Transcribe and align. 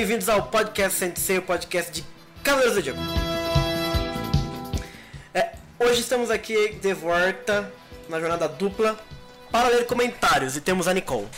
Bem-vindos 0.00 0.30
ao 0.30 0.44
podcast 0.44 0.98
Sensei, 0.98 1.36
o 1.36 1.42
podcast 1.42 1.92
de 1.92 2.02
Cavaleiros 2.42 2.74
do 2.74 2.76
Zodíaco. 2.76 2.98
É, 5.34 5.52
hoje 5.78 6.00
estamos 6.00 6.30
aqui 6.30 6.70
de 6.76 6.94
volta 6.94 7.70
na 8.08 8.18
jornada 8.18 8.48
dupla 8.48 8.98
para 9.52 9.68
ler 9.68 9.84
comentários 9.86 10.56
e 10.56 10.62
temos 10.62 10.88
a 10.88 10.94
Nicole. 10.94 11.28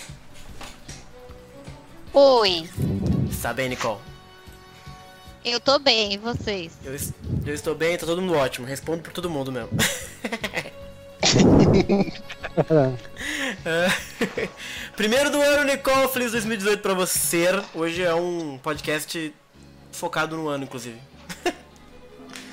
Oi, 2.12 2.70
Está 3.29 3.53
bem, 3.53 3.69
Nicole? 3.69 3.98
eu 5.45 5.59
tô 5.59 5.81
bem, 5.81 6.12
e 6.12 6.19
vocês? 6.19 6.73
Eu, 6.84 6.92
eu 7.45 7.55
estou 7.55 7.75
bem, 7.75 7.98
tá 7.98 8.06
todo 8.06 8.23
mundo 8.23 8.34
ótimo. 8.34 8.65
Respondo 8.65 9.03
por 9.03 9.12
todo 9.12 9.29
mundo 9.29 9.51
mesmo. 9.51 9.70
É. 13.65 14.49
Primeiro 14.97 15.31
do 15.31 15.41
ano, 15.41 15.65
Nicole, 15.65 16.09
feliz 16.09 16.33
2018 16.33 16.81
pra 16.83 16.95
você. 16.95 17.47
Hoje 17.75 18.03
é 18.03 18.15
um 18.15 18.59
podcast 18.59 19.33
focado 19.91 20.37
no 20.37 20.48
ano, 20.48 20.65
inclusive. 20.65 20.98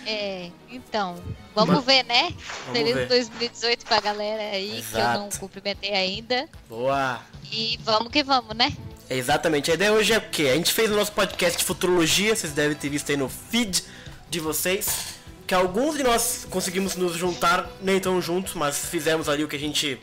É, 0.06 0.50
então, 0.72 1.22
vamos 1.54 1.76
Mas- 1.76 1.86
ver, 1.86 2.04
né? 2.06 2.34
Vamos 2.66 2.80
Feliz 2.80 2.96
ver. 2.96 3.08
2018 3.08 3.86
pra 3.86 4.00
galera 4.02 4.42
aí 4.56 4.84
que 4.90 4.96
eu 4.98 5.04
não 5.04 5.28
Exato. 5.28 5.40
cumprimentei 5.40 5.94
ainda. 5.94 6.50
Boa! 6.68 7.20
E 7.52 7.78
vamos 7.84 8.12
que 8.12 8.24
vamos, 8.24 8.56
né? 8.56 8.74
É 9.08 9.16
exatamente. 9.16 9.70
A 9.70 9.76
ideia 9.76 9.94
hoje 9.94 10.12
é 10.14 10.18
o 10.18 10.22
quê? 10.30 10.48
A 10.52 10.56
gente 10.56 10.74
fez 10.74 10.90
o 10.90 10.96
nosso 10.96 11.12
podcast 11.12 11.60
de 11.60 11.64
futurologia, 11.64 12.36
vocês 12.36 12.54
devem 12.54 12.76
ter 12.76 12.90
visto 12.90 13.12
aí 13.12 13.18
no 13.18 13.30
feed 13.30 13.84
de 14.32 14.40
vocês. 14.40 15.19
Que 15.50 15.56
alguns 15.56 15.98
de 15.98 16.04
nós 16.04 16.46
conseguimos 16.48 16.96
nos 16.96 17.16
juntar, 17.18 17.68
nem 17.82 18.00
tão 18.00 18.22
juntos, 18.22 18.54
mas 18.54 18.86
fizemos 18.86 19.28
ali 19.28 19.44
o 19.44 19.48
que 19.48 19.56
a 19.56 19.60
gente, 19.60 20.00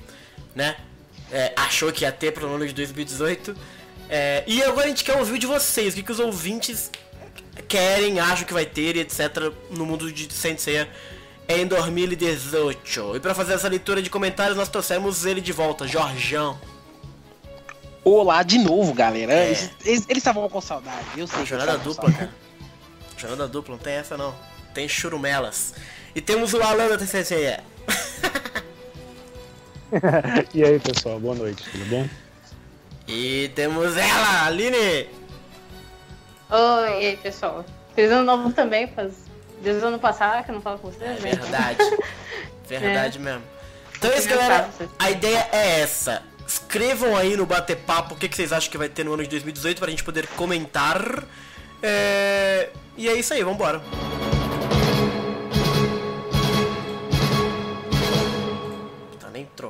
né, 0.56 0.76
é, 1.30 1.52
achou 1.54 1.92
que 1.92 2.02
ia 2.02 2.10
ter 2.10 2.32
pro 2.32 2.52
ano 2.52 2.66
de 2.66 2.72
2018. 2.72 3.56
É, 4.10 4.42
e 4.44 4.60
agora 4.64 4.86
a 4.86 4.88
gente 4.88 5.04
quer 5.04 5.16
ouvir 5.16 5.38
de 5.38 5.46
vocês, 5.46 5.94
o 5.94 5.96
que, 5.98 6.02
que 6.02 6.10
os 6.10 6.18
ouvintes 6.18 6.90
querem, 7.68 8.18
acham 8.18 8.44
que 8.44 8.52
vai 8.52 8.66
ter, 8.66 8.96
e 8.96 8.98
etc. 8.98 9.52
no 9.70 9.86
mundo 9.86 10.10
de 10.10 10.34
Sensei 10.34 10.84
em 11.48 11.64
2018. 11.64 13.14
E 13.14 13.20
pra 13.20 13.32
fazer 13.32 13.52
essa 13.52 13.68
leitura 13.68 14.02
de 14.02 14.10
comentários, 14.10 14.56
nós 14.56 14.68
trouxemos 14.68 15.24
ele 15.24 15.40
de 15.40 15.52
volta, 15.52 15.86
Jorjão. 15.86 16.58
Olá 18.02 18.42
de 18.42 18.58
novo, 18.58 18.92
galera. 18.92 19.32
É. 19.32 19.50
Eles- 19.84 20.04
estavam 20.08 20.48
com 20.48 20.60
saudade. 20.60 21.06
Eu 21.16 21.28
sei. 21.28 21.46
Jornada 21.46 21.78
dupla, 21.78 22.10
cara. 22.10 22.34
Jornada 23.16 23.46
dupla, 23.46 23.76
não 23.76 23.80
tem 23.80 23.92
essa 23.94 24.16
não. 24.16 24.34
Tem 24.76 24.86
churumelas. 24.86 25.72
E 26.14 26.20
temos 26.20 26.52
o 26.52 26.60
Alan 26.62 26.88
da 26.88 26.98
TCCE. 26.98 27.60
E 30.52 30.64
aí, 30.64 30.80
pessoal, 30.80 31.18
boa 31.20 31.34
noite, 31.34 31.62
tudo 31.70 31.84
bom? 31.86 32.08
E 33.06 33.50
temos 33.54 33.96
ela, 33.96 34.46
Aline. 34.46 35.08
Oi, 36.50 36.90
e 37.02 37.06
aí, 37.06 37.16
pessoal. 37.16 37.64
Feliz 37.94 38.10
ano 38.10 38.24
novo 38.24 38.52
também, 38.52 38.88
faz 38.88 39.12
desde 39.62 39.82
o 39.82 39.86
ano 39.88 39.98
passado 39.98 40.44
que 40.44 40.50
eu 40.50 40.56
não 40.56 40.60
falo 40.60 40.78
com 40.78 40.90
vocês, 40.90 41.20
né? 41.20 41.30
Verdade. 41.30 41.78
Verdade 42.68 43.18
mesmo. 43.20 43.42
Então 43.96 44.10
é 44.10 44.18
isso, 44.18 44.28
galera. 44.28 44.68
vocês. 44.76 44.90
A 44.98 45.10
ideia 45.10 45.48
é 45.52 45.80
essa. 45.80 46.22
Escrevam 46.46 47.16
aí 47.16 47.36
no 47.36 47.46
Bater-Papo 47.46 48.14
o 48.14 48.16
que, 48.18 48.28
que 48.28 48.36
vocês 48.36 48.52
acham 48.52 48.70
que 48.70 48.76
vai 48.76 48.88
ter 48.88 49.04
no 49.04 49.14
ano 49.14 49.22
de 49.22 49.30
2018 49.30 49.78
pra 49.78 49.88
gente 49.88 50.04
poder 50.04 50.26
comentar. 50.26 51.24
É... 51.82 52.70
E 52.96 53.08
é 53.08 53.14
isso 53.14 53.32
aí, 53.32 53.42
vambora. 53.42 53.80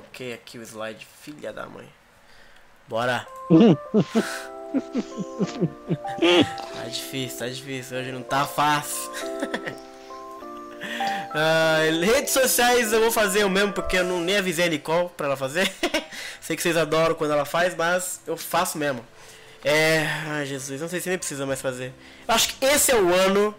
Troquei 0.01 0.35
aqui 0.35 0.59
o 0.59 0.63
slide, 0.63 1.07
filha 1.23 1.53
da 1.53 1.67
mãe. 1.67 1.89
Bora. 2.87 3.27
tá 6.75 6.85
difícil, 6.89 7.39
tá 7.39 7.49
difícil. 7.49 7.99
Hoje 7.99 8.13
não 8.13 8.23
tá 8.23 8.47
fácil. 8.47 9.11
Ah, 11.39 11.81
redes 12.03 12.33
sociais 12.33 12.93
eu 12.93 13.01
vou 13.01 13.11
fazer 13.11 13.43
eu 13.43 13.51
mesmo 13.51 13.73
porque 13.73 13.99
eu 13.99 14.05
não 14.05 14.21
nem 14.21 14.37
avisei 14.39 14.67
a 14.67 14.69
Nicole 14.69 15.11
pra 15.17 15.27
ela 15.27 15.37
fazer. 15.37 15.71
sei 16.41 16.57
que 16.57 16.63
vocês 16.63 16.77
adoram 16.77 17.15
quando 17.15 17.33
ela 17.33 17.45
faz, 17.45 17.75
mas 17.75 18.21
eu 18.27 18.37
faço 18.37 18.79
mesmo. 18.79 19.05
É. 19.65 20.07
Ai 20.29 20.47
Jesus, 20.47 20.81
não 20.81 20.89
sei 20.89 21.01
se 21.01 21.09
nem 21.09 21.19
precisa 21.19 21.45
mais 21.45 21.61
fazer. 21.61 21.93
Eu 22.27 22.35
acho 22.35 22.55
que 22.55 22.65
esse 22.65 22.91
é 22.93 22.97
o 22.97 23.13
ano 23.13 23.55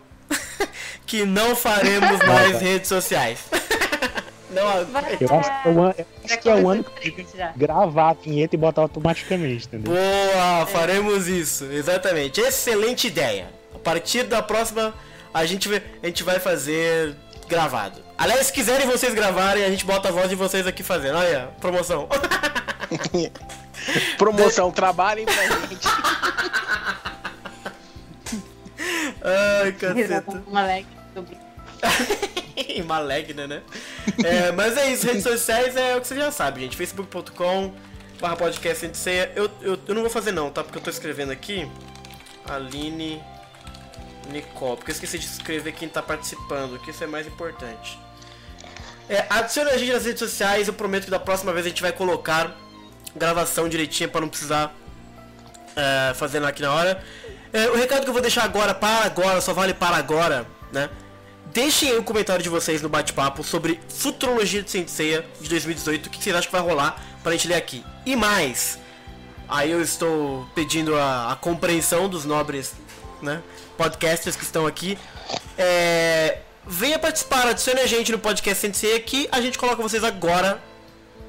que 1.05 1.25
não 1.25 1.55
faremos 1.55 2.19
mais 2.25 2.59
redes 2.61 2.87
sociais. 2.87 3.39
Não, 4.51 4.85
Vai- 4.85 5.17
Eu 5.19 5.35
acho 5.39 5.49
que 5.63 5.67
é 5.67 5.71
o 5.71 5.83
acho 6.25 6.39
que 6.39 6.49
é 6.49 6.55
o 6.55 6.69
ano 6.69 6.83
que 6.83 7.25
gravar 7.55 8.09
a 8.09 8.13
vinheta 8.13 8.55
e 8.55 8.57
botar 8.57 8.81
automaticamente, 8.81 9.67
entendeu? 9.67 9.93
Boa, 9.93 10.65
faremos 10.67 11.27
isso, 11.27 11.65
exatamente. 11.65 12.39
Excelente 12.41 13.07
ideia. 13.07 13.49
A 13.75 13.79
partir 13.79 14.23
da 14.23 14.41
próxima, 14.41 14.93
a 15.33 15.45
gente, 15.45 15.67
vai- 15.67 15.83
a 16.01 16.07
gente 16.07 16.23
vai 16.23 16.39
fazer 16.39 17.15
gravado. 17.47 18.01
Aliás, 18.17 18.47
se 18.47 18.53
quiserem 18.53 18.87
vocês 18.87 19.13
gravarem, 19.13 19.63
a 19.63 19.69
gente 19.69 19.85
bota 19.85 20.09
a 20.09 20.11
voz 20.11 20.29
de 20.29 20.35
vocês 20.35 20.65
aqui 20.65 20.81
fazendo. 20.83 21.17
Olha, 21.17 21.49
promoção. 21.61 22.07
Promoção, 24.17 24.71
trabalhem 24.71 25.25
pra 25.25 25.43
gente. 25.45 25.87
Ai, 29.23 29.71
caceta. 29.73 30.21
com 30.21 30.33
uma 30.49 30.63
Malegna, 32.85 33.47
né? 33.47 33.61
É, 34.23 34.51
mas 34.51 34.77
é 34.77 34.91
isso, 34.91 35.05
redes 35.05 35.23
sociais 35.23 35.75
é 35.75 35.95
o 35.95 36.01
que 36.01 36.07
você 36.07 36.15
já 36.15 36.31
sabe, 36.31 36.61
gente. 36.61 36.77
facebook.com 36.77 37.73
barra 38.19 38.35
podcast 38.35 38.97
ceia. 38.97 39.31
Eu, 39.35 39.49
eu, 39.61 39.79
eu 39.87 39.95
não 39.95 40.01
vou 40.01 40.09
fazer 40.09 40.31
não, 40.31 40.49
tá? 40.49 40.63
Porque 40.63 40.77
eu 40.77 40.81
tô 40.81 40.89
escrevendo 40.89 41.31
aqui. 41.31 41.69
Aline 42.45 43.21
Nicole. 44.31 44.77
Porque 44.77 44.91
eu 44.91 44.93
esqueci 44.93 45.19
de 45.19 45.25
escrever 45.25 45.73
quem 45.73 45.87
tá 45.87 46.01
participando, 46.01 46.79
que 46.79 46.91
isso 46.91 47.03
é 47.03 47.07
mais 47.07 47.27
importante. 47.27 47.99
É, 49.09 49.25
adicione 49.29 49.69
a 49.69 49.77
gente 49.77 49.93
nas 49.93 50.05
redes 50.05 50.19
sociais, 50.19 50.67
eu 50.67 50.73
prometo 50.73 51.05
que 51.05 51.11
da 51.11 51.19
próxima 51.19 51.53
vez 51.53 51.65
a 51.65 51.69
gente 51.69 51.81
vai 51.81 51.93
colocar 51.93 52.55
gravação 53.15 53.69
direitinha 53.69 54.09
pra 54.09 54.19
não 54.19 54.27
precisar 54.27 54.75
é, 55.75 56.13
fazendo 56.13 56.45
aqui 56.45 56.61
na 56.61 56.73
hora. 56.73 57.03
É, 57.53 57.69
o 57.69 57.75
recado 57.75 58.03
que 58.03 58.09
eu 58.09 58.13
vou 58.13 58.21
deixar 58.21 58.43
agora, 58.43 58.73
para 58.73 59.05
agora, 59.05 59.39
só 59.39 59.53
vale 59.53 59.73
para 59.73 59.95
agora, 59.95 60.45
né? 60.71 60.89
Deixem 61.57 61.89
aí 61.89 61.97
o 61.97 62.03
comentário 62.03 62.43
de 62.43 62.49
vocês 62.49 62.83
no 62.83 62.87
bate-papo 62.87 63.43
sobre 63.43 63.79
Futurologia 63.89 64.61
de 64.61 64.69
Senseiya 64.69 65.25
de 65.41 65.49
2018, 65.49 66.05
o 66.05 66.09
que 66.11 66.23
vocês 66.23 66.35
acham 66.35 66.51
que 66.51 66.55
vai 66.55 66.61
rolar 66.61 67.03
pra 67.23 67.31
gente 67.31 67.47
ler 67.47 67.55
aqui. 67.55 67.83
E 68.05 68.15
mais, 68.15 68.77
aí 69.49 69.71
eu 69.71 69.81
estou 69.81 70.47
pedindo 70.53 70.95
a, 70.95 71.31
a 71.31 71.35
compreensão 71.35 72.07
dos 72.07 72.25
nobres 72.25 72.75
né, 73.23 73.41
podcasters 73.75 74.35
que 74.35 74.43
estão 74.43 74.67
aqui. 74.67 74.99
É, 75.57 76.41
venha 76.67 76.99
participar, 76.99 77.47
adicione 77.47 77.79
a 77.79 77.87
gente 77.87 78.11
no 78.11 78.19
podcast 78.19 78.61
Senseiya 78.61 78.99
que 78.99 79.27
a 79.31 79.41
gente 79.41 79.57
coloca 79.57 79.81
vocês 79.81 80.03
agora 80.03 80.61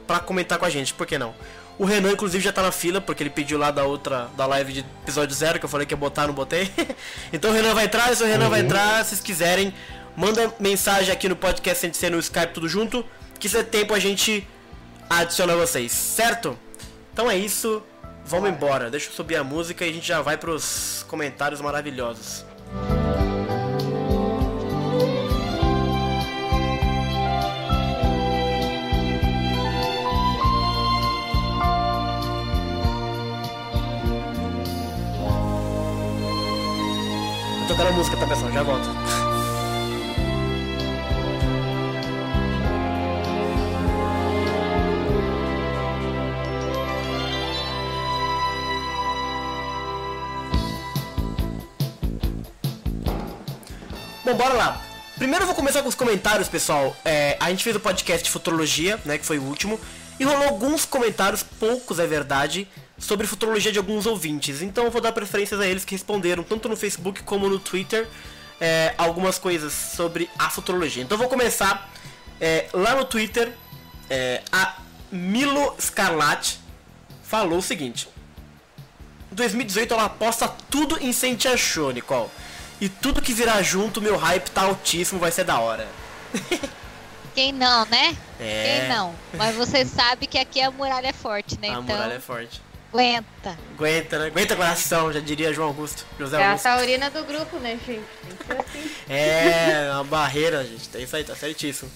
pra 0.07 0.21
comentar 0.21 0.59
com 0.59 0.67
a 0.67 0.71
gente, 0.71 0.93
por 0.93 1.07
que 1.07 1.17
não? 1.17 1.35
O 1.79 1.85
Renan, 1.85 2.11
inclusive, 2.11 2.43
já 2.43 2.53
tá 2.53 2.61
na 2.61 2.73
fila, 2.73 3.01
porque 3.01 3.23
ele 3.23 3.31
pediu 3.31 3.57
lá 3.57 3.71
da 3.71 3.85
outra, 3.85 4.29
da 4.37 4.45
live 4.47 4.73
de 4.73 4.81
episódio 4.81 5.35
zero, 5.35 5.61
que 5.61 5.65
eu 5.65 5.69
falei 5.69 5.87
que 5.87 5.95
ia 5.95 5.99
botar, 5.99 6.27
não 6.27 6.35
botei. 6.35 6.69
então 7.33 7.51
o 7.51 7.55
Renan 7.55 7.73
vai 7.73 7.85
entrar, 7.85 8.15
se 8.17 8.23
o 8.23 8.27
Renan 8.27 8.49
vai 8.49 8.61
entrar, 8.61 9.05
se 9.05 9.11
vocês 9.11 9.21
quiserem, 9.21 9.73
manda 10.19 10.53
mensagem 10.59 11.13
aqui 11.13 11.29
no 11.29 11.37
podcast 11.37 11.81
sem 11.81 11.93
ser 11.93 12.11
no 12.11 12.19
Skype 12.19 12.53
tudo 12.53 12.69
junto, 12.69 13.07
que 13.39 13.49
se 13.49 13.57
é 13.57 13.63
tempo 13.63 13.95
a 13.95 14.01
gente 14.01 14.45
adiciona 15.09 15.55
vocês, 15.55 15.93
certo? 15.93 16.59
Então 17.13 17.31
é 17.31 17.37
isso, 17.37 17.81
vamos 18.27 18.51
embora. 18.51 18.91
Deixa 18.91 19.09
eu 19.09 19.13
subir 19.13 19.37
a 19.37 19.45
música 19.45 19.87
e 19.87 19.91
a 19.91 19.93
gente 19.93 20.09
já 20.09 20.21
vai 20.21 20.37
pros 20.37 21.07
comentários 21.07 21.61
maravilhosos. 21.61 22.45
Vou 37.59 37.69
tocar 37.69 37.87
a 37.87 37.93
música, 37.93 38.17
tá 38.17 38.27
pessoal? 38.27 38.51
Já 38.51 38.63
volto. 38.65 38.98
Bom, 54.29 54.35
bora 54.35 54.53
lá. 54.53 54.83
Primeiro 55.17 55.45
eu 55.45 55.47
vou 55.47 55.57
começar 55.57 55.81
com 55.81 55.89
os 55.89 55.95
comentários, 55.95 56.51
pessoal. 56.51 56.95
É, 57.03 57.39
a 57.41 57.49
gente 57.49 57.65
fez 57.65 57.75
o 57.75 57.81
podcast 57.81 58.31
futurologia, 58.31 59.01
né, 59.07 59.17
que 59.17 59.25
foi 59.25 59.39
o 59.39 59.43
último, 59.43 59.81
e 60.21 60.25
rolou 60.25 60.49
alguns 60.49 60.85
comentários, 60.85 61.43
poucos 61.43 61.99
é 61.99 62.07
verdade, 62.07 62.69
sobre 62.99 63.27
futurologia 63.27 63.73
de 63.73 63.79
alguns 63.79 64.05
ouvintes. 64.05 64.61
Então 64.61 64.85
eu 64.85 64.91
vou 64.91 65.01
dar 65.01 65.13
preferências 65.13 65.59
a 65.59 65.67
eles 65.67 65.83
que 65.83 65.95
responderam, 65.95 66.43
tanto 66.43 66.69
no 66.69 66.77
Facebook 66.77 67.23
como 67.23 67.49
no 67.49 67.59
Twitter, 67.59 68.07
é, 68.61 68.93
algumas 68.99 69.39
coisas 69.39 69.73
sobre 69.73 70.29
a 70.39 70.51
futurologia. 70.51 71.03
Então 71.03 71.15
eu 71.15 71.21
vou 71.21 71.29
começar 71.31 71.91
é, 72.39 72.67
lá 72.75 72.95
no 72.97 73.07
Twitter, 73.07 73.51
é, 74.11 74.43
a 74.53 74.77
Milo 75.11 75.75
Scarlatti 75.81 76.61
falou 77.23 77.61
o 77.61 77.63
seguinte. 77.63 78.07
2018 79.33 79.95
ela 79.95 80.05
aposta 80.05 80.47
tudo 80.71 80.99
em 81.01 81.15
Sentia 81.15 81.57
Show, 81.57 81.93
Nicole. 81.93 82.29
E 82.81 82.89
tudo 82.89 83.21
que 83.23 83.33
virar 83.33 83.63
junto, 83.63 84.01
meu 84.01 84.17
hype 84.17 84.51
tá 84.51 84.63
altíssimo, 84.63 85.19
vai 85.19 85.31
ser 85.33 85.45
da 85.45 85.59
hora. 85.59 85.87
Quem 87.35 87.53
não, 87.53 87.85
né? 87.87 88.17
É. 88.41 88.81
Quem 88.81 88.89
não? 88.97 89.15
Mas 89.35 89.55
você 89.55 89.85
sabe 89.85 90.27
que 90.27 90.39
aqui 90.39 90.61
a 90.61 90.71
muralha 90.71 91.09
é 91.09 91.13
forte, 91.13 91.59
né? 91.61 91.69
A 91.69 91.73
então, 91.73 91.83
muralha 91.83 92.15
é 92.15 92.21
forte. 92.21 92.61
aguenta. 92.93 93.57
Aguenta, 93.75 94.19
né? 94.19 94.27
Aguenta 94.27 94.57
coração, 94.57 95.13
já 95.13 95.21
diria 95.21 95.53
João 95.53 95.69
Augusto. 95.69 96.05
José 96.19 96.41
É 96.41 96.45
a 96.45 96.49
Augusto. 96.49 96.65
taurina 96.65 97.11
do 97.11 97.23
grupo, 97.25 97.57
né, 97.59 97.79
gente? 97.87 98.03
Assim. 98.49 98.91
É, 99.09 99.91
uma 99.93 100.05
barreira, 100.05 100.65
gente. 100.65 100.89
É 100.95 101.01
isso 101.01 101.15
aí, 101.15 101.23
tá 101.25 101.35
certíssimo. 101.37 101.91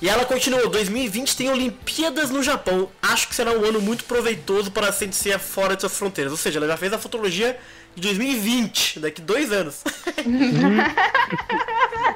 E 0.00 0.08
ela 0.08 0.24
continuou, 0.24 0.68
2020 0.68 1.36
tem 1.36 1.48
Olimpíadas 1.48 2.30
no 2.30 2.42
Japão. 2.42 2.88
Acho 3.00 3.28
que 3.28 3.34
será 3.34 3.52
um 3.52 3.64
ano 3.64 3.80
muito 3.80 4.04
proveitoso 4.04 4.70
para 4.70 4.88
a 4.88 4.92
Sensei 4.92 5.36
fora 5.38 5.74
de 5.76 5.82
suas 5.82 5.96
fronteiras. 5.96 6.32
Ou 6.32 6.38
seja, 6.38 6.58
ela 6.58 6.66
já 6.66 6.76
fez 6.76 6.92
a 6.92 6.98
futurologia 6.98 7.56
de 7.94 8.00
2020, 8.02 9.00
daqui 9.00 9.20
dois 9.20 9.52
anos. 9.52 9.82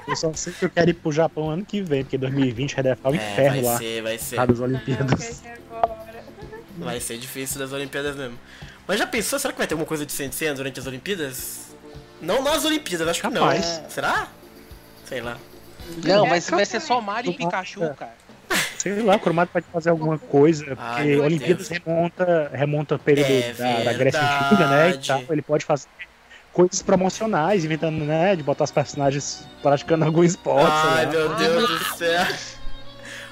Eu 0.06 0.16
só 0.16 0.32
sei 0.34 0.52
que 0.52 0.64
eu 0.64 0.70
quero 0.70 0.90
ir 0.90 0.94
pro 0.94 1.10
Japão 1.12 1.50
ano 1.50 1.64
que 1.64 1.80
vem, 1.82 2.02
porque 2.04 2.16
2020 2.18 2.74
vai 2.74 2.84
dar 2.84 2.98
o 3.04 3.12
É, 3.12 3.16
inferno 3.16 3.62
vai 3.62 3.72
lá. 3.72 3.78
ser, 3.78 4.02
vai 4.02 4.18
ser. 4.18 4.36
Lá 4.36 4.46
das 4.46 4.60
Olimpíadas. 4.60 5.42
Vai 6.78 7.00
ser 7.00 7.18
difícil 7.18 7.58
das 7.58 7.72
Olimpíadas 7.72 8.16
mesmo. 8.16 8.38
Mas 8.86 8.98
já 8.98 9.06
pensou, 9.06 9.38
será 9.38 9.52
que 9.52 9.58
vai 9.58 9.66
ter 9.66 9.74
alguma 9.74 9.86
coisa 9.88 10.06
de 10.06 10.12
Sensei 10.12 10.52
durante 10.54 10.78
as 10.78 10.86
Olimpíadas? 10.86 11.66
Não 12.20 12.42
nas 12.42 12.64
Olimpíadas, 12.64 13.08
acho 13.08 13.20
que 13.20 13.28
Capaz. 13.30 13.80
não. 13.82 13.90
Será? 13.90 14.28
Sei 15.04 15.20
lá. 15.20 15.36
Não, 16.04 16.26
É, 16.26 16.30
mas 16.30 16.48
vai 16.48 16.64
ser 16.64 16.80
só 16.80 17.00
Mario 17.00 17.32
e 17.32 17.34
Pikachu, 17.36 17.80
cara. 17.94 18.14
Sei 18.94 19.02
lá, 19.02 19.16
o 19.16 19.18
Kurumada 19.18 19.50
pode 19.52 19.66
fazer 19.72 19.90
alguma 19.90 20.18
coisa, 20.18 20.64
Ai, 20.78 20.96
porque 20.96 21.16
meu 21.16 21.24
Olimpíadas 21.24 21.68
Deus. 21.68 21.80
remonta, 21.84 22.50
remonta 22.52 22.94
ao 22.94 22.98
período 22.98 23.30
É 23.30 23.52
da, 23.52 23.84
da 23.84 23.92
Grécia 23.92 24.20
Antiga, 24.20 24.66
né? 24.68 24.90
E 24.90 25.06
tal. 25.06 25.22
Ele 25.30 25.42
pode 25.42 25.64
fazer 25.64 25.88
coisas 26.52 26.80
promocionais, 26.82 27.64
inventando, 27.64 28.04
né? 28.04 28.34
De 28.36 28.42
botar 28.42 28.64
os 28.64 28.70
personagens 28.70 29.46
praticando 29.62 30.04
algum 30.04 30.24
esporte. 30.24 30.70
Ai, 30.72 31.06
meu 31.06 31.34
Deus 31.34 31.68
do 31.68 31.96
céu. 31.96 32.26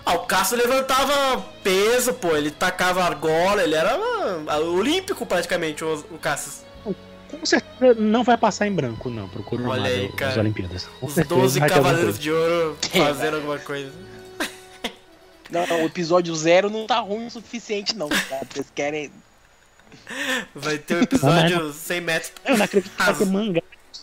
Ah, 0.07 0.15
o 0.15 0.19
Cássio 0.21 0.59
levantava 0.59 1.43
peso, 1.63 2.13
pô. 2.15 2.37
Ele 2.37 2.51
tacava 2.51 3.03
argola, 3.03 3.63
ele 3.63 3.75
era 3.75 3.97
ah, 4.47 4.59
olímpico 4.59 5.25
praticamente, 5.25 5.83
o, 5.83 5.95
o 6.11 6.19
Cássio. 6.19 6.65
Com 7.31 7.47
certeza 7.47 7.95
não 7.99 8.23
vai 8.23 8.37
passar 8.37 8.67
em 8.67 8.73
branco, 8.73 9.11
não, 9.11 9.29
pro 9.29 9.43
Kurumada 9.43 9.81
Olha 9.81 9.91
aí, 9.91 10.09
cara. 10.13 10.41
Olimpíadas. 10.41 10.87
Com 11.01 11.07
Os 11.07 11.15
certeza 11.15 11.41
12 11.41 11.61
vai 11.61 11.69
ter 11.69 11.75
alguma 11.75 11.91
Cavaleiros 11.93 12.19
de 12.19 12.31
Ouro 12.31 12.77
fazendo 12.93 13.37
alguma 13.37 13.59
coisa. 13.59 13.91
Não, 15.55 15.67
não, 15.67 15.83
o 15.83 15.87
episódio 15.87 16.35
zero 16.35 16.69
não 16.69 16.87
tá 16.87 16.99
ruim 17.01 17.27
o 17.27 17.31
suficiente, 17.31 17.97
não. 17.97 18.09
Tá? 18.09 18.41
Vocês 18.53 18.67
querem. 18.75 19.11
Vai 20.55 20.79
ter 20.79 20.97
um 20.97 21.03
episódio 21.03 21.73
100 21.73 22.01
metros. 22.01 22.33
Eu 22.45 22.59
não 22.59 22.65
acredito 22.65 22.91
que 22.91 23.03
vai 23.03 23.15
ter 23.15 23.27
mangá 23.27 23.61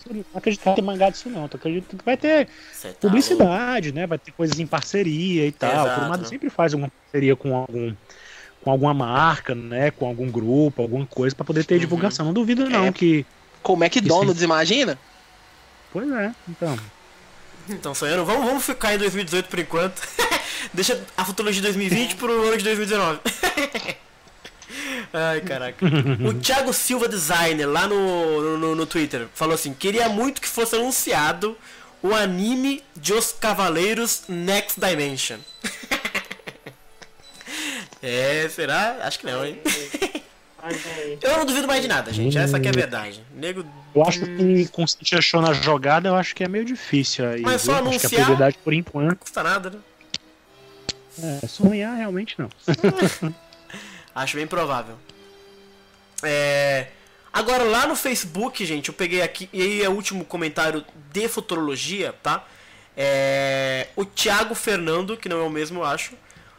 não 0.10 0.24
acredito 0.34 0.60
que 0.62 0.66
vai 0.66 0.76
ter 0.76 0.82
mangá 0.82 1.10
disso, 1.10 1.30
não. 1.30 1.42
Eu 1.42 1.46
acredito 1.54 1.98
que 1.98 2.04
vai 2.06 2.18
ter 2.18 2.46
tá 2.48 2.52
louco. 2.86 3.00
publicidade, 3.02 3.92
né? 3.92 4.08
Vai 4.08 4.18
ter 4.18 4.32
coisas 4.32 4.60
em 4.60 4.66
parceria 4.66 5.46
e 5.46 5.52
tal. 5.52 5.72
Exato, 5.72 5.90
o 5.92 5.96
Kurumada 5.96 6.24
né? 6.24 6.30
sempre 6.30 6.50
faz 6.50 6.74
alguma 6.74 6.90
parceria 6.90 7.36
com 7.36 7.56
algum 7.56 7.94
com 8.64 8.70
alguma 8.72 8.94
marca, 8.94 9.56
né? 9.56 9.92
Com 9.92 10.06
algum 10.06 10.30
grupo, 10.30 10.82
alguma 10.82 11.06
coisa 11.06 11.36
pra 11.36 11.44
poder 11.46 11.66
ter 11.66 11.76
Uhum. 11.76 11.80
divulgação. 11.82 12.26
Não 12.26 12.34
duvido 12.34 12.70
não 12.70 12.86
É. 12.86 12.92
que 12.92 13.26
Como 13.62 13.84
é 13.84 13.90
que 13.90 14.00
imagina? 14.44 14.98
Pois 15.92 16.10
é, 16.12 16.32
então. 16.48 16.78
Então, 17.70 17.94
sonhando, 17.94 18.26
vamos, 18.26 18.46
vamos 18.46 18.66
ficar 18.66 18.94
em 18.94 18.98
2018 18.98 19.48
por 19.48 19.60
enquanto. 19.60 20.02
Deixa 20.74 21.02
a 21.18 21.26
futurologia 21.26 21.62
de 21.62 21.68
2020 21.68 22.16
pro 22.16 22.48
ano 22.48 22.58
de 22.58 22.64
2019. 22.64 23.20
Ai, 25.14 25.42
caraca. 25.42 25.86
O 26.26 26.34
Thiago 26.34 26.72
Silva 26.74 27.08
Designer, 27.08 27.68
lá 27.68 27.88
no, 27.88 28.58
no, 28.58 28.76
no 28.76 28.86
Twitter, 28.86 29.28
falou 29.34 29.56
assim: 29.56 29.74
queria 29.74 30.08
muito 30.08 30.40
que 30.40 30.48
fosse 30.48 30.76
anunciado 30.76 31.58
o 32.02 32.16
anime 32.16 32.84
de 32.96 33.14
Os 33.14 33.32
Cavaleiros 33.32 34.24
Next 34.28 34.80
Dimension. 34.80 35.40
é, 38.02 38.50
será? 38.50 39.00
Acho 39.04 39.20
que 39.20 39.26
não, 39.26 39.46
hein? 39.46 39.60
Aí. 40.62 41.18
Eu 41.22 41.38
não 41.38 41.46
duvido 41.46 41.68
mais 41.68 41.82
de 41.82 41.88
nada, 41.88 42.14
gente. 42.14 42.38
Essa 42.38 42.58
aqui 42.58 42.68
é 42.68 42.70
a 42.70 42.74
verdade. 42.74 43.24
Nego. 43.34 43.66
Eu 43.94 44.04
acho 44.04 44.22
que 44.22 44.68
com 44.70 44.86
Cintia 44.86 45.22
Show 45.22 45.42
na 45.42 45.54
jogada, 45.54 46.10
eu 46.10 46.16
acho 46.16 46.36
que 46.36 46.44
é 46.44 46.48
meio 46.48 46.64
difícil 46.64 47.28
aí. 47.28 47.42
Mas 47.42 47.62
só 47.62 47.82
viu? 47.82 47.90
Acho 47.90 48.00
que 48.00 48.06
a 48.06 48.10
anunciar- 48.10 48.24
prioridade 48.26 48.58
por 48.64 48.74
enquanto 48.74 49.18
custa 49.18 49.44
nada, 49.44 49.70
né? 49.72 49.80
é 51.44 51.48
sonhar 51.48 51.96
realmente 51.98 52.36
não. 52.40 52.50
Acho 54.16 54.38
bem 54.38 54.48
provável. 54.48 54.96
É... 56.24 56.88
Agora 57.34 57.64
lá 57.64 57.88
no 57.88 57.96
Facebook, 57.96 58.66
gente, 58.66 58.90
eu 58.90 58.94
peguei 58.94 59.22
aqui, 59.22 59.50
e 59.54 59.62
aí 59.62 59.82
é 59.84 59.90
o 59.90 59.94
último 59.94 60.26
comentário 60.26 60.84
de 61.12 61.28
futurologia, 61.28 62.14
tá? 62.22 62.46
É... 62.96 63.88
O 63.96 64.04
Thiago 64.06 64.54
Fernando, 64.54 65.16
que 65.16 65.30
não 65.30 65.40
é 65.40 65.44
o 65.44 65.50
mesmo, 65.50 65.80
eu 65.80 65.86
acho, 65.86 66.14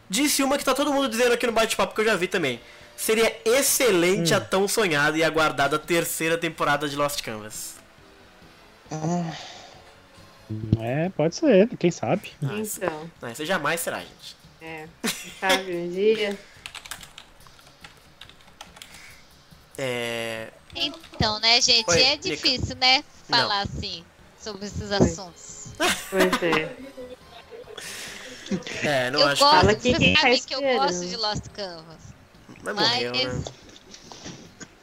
disse 0.08 0.43
uma 0.43 0.56
que 0.56 0.64
tá 0.64 0.75
todo 0.75 0.93
mundo 0.93 1.08
dizendo 1.08 1.32
aqui 1.32 1.46
no 1.46 1.52
bate-papo 1.52 1.94
que 1.94 2.00
eu 2.00 2.04
já 2.04 2.16
vi 2.16 2.26
também. 2.26 2.60
Seria 3.02 3.37
excelente 3.44 4.32
a 4.32 4.40
tão 4.40 4.69
sonhada 4.69 5.19
e 5.19 5.25
aguardada 5.25 5.76
terceira 5.76 6.38
temporada 6.38 6.88
de 6.88 6.94
Lost 6.94 7.20
Canvas. 7.20 7.75
É, 10.78 11.08
pode 11.08 11.34
ser, 11.34 11.69
quem 11.78 11.90
sabe. 11.90 12.31
Então, 12.40 13.10
Não, 13.20 13.32
isso 13.32 13.44
jamais 13.44 13.81
será, 13.81 13.99
gente. 13.99 14.37
é. 14.60 14.87
Sabe, 15.40 15.76
um 15.78 15.90
dia. 15.90 16.38
É... 19.76 20.52
Então, 20.76 21.40
né, 21.40 21.60
gente? 21.60 21.90
Oi, 21.90 22.02
é 22.04 22.16
difícil, 22.16 22.76
né? 22.76 23.02
Falar 23.28 23.62
assim 23.62 24.04
sobre 24.40 24.66
esses 24.66 24.93
assuntos. 24.93 25.72
Pois 26.08 26.40
é. 26.40 26.76
É, 28.84 29.10
não 29.10 29.19
eu 29.20 29.26
acho 29.26 29.43
gosto, 29.43 29.56
Fala 29.56 29.75
que... 29.75 29.81
que 29.81 29.88
vocês 29.88 29.99
quem 29.99 30.14
tá 30.14 30.20
sabem 30.20 30.43
que 30.43 30.54
eu 30.54 30.60
gosto 30.60 31.04
de 31.04 31.16
Lost 31.16 31.49
Canvas. 31.49 32.12
Mas 32.62 32.75
morreu, 32.75 33.12
Mas, 33.14 33.35
né? 33.35 33.44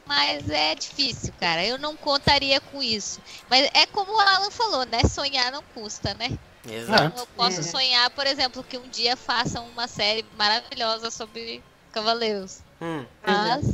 mas 0.06 0.50
é 0.50 0.74
difícil, 0.74 1.32
cara. 1.40 1.64
Eu 1.64 1.78
não 1.78 1.96
contaria 1.96 2.60
com 2.60 2.82
isso. 2.82 3.20
Mas 3.48 3.70
é 3.74 3.86
como 3.86 4.12
o 4.12 4.20
Alan 4.20 4.50
falou, 4.50 4.84
né? 4.86 5.00
Sonhar 5.08 5.50
não 5.52 5.62
custa, 5.74 6.14
né? 6.14 6.36
Exato. 6.68 7.04
Então 7.04 7.18
eu 7.20 7.26
posso 7.28 7.60
É. 7.60 7.62
sonhar, 7.62 8.10
por 8.10 8.26
exemplo, 8.26 8.62
que 8.62 8.76
um 8.76 8.88
dia 8.88 9.16
façam 9.16 9.66
uma 9.68 9.88
série 9.88 10.24
maravilhosa 10.36 11.10
sobre 11.10 11.62
Cavaleiros. 11.92 12.58
Hum. 12.82 13.04
Mas 13.26 13.64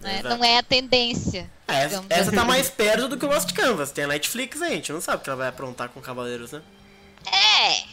né, 0.00 0.22
não 0.24 0.42
é 0.42 0.58
a 0.58 0.62
tendência. 0.62 1.48
É, 1.68 1.84
essa 1.84 2.00
assim. 2.28 2.30
tá 2.36 2.44
mais 2.44 2.68
perto 2.68 3.06
do 3.06 3.16
que 3.16 3.24
o 3.24 3.28
Lost 3.28 3.52
Canvas. 3.52 3.92
Tem 3.92 4.04
a 4.04 4.08
Netflix 4.08 4.60
aí, 4.62 4.72
a 4.72 4.76
gente 4.76 4.92
não 4.92 5.00
sabe 5.00 5.18
o 5.20 5.24
que 5.24 5.30
ela 5.30 5.36
vai 5.36 5.48
aprontar 5.48 5.88
com 5.90 6.00
Cavaleiros, 6.00 6.50
né? 6.52 6.62
É! 7.30 7.84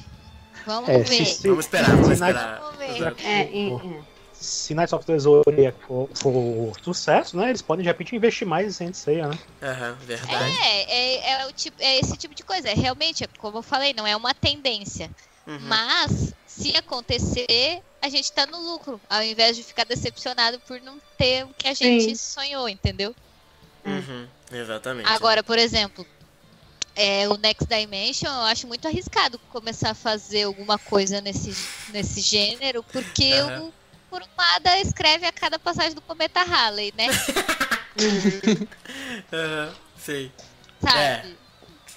Vamos 0.65 0.89
É, 0.89 0.97
ver. 0.99 1.05
se, 1.07 1.25
se, 1.25 1.47
Vamos 1.47 1.65
esperar, 1.65 1.91
vamos 1.91 2.09
esperar. 2.11 2.59
Vamos 2.59 2.77
ver. 2.77 3.15
É, 3.23 3.43
e- 3.51 3.69
e- 3.69 4.01
se 4.39 4.73
Knights 4.73 4.93
of 4.93 5.05
the 5.05 5.17
Zodiac 5.17 5.77
for, 5.85 6.09
for 6.15 6.73
sucesso, 6.81 7.35
né? 7.35 7.49
Eles 7.49 7.61
podem 7.61 7.83
de 7.83 7.89
repente 7.89 8.15
investir 8.15 8.47
mais 8.47 8.67
em 8.67 8.71
Saint 8.71 8.93
Seiya, 8.93 9.27
né? 9.27 9.39
Aham, 9.61 9.93
verdade. 10.05 10.57
É, 10.61 10.83
é, 10.83 11.31
é, 11.31 11.47
o 11.47 11.51
tipo, 11.51 11.77
é 11.81 11.99
esse 11.99 12.15
tipo 12.17 12.35
de 12.35 12.43
coisa. 12.43 12.69
Realmente, 12.73 13.23
é 13.23 13.27
como 13.37 13.57
eu 13.57 13.63
falei, 13.63 13.93
não 13.93 14.05
é 14.05 14.15
uma 14.15 14.33
tendência. 14.33 15.09
Uhum. 15.45 15.59
Mas, 15.61 16.33
se 16.45 16.75
acontecer, 16.75 17.81
a 18.01 18.09
gente 18.09 18.31
tá 18.31 18.45
no 18.45 18.59
lucro. 18.59 18.99
Ao 19.09 19.23
invés 19.23 19.55
de 19.55 19.63
ficar 19.63 19.85
decepcionado 19.85 20.59
por 20.67 20.79
não 20.81 20.99
ter 21.17 21.45
o 21.45 21.49
que 21.57 21.67
a 21.67 21.73
gente 21.73 22.15
Sim. 22.15 22.15
sonhou, 22.15 22.69
entendeu? 22.69 23.15
Uhum, 23.85 24.27
exatamente. 24.51 25.09
Agora, 25.09 25.41
por 25.41 25.57
exemplo, 25.57 26.05
é, 26.95 27.27
o 27.29 27.37
Next 27.37 27.65
Dimension, 27.65 28.27
eu 28.27 28.41
acho 28.41 28.67
muito 28.67 28.87
arriscado 28.87 29.39
começar 29.49 29.91
a 29.91 29.95
fazer 29.95 30.43
alguma 30.43 30.77
coisa 30.77 31.21
nesse, 31.21 31.55
nesse 31.89 32.21
gênero, 32.21 32.83
porque 32.83 33.33
Aham. 33.33 33.71
Kurumada 34.09 34.79
escreve 34.79 35.25
a 35.25 35.31
cada 35.31 35.59
passagem 35.59 35.93
do 35.93 36.01
Cometa 36.01 36.41
Halley, 36.43 36.93
né? 36.95 37.07
Aham, 39.33 39.75
sei. 39.97 40.31
Sabe? 40.81 41.37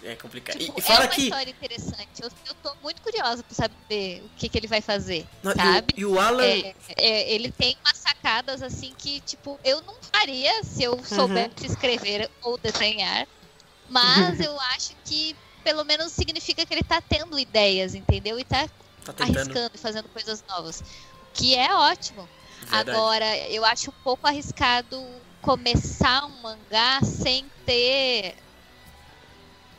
É 0.02 0.16
complicado. 0.16 0.58
Tipo, 0.58 0.80
e, 0.80 0.82
e 0.82 0.92
é 0.92 0.98
uma 0.98 1.08
que. 1.08 1.20
história 1.22 1.50
interessante. 1.50 2.22
Eu, 2.22 2.30
eu 2.46 2.54
tô 2.62 2.74
muito 2.82 3.02
curiosa 3.02 3.42
pra 3.42 3.54
saber 3.54 4.22
o 4.24 4.28
que, 4.30 4.48
que 4.48 4.58
ele 4.58 4.66
vai 4.66 4.80
fazer, 4.80 5.26
Não, 5.42 5.52
e 5.52 5.54
o- 5.54 5.58
sabe? 5.58 5.94
e, 5.96 6.04
o, 6.06 6.18
Alan. 6.18 6.42
É, 6.42 6.74
é, 6.96 7.32
ele 7.34 7.52
tem 7.52 7.76
umas 7.84 7.98
sacadas 7.98 8.62
assim 8.62 8.94
que, 8.96 9.20
tipo, 9.20 9.60
eu 9.62 9.82
não 9.82 9.94
faria 10.14 10.64
se 10.64 10.82
eu 10.82 10.98
soubesse 11.04 11.66
escrever 11.66 12.30
ou 12.42 12.56
desenhar. 12.58 13.26
Mas 13.88 14.40
eu 14.40 14.58
acho 14.74 14.94
que 15.04 15.36
pelo 15.64 15.84
menos 15.84 16.12
significa 16.12 16.64
que 16.64 16.72
ele 16.72 16.82
tá 16.84 17.00
tendo 17.02 17.38
ideias, 17.38 17.94
entendeu? 17.94 18.38
E 18.40 18.44
tá 18.44 18.66
Tá 19.04 19.14
arriscando 19.24 19.72
e 19.74 19.78
fazendo 19.78 20.08
coisas 20.10 20.44
novas. 20.46 20.82
Que 21.40 21.56
é 21.56 21.74
ótimo. 21.74 22.28
Verdade. 22.60 22.90
Agora, 22.90 23.38
eu 23.48 23.64
acho 23.64 23.90
um 23.90 24.04
pouco 24.04 24.26
arriscado 24.26 25.02
começar 25.40 26.24
um 26.26 26.42
mangá 26.42 27.00
sem 27.02 27.46
ter 27.64 28.34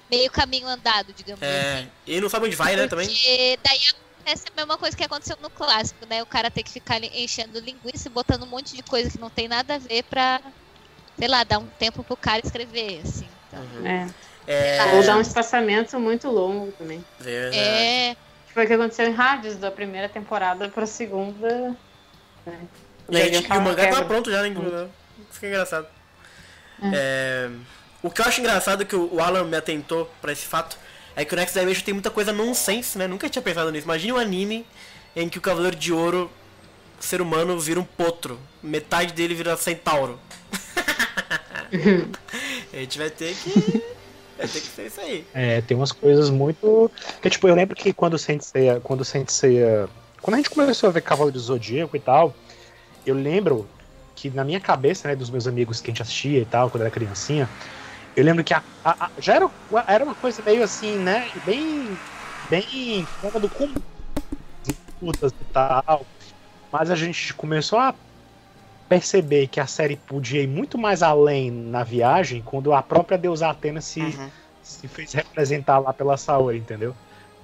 meio 0.10 0.32
caminho 0.32 0.68
andado, 0.68 1.13
digamos 1.13 1.41
assim. 1.41 1.53
É, 1.53 1.88
e 2.08 2.20
não 2.20 2.27
sabe 2.27 2.48
onde 2.48 2.56
vai, 2.56 2.75
né, 2.75 2.88
também? 2.88 3.08
Porque 3.08 3.60
daí 3.63 3.80
acontece 3.89 4.46
a 4.51 4.56
mesma 4.56 4.77
coisa 4.77 4.98
que 4.98 5.03
aconteceu 5.03 5.38
no 5.41 5.50
clássico, 5.50 6.06
né? 6.10 6.22
O 6.22 6.25
cara 6.25 6.51
tem 6.51 6.63
que 6.63 6.72
ficar 6.72 7.01
enchendo 7.03 7.60
linguiça 7.60 8.08
e 8.08 8.12
botando 8.12 8.44
um 8.44 8.48
monte 8.48 8.75
de 8.75 8.84
coisa 8.84 9.10
que 9.10 9.20
não 9.20 9.30
tem 9.30 9.48
nada 9.48 9.75
a 9.75 9.77
ver 9.77 10.03
pra 10.03 10.41
sei 11.18 11.27
lá, 11.27 11.44
dar 11.44 11.60
um 11.60 11.68
tempo 11.68 12.03
pro 12.03 12.18
cara 12.18 12.41
escrever, 12.44 13.01
assim. 13.03 13.27
Então, 13.48 13.62
Uhum. 13.62 13.86
É. 13.86 14.08
É, 14.48 14.96
Ou 14.96 15.03
dar 15.03 15.18
um 15.18 15.22
espaçamento 15.22 16.00
muito 16.00 16.27
longo 16.27 16.72
também. 16.72 17.03
verdade. 17.20 17.58
é, 17.58 18.15
Foi 18.53 18.65
o 18.65 18.67
que 18.67 18.74
aconteceu 18.74 19.08
em 19.08 19.15
Hades, 19.17 19.55
da 19.58 19.72
primeira 19.72 20.10
temporada 20.10 20.67
pra 20.70 20.86
segunda. 20.86 21.75
né? 22.46 22.60
E, 23.10 23.34
gente- 23.34 23.48
e 23.50 23.58
o 23.58 23.62
mangá 23.62 23.84
tá 23.84 23.89
quebra. 23.89 24.05
pronto 24.05 24.31
já, 24.31 24.41
né? 24.41 24.48
inclusive. 24.50 24.88
Isso 25.29 25.39
que 25.39 25.46
é 25.46 25.50
engraçado. 25.50 25.88
É, 26.93 27.50
O 28.03 28.10
que 28.10 28.22
eu 28.22 28.25
acho 28.25 28.39
engraçado 28.41 28.86
que 28.86 28.96
o 28.96 29.22
Alan 29.22 29.43
me 29.43 29.55
atentou 29.55 30.12
pra 30.22 30.31
esse 30.31 30.46
fato 30.46 30.77
é 31.15 31.24
que 31.24 31.34
o 31.34 31.38
Next 31.38 31.58
Dimension 31.58 31.84
tem 31.84 31.93
muita 31.93 32.10
coisa 32.10 32.31
nonsense, 32.34 32.98
né? 32.98 33.05
Nunca 33.08 33.29
tinha 33.29 33.41
pensado 33.41 33.72
nisso. 33.72 33.86
Imagine 33.86 34.13
um 34.13 34.17
anime 34.17 34.65
em 35.15 35.29
que 35.29 35.38
o 35.38 35.41
Cavaleiro 35.41 35.75
de 35.75 35.93
Ouro, 35.93 36.31
ser 37.00 37.22
humano, 37.22 37.60
vira 37.60 37.79
um 37.79 37.84
potro. 37.84 38.39
Metade 38.63 39.13
dele 39.13 39.36
vira 39.36 39.55
centauro. 39.55 40.20
a 42.74 42.77
gente 42.77 42.98
vai 42.98 43.10
ter 43.10 43.36
que. 43.36 43.84
Vai 44.41 44.48
ter 44.50 44.62
que 44.62 44.67
ser 44.67 44.86
isso 44.88 45.01
aí. 45.01 45.25
É, 45.33 45.62
tem 45.62 45.77
umas 45.77 45.91
coisas 45.91 46.29
muito. 46.29 46.89
Que, 47.21 47.29
tipo, 47.29 47.48
eu 47.48 47.55
lembro 47.55 47.75
que 47.75 47.93
quando 47.93 48.15
o 48.15 48.19
Sensei. 48.19 48.67
Quando 48.83 49.01
o 49.01 49.05
Sensei. 49.05 49.60
Quando 50.21 50.36
a 50.36 50.38
gente 50.38 50.50
começou 50.50 50.89
a 50.89 50.91
ver 50.91 51.01
Cavalo 51.01 51.31
do 51.31 51.39
Zodíaco 51.39 51.95
e 51.95 52.00
tal, 52.00 52.33
eu 53.05 53.15
lembro 53.15 53.67
que 54.15 54.29
na 54.29 54.43
minha 54.43 54.60
cabeça, 54.60 55.07
né, 55.07 55.15
dos 55.15 55.29
meus 55.29 55.48
amigos 55.48 55.79
que 55.81 55.89
a 55.89 55.91
gente 55.91 56.01
assistia 56.01 56.39
e 56.39 56.45
tal, 56.45 56.69
quando 56.69 56.81
era 56.81 56.91
criancinha, 56.91 57.50
eu 58.15 58.24
lembro 58.24 58.43
que 58.43 58.53
a, 58.53 58.62
a- 58.83 59.05
a- 59.05 59.12
já 59.19 59.36
era, 59.36 59.50
era 59.88 60.03
uma 60.03 60.13
coisa 60.15 60.41
meio 60.43 60.63
assim, 60.63 60.98
né? 60.98 61.29
Bem. 61.45 61.98
Bem 62.50 63.07
fora 63.21 63.39
do 63.39 63.50
comum. 63.50 63.74
Lutas 65.01 65.31
e 65.31 65.45
tal. 65.53 66.05
Mas 66.71 66.91
a 66.91 66.95
gente 66.95 67.33
começou 67.33 67.79
a 67.79 67.95
perceber 68.95 69.48
que 69.48 69.57
a 69.62 69.65
série 69.65 69.95
podia 69.95 70.41
ir 70.41 70.48
muito 70.48 70.77
mais 70.77 71.01
além 71.01 71.50
na 71.50 71.81
viagem 71.81 72.41
quando 72.41 72.74
a 72.74 72.83
própria 72.83 73.17
deusa 73.17 73.48
Atena 73.48 73.79
se, 73.79 74.01
Uhum. 74.01 74.29
se 74.62 74.86
fez 74.89 75.13
representar 75.13 75.79
lá 75.79 75.93
pela 75.93 76.17
Saori, 76.17 76.57
entendeu? 76.57 76.93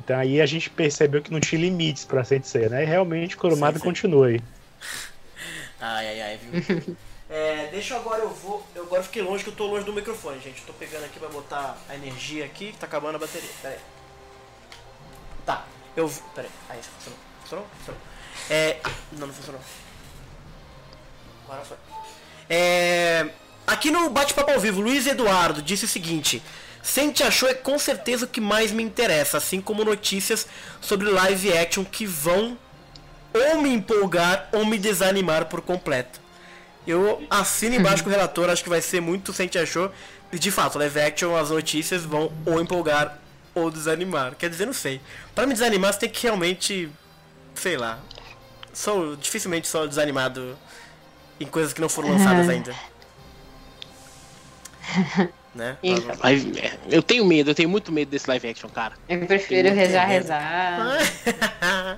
Então 0.04 0.20
aí 0.20 0.42
a 0.42 0.46
gente 0.46 0.70
percebeu 0.70 1.22
que 1.22 1.32
não 1.32 1.40
tinha 1.40 1.62
limites 1.62 2.04
pra 2.04 2.26
Sensei, 2.26 2.68
né? 2.68 2.84
E 2.84 2.86
realmente 2.86 3.38
Kurumada 3.38 3.80
continua 3.80 4.28
aí. 4.28 4.42
Ai, 5.80 6.08
ai, 6.08 6.22
ai, 6.22 6.38
viu? 6.42 6.98
É, 7.30 7.68
deixa 7.72 7.94
eu 7.94 8.00
agora, 8.00 8.24
eu 8.24 8.30
vou. 8.30 8.66
Eu 8.76 8.84
agora 8.84 9.04
fiquei 9.04 9.22
longe 9.22 9.44
que 9.44 9.50
eu 9.52 9.56
tô 9.56 9.68
longe 9.68 9.86
do 9.86 9.94
microfone, 9.94 10.40
gente. 10.42 10.62
Eu 10.62 10.68
tô 10.68 10.74
pegando 10.74 11.06
aqui 11.06 11.20
pra 11.20 11.30
botar 11.30 11.78
a 11.88 11.94
energia 11.96 12.44
aqui, 12.44 12.72
que 12.72 12.78
tá 12.80 12.88
acabando 12.88 13.16
a 13.16 13.20
bateria. 13.20 13.48
Pera 13.62 13.76
aí. 13.76 13.80
Tá, 15.46 15.66
eu. 15.96 16.08
vou- 16.08 16.24
Pera 16.34 16.48
aí. 16.70 16.78
Aí, 16.78 16.84
funcionou. 16.84 17.20
Funcionou? 17.42 17.66
Funcionou. 17.78 18.02
É. 18.50 18.80
Não, 19.14 19.28
não 19.28 19.34
funcionou. 19.34 19.62
Agora 21.48 21.64
foi. 21.64 21.78
É. 22.50 23.30
Aqui 23.66 23.90
no 23.92 24.10
Bate-Papo 24.10 24.52
ao 24.52 24.60
Vivo, 24.60 24.82
Luiz 24.82 25.08
Eduardo 25.08 25.62
disse 25.62 25.86
o 25.86 25.88
seguinte: 25.88 26.44
Sente 26.84 27.24
achou 27.24 27.50
é 27.50 27.54
com 27.54 27.80
certeza 27.80 28.26
o 28.26 28.28
que 28.28 28.40
mais 28.40 28.72
me 28.72 28.84
interessa, 28.84 29.38
assim 29.38 29.60
como 29.60 29.84
notícias 29.84 30.48
sobre 30.82 31.10
live 31.10 31.58
action 31.58 31.84
que 31.84 32.06
vão 32.06 32.58
ou 33.34 33.62
me 33.62 33.74
empolgar 33.74 34.50
ou 34.52 34.66
me 34.66 34.78
desanimar 34.78 35.46
por 35.46 35.62
completo. 35.62 36.20
Eu 36.86 37.26
assino 37.30 37.76
embaixo 37.80 38.04
com 38.04 38.10
o 38.10 38.14
relator, 38.14 38.50
acho 38.50 38.64
que 38.64 38.70
vai 38.70 38.82
ser 38.82 39.02
muito 39.02 39.34
Sente 39.34 39.58
achou. 39.58 39.92
E 40.32 40.38
de 40.38 40.52
fato, 40.52 40.78
live 40.78 41.00
action, 41.00 41.36
as 41.36 41.50
notícias 41.50 42.04
vão 42.04 42.32
ou 42.46 42.62
empolgar 42.62 43.18
ou 43.56 43.72
desanimar. 43.72 44.36
Quer 44.36 44.50
dizer, 44.50 44.66
não 44.66 44.74
sei. 44.74 45.02
Pra 45.34 45.46
me 45.46 45.54
desanimar, 45.54 45.94
você 45.94 46.00
tem 46.00 46.10
que 46.10 46.24
realmente. 46.24 46.90
Sei 47.56 47.78
lá. 47.78 48.00
Sou 48.74 49.16
dificilmente 49.16 49.68
sou 49.68 49.88
desanimado 49.88 50.58
em 51.40 51.46
coisas 51.46 51.74
que 51.74 51.82
não 51.82 51.90
foram 51.90 52.10
lançadas 52.10 52.50
ainda. 52.50 52.72
né? 55.54 55.78
Então. 55.84 56.16
É, 56.24 56.78
Eu 56.90 57.04
tenho 57.04 57.26
medo, 57.26 57.52
eu 57.52 57.56
tenho 57.56 57.68
muito 57.70 57.92
medo 57.92 58.10
desse 58.10 58.28
live 58.30 58.48
action, 58.50 58.70
cara. 58.70 58.96
Eu 59.10 59.26
prefiro 59.26 59.70
rezar, 59.74 60.06
rezar. 60.06 60.98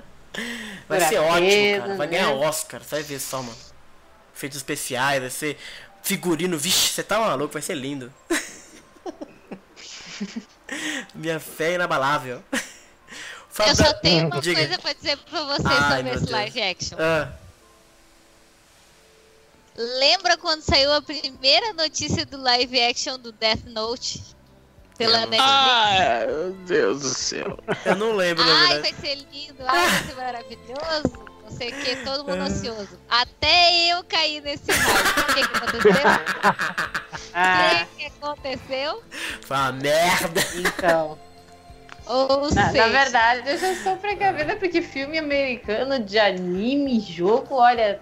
Vai 0.88 1.00
ser 1.00 1.18
ótimo, 1.18 1.80
cara. 1.80 1.94
Vai 1.96 2.06
ganhar 2.06 2.28
né? 2.28 2.34
Oscar, 2.34 2.80
você 2.82 2.94
vai 2.96 3.02
ver 3.02 3.18
só, 3.18 3.42
mano. 3.42 3.56
Efeitos 4.34 4.58
especiais, 4.58 5.20
vai 5.20 5.28
ser 5.28 5.58
figurino. 6.02 6.56
Vixe, 6.56 6.88
você 6.90 7.02
tá 7.02 7.18
maluco, 7.18 7.52
vai 7.52 7.60
ser 7.62 7.74
lindo. 7.74 8.12
Minha 11.14 11.40
fé 11.40 11.72
é 11.72 11.74
inabalável. 11.74 12.42
eu 12.52 13.74
só 13.74 13.92
tenho 13.94 14.28
uma 14.28 14.40
Diga. 14.40 14.60
coisa 14.60 14.78
pra 14.78 14.92
dizer 14.92 15.16
pra 15.18 15.42
você 15.44 15.66
Ai, 15.66 15.96
sobre 15.96 16.10
esse 16.10 16.18
Deus. 16.20 16.30
live 16.30 16.62
action. 16.62 16.96
Ah, 17.00 17.32
Lembra 19.98 20.36
quando 20.36 20.60
saiu 20.60 20.92
a 20.92 21.00
primeira 21.00 21.72
notícia 21.72 22.26
do 22.26 22.36
live 22.40 22.78
action 22.82 23.18
do 23.18 23.32
Death 23.32 23.64
Note? 23.66 24.22
Pela. 24.98 25.20
Netflix? 25.20 25.42
Ah, 25.42 26.24
meu 26.26 26.52
Deus 26.66 27.00
do 27.00 27.08
céu. 27.08 27.58
eu 27.86 27.96
não 27.96 28.12
lembro, 28.12 28.44
na 28.44 28.52
Ai, 28.52 28.68
verdade. 28.74 28.82
vai 28.82 29.00
ser 29.00 29.14
lindo, 29.32 29.54
ai, 29.66 29.88
vai 29.88 30.02
ser 30.04 30.14
maravilhoso. 30.16 31.30
Não 31.50 31.56
sei 31.56 31.68
o 31.70 31.72
que, 31.80 31.96
todo 32.04 32.24
mundo 32.24 32.42
ansioso. 32.42 32.98
Até 33.08 33.88
eu 33.92 34.04
caí 34.04 34.40
nesse 34.42 34.70
hype. 34.70 35.20
O 35.30 35.34
que, 35.34 35.48
que 35.48 35.56
aconteceu? 35.56 36.10
Ah, 37.34 37.86
O 37.92 37.96
que, 37.96 38.10
que 38.10 38.12
aconteceu? 38.22 39.02
Foi 39.46 39.56
uma 39.56 39.72
merda. 39.72 40.40
então. 40.56 41.18
Ou 42.06 42.50
Na, 42.54 42.70
seja, 42.70 42.86
na 42.86 42.92
verdade, 42.92 43.50
eu 43.50 43.58
já 43.58 43.72
estou 43.72 43.96
precavida 43.96 44.56
porque 44.56 44.82
filme 44.82 45.18
americano 45.18 45.98
de 45.98 46.18
anime, 46.18 47.00
jogo, 47.00 47.54
olha. 47.54 48.00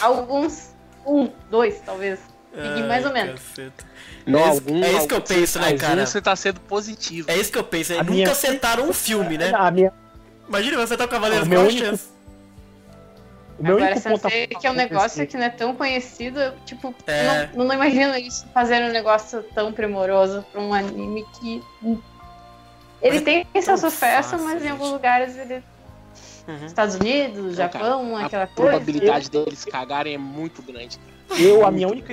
Alguns. 0.00 0.69
Um, 1.06 1.30
dois, 1.50 1.80
talvez. 1.84 2.18
Peguei 2.52 2.82
mais 2.82 3.04
ou 3.04 3.12
Ai, 3.12 3.22
menos. 3.24 3.40
caceta. 3.40 3.84
Não, 4.26 4.38
É 4.40 4.42
isso- 4.42 4.50
algum, 4.52 4.84
é 4.84 4.92
isso 4.92 5.08
que 5.08 5.14
eu 5.14 5.20
penso, 5.20 5.58
né, 5.60 5.72
cara? 5.78 6.04
Você 6.06 6.20
tá 6.20 6.34
sendo 6.36 6.60
positivo. 6.60 7.30
É 7.30 7.36
isso 7.36 7.50
que 7.52 7.58
eu 7.58 7.64
penso. 7.64 7.92
A 7.94 7.98
Nunca 7.98 8.10
minha- 8.10 8.30
acertaram 8.30 8.88
um 8.88 8.92
filme, 8.92 9.38
né? 9.38 9.52
A 9.54 9.70
minha, 9.70 9.92
Imagina 10.48 10.76
você 10.84 10.96
tá 10.96 11.06
com 11.06 11.12
Cavaleiros 11.12 11.46
único- 11.46 11.70
chance. 11.78 12.08
o 13.58 13.62
meu 13.62 13.76
Agora, 13.76 13.92
único 13.92 14.08
ponto 14.08 14.28
que 14.60 14.66
é 14.66 14.70
um 14.70 14.74
negócio 14.74 15.24
que 15.28 15.36
não 15.36 15.44
é 15.44 15.50
tão 15.50 15.76
conhecido, 15.76 16.40
eu, 16.40 16.52
tipo, 16.66 16.92
É. 17.06 17.48
não, 17.54 17.66
não 17.66 17.74
imagino 17.74 18.16
isso 18.16 18.46
fazer 18.52 18.82
um 18.82 18.90
negócio 18.90 19.44
tão 19.54 19.72
primoroso 19.72 20.44
pra 20.50 20.60
um 20.60 20.74
anime 20.74 21.24
que. 21.38 21.62
Ele 23.02 23.14
Mas 23.14 23.22
é 23.22 23.24
tem 23.24 23.44
tão 23.44 23.62
seu 23.62 23.78
sucesso, 23.78 24.30
fácil, 24.30 24.44
mas 24.44 24.56
em 24.56 24.60
gente. 24.60 24.72
alguns 24.72 24.90
lugares 24.90 25.36
ele. 25.36 25.62
Uhum. 26.58 26.66
Estados 26.66 26.94
Unidos, 26.96 27.44
Não, 27.44 27.52
Japão, 27.54 28.10
cara, 28.12 28.26
aquela 28.26 28.44
a 28.44 28.46
coisa. 28.46 28.70
probabilidade 28.72 29.30
deles 29.30 29.64
cagarem 29.64 30.14
é 30.14 30.18
muito 30.18 30.62
grande. 30.62 30.98
Eu, 31.38 31.64
a 31.64 31.70
minha 31.70 31.86
única, 31.86 32.12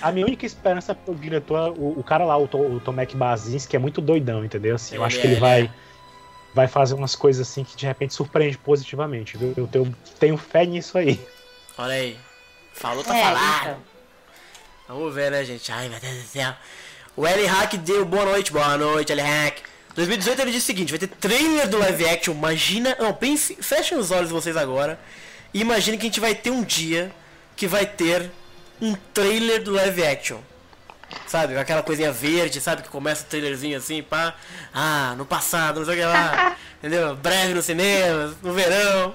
a 0.00 0.10
minha 0.10 0.24
única 0.26 0.46
esperança 0.46 0.94
pro 0.94 1.14
diretor, 1.14 1.70
o, 1.76 1.98
o 1.98 2.02
cara 2.02 2.24
lá, 2.24 2.36
o, 2.38 2.44
o 2.44 2.80
Tomek 2.80 3.14
Basinski, 3.16 3.76
é 3.76 3.78
muito 3.78 4.00
doidão, 4.00 4.44
entendeu? 4.44 4.76
Assim, 4.76 4.94
eu 4.94 5.00
Ele 5.02 5.06
acho 5.06 5.16
que 5.20 5.22
é, 5.22 5.26
ele 5.26 5.34
ele 5.34 5.40
vai, 5.40 5.70
vai 6.54 6.66
fazer 6.66 6.94
umas 6.94 7.14
coisas 7.14 7.46
assim 7.46 7.62
que 7.64 7.76
de 7.76 7.84
repente 7.86 8.14
surpreende 8.14 8.56
positivamente, 8.56 9.36
viu? 9.36 9.52
Eu 9.56 9.66
tenho, 9.66 9.94
tenho 10.18 10.36
fé 10.36 10.64
nisso 10.64 10.96
aí. 10.96 11.20
Olha 11.76 11.92
aí. 11.94 12.16
Falou, 12.72 13.04
tá 13.04 13.16
É, 13.16 13.22
falado. 13.22 13.60
então. 13.62 13.76
Vamos 14.88 15.14
ver, 15.14 15.30
né, 15.30 15.44
gente? 15.44 15.70
Ai, 15.72 15.88
meu 15.88 16.00
Deus 16.00 16.14
do 16.14 16.22
céu. 16.28 16.54
O 17.16 17.26
L 17.26 17.46
Hack 17.46 17.74
deu 17.78 18.04
boa 18.04 18.24
noite, 18.24 18.50
boa 18.52 18.76
noite, 18.76 19.12
L 19.12 19.22
Hack. 19.22 19.58
2018 19.94 20.42
ele 20.42 20.50
disse 20.50 20.64
o 20.64 20.66
seguinte: 20.66 20.90
vai 20.90 20.98
ter 20.98 21.06
trailer 21.08 21.68
do 21.68 21.78
live 21.78 22.08
action. 22.08 22.32
Imagina. 22.32 22.96
Não, 22.98 23.12
pense. 23.14 23.56
Fechem 23.60 23.96
os 23.98 24.10
olhos 24.10 24.30
vocês 24.30 24.56
agora. 24.56 24.98
E 25.52 25.60
imagine 25.60 25.96
que 25.96 26.02
a 26.04 26.08
gente 26.08 26.20
vai 26.20 26.34
ter 26.34 26.50
um 26.50 26.62
dia 26.62 27.12
que 27.56 27.66
vai 27.66 27.86
ter 27.86 28.30
um 28.80 28.94
trailer 29.12 29.62
do 29.62 29.72
live 29.72 30.04
action. 30.04 30.38
Sabe? 31.26 31.56
Aquela 31.56 31.82
coisinha 31.82 32.10
verde, 32.10 32.60
sabe? 32.60 32.82
Que 32.82 32.88
começa 32.88 33.24
o 33.24 33.26
trailerzinho 33.26 33.78
assim, 33.78 34.02
pá. 34.02 34.34
Ah, 34.72 35.14
no 35.16 35.24
passado, 35.24 35.78
não 35.78 35.86
sei 35.86 35.94
o 35.94 35.98
que 35.98 36.04
lá. 36.04 36.56
entendeu? 36.82 37.14
Breve 37.16 37.54
no 37.54 37.62
cinema, 37.62 38.34
no 38.42 38.52
verão. 38.52 39.14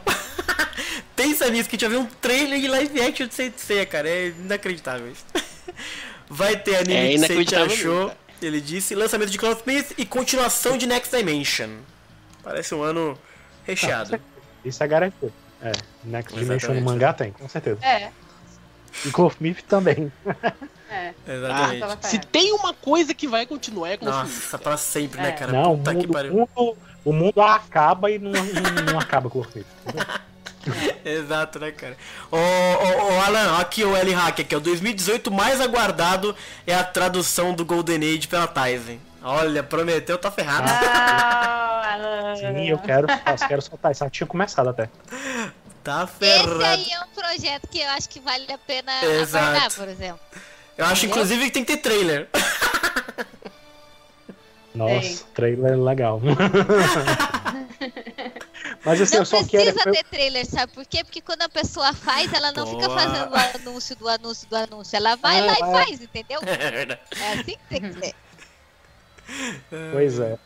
Pensa 1.16 1.50
nisso, 1.50 1.68
que 1.70 1.76
a 1.76 1.80
gente 1.80 1.90
vai 1.90 2.00
ver 2.00 2.06
um 2.06 2.10
trailer 2.22 2.62
de 2.62 2.68
live 2.70 3.02
action 3.02 3.28
de 3.28 3.34
Sensei, 3.34 3.86
cara. 3.86 4.08
É 4.08 4.28
inacreditável 4.28 5.12
isso. 5.12 5.26
Vai 6.30 6.56
ter 6.56 6.78
anime 6.78 6.94
É 6.94 7.08
que 7.08 7.16
inacreditável 7.16 7.66
achou. 7.74 8.08
cara. 8.08 8.19
Ele 8.42 8.62
disse 8.62 8.96
lançamento 8.96 9.30
de 9.30 9.38
Cloud 9.38 9.60
Smith 9.60 9.94
e 9.98 10.06
continuação 10.06 10.78
de 10.78 10.86
Next 10.88 11.16
Dimension. 11.16 11.70
Parece 12.44 12.74
um 12.74 12.82
ano 12.82 13.18
recheado. 13.66 14.20
Isso 14.64 14.84
é 14.84 14.88
garantido. 14.88 15.32
É, 15.62 15.72
Next 16.04 16.34
Dimension 16.34 16.56
Exatamente. 16.72 16.84
no 16.84 16.92
mangá 16.92 17.14
tem, 17.14 17.32
com 17.32 17.48
certeza. 17.50 17.80
É, 17.86 18.12
E 19.06 19.12
Clothmith 19.12 19.62
também. 19.68 20.12
é. 20.90 21.14
Exatamente. 21.28 21.80
tava 21.80 21.98
Se 22.02 22.20
tem 22.20 22.54
uma 22.54 22.74
coisa 22.74 23.14
que 23.14 23.28
vai 23.28 23.46
continuar 23.46 23.90
é 23.90 23.98
com 23.98 24.06
Nossa, 24.06 24.58
pra 24.58 24.78
sempre, 24.78 25.22
né, 25.22 25.30
É. 25.30 25.32
cara? 25.34 25.52
Não, 25.52 25.74
o 25.74 25.78
Puta 25.78 25.92
que 25.92 25.98
mundo, 25.98 26.14
pariu. 26.14 26.34
o 26.34 26.38
mundo, 26.38 26.78
o 27.06 27.14
mundo 27.14 27.42
acaba 27.42 28.10
e 28.10 28.18
não, 28.18 28.32
não, 28.32 28.94
não 28.94 29.00
acaba 29.00 29.30
com 29.30 29.40
o 29.40 29.44
Clothmith. 29.44 29.68
Exato, 31.06 31.60
né, 31.60 31.72
cara? 31.72 31.98
Ô, 32.32 32.38
ô, 32.38 33.14
ô, 33.14 33.22
Alan, 33.22 33.60
aqui 33.60 33.84
o 33.84 33.96
L 33.96 34.12
Hack, 34.14 34.42
aqui, 34.42 34.56
o 34.56 34.60
2018 34.60 35.32
mais 35.32 35.60
aguardado 35.62 36.36
é 36.66 36.74
a 36.76 36.84
tradução 36.84 37.54
do 37.54 37.66
Golden 37.66 37.98
Age 37.98 38.28
pela 38.28 38.48
Tizen. 38.48 39.00
Olha, 39.22 39.62
prometeu, 39.62 40.18
tá 40.18 40.32
ferrado. 40.32 40.68
Ah, 40.70 41.94
Alan. 41.94 42.36
Sim, 42.40 42.70
eu 42.70 42.78
quero, 42.78 43.08
eu 43.10 43.48
quero 43.48 43.62
soltar 43.62 43.92
isso. 43.92 44.04
Já 44.04 44.10
tinha 44.10 44.28
começado 44.28 44.70
até. 44.70 44.90
Tá 45.84 46.04
esse 46.04 46.14
ferrado. 46.20 46.64
aí 46.64 46.92
é 46.92 47.00
um 47.02 47.10
projeto 47.10 47.68
que 47.68 47.80
eu 47.80 47.90
acho 47.90 48.10
que 48.10 48.20
vale 48.20 48.52
a 48.52 48.58
pena 48.58 48.92
Exato. 49.04 49.46
aguardar, 49.46 49.74
por 49.74 49.88
exemplo. 49.88 50.20
Eu 50.78 50.86
acho, 50.86 51.06
Entendeu? 51.06 51.10
inclusive, 51.24 51.46
que 51.46 51.52
tem 51.52 51.66
que 51.66 51.76
ter 51.76 51.82
trailer. 51.82 52.30
Nossa, 54.74 55.02
Tem. 55.02 55.18
trailer 55.34 55.78
legal. 55.78 56.22
Mas 58.86 59.02
assim, 59.02 59.16
Não 59.16 59.22
eu 59.22 59.26
só 59.26 59.38
precisa 59.44 59.74
quero. 59.74 59.90
eu- 59.90 59.94
ter 59.94 60.04
trailer, 60.06 60.46
sabe 60.46 60.72
por 60.74 60.86
quê? 60.86 61.04
Porque 61.04 61.22
quando 61.22 61.42
a 61.42 61.50
pessoa 61.50 61.92
faz, 61.94 62.32
ela 62.32 62.52
não 62.52 62.66
fica 62.66 62.88
Boa. 62.88 63.00
fazendo 63.00 63.32
o 63.32 63.36
anúncio 63.36 63.96
do 63.96 64.08
anúncio 64.08 64.48
do 64.48 64.56
anúncio. 64.56 64.96
Ela 64.96 65.16
vai 65.18 65.40
Ah, 65.42 65.46
lá 65.46 65.54
e 65.54 65.64
é. 65.64 65.72
faz, 65.86 66.02
entendeu? 66.02 66.40
É 66.48 66.72
verdade. 66.72 67.02
É 67.20 67.34
assim 67.34 67.44
que 67.44 67.60
tem 67.70 67.82
que 67.82 67.94
ser. 67.94 68.16
Pois 69.92 70.20
é. 70.20 70.38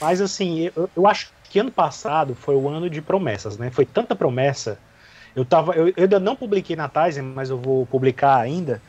Mas 0.00 0.20
assim, 0.20 0.70
eu, 0.74 0.90
eu 0.96 1.06
acho 1.06 1.30
que 1.44 1.58
ano 1.58 1.70
passado 1.70 2.34
foi 2.34 2.54
o 2.56 2.68
ano 2.68 2.90
de 2.90 3.00
promessas, 3.00 3.56
né? 3.56 3.70
Foi 3.70 3.86
tanta 3.86 4.14
promessa. 4.16 4.78
Eu, 5.34 5.44
tava, 5.44 5.74
eu, 5.74 5.88
eu 5.88 5.94
ainda 5.96 6.18
não 6.20 6.36
publiquei 6.36 6.76
na 6.76 6.88
Tizen, 6.88 7.22
mas 7.22 7.48
eu 7.50 7.58
vou 7.58 7.86
publicar 7.86 8.36
ainda 8.38 8.82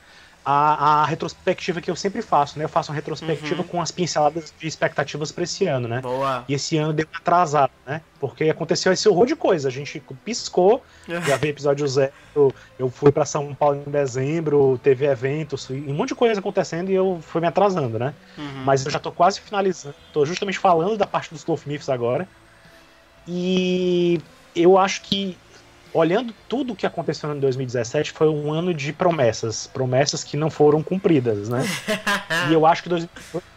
a, 0.46 1.02
a 1.02 1.06
retrospectiva 1.06 1.80
que 1.80 1.90
eu 1.90 1.96
sempre 1.96 2.22
faço, 2.22 2.58
né? 2.60 2.66
Eu 2.66 2.70
faço 2.70 2.92
uma 2.92 2.96
retrospectiva 2.96 3.62
Uhum. 3.62 3.68
com 3.68 3.82
as 3.82 3.92
pinceladas 3.92 4.54
de 4.60 4.68
expectativas 4.68 5.32
para 5.32 5.44
esse 5.44 5.66
ano, 5.68 5.88
né? 5.88 6.02
Boa. 6.02 6.44
E 6.48 6.54
esse 6.54 6.78
ano 6.78 6.92
deu 6.92 7.08
uma 7.12 7.18
atrasada, 7.20 7.72
né? 7.86 8.02
Porque 8.20 8.50
aconteceu 8.50 8.92
esse 8.92 9.08
horror 9.08 9.26
de 9.26 9.36
coisa. 9.36 9.70
A 9.70 9.72
gente 9.72 10.02
piscou, 10.26 10.84
já 11.08 11.38
veio 11.38 11.52
episódio 11.52 11.88
zero. 11.88 12.12
Eu 12.78 12.90
fui 12.90 13.12
para 13.12 13.26
São 13.26 13.54
Paulo 13.56 13.82
em 13.88 13.92
dezembro, 13.92 14.80
teve 14.84 15.06
eventos, 15.06 15.70
um 15.70 15.94
monte 15.94 16.10
de 16.10 16.16
coisa 16.16 16.40
acontecendo 16.40 16.90
e 16.90 16.94
eu 16.94 17.20
fui 17.22 17.40
me 17.40 17.48
atrasando, 17.48 17.98
né? 17.98 18.14
Uhum. 18.38 18.64
Mas 18.66 18.86
eu 18.86 18.92
já 18.92 19.00
tô 19.00 19.12
quase 19.12 19.40
finalizando. 19.40 19.96
Tô 20.12 20.26
justamente 20.26 20.60
falando 20.60 20.98
da 20.98 21.06
parte 21.08 21.30
dos 21.34 21.44
Cloth 21.44 21.62
Myths 21.66 21.90
agora. 21.90 22.28
E 23.28 24.20
eu 24.56 24.78
acho 24.78 25.02
que, 25.04 25.38
olhando 25.94 26.34
tudo 26.50 26.74
o 26.74 26.76
que 26.76 26.86
aconteceu 26.86 27.34
em 27.36 27.40
2017, 27.40 28.12
foi 28.12 28.28
um 28.28 28.52
ano 28.52 28.74
de 28.74 28.92
promessas. 28.92 29.68
Promessas 29.68 30.24
que 30.24 30.36
não 30.36 30.50
foram 30.50 30.82
cumpridas, 30.82 31.50
né? 31.50 31.64
e 32.50 32.54
eu 32.54 32.66
acho 32.66 32.84
que 32.84 32.90
2018 32.90 33.54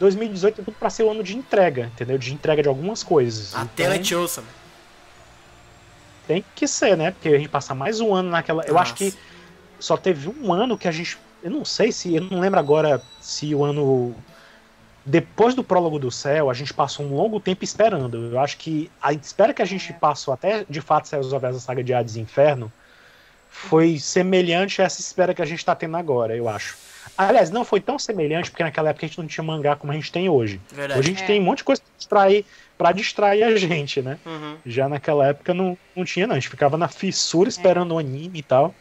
2018 0.00 0.56
tem 0.56 0.64
tudo 0.64 0.76
pra 0.78 0.88
ser 0.88 1.02
o 1.02 1.10
ano 1.10 1.22
de 1.22 1.36
entrega, 1.36 1.90
entendeu? 1.94 2.16
De 2.16 2.32
entrega 2.32 2.62
de 2.62 2.68
algumas 2.68 3.02
coisas. 3.02 3.54
Até 3.54 3.82
Então, 3.82 3.94
Letiouça. 3.94 4.42
tem 6.26 6.42
que 6.54 6.66
ser, 6.66 6.96
né? 6.96 7.10
Porque 7.10 7.28
a 7.28 7.38
gente 7.38 7.50
passa 7.50 7.74
mais 7.74 8.00
um 8.00 8.14
ano 8.14 8.30
naquela. 8.30 8.64
Eu 8.64 8.78
acho 8.78 8.94
que 8.94 9.14
só 9.78 9.96
teve 9.96 10.28
um 10.28 10.52
ano 10.52 10.78
que 10.78 10.88
a 10.88 10.90
gente. 10.90 11.18
Eu 11.42 11.50
não 11.50 11.64
sei 11.64 11.92
se. 11.92 12.14
Eu 12.14 12.22
não 12.22 12.40
lembro 12.40 12.58
agora 12.58 13.02
se 13.20 13.54
o 13.54 13.62
ano. 13.62 14.14
Depois 15.04 15.54
do 15.54 15.64
prólogo 15.64 15.98
do 15.98 16.10
céu, 16.10 16.50
a 16.50 16.54
gente 16.54 16.74
passou 16.74 17.06
um 17.06 17.14
longo 17.14 17.40
tempo 17.40 17.64
esperando. 17.64 18.32
Eu 18.32 18.38
acho 18.40 18.56
que 18.58 18.90
a 19.00 19.12
espera 19.12 19.54
que 19.54 19.62
a 19.62 19.66
gente 19.66 19.92
passou 19.94 20.34
até 20.34 20.64
de 20.68 20.80
fato 20.80 21.08
sair 21.08 21.20
os 21.20 21.30
da 21.30 21.52
saga 21.54 21.82
de 21.82 21.94
Hades 21.94 22.16
e 22.16 22.20
Inferno 22.20 22.70
foi 23.48 23.98
semelhante 23.98 24.80
a 24.80 24.84
essa 24.84 25.00
espera 25.00 25.34
que 25.34 25.42
a 25.42 25.44
gente 25.44 25.64
tá 25.64 25.74
tendo 25.74 25.96
agora, 25.96 26.36
eu 26.36 26.48
acho. 26.48 26.76
Aliás, 27.18 27.50
não 27.50 27.64
foi 27.64 27.80
tão 27.80 27.98
semelhante, 27.98 28.50
porque 28.50 28.62
naquela 28.62 28.90
época 28.90 29.04
a 29.04 29.08
gente 29.08 29.18
não 29.18 29.26
tinha 29.26 29.42
mangá 29.44 29.74
como 29.74 29.92
a 29.92 29.94
gente 29.94 30.12
tem 30.12 30.28
hoje. 30.28 30.60
Verdade. 30.72 31.00
Hoje 31.00 31.08
a 31.08 31.12
gente 31.12 31.22
É. 31.24 31.26
tem 31.26 31.40
um 31.40 31.44
monte 31.44 31.58
de 31.58 31.64
coisa 31.64 31.82
pra 31.82 31.92
distrair, 31.98 32.44
pra 32.78 32.92
distrair 32.92 33.42
a 33.42 33.56
gente, 33.56 34.00
né? 34.00 34.18
Uhum. 34.24 34.56
Já 34.64 34.88
naquela 34.88 35.26
época 35.26 35.52
não, 35.52 35.76
não 35.96 36.04
tinha, 36.04 36.26
não. 36.26 36.34
A 36.36 36.38
gente 36.38 36.48
ficava 36.48 36.76
na 36.78 36.88
fissura 36.88 37.48
esperando 37.48 37.92
o 37.94 37.98
anime 37.98 38.38
e 38.38 38.42
tal. 38.42 38.74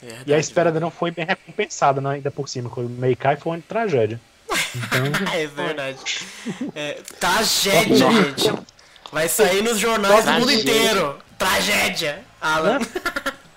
Verdade, 0.00 0.30
E 0.30 0.34
a 0.34 0.38
espera 0.38 0.70
não 0.78 0.90
foi 0.90 1.10
bem 1.10 1.24
recompensada, 1.24 2.00
né, 2.00 2.10
ainda 2.10 2.30
por 2.30 2.48
cima. 2.48 2.68
Quando 2.70 2.86
o 2.86 2.90
Meikai 2.90 3.36
foi 3.36 3.52
uma 3.52 3.62
tragédia. 3.66 4.20
Então, 4.74 5.28
É 5.34 5.46
verdade. 5.46 6.26
É, 6.74 7.00
tragédia, 7.20 7.96
gente. 8.10 8.52
Vai 9.12 9.28
sair 9.28 9.62
nos 9.62 9.78
jornais 9.78 10.24
do 10.24 10.32
mundo 10.32 10.52
inteiro. 10.52 11.18
Tragédia. 11.38 12.24
Alan. 12.40 12.78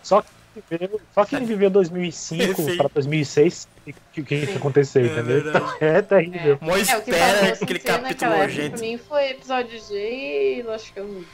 só, 0.04 0.24
quem 0.54 0.80
viveu, 0.80 1.02
só 1.14 1.26
quem 1.26 1.46
viveu 1.46 1.70
2005 1.72 2.62
Sim. 2.62 2.78
para 2.78 2.90
2006 2.94 3.68
que, 3.84 3.94
que, 4.14 4.24
que 4.24 4.36
isso 4.36 4.58
aconteceu, 4.58 5.02
É 5.04 5.06
entendeu? 5.08 5.44
verdade. 5.44 5.66
Então, 5.76 5.88
é 5.88 6.02
terrível. 6.02 6.58
Mó 6.62 6.76
É, 6.78 6.80
que 6.80 6.86
falou 6.86 7.02
espera 7.02 7.54
aquele 7.54 7.80
Sensei 7.80 7.80
capítulo 7.80 8.38
nojento. 8.38 8.78
pra 8.78 8.82
mim 8.88 8.98
foi 9.10 9.30
episódio 9.30 9.80
G 9.88 10.64
e 10.66 10.70
acho 10.74 10.94
que 10.94 11.00
eu 11.00 11.26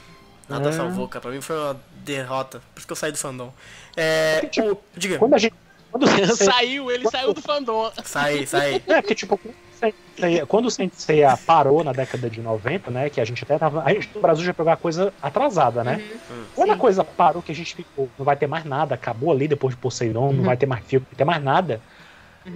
Nada 0.48 0.70
É. 0.70 0.72
salvou, 0.72 1.06
cara. 1.06 1.20
Pra 1.20 1.30
mim 1.30 1.42
foi 1.42 1.56
uma 1.56 1.78
derrota. 2.04 2.62
Por 2.72 2.78
isso 2.78 2.86
que 2.86 2.92
eu 2.92 2.96
saí 2.96 3.12
do 3.12 3.18
fandom. 3.18 3.52
É. 3.96 4.40
Tipo, 4.50 4.72
o- 4.72 4.82
Diga. 4.96 5.18
Quando 5.18 5.34
a 5.34 5.38
gente. 5.38 5.54
Quando 5.90 6.06
saiu, 6.36 6.90
ele 6.90 7.08
saiu 7.10 7.32
do 7.32 7.40
fandom. 7.40 7.90
Saí, 8.04 8.46
saí. 8.46 8.82
É, 8.86 9.00
porque, 9.00 9.14
tipo, 9.14 9.38
quando 10.48 10.66
o 10.66 10.70
Sensei- 10.70 11.22
quando 11.22 11.38
parou 11.46 11.84
na 11.84 11.92
década 11.92 12.28
de 12.28 12.40
90, 12.40 12.90
né? 12.90 13.08
Que 13.10 13.20
a 13.20 13.24
gente 13.24 13.42
até 13.44 13.58
tava. 13.58 13.82
A 13.84 13.92
gente 13.92 14.10
no 14.14 14.20
Brasil 14.20 14.44
já 14.44 14.52
pegou 14.52 14.72
a 14.72 14.76
coisa 14.76 15.12
atrasada, 15.22 15.84
né? 15.84 16.02
Hum. 16.30 16.44
Quando 16.54 16.70
a 16.70 16.74
Sim. 16.74 16.80
coisa 16.80 17.04
parou, 17.04 17.42
que 17.42 17.52
a 17.52 17.54
gente 17.54 17.74
ficou, 17.74 18.08
não 18.18 18.24
vai 18.24 18.36
ter 18.36 18.46
mais 18.46 18.64
nada, 18.64 18.94
acabou 18.94 19.30
ali 19.32 19.46
depois 19.48 19.74
de 19.74 19.80
Poseidon, 19.80 20.32
não 20.32 20.44
vai 20.44 20.56
ter 20.56 20.66
mais 20.66 20.84
filme, 20.84 21.04
não 21.06 21.10
vai 21.10 21.16
ter 21.18 21.24
mais 21.24 21.42
nada. 21.42 21.80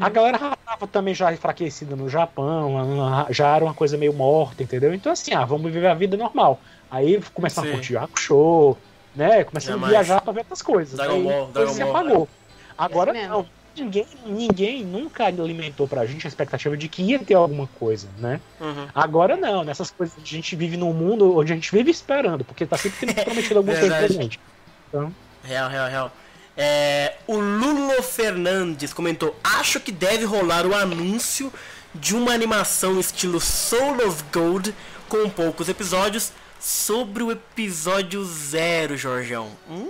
A 0.01 0.09
galera 0.09 0.39
já 0.39 0.57
tava 0.57 0.87
também 0.87 1.15
já 1.15 1.33
enfraquecida 1.33 1.95
no 1.95 2.09
Japão, 2.09 3.27
já 3.31 3.55
era 3.55 3.65
uma 3.65 3.75
coisa 3.75 3.97
meio 3.99 4.13
morta, 4.15 4.63
entendeu? 4.63 4.95
Então 4.95 5.13
assim, 5.13 5.35
ah, 5.35 5.45
vamos 5.45 5.71
viver 5.71 5.87
a 5.89 5.95
vida 5.95 6.17
normal. 6.17 6.59
Aí 6.91 7.23
começamos 7.35 7.71
a 7.71 7.73
curtir 7.75 7.97
o 7.97 8.09
show, 8.19 8.79
né? 9.15 9.45
Começamos 9.45 9.85
a 9.85 9.89
viajar 9.89 10.21
pra 10.23 10.33
ver 10.33 10.41
outras 10.41 10.63
coisas. 10.63 10.97
Dragon 10.97 11.15
Aí 11.15 11.23
Ball, 11.25 11.45
a 11.49 11.51
Dragon 11.53 11.73
se 11.73 11.85
Ball. 11.85 11.91
apagou. 11.97 12.29
Agora 12.85 13.13
mesmo. 13.13 13.29
não. 13.29 13.47
Ninguém, 13.75 14.07
ninguém 14.27 14.85
nunca 14.85 15.25
alimentou 15.25 15.89
pra 15.89 16.05
gente 16.05 16.27
a 16.27 16.29
expectativa 16.29 16.77
de 16.77 16.89
que 16.89 17.03
ia 17.03 17.19
ter 17.19 17.33
alguma 17.33 17.67
coisa, 17.79 18.07
né? 18.19 18.39
Uhum. 18.61 18.87
Agora 18.95 19.35
não, 19.35 19.65
nessas 19.65 19.91
coisas 19.91 20.15
a 20.19 20.27
gente 20.27 20.55
vive 20.55 20.77
num 20.77 20.93
mundo 20.93 21.39
onde 21.39 21.53
a 21.53 21.55
gente 21.55 21.73
vive 21.73 21.91
esperando, 21.91 22.45
porque 22.45 22.67
tá 22.67 22.77
sempre 22.77 23.07
tendo 23.07 23.15
prometido 23.25 23.59
alguma 23.61 23.79
coisa 23.79 23.97
pra 23.97 24.09
gente. 24.09 24.39
Então, 24.89 25.15
Real, 25.43 25.69
real, 25.71 25.89
real. 25.89 26.13
É, 26.57 27.15
o 27.27 27.37
Lulo 27.37 28.03
Fernandes 28.03 28.93
comentou: 28.93 29.35
Acho 29.43 29.81
que 29.81 29.91
deve 29.91 30.25
rolar 30.25 30.67
o 30.67 30.75
anúncio 30.75 31.53
de 31.95 32.15
uma 32.15 32.33
animação 32.33 33.01
estilo 33.01 33.41
Soul 33.41 34.07
of 34.07 34.23
Gold 34.33 34.75
com 35.09 35.29
poucos 35.31 35.69
episódios 35.69 36.33
sobre 36.61 37.23
o 37.23 37.33
episódio 37.33 38.25
zero, 38.25 38.97
Jorgão. 38.97 39.49
Hum, 39.69 39.89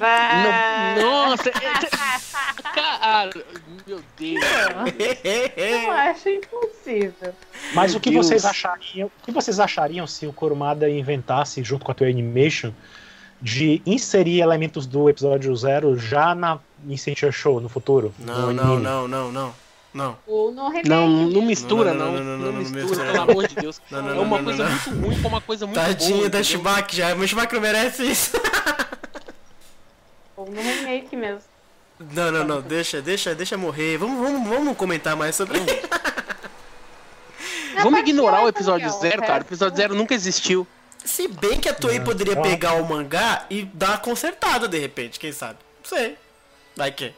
Ah, 0.00 0.94
Não, 0.98 1.30
nossa, 1.30 1.48
é- 1.48 1.52
cara, 2.74 3.30
meu 3.86 4.00
Deus. 4.18 4.44
Eu 5.56 5.90
acho 5.90 6.28
impossível. 6.28 7.34
Mas 7.74 7.92
Meu 7.92 7.98
o 7.98 8.00
que 8.00 8.10
Deus. 8.10 8.26
vocês 8.26 8.44
achariam? 8.44 9.08
O 9.20 9.24
que 9.24 9.32
vocês 9.32 9.60
achariam 9.60 10.06
se 10.06 10.26
o 10.26 10.32
Kurumada 10.32 10.88
inventasse, 10.88 11.62
junto 11.62 11.84
com 11.84 11.92
a 11.92 11.94
Toei 11.94 12.10
Animation, 12.10 12.72
de 13.40 13.80
inserir 13.86 14.40
elementos 14.40 14.86
do 14.86 15.08
episódio 15.08 15.54
zero 15.56 15.98
já 15.98 16.34
na 16.34 16.58
em 16.88 16.96
Sentia 16.96 17.30
Show 17.32 17.60
no 17.60 17.68
futuro? 17.68 18.14
Não, 18.18 18.52
no 18.52 18.52
não, 18.52 18.78
não, 18.78 19.08
não, 19.08 19.32
não. 19.32 19.54
Não. 19.92 20.16
Ou 20.24 20.52
remake. 20.68 20.88
Não, 20.88 21.08
não 21.08 21.42
mistura, 21.42 21.92
Não, 21.92 22.12
não. 22.12 22.12
não, 22.12 22.24
Não, 22.24 22.24
não, 22.24 22.38
não, 22.38 22.46
não, 22.46 22.52
não 22.52 22.58
mistura, 22.60 22.84
mistura. 22.84 23.10
pelo 23.10 23.22
amor 23.32 23.48
de 23.48 23.54
Deus. 23.56 23.80
Não, 23.90 24.00
não, 24.02 24.10
é 24.10 24.14
não, 24.14 24.22
uma 24.22 24.36
não, 24.38 24.44
coisa 24.44 24.62
não. 24.64 24.70
muito 24.70 24.90
ruim 25.06 25.20
com 25.22 25.28
uma 25.28 25.40
coisa 25.40 25.66
muito 25.66 25.74
boa. 25.80 25.86
Tadinho 25.88 26.30
da? 26.30 26.42
Shibaki 26.44 26.96
já. 26.96 27.14
Mas 27.16 27.28
Shibaki 27.30 27.54
não 27.54 27.60
merece 27.60 28.04
isso. 28.08 28.30
Ou 30.40 30.50
no 30.50 30.60
remake 30.60 31.14
mesmo. 31.16 31.42
Não, 32.12 32.30
não, 32.32 32.44
não. 32.44 32.62
Deixa, 32.62 33.02
deixa, 33.02 33.34
deixa 33.34 33.56
morrer. 33.58 33.98
Vamos, 33.98 34.18
vamos, 34.20 34.48
vamos 34.48 34.76
comentar 34.76 35.14
mais 35.16 35.36
sobre 35.36 35.58
isso. 35.58 35.66
Não, 37.74 37.84
Vamos 37.84 38.00
ignorar 38.00 38.42
o 38.44 38.48
episódio 38.48 38.86
Rafael, 38.88 39.00
zero, 39.02 39.20
cara. 39.22 39.32
O 39.32 39.36
resto- 39.36 39.48
episódio 39.48 39.76
zero 39.76 39.94
nunca 39.94 40.12
existiu. 40.14 40.66
Se 41.04 41.28
bem 41.28 41.58
que 41.58 41.68
a 41.68 41.72
Toei 41.74 41.98
Não, 41.98 42.04
poderia 42.04 42.38
ó. 42.38 42.42
pegar 42.42 42.74
o 42.74 42.84
mangá 42.86 43.46
e 43.48 43.62
dar 43.62 43.90
uma 43.90 43.98
consertada 43.98 44.68
de 44.68 44.78
repente, 44.78 45.18
quem 45.18 45.32
sabe? 45.32 45.58
Não 45.82 45.88
sei. 45.88 46.16
Vai 46.76 46.90
que? 46.90 47.14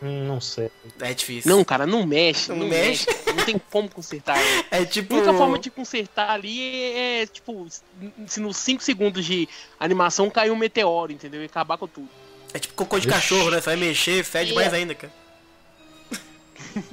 Não 0.00 0.40
sei. 0.40 0.70
É 1.00 1.12
difícil. 1.12 1.50
Não, 1.54 1.62
cara, 1.64 1.84
não 1.86 2.06
mexe. 2.06 2.48
Não 2.50 2.56
Não, 2.58 2.68
mexe. 2.68 3.06
mexe. 3.10 3.32
Não 3.34 3.44
tem 3.44 3.60
como 3.70 3.90
consertar. 3.90 4.38
É 4.70 4.78
A 4.78 4.86
tipo. 4.86 5.14
única 5.14 5.34
forma 5.34 5.58
de 5.58 5.70
consertar 5.70 6.30
ali 6.30 6.62
é, 6.94 7.22
é, 7.22 7.26
tipo, 7.26 7.66
se 8.26 8.40
nos 8.40 8.56
5 8.58 8.82
segundos 8.82 9.24
de 9.24 9.48
animação 9.78 10.30
cair 10.30 10.50
um 10.50 10.56
meteoro, 10.56 11.12
entendeu? 11.12 11.42
E 11.42 11.46
acabar 11.46 11.76
com 11.76 11.86
tudo. 11.88 12.08
É 12.54 12.58
tipo 12.58 12.74
cocô 12.74 12.98
de 12.98 13.06
Vixe. 13.06 13.20
cachorro, 13.20 13.50
né? 13.50 13.60
Você 13.60 13.70
vai 13.70 13.76
mexer, 13.76 14.24
fede 14.24 14.54
mais 14.54 14.72
ainda, 14.72 14.94
cara. 14.94 15.12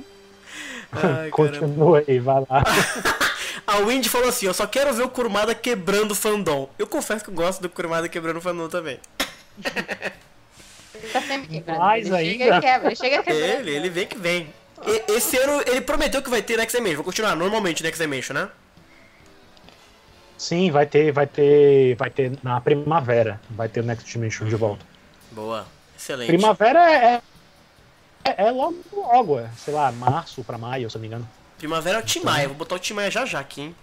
Ai, 0.92 1.32
caramba. 1.32 1.32
Continua 1.32 2.04
aí, 2.08 2.20
vai 2.20 2.42
lá. 2.50 2.63
A 3.66 3.78
Windy 3.78 4.10
falou 4.10 4.30
assim: 4.30 4.46
Eu 4.46 4.54
só 4.54 4.68
quero 4.68 4.94
ver 4.94 5.04
o 5.04 5.10
Kurumada 5.10 5.56
quebrando 5.56 6.12
o 6.12 6.16
fandom. 6.16 6.70
Eu 6.78 6.86
confesso 6.86 7.24
que 7.24 7.30
eu 7.30 7.34
gosto 7.34 7.62
do 7.62 7.70
Kurumada 7.70 8.10
quebrando 8.10 8.38
o 8.38 8.42
fandom 8.42 8.68
também. 8.68 9.00
Ele 10.96 11.08
tá 11.12 11.22
sempre 11.22 11.48
quebrando. 11.48 11.80
Mais 11.80 12.06
ele 12.06 12.16
ainda. 12.16 12.44
chega 12.44 12.58
e 12.58 12.62
quebra, 12.62 12.88
ele 12.89 12.96
chega. 12.96 13.34
Ele, 13.34 13.72
ele 13.72 13.89
vem 13.89 14.06
que 14.06 14.18
vem. 14.18 14.54
E- 14.86 15.13
esse 15.13 15.38
ano 15.38 15.63
ele 15.66 15.82
prometeu 15.82 16.22
que 16.22 16.30
vai 16.30 16.42
ter 16.42 16.58
Next 16.58 16.76
Dimension. 16.76 16.98
Vou 16.98 17.06
continuar 17.06 17.36
normalmente 17.36 17.82
Next 17.82 18.02
Dimension, 18.02 18.34
né? 18.36 18.50
Sim, 20.38 20.72
vai 20.72 20.86
ter, 20.86 21.12
vai 21.12 21.26
ter, 21.26 21.96
vai 21.96 22.10
ter 22.10 22.34
na 22.44 22.60
primavera, 22.60 23.39
vai 23.52 23.70
ter 23.70 23.80
o 23.80 23.84
Next 23.84 24.06
Dimension 24.12 24.46
de 24.48 24.56
volta. 24.56 24.86
Boa. 25.34 25.65
Excelente. 25.98 26.28
Primavera 26.28 26.91
é, 26.91 27.22
é, 28.26 28.46
é 28.48 28.52
logo, 28.52 28.76
logo, 28.93 29.39
é, 29.39 29.50
sei 29.58 29.74
lá, 29.74 29.91
março 29.91 30.43
pra 30.43 30.58
maio, 30.58 30.89
se 30.89 30.96
não 30.96 31.02
me 31.02 31.08
engano. 31.08 31.30
Primavera 31.58 32.00
é 32.00 32.02
o 32.02 32.06
Timaya. 32.06 32.48
Vou 32.48 32.58
botar 32.58 32.76
o 32.76 32.80
Timaya 32.80 33.10
já 33.10 33.26
já 33.26 33.39
aqui, 33.39 33.62
hein? 33.62 33.76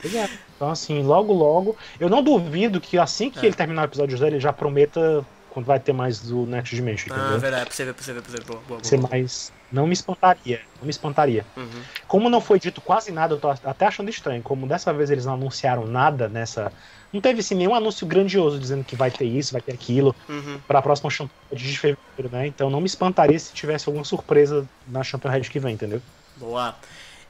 Pois 0.00 0.14
é. 0.14 0.28
Então, 0.56 0.70
assim, 0.70 1.02
logo, 1.02 1.32
logo. 1.32 1.76
Eu 1.98 2.08
não 2.08 2.22
duvido 2.22 2.80
que 2.80 2.96
assim 2.98 3.30
que 3.30 3.38
É. 3.40 3.46
ele 3.46 3.54
terminar 3.54 3.82
o 3.82 3.84
episódio 3.86 4.16
zero, 4.16 4.32
ele 4.34 4.40
já 4.40 4.52
prometa 4.52 5.24
quando 5.50 5.66
vai 5.66 5.80
ter 5.80 5.92
mais 5.92 6.20
do 6.20 6.46
Next 6.46 6.74
Dimension, 6.74 7.12
Ah, 7.12 7.18
entendeu? 7.18 7.40
verdade, 7.40 7.64
pra 7.66 7.74
você 7.74 7.84
ver, 7.84 7.94
pra 7.94 8.04
você 8.04 8.12
ver, 8.12 8.22
pra 8.22 8.30
você 8.30 8.36
ver. 8.38 8.44
Boa, 8.44 8.60
boa, 8.68 8.84
Ser 8.84 8.98
boa. 8.98 9.10
mais. 9.10 9.52
Não 9.70 9.86
me 9.86 9.92
espantaria. 9.92 10.60
Não 10.78 10.84
me 10.84 10.90
espantaria. 10.90 11.44
Uhum. 11.56 11.82
Como 12.06 12.30
não 12.30 12.40
foi 12.40 12.58
dito 12.58 12.80
quase 12.80 13.12
nada, 13.12 13.34
eu 13.34 13.38
tô 13.40 13.48
até 13.48 13.86
achando 13.86 14.08
estranho. 14.08 14.42
Como 14.42 14.66
dessa 14.66 14.92
vez 14.92 15.10
eles 15.10 15.26
não 15.26 15.34
anunciaram 15.34 15.86
nada 15.86 16.28
nessa. 16.28 16.72
Não 17.12 17.20
teve 17.20 17.40
assim, 17.40 17.54
nenhum 17.54 17.74
anúncio 17.74 18.06
grandioso 18.06 18.58
dizendo 18.58 18.84
que 18.84 18.96
vai 18.96 19.10
ter 19.10 19.24
isso, 19.26 19.52
vai 19.52 19.60
ter 19.62 19.72
aquilo 19.72 20.14
Uhum. 20.28 20.60
para 20.66 20.78
a 20.78 20.82
próxima 20.82 21.10
Champions 21.10 21.38
de 21.52 21.78
fevereiro, 21.78 22.30
né? 22.30 22.46
Então 22.46 22.70
não 22.70 22.80
me 22.80 22.86
espantaria 22.86 23.38
se 23.38 23.52
tivesse 23.52 23.88
alguma 23.88 24.04
surpresa 24.04 24.66
na 24.86 25.02
Champions 25.02 25.32
Red 25.34 25.40
que 25.42 25.58
vem, 25.58 25.74
entendeu? 25.74 26.00
Boa. 26.36 26.74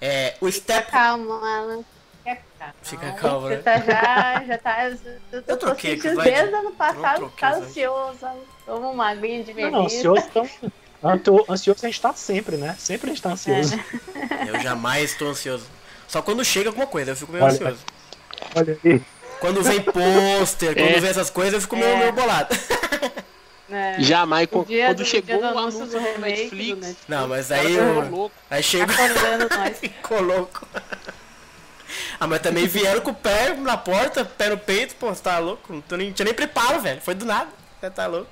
É, 0.00 0.34
o 0.40 0.46
Fica 0.46 0.74
Step. 0.74 0.90
calma, 0.92 1.34
Alan. 1.58 1.82
Fica 2.24 2.42
calma. 2.58 2.74
Fica 2.82 3.12
calma, 3.12 3.48
Você 3.48 3.56
né? 3.56 3.62
tá 3.62 3.78
já, 3.80 4.44
já 4.44 4.58
tá. 4.58 4.90
Eu 5.32 5.42
tô 5.42 5.52
Eu 5.52 5.56
troquei 5.56 5.96
sentindo 5.96 6.16
vai, 6.16 6.30
desde 6.30 6.54
ano 6.54 6.70
passado, 6.72 7.16
troquei, 7.20 7.38
tá 7.38 7.54
ansioso. 7.56 8.26
Toma 8.66 8.88
uma 8.90 9.08
aguinha 9.10 9.42
de 9.42 9.50
Não, 9.50 9.56
bebida. 9.56 9.70
não, 9.76 9.84
ansioso 9.86 10.26
então. 10.28 10.48
Anto- 11.02 11.44
Ansioso 11.48 11.84
a 11.84 11.88
gente 11.88 12.00
tá 12.00 12.12
sempre, 12.14 12.56
né? 12.56 12.74
Sempre 12.78 13.10
a 13.10 13.14
gente 13.14 13.22
tá 13.22 13.30
ansioso. 13.30 13.78
Eu 14.46 14.60
jamais 14.60 15.10
estou 15.12 15.28
ansioso. 15.28 15.64
Só 16.06 16.22
quando 16.22 16.44
chega 16.44 16.68
alguma 16.70 16.86
coisa, 16.86 17.12
eu 17.12 17.16
fico 17.16 17.32
meio 17.32 17.44
Olha. 17.44 17.52
ansioso. 17.52 17.78
Olha 18.54 18.78
aí. 18.84 19.02
Quando 19.40 19.62
vem 19.62 19.80
pôster, 19.80 20.74
quando 20.74 20.88
É. 20.96 21.00
vem 21.00 21.10
essas 21.10 21.30
coisas, 21.30 21.54
eu 21.54 21.60
fico 21.60 21.76
meio, 21.76 21.88
É. 21.88 21.96
meio 21.98 22.12
bolado. 22.12 22.56
né? 23.68 23.96
Jamais, 24.00 24.46
O 24.46 24.48
quando, 24.48 24.66
dia 24.66 24.86
quando 24.86 24.96
do- 24.98 25.04
chegou 25.04 25.36
o 25.40 25.44
anúncio 25.46 25.80
anúncio 25.82 25.86
do 25.86 26.04
remake 26.04 26.16
do 26.20 26.20
Netflix, 26.56 26.78
Netflix. 26.78 26.96
Não, 27.08 27.28
mas 27.28 27.52
aí 27.52 27.66
ficou 27.74 28.04
eu. 28.24 28.32
Aí 28.50 28.62
chega. 28.62 28.92
Ficou 29.78 30.20
louco. 30.22 30.66
Ah, 32.20 32.26
mas 32.26 32.40
também 32.40 32.66
vieram 32.66 33.00
com 33.00 33.10
o 33.10 33.14
pé 33.14 33.54
na 33.54 33.76
porta, 33.76 34.24
pé 34.24 34.48
no 34.50 34.58
peito, 34.58 34.94
pô, 34.96 35.08
você 35.14 35.22
tá 35.22 35.38
louco? 35.38 35.72
Não 35.72 35.80
tô 35.80 35.96
nem, 35.96 36.10
tinha 36.12 36.24
nem 36.24 36.34
preparo, 36.34 36.80
velho. 36.80 37.00
Foi 37.00 37.14
do 37.14 37.24
nada. 37.24 37.48
Você 37.80 37.90
tá 37.90 38.06
louco. 38.06 38.30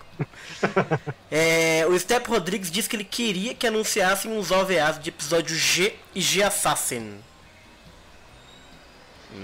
É, 1.29 1.85
o 1.89 1.99
Step 1.99 2.29
Rodrigues 2.31 2.71
disse 2.71 2.89
que 2.89 2.95
ele 2.95 3.05
queria 3.05 3.53
que 3.53 3.67
anunciassem 3.67 4.31
uns 4.31 4.53
OVAs 4.53 4.99
de 5.01 5.11
episódio 5.11 5.57
G 5.57 5.93
e 6.15 6.21
G 6.21 6.43
Assassin. 6.43 7.19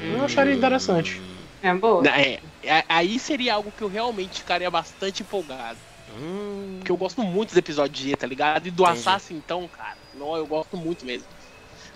Eu 0.00 0.24
acharia 0.24 0.54
interessante. 0.54 1.20
É 1.62 1.74
boa. 1.74 2.06
É, 2.08 2.40
é, 2.62 2.84
aí 2.88 3.18
seria 3.18 3.54
algo 3.54 3.72
que 3.76 3.82
eu 3.82 3.88
realmente 3.88 4.38
ficaria 4.40 4.70
bastante 4.70 5.22
empolgado. 5.22 5.78
Hum, 6.16 6.76
Porque 6.78 6.92
eu 6.92 6.96
gosto 6.96 7.22
muito 7.22 7.48
dos 7.48 7.58
episódios 7.58 7.98
de 7.98 8.10
G, 8.10 8.16
tá 8.16 8.26
ligado? 8.26 8.66
E 8.68 8.70
do 8.70 8.84
Entendi. 8.84 9.00
Assassin, 9.00 9.34
então, 9.34 9.68
cara, 9.68 9.96
não, 10.14 10.36
eu 10.36 10.46
gosto 10.46 10.76
muito 10.76 11.04
mesmo. 11.04 11.26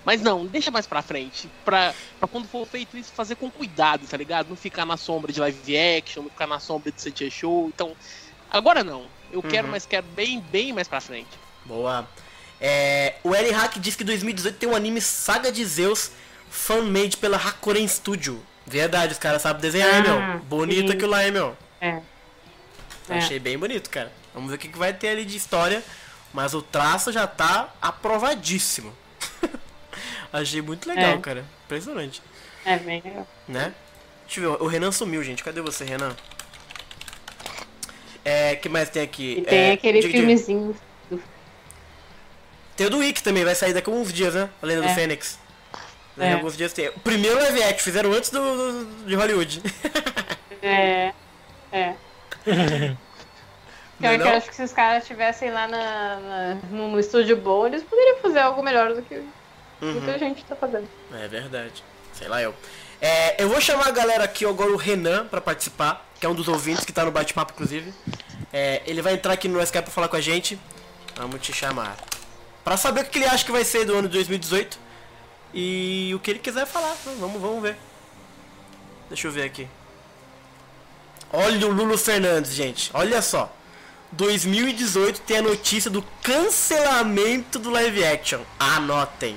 Mas 0.06 0.22
não, 0.22 0.46
deixa 0.46 0.70
mais 0.70 0.86
pra 0.86 1.02
frente. 1.02 1.50
Pra, 1.64 1.92
pra 2.20 2.28
quando 2.28 2.46
for 2.46 2.64
feito 2.66 2.96
isso, 2.96 3.12
fazer 3.12 3.34
com 3.34 3.50
cuidado, 3.50 4.06
tá 4.06 4.16
ligado? 4.16 4.48
Não 4.48 4.56
ficar 4.56 4.86
na 4.86 4.96
sombra 4.96 5.32
de 5.32 5.40
live 5.40 5.76
action, 5.76 6.22
não 6.22 6.30
ficar 6.30 6.46
na 6.46 6.60
sombra 6.60 6.92
de 6.92 7.02
CT 7.02 7.28
Show. 7.30 7.66
Então, 7.74 7.92
agora 8.48 8.84
não. 8.84 9.06
Eu 9.32 9.42
quero, 9.42 9.66
Uhum. 9.66 9.72
mas 9.72 9.84
quero 9.84 10.06
bem, 10.14 10.40
bem 10.40 10.72
mais 10.72 10.86
pra 10.88 11.00
frente. 11.00 11.28
boa. 11.64 12.08
É, 12.60 13.16
o 13.24 13.34
Eri 13.34 13.50
Hack 13.50 13.78
disse 13.80 13.98
que 13.98 14.04
2018 14.04 14.56
tem 14.56 14.66
um 14.68 14.74
anime 14.76 15.00
Saga 15.00 15.50
de 15.52 15.62
Zeus 15.64 16.10
fan-made 16.48 17.16
pela 17.18 17.36
Hakuren 17.36 17.86
Studio. 17.86 18.40
Verdade, 18.64 19.12
os 19.12 19.18
caras 19.18 19.42
sabem 19.42 19.60
desenhar, 19.60 19.92
hein, 19.94 20.04
Ah, 20.08 20.28
meu? 20.34 20.38
Bonito 20.44 20.88
sim. 20.88 20.94
aquilo 20.94 21.10
lá, 21.10 21.24
hein, 21.26 21.32
meu? 21.32 21.54
É. 21.80 22.00
É. 23.10 23.18
Achei 23.18 23.38
bem 23.38 23.58
bonito, 23.58 23.90
cara. 23.90 24.10
Vamos 24.32 24.48
ver 24.50 24.56
o 24.56 24.58
que, 24.58 24.68
que 24.68 24.78
vai 24.78 24.92
ter 24.94 25.08
ali 25.08 25.24
de 25.24 25.36
história. 25.36 25.82
Mas 26.32 26.54
o 26.54 26.62
traço 26.62 27.12
já 27.12 27.26
tá 27.26 27.74
aprovadíssimo. 27.82 28.92
Achei 30.32 30.60
muito 30.62 30.88
legal, 30.88 31.14
É. 31.14 31.18
cara. 31.18 31.44
Impressionante. 31.64 32.22
É 32.64 32.76
bem 32.76 33.00
legal. 33.04 33.26
Né? 33.48 33.72
Deixa 34.26 34.40
eu 34.40 34.52
ver, 34.58 34.62
o 34.62 34.66
Renan 34.66 34.90
sumiu, 34.92 35.22
gente. 35.22 35.42
Cadê 35.44 35.60
você, 35.60 35.84
Renan? 35.84 36.14
É, 38.24 38.56
que 38.56 38.68
mais 38.68 38.90
tem 38.90 39.02
aqui? 39.02 39.38
E 39.38 39.42
tem 39.42 39.58
É, 39.58 39.72
aquele 39.72 40.00
diga, 40.00 40.12
diga. 40.12 40.18
filmezinho. 40.20 40.76
Tem 42.76 42.86
o 42.86 42.90
do 42.90 42.98
Wick 42.98 43.22
também, 43.22 43.44
vai 43.44 43.54
sair 43.54 43.72
daqui 43.72 43.88
a 43.88 43.92
uns 43.92 44.12
dias, 44.12 44.34
né? 44.34 44.50
A 44.60 44.66
Lenda 44.66 44.82
do 44.82 44.88
É. 44.88 44.94
Fênix. 44.94 45.38
Daqui 46.16 46.28
a 46.28 46.32
É. 46.32 46.34
alguns 46.34 46.56
dias 46.56 46.72
tem. 46.72 46.88
O 46.88 47.00
primeiro 47.00 47.36
live 47.38 47.62
action, 47.62 47.78
fizeram 47.84 48.12
antes 48.12 48.30
do, 48.30 48.40
do- 48.84 49.06
de 49.06 49.14
Hollywood. 49.14 49.62
É. 50.62 51.12
É. 51.72 51.94
Não 53.98 54.10
é 54.10 54.16
Pior 54.18 54.18
que 54.18 54.28
eu 54.28 54.36
acho 54.36 54.48
que 54.50 54.54
se 54.56 54.62
os 54.62 54.72
caras 54.72 55.04
estivessem 55.04 55.50
lá 55.50 55.66
na, 55.68 56.16
na- 56.20 56.54
no 56.70 56.98
estúdio 57.00 57.36
bom, 57.36 57.66
eles 57.66 57.82
poderiam 57.82 58.18
fazer 58.18 58.40
algo 58.40 58.62
melhor 58.62 58.92
do 58.92 59.00
que 59.02 59.22
Uhum. 59.80 59.92
muita 59.92 60.18
gente 60.18 60.44
tá 60.44 60.56
fazendo. 60.56 60.88
É 61.12 61.28
verdade. 61.28 61.84
Sei 62.12 62.28
lá 62.28 62.40
eu. 62.42 62.54
É, 63.00 63.42
eu 63.42 63.48
vou 63.48 63.60
chamar 63.60 63.88
a 63.88 63.90
galera 63.90 64.24
aqui 64.24 64.46
agora, 64.46 64.72
o 64.72 64.76
Renan, 64.76 65.26
pra 65.26 65.40
participar, 65.40 66.06
que 66.18 66.24
é 66.24 66.28
um 66.28 66.34
dos 66.34 66.48
ouvintes 66.48 66.84
que 66.84 66.92
tá 66.92 67.04
no 67.04 67.10
bate-papo, 67.10 67.52
inclusive. 67.52 67.92
É, 68.52 68.82
ele 68.86 69.02
vai 69.02 69.14
entrar 69.14 69.34
aqui 69.34 69.48
no 69.48 69.60
Skype 69.62 69.84
pra 69.84 69.92
falar 69.92 70.08
com 70.08 70.16
a 70.16 70.20
gente. 70.20 70.58
Vamos 71.14 71.40
te 71.40 71.52
chamar. 71.52 71.96
Pra 72.64 72.76
saber 72.76 73.02
o 73.02 73.04
que 73.04 73.18
ele 73.18 73.26
acha 73.26 73.44
que 73.44 73.52
vai 73.52 73.64
ser 73.64 73.84
do 73.84 73.94
ano 73.94 74.08
de 74.08 74.14
2018. 74.14 74.78
E 75.52 76.12
o 76.14 76.18
que 76.18 76.30
ele 76.30 76.38
quiser 76.38 76.66
falar. 76.66 76.96
Vamos, 77.18 77.40
vamos 77.40 77.62
ver. 77.62 77.76
Deixa 79.08 79.28
eu 79.28 79.32
ver 79.32 79.44
aqui. 79.44 79.68
Olha 81.32 81.66
o 81.66 81.70
Lulu 81.70 81.98
Fernandes, 81.98 82.52
gente. 82.54 82.90
Olha 82.94 83.20
só. 83.20 83.52
2018 84.12 85.20
tem 85.20 85.38
a 85.38 85.42
notícia 85.42 85.90
do 85.90 86.02
cancelamento 86.22 87.58
do 87.58 87.70
live 87.70 88.04
action. 88.04 88.40
Anotem. 88.58 89.36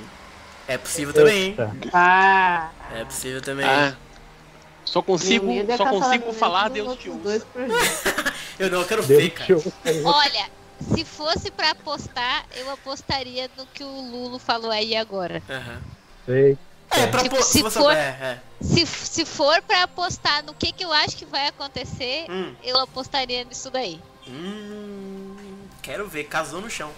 É 0.69 0.77
possível 0.77 1.13
também. 1.13 1.55
Ah, 1.91 2.69
É 2.93 3.03
possível 3.03 3.41
também. 3.41 3.65
Ah, 3.65 3.95
só 4.85 5.01
consigo, 5.01 5.51
é 5.51 5.75
só 5.77 5.85
consigo 5.89 6.31
falar 6.33 6.69
Deus 6.71 6.97
te 6.97 7.09
ouça. 7.09 7.45
Eu 8.57 8.69
não 8.69 8.81
eu 8.81 8.85
quero 8.87 9.03
Deus 9.03 9.21
ver, 9.21 9.29
cara. 9.31 9.55
Olha, 10.05 10.49
se 10.95 11.03
fosse 11.03 11.49
pra 11.51 11.71
apostar, 11.71 12.45
eu 12.55 12.69
apostaria 12.71 13.49
no 13.57 13.65
que 13.65 13.83
o 13.83 13.87
Lulo 14.11 14.37
falou 14.39 14.71
aí 14.71 14.95
agora. 14.95 15.41
Aham. 15.49 15.81
Sei. 16.25 16.57
É, 16.91 17.05
pra 17.07 17.21
Tipo, 17.23 17.41
se 17.43 17.61
você- 17.61 17.79
for- 17.79 17.91
É, 17.93 17.97
é. 18.21 18.39
Se, 18.61 18.85
se 18.85 19.25
for 19.25 19.61
pra 19.63 19.83
apostar 19.83 20.43
no 20.43 20.53
que, 20.53 20.71
que 20.71 20.83
eu 20.83 20.91
acho 20.91 21.15
que 21.15 21.25
vai 21.25 21.47
acontecer, 21.47 22.25
Hum. 22.29 22.53
eu 22.63 22.79
apostaria 22.79 23.43
nisso 23.43 23.69
daí. 23.69 23.99
Hum, 24.27 25.35
quero 25.81 26.07
ver, 26.07 26.23
casou 26.25 26.61
no 26.61 26.69
chão. 26.69 26.91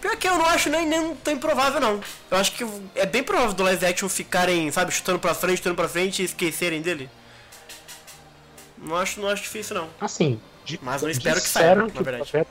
Pior 0.00 0.16
que 0.16 0.26
eu 0.26 0.36
não 0.38 0.46
acho 0.46 0.70
nem, 0.70 0.86
nem 0.86 1.14
tão 1.16 1.34
improvável, 1.34 1.80
não. 1.80 2.00
Eu 2.30 2.36
acho 2.38 2.52
que 2.52 2.64
é 2.94 3.04
bem 3.04 3.22
provável 3.22 3.52
do 3.52 3.62
live 3.62 3.84
action 3.84 4.08
ficarem, 4.08 4.70
sabe, 4.70 4.92
chutando 4.92 5.18
pra 5.18 5.34
frente, 5.34 5.58
chutando 5.58 5.76
pra 5.76 5.88
frente 5.88 6.22
e 6.22 6.24
esquecerem 6.24 6.80
dele. 6.80 7.08
Não 8.78 8.96
acho, 8.96 9.20
não 9.20 9.28
acho 9.28 9.42
difícil, 9.42 9.76
não. 9.76 9.88
Assim, 10.00 10.40
Mas 10.80 11.02
não 11.02 11.10
espero 11.10 11.40
que 11.40 11.48
saia, 11.48 11.66
disseram 11.66 11.86
na 11.86 11.92
que 11.92 12.00
o 12.00 12.04
verdade. 12.04 12.30
projeto- 12.30 12.48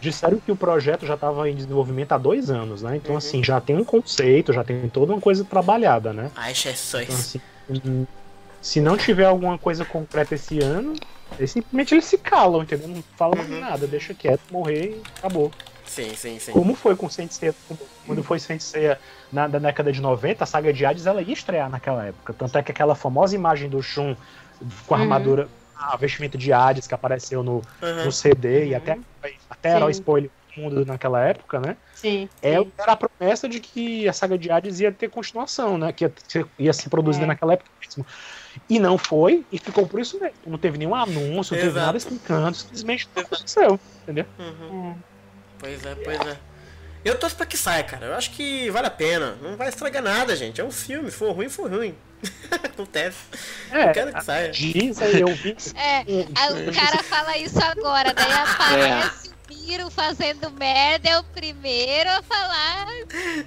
Disseram 0.00 0.38
que 0.38 0.52
o 0.52 0.56
projeto 0.56 1.04
já 1.04 1.14
estava 1.14 1.50
em 1.50 1.56
desenvolvimento 1.56 2.12
há 2.12 2.18
dois 2.18 2.50
anos, 2.50 2.82
né? 2.82 2.96
Então, 2.96 3.12
Uhum. 3.12 3.18
assim, 3.18 3.42
já 3.42 3.60
tem 3.60 3.76
um 3.76 3.84
conceito, 3.84 4.52
já 4.52 4.62
tem 4.62 4.88
toda 4.88 5.12
uma 5.12 5.20
coisa 5.20 5.44
trabalhada, 5.44 6.12
né? 6.12 6.30
Ai, 6.36 6.52
Então, 6.52 6.72
Jesus. 6.72 7.10
assim, 7.10 8.06
se 8.62 8.80
não 8.80 8.96
tiver 8.96 9.24
alguma 9.24 9.58
coisa 9.58 9.84
concreta 9.84 10.36
esse 10.36 10.60
ano, 10.60 10.94
eles 11.36 11.50
simplesmente 11.50 11.94
eles 11.94 12.04
se 12.04 12.16
calam, 12.16 12.62
entendeu? 12.62 12.86
Não 12.86 13.02
falam 13.16 13.36
mais 13.38 13.50
Uhum. 13.50 13.58
nada, 13.60 13.86
deixa 13.88 14.14
quieto, 14.14 14.40
morrer 14.52 14.90
e 14.90 15.02
acabou. 15.18 15.50
Sim, 15.88 16.14
sim, 16.14 16.38
sim. 16.38 16.52
Como 16.52 16.74
foi 16.74 16.96
com 16.96 17.08
Saint 17.08 17.30
Seiya, 17.30 17.54
quando 18.06 18.22
foi 18.22 18.38
Saint 18.38 18.60
Seiya 18.60 18.98
na, 19.32 19.48
na 19.48 19.58
década 19.58 19.92
de 19.92 20.00
90, 20.00 20.44
a 20.44 20.46
saga 20.46 20.72
de 20.72 20.84
Hades 20.84 21.06
ela 21.06 21.22
ia 21.22 21.32
estrear 21.32 21.70
naquela 21.70 22.06
época. 22.06 22.32
Tanto 22.34 22.56
é 22.58 22.62
que 22.62 22.72
aquela 22.72 22.94
famosa 22.94 23.34
imagem 23.34 23.68
do 23.68 23.82
Shun 23.82 24.14
com 24.86 24.94
a 24.94 24.98
Uhum. 24.98 25.02
armadura, 25.04 25.48
a 25.74 25.96
vestimenta 25.96 26.36
de 26.36 26.52
Hades 26.52 26.86
que 26.86 26.94
apareceu 26.94 27.42
no, 27.42 27.62
Aham. 27.82 28.04
no 28.06 28.12
CD 28.12 28.66
e 28.68 28.74
até, 28.74 28.98
até 29.48 29.70
era 29.70 29.86
o 29.86 29.90
spoiler 29.90 30.30
do 30.56 30.62
mundo 30.62 30.84
naquela 30.84 31.22
época, 31.24 31.60
né? 31.60 31.76
Sim. 31.94 32.28
É, 32.40 32.56
sim. 32.58 32.72
era 32.78 32.92
a 32.92 32.96
promessa 32.96 33.48
de 33.48 33.58
que 33.60 34.08
a 34.08 34.12
saga 34.12 34.38
de 34.38 34.50
Hades 34.50 34.78
ia 34.80 34.92
ter 34.92 35.08
continuação, 35.10 35.76
né? 35.76 35.92
Que 35.92 36.04
ia 36.04 36.14
ser, 36.28 36.46
ia 36.58 36.72
ser 36.72 36.88
produzida 36.88 37.24
É. 37.24 37.28
naquela 37.28 37.54
época 37.54 37.70
mesmo. 37.80 38.06
E 38.68 38.78
não 38.78 38.96
foi, 38.96 39.46
e 39.50 39.58
ficou 39.58 39.86
por 39.86 40.00
isso 40.00 40.18
mesmo. 40.20 40.36
Não 40.46 40.58
teve 40.58 40.78
nenhum 40.78 40.94
anúncio, 40.94 41.54
não 41.56 41.62
teve 41.62 41.78
nada 41.78 41.98
explicando, 41.98 42.54
simplesmente 42.56 43.08
não 43.14 43.22
aconteceu, 43.24 43.80
entendeu? 44.02 44.26
Uhum. 44.38 45.02
É. 45.04 45.17
Pois 45.58 45.84
é, 45.84 45.94
pois 45.94 46.20
é. 46.20 46.36
Eu 47.04 47.16
torço 47.18 47.36
pra 47.36 47.46
que 47.46 47.56
saia, 47.56 47.84
cara. 47.84 48.06
Eu 48.06 48.14
acho 48.14 48.30
que 48.32 48.68
vale 48.70 48.86
a 48.86 48.90
pena. 48.90 49.36
Não 49.40 49.56
vai 49.56 49.68
estragar 49.68 50.02
nada, 50.02 50.34
gente. 50.36 50.60
É 50.60 50.64
um 50.64 50.70
filme. 50.70 51.10
Se 51.10 51.16
for 51.16 51.32
ruim, 51.32 51.48
for 51.48 51.70
ruim. 51.70 51.96
Acontece. 52.50 53.16
Eu 53.72 53.92
quero 53.92 54.12
que 54.12 54.20
saia. 54.24 54.50
diz 54.50 55.00
aí, 55.00 55.20
eu 55.20 55.28
vi. 55.28 55.56
É, 55.76 56.02
o 56.02 56.72
cara 56.74 57.02
fala 57.04 57.36
isso 57.38 57.58
agora, 57.62 58.12
daí 58.12 58.26
aparece 58.32 59.28
o 59.28 59.54
Miro 59.68 59.90
fazendo 59.90 60.50
merda, 60.50 61.08
é 61.10 61.18
o 61.18 61.24
primeiro 61.24 62.10
a 62.10 62.22
falar 62.22 62.86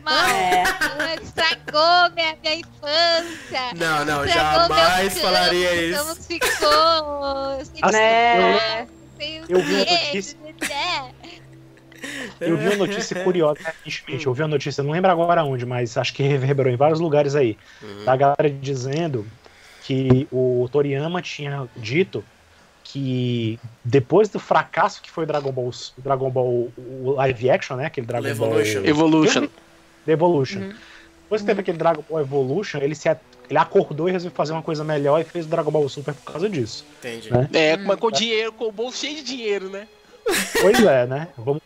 mal. 0.03 0.29
É. 0.29 1.15
Estragou 1.21 2.15
minha, 2.15 2.37
minha 2.41 2.55
infância. 2.55 3.73
Não, 3.75 4.05
não, 4.05 4.27
jamais 4.27 5.19
falaria 5.19 5.75
isso. 5.75 5.99
Como 5.99 6.15
ficou. 6.15 7.65
sem 7.65 7.83
Assim, 7.83 7.97
Né? 7.97 8.87
sei 9.17 9.41
o 9.41 9.45
eu 9.49 9.59
vi 9.61 9.75
uma 9.75 9.85
quê, 9.85 9.91
notícia- 10.05 10.37
né? 10.61 11.11
Eu 12.39 12.57
vi 12.57 12.67
uma 12.67 12.75
notícia 12.75 13.23
curiosa 13.23 13.59
recentemente. 13.83 14.25
Eu 14.25 14.33
vi 14.33 14.41
uma 14.41 14.47
notícia, 14.47 14.83
não 14.83 14.91
lembro 14.91 15.11
agora 15.11 15.43
onde, 15.43 15.65
mas 15.65 15.97
acho 15.97 16.13
que 16.13 16.23
reverberou 16.23 16.71
em 16.71 16.75
vários 16.75 16.99
lugares 16.99 17.35
aí. 17.35 17.57
Uhum. 17.81 18.05
Da 18.05 18.15
galera 18.15 18.49
dizendo 18.49 19.25
que 19.83 20.27
o 20.31 20.69
Toriyama 20.71 21.21
tinha 21.21 21.67
dito 21.75 22.23
que 22.83 23.59
depois 23.83 24.27
do 24.27 24.39
fracasso 24.39 25.01
que 25.01 25.09
foi 25.09 25.25
Dragon 25.25 25.51
Ball, 25.51 25.71
Dragon 25.97 26.29
Ball 26.29 26.71
o 26.77 27.11
live 27.15 27.49
action, 27.49 27.77
né? 27.77 27.85
Aquele 27.85 28.05
Dragon 28.05 28.27
Evolution. 28.27 28.81
Ball 28.81 28.89
Evolution. 28.89 29.47
The 30.05 30.11
Evolution. 30.11 30.59
Uhum. 30.59 30.73
Depois 31.23 31.41
que 31.41 31.47
teve 31.47 31.61
aquele 31.61 31.77
Dragon 31.77 32.03
Ball 32.09 32.19
Evolution, 32.19 32.79
ele 32.79 32.95
se 32.95 33.07
ele 33.49 33.57
acordou 33.57 34.07
e 34.07 34.11
resolveu 34.11 34.35
fazer 34.35 34.53
uma 34.53 34.61
coisa 34.61 34.83
melhor 34.83 35.19
e 35.19 35.23
fez 35.23 35.45
o 35.45 35.49
Dragon 35.49 35.71
Ball 35.71 35.87
Super 35.89 36.13
por 36.13 36.33
causa 36.33 36.49
disso. 36.49 36.85
Entendi. 36.99 37.31
Né? 37.31 37.49
É, 37.53 37.77
mas 37.77 37.99
com 37.99 38.09
dinheiro, 38.09 38.51
com 38.53 38.65
o 38.65 38.71
bolso 38.71 38.97
cheio 38.97 39.15
de 39.17 39.23
dinheiro, 39.23 39.69
né? 39.69 39.87
Pois 40.61 40.81
é, 40.83 41.05
né? 41.05 41.27
Vamos 41.37 41.61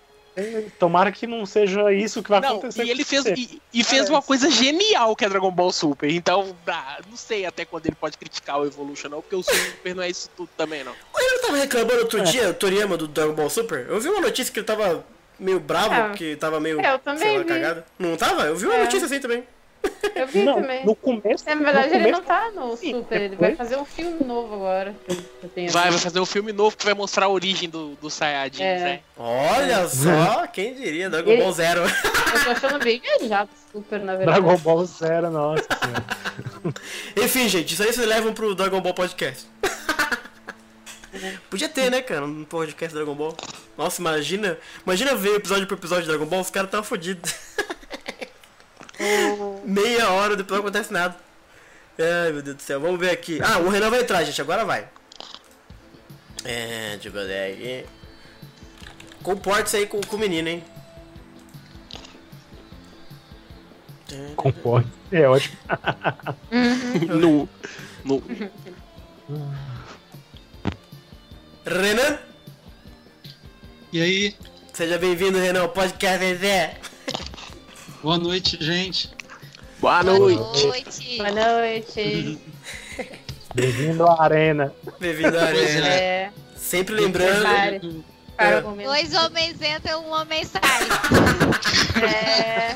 Tomara 0.80 1.12
que 1.12 1.26
não 1.26 1.46
seja 1.46 1.92
isso 1.94 2.22
que 2.22 2.30
vai 2.30 2.42
Não, 2.42 2.50
acontecer. 2.58 2.84
e 2.84 2.90
ele 2.90 3.04
com 3.04 3.10
fez, 3.10 3.24
você. 3.24 3.34
e, 3.34 3.62
e 3.74 3.84
fez 3.84 3.88
Parece. 4.04 4.12
uma 4.12 4.22
coisa 4.22 4.50
genial 4.50 5.16
que 5.16 5.24
é 5.26 5.30
Dragon 5.30 5.52
Ball 5.52 5.72
Super. 5.72 6.10
Então, 6.10 6.56
ah, 6.68 7.00
não 7.10 7.16
sei 7.18 7.46
até 7.46 7.64
quando 7.66 7.86
ele 7.86 7.96
pode 7.96 8.18
criticar 8.18 8.60
o 8.60 8.66
Evolution, 8.66 9.10
não, 9.10 9.22
porque 9.22 9.36
o 9.36 9.44
Super 9.44 9.96
não 9.96 10.04
é 10.04 10.10
isso 10.10 10.30
tudo 10.36 10.50
também, 10.58 10.84
não. 10.84 10.94
Ele 11.18 11.40
tava 11.40 11.58
reclamando 11.58 12.00
outro 12.00 12.20
É. 12.20 12.24
dia, 12.24 12.50
o 12.50 12.54
Toriyama 12.54 12.98
do 12.98 13.08
Dragon 13.08 13.34
Ball 13.34 13.50
Super. 13.50 13.86
Eu 13.88 14.00
vi 14.00 14.10
uma 14.10 14.22
notícia 14.22 14.52
que 14.54 14.60
ele 14.60 14.66
tava 14.68 15.06
meio 15.40 15.60
bravo, 15.60 15.94
É. 15.94 16.10
que 16.16 16.36
tava 16.36 16.60
meio. 16.60 16.80
É, 16.82 16.94
eu 16.94 17.00
também 17.00 17.20
sei 17.24 17.38
lá, 17.38 17.44
vi. 17.44 17.50
cagado. 17.50 17.84
Não 17.98 18.18
tava? 18.18 18.44
Eu 18.44 18.56
vi 18.56 18.66
uma 18.66 18.76
É. 18.76 18.84
notícia 18.84 19.06
assim 19.06 19.20
também. 19.20 19.44
Eu 20.14 20.28
vi 20.28 20.44
Não, 20.44 20.56
também. 20.62 20.86
no 20.86 20.96
começo. 20.96 21.44
É, 21.50 21.56
na 21.56 21.64
verdade, 21.64 21.88
no 21.90 21.96
ele 21.96 22.04
começo, 22.04 22.20
não 22.20 22.28
tá 22.28 22.52
no 22.52 22.78
Sim, 22.78 22.94
Super, 22.96 23.16
ele 23.22 23.30
depois- 23.30 23.56
vai 23.58 23.66
fazer 23.66 23.78
um 23.78 23.86
filme 23.86 24.24
novo 24.26 24.54
agora. 24.56 24.96
Vai, 25.72 25.90
vai 25.92 26.00
fazer 26.00 26.20
um 26.20 26.26
filme 26.26 26.52
novo 26.54 26.76
que 26.78 26.86
vai 26.86 26.94
mostrar 26.94 27.26
a 27.26 27.30
origem 27.30 27.70
do, 27.70 27.96
do 27.96 28.10
Saiyajin, 28.10 28.64
É. 28.64 28.80
né? 28.80 29.00
Olha 29.18 29.88
só, 29.88 30.46
quem 30.48 30.74
diria, 30.76 31.10
Dragon 31.10 31.32
Ele- 31.32 31.42
Ball 31.42 31.52
Zero. 31.54 31.82
Eu 31.82 32.44
tô 32.44 32.50
achando 32.52 32.84
bem 32.84 33.00
viajado 33.02 33.50
o 33.74 33.78
Super, 33.80 34.00
na 34.02 34.16
verdade. 34.16 34.42
Dragon 34.42 34.58
Ball 34.58 34.86
Zero, 34.86 35.30
nossa 35.32 35.64
senhora. 35.64 36.06
Enfim, 37.26 37.48
gente, 37.50 37.74
isso 37.74 37.84
aí 37.84 37.94
vocês 37.94 38.08
levam 38.08 38.34
pro 38.34 38.54
Dragon 38.56 38.82
Ball 38.82 38.94
Podcast. 38.94 39.48
Podia 41.50 41.70
ter, 41.70 41.90
né, 41.90 42.02
cara, 42.02 42.26
um 42.26 42.44
podcast 42.44 42.94
Dragon 42.94 43.16
Ball. 43.16 43.36
Nossa, 43.78 44.02
imagina. 44.02 44.58
Imagina 44.86 45.16
ver 45.16 45.36
episódio 45.36 45.66
por 45.66 45.78
episódio 45.78 46.04
de 46.04 46.10
Dragon 46.10 46.26
Ball, 46.26 46.42
os 46.42 46.50
caras 46.50 46.70
tão 46.70 46.84
fodidos. 46.84 47.34
Meia 49.66 50.12
hora 50.12 50.36
depois 50.36 50.60
não 50.60 50.68
acontece 50.68 50.94
nada. 50.94 51.16
Ai, 51.98 52.32
meu 52.32 52.42
Deus 52.42 52.58
do 52.58 52.62
céu. 52.62 52.80
Vamos 52.80 53.00
ver 53.00 53.10
aqui. 53.10 53.40
Ah, 53.42 53.58
o 53.60 53.70
Renan 53.70 53.90
vai 53.90 54.02
entrar, 54.02 54.24
gente. 54.24 54.40
Agora 54.40 54.64
vai. 54.64 54.88
É, 56.44 56.98
deixa 57.00 57.08
eu 57.08 57.12
ver 57.12 57.54
aqui. 57.54 57.86
Comporte-se 59.24 59.78
aí 59.78 59.88
com, 59.88 60.00
com 60.02 60.16
o 60.16 60.20
menino, 60.20 60.48
hein? 60.48 60.64
Concordo. 64.36 64.92
É 65.12 65.28
ótimo. 65.28 65.58
No, 67.20 67.50
no, 68.04 68.24
Renan, 71.66 72.20
E 73.92 74.02
aí, 74.02 74.36
seja 74.72 75.00
bem-vindo, 75.00 75.40
Renan, 75.40 75.62
ao 75.62 75.70
podcast 75.70 76.36
Zé. 76.36 76.78
boa 78.04 78.20
noite, 78.20 78.64
gente. 78.64 79.15
Boa 79.80 80.04
Boa 80.04 80.20
noite. 80.20 80.66
noite. 80.68 81.18
Boa 81.18 81.32
noite. 81.32 82.40
Bem-vindo 83.54 84.06
à 84.06 84.24
Arena. 84.24 84.74
Bem-vindo 85.00 85.38
à 85.38 85.44
Arena. 85.44 85.88
É, 85.88 86.32
Sempre 86.56 86.96
lembrando. 86.96 87.44
Para 88.36 88.48
É. 88.58 88.62
Dois 88.62 89.14
homens 89.14 89.62
entram, 89.62 90.06
um 90.06 90.12
homem 90.12 90.44
sai. 90.44 90.62
É, 92.04 92.76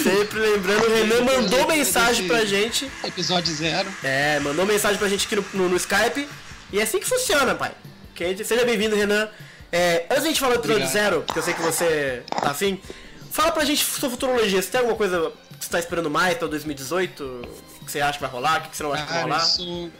Sempre 0.00 0.38
lembrando, 0.40 0.86
o 0.86 0.94
Renan 0.94 1.20
mandou 1.24 1.68
mensagem 1.68 2.26
pra 2.26 2.44
gente. 2.44 2.90
Episódio 3.04 3.52
zero. 3.54 3.88
É, 4.02 4.40
mandou 4.40 4.66
mensagem 4.66 4.98
pra 4.98 5.08
gente 5.08 5.26
aqui 5.26 5.36
no, 5.36 5.44
no- 5.54 5.68
no 5.68 5.76
Skype. 5.76 6.28
E 6.72 6.80
é 6.80 6.82
assim 6.82 6.98
que 6.98 7.06
funciona, 7.06 7.54
pai. 7.54 7.72
Gente- 8.16 8.44
seja 8.44 8.64
bem-vindo, 8.64 8.96
Renan. 8.96 9.28
É, 9.72 10.04
antes 10.10 10.22
de 10.22 10.28
a 10.28 10.30
gente 10.32 10.40
falar 10.40 10.54
do 10.54 10.58
episódio 10.60 10.84
Obrigado. 10.86 10.92
zero, 10.92 11.22
que 11.32 11.38
eu 11.38 11.42
sei 11.42 11.54
que 11.54 11.62
você 11.62 12.22
tá 12.42 12.50
afim, 12.50 12.80
fala 13.30 13.52
pra 13.52 13.64
gente 13.64 13.84
sua 13.84 14.10
futurologia. 14.10 14.60
Você 14.60 14.68
tem 14.68 14.80
alguma 14.80 14.96
coisa 14.96 15.32
que 15.60 15.64
você 15.66 15.70
tá 15.70 15.78
esperando 15.78 16.10
mais 16.10 16.36
pra 16.36 16.48
2018? 16.48 17.42
Que 17.84 17.92
você 17.92 18.00
acha 18.00 18.14
que 18.14 18.20
vai 18.22 18.30
rolar? 18.30 18.66
O 18.66 18.70
que 18.70 18.76
você 18.76 18.82
não 18.82 18.92
acha 18.92 19.04
que 19.04 19.12
vai 19.12 19.20
Cara, 19.22 19.28
eu 19.28 19.32
rolar? 19.34 19.44
sou, 19.46 19.90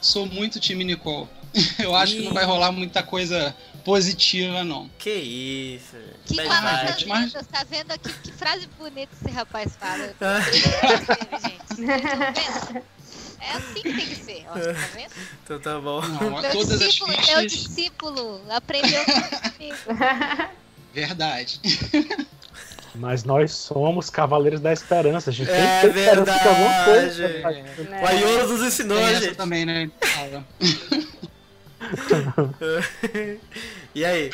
sou 0.00 0.26
muito 0.26 0.60
time 0.60 0.84
Nicole. 0.84 1.28
Eu 1.78 1.94
acho 1.96 2.14
que 2.14 2.22
não 2.24 2.34
vai 2.34 2.44
rolar 2.44 2.70
muita 2.70 3.02
coisa 3.02 3.56
positiva, 3.82 4.62
não. 4.64 4.88
Que 4.98 5.10
isso. 5.14 5.96
Que 6.26 6.34
vibes. 6.34 7.04
mas- 7.06 7.32
tá 7.32 7.64
vendo 7.68 7.90
aqui 7.90 8.12
que 8.22 8.30
frase 8.32 8.68
bonita 8.78 9.10
esse 9.18 9.30
rapaz 9.34 9.72
fala? 9.80 10.12
Gente. 10.52 11.86
Tá? 11.86 12.82
É 13.40 13.52
assim 13.52 13.82
que 13.82 13.94
tem 13.94 14.06
que 14.06 14.16
ser, 14.16 14.44
ó, 14.48 14.54
tá 14.54 14.88
vendo? 14.92 15.12
então 15.44 15.60
tá 15.60 15.78
bom. 15.78 16.00
Não, 16.02 16.40
Meu 16.42 16.50
todas 16.50 16.72
as 16.72 16.80
discípulo, 16.80 17.12
meu 17.12 17.20
fichas. 17.22 17.52
discípulo, 17.52 18.42
aprendeu 18.50 19.04
comigo. 19.04 19.76
Verdade. 20.92 21.60
Mas 22.98 23.24
nós 23.24 23.52
somos 23.52 24.10
Cavaleiros 24.10 24.60
da 24.60 24.72
Esperança. 24.72 25.30
A 25.30 25.32
gente 25.32 25.50
É 25.50 25.80
tem 25.82 25.90
que 25.90 25.94
ter 25.94 26.00
esperança 26.00 26.38
de 26.42 26.48
alguma 26.48 26.84
coisa. 26.84 27.28
né? 27.28 28.00
O 28.02 28.06
Aioro 28.06 28.48
nos 28.48 28.66
ensinou, 28.66 28.98
Tem 28.98 29.20
gente. 29.20 29.34
também, 29.36 29.64
né? 29.64 29.90
E 33.94 34.04
aí? 34.04 34.30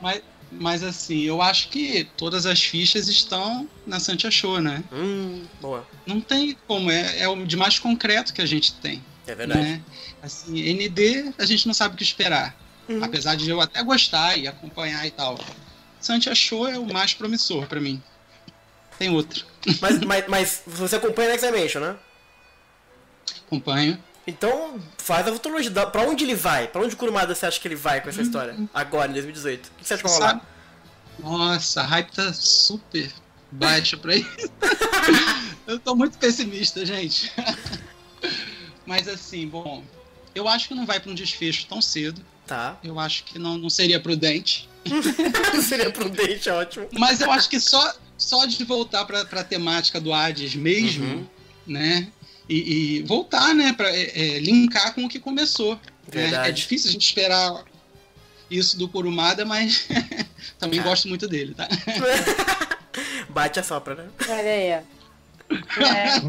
Mas, 0.00 0.22
mas 0.50 0.82
assim, 0.82 1.20
eu 1.22 1.40
acho 1.42 1.68
que 1.68 2.04
todas 2.16 2.46
as 2.46 2.62
fichas 2.62 3.08
estão 3.08 3.68
na 3.86 4.00
Santia 4.00 4.30
Show, 4.30 4.60
né? 4.60 4.82
Hum, 4.92 5.44
boa. 5.60 5.86
Não 6.06 6.20
tem 6.20 6.56
como, 6.66 6.90
é, 6.90 7.20
é 7.20 7.28
o 7.28 7.44
de 7.44 7.56
mais 7.56 7.78
concreto 7.78 8.32
que 8.32 8.42
a 8.42 8.46
gente 8.46 8.74
tem. 8.74 9.02
É 9.26 9.34
verdade. 9.34 9.60
né? 9.60 9.80
Assim, 10.22 10.72
ND 10.72 11.32
a 11.38 11.44
gente 11.44 11.66
não 11.66 11.74
sabe 11.74 11.94
o 11.94 11.98
que 11.98 12.02
esperar. 12.02 12.56
Uhum. 12.88 13.02
Apesar 13.04 13.36
de 13.36 13.48
eu 13.48 13.60
até 13.60 13.82
gostar 13.82 14.36
e 14.36 14.48
acompanhar 14.48 15.06
e 15.06 15.10
tal. 15.10 15.38
Santia 16.04 16.34
Show 16.34 16.68
é 16.68 16.78
o 16.78 16.92
mais 16.92 17.14
promissor 17.14 17.66
pra 17.66 17.80
mim. 17.80 18.02
Tem 18.98 19.10
outro. 19.10 19.44
Mas, 19.80 20.00
mas, 20.00 20.24
mas 20.28 20.62
você 20.66 20.96
acompanha 20.96 21.30
Next 21.30 21.46
Dimension, 21.46 21.80
né? 21.80 21.96
Acompanho. 23.46 23.98
Então, 24.26 24.80
faz 24.98 25.26
a 25.26 25.32
futurologia. 25.32 25.70
Pra 25.86 26.02
onde 26.02 26.24
ele 26.24 26.34
vai? 26.34 26.68
Pra 26.68 26.82
onde 26.82 26.94
o 26.94 26.96
Kurumada 26.96 27.34
você 27.34 27.46
acha 27.46 27.60
que 27.60 27.66
ele 27.66 27.74
vai 27.74 28.00
com 28.00 28.08
essa 28.08 28.22
história? 28.22 28.56
Agora, 28.72 29.10
em 29.10 29.14
2018. 29.14 29.66
O 29.66 29.70
que 29.78 29.86
você 29.86 29.94
acha 29.94 30.02
que 30.02 30.08
vai 30.08 30.18
rolar? 30.18 30.46
Nossa, 31.18 31.80
a 31.80 31.84
hype 31.84 32.10
tá 32.12 32.32
super 32.32 33.12
baixa 33.50 33.96
pra 33.96 34.14
isso. 34.14 34.28
eu 35.66 35.78
tô 35.78 35.94
muito 35.94 36.18
pessimista, 36.18 36.84
gente. 36.86 37.32
Mas 38.86 39.08
assim, 39.08 39.46
bom, 39.48 39.84
eu 40.34 40.48
acho 40.48 40.68
que 40.68 40.74
não 40.74 40.86
vai 40.86 40.98
pra 41.00 41.10
um 41.10 41.14
desfecho 41.14 41.66
tão 41.66 41.82
cedo. 41.82 42.24
Tá. 42.46 42.78
Eu 42.82 42.98
acho 42.98 43.24
que 43.24 43.38
não, 43.38 43.58
não 43.58 43.70
seria 43.70 44.00
prudente. 44.00 44.68
Seria 45.62 45.90
prudente, 45.90 46.48
ótimo. 46.50 46.88
Mas 46.92 47.20
eu 47.20 47.30
acho 47.30 47.48
que 47.48 47.60
só, 47.60 47.94
só 48.18 48.44
de 48.46 48.64
voltar 48.64 49.04
pra, 49.04 49.24
pra 49.24 49.44
temática 49.44 50.00
do 50.00 50.12
Hades 50.12 50.54
mesmo, 50.54 51.04
Uhum. 51.04 51.26
né? 51.66 52.08
E, 52.48 52.98
e 52.98 53.02
voltar, 53.04 53.54
né? 53.54 53.72
Pra 53.72 53.88
é, 53.90 54.36
é, 54.36 54.38
linkar 54.40 54.94
com 54.94 55.04
o 55.04 55.08
que 55.08 55.18
começou. 55.20 55.78
né? 56.12 56.48
É 56.48 56.52
difícil 56.52 56.90
a 56.90 56.92
gente 56.92 57.06
esperar 57.06 57.64
isso 58.50 58.76
do 58.76 58.88
Kurumada, 58.88 59.44
mas 59.44 59.86
também 60.58 60.80
Ah. 60.80 60.82
gosto 60.82 61.08
muito 61.08 61.26
dele, 61.28 61.54
tá? 61.54 61.68
Bate 63.30 63.60
a 63.60 63.62
sopra, 63.62 63.94
né? 63.94 64.08
Olha 64.28 64.42
aí, 64.50 64.72
ó. 64.74 64.82
É, 65.82 66.20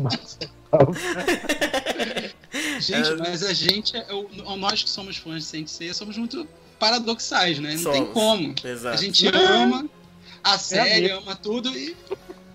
Gente, 2.79 3.09
É. 3.09 3.15
mas 3.15 3.43
a 3.43 3.53
gente, 3.53 3.95
é 3.95 4.13
o- 4.13 4.55
nós 4.57 4.83
que 4.83 4.89
somos 4.89 5.17
fãs 5.17 5.43
de 5.43 5.43
Sensei, 5.45 5.93
somos 5.93 6.17
muito 6.17 6.47
paradoxais, 6.83 7.59
né? 7.59 7.75
Não 7.75 7.91
tem 7.93 8.01
Somos. 8.01 8.13
como. 8.13 8.55
Exato. 8.61 8.93
A 8.93 8.97
gente 8.97 9.25
ama 9.29 9.85
a 10.43 10.57
série, 10.57 11.07
mesmo. 11.07 11.19
ama 11.19 11.33
tudo 11.33 11.69
e 11.69 11.95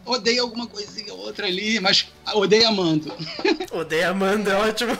odeia 0.04 0.42
alguma 0.42 0.66
coisinha 0.66 1.14
ou 1.14 1.20
outra 1.20 1.46
ali, 1.46 1.80
mas 1.80 2.08
odeia 2.34 2.68
amando. 2.68 3.10
Odeia 3.72 4.10
Amanda, 4.10 4.50
é 4.50 4.56
ótimo. 4.56 4.98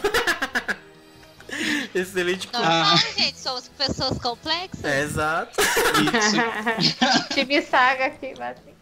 Excelente. 1.95 2.49
Ah. 2.55 2.95
gente, 3.17 3.39
somos 3.39 3.69
pessoas 3.69 4.19
complexas. 4.19 4.85
É, 4.85 5.03
exato. 5.03 5.61
Isso. 5.61 7.29
time 7.35 7.61
saga 7.61 8.07
aqui, 8.07 8.33
vai 8.35 8.53
assim. 8.53 8.75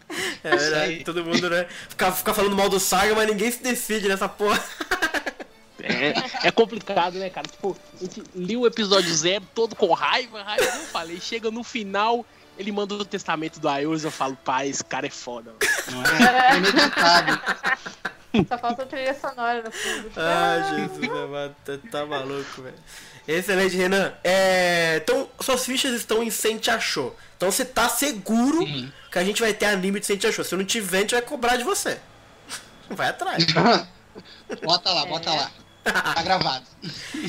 É 0.43 0.55
verdade. 0.55 1.03
Todo 1.03 1.25
mundo, 1.25 1.49
né? 1.49 1.67
Ficar 1.89 2.11
ficar 2.13 2.33
falando 2.33 2.55
mal 2.55 2.69
do 2.69 2.79
Saga, 2.79 3.13
mas 3.15 3.27
ninguém 3.27 3.51
se 3.51 3.61
decide 3.61 4.07
nessa 4.07 4.29
porra. 4.29 4.63
É, 5.83 6.47
é 6.47 6.51
complicado, 6.51 7.15
né, 7.15 7.29
cara? 7.29 7.47
Tipo, 7.47 7.77
a 7.95 8.03
gente 8.03 8.23
li 8.35 8.57
o 8.57 8.65
episódio 8.65 9.13
zero 9.13 9.45
todo 9.53 9.75
com 9.75 9.93
raiva, 9.93 10.41
raiva, 10.43 10.63
eu 10.63 10.75
não 10.75 10.85
falei. 10.85 11.19
Chega 11.19 11.51
no 11.51 11.63
final, 11.63 12.25
ele 12.57 12.71
manda 12.71 12.95
o 12.95 13.05
testamento 13.05 13.59
do 13.59 13.69
Ayurus, 13.69 14.03
eu 14.03 14.11
falo, 14.11 14.35
pai, 14.43 14.69
esse 14.69 14.83
cara 14.83 15.07
é 15.07 15.11
foda. 15.11 15.53
mano. 15.91 16.03
Não 16.03 16.27
é? 16.27 16.53
É 16.53 16.57
inevitável. 16.57 17.39
Só 18.47 18.57
falta 18.57 18.85
trilha 18.85 19.13
sonora 19.13 19.63
no 19.63 19.71
fundo. 19.71 20.11
Ah, 20.15 20.75
Jesus 20.75 21.09
amado, 21.09 21.55
tá, 21.63 21.77
tá 21.91 22.05
maluco, 22.05 22.61
velho. 22.61 22.75
Excelente, 23.27 23.75
Renan. 23.75 24.13
É, 24.23 25.01
então, 25.03 25.29
suas 25.39 25.65
fichas 25.65 25.93
estão 25.93 26.23
em 26.23 26.29
Sente 26.29 26.69
Achou. 26.71 27.15
Então 27.35 27.51
você 27.51 27.65
tá 27.65 27.89
seguro 27.89 28.59
Sim. 28.59 28.91
que 29.11 29.19
a 29.19 29.23
gente 29.23 29.41
vai 29.41 29.53
ter 29.53 29.65
anime 29.65 29.99
de 29.99 30.05
Sente 30.05 30.25
Achou. 30.27 30.45
Se 30.45 30.55
não 30.55 30.63
tiver, 30.63 30.97
a 30.97 31.01
gente 31.01 31.15
vai 31.15 31.21
cobrar 31.21 31.57
de 31.57 31.63
você. 31.63 31.99
Vai 32.89 33.09
atrás. 33.09 33.45
Bota 34.63 34.91
lá, 34.91 35.05
bota 35.05 35.31
lá. 35.31 35.51
Tá 35.91 36.21
gravado. 36.23 36.65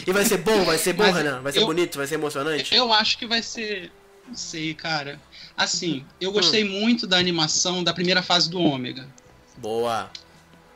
E 0.07 0.13
vai 0.13 0.25
ser 0.25 0.39
bom, 0.39 0.65
vai 0.65 0.79
ser 0.79 0.93
bom, 0.93 1.05
Mas 1.05 1.17
Renan? 1.17 1.41
Vai 1.43 1.53
ser 1.53 1.61
eu- 1.61 1.67
bonito, 1.67 1.97
vai 1.99 2.07
ser 2.07 2.15
emocionante? 2.15 2.75
Eu 2.75 2.93
acho 2.93 3.17
que 3.19 3.27
vai 3.27 3.43
ser. 3.43 3.91
Não 4.27 4.35
sei, 4.35 4.75
cara. 4.75 5.21
Assim, 5.57 6.05
eu 6.21 6.31
gostei 6.33 6.63
muito 6.65 7.07
da 7.07 7.17
animação 7.17 7.83
da 7.83 7.93
primeira 7.95 8.23
fase 8.23 8.51
do 8.51 8.61
Ômega. 8.61 9.07
Boa, 9.57 10.11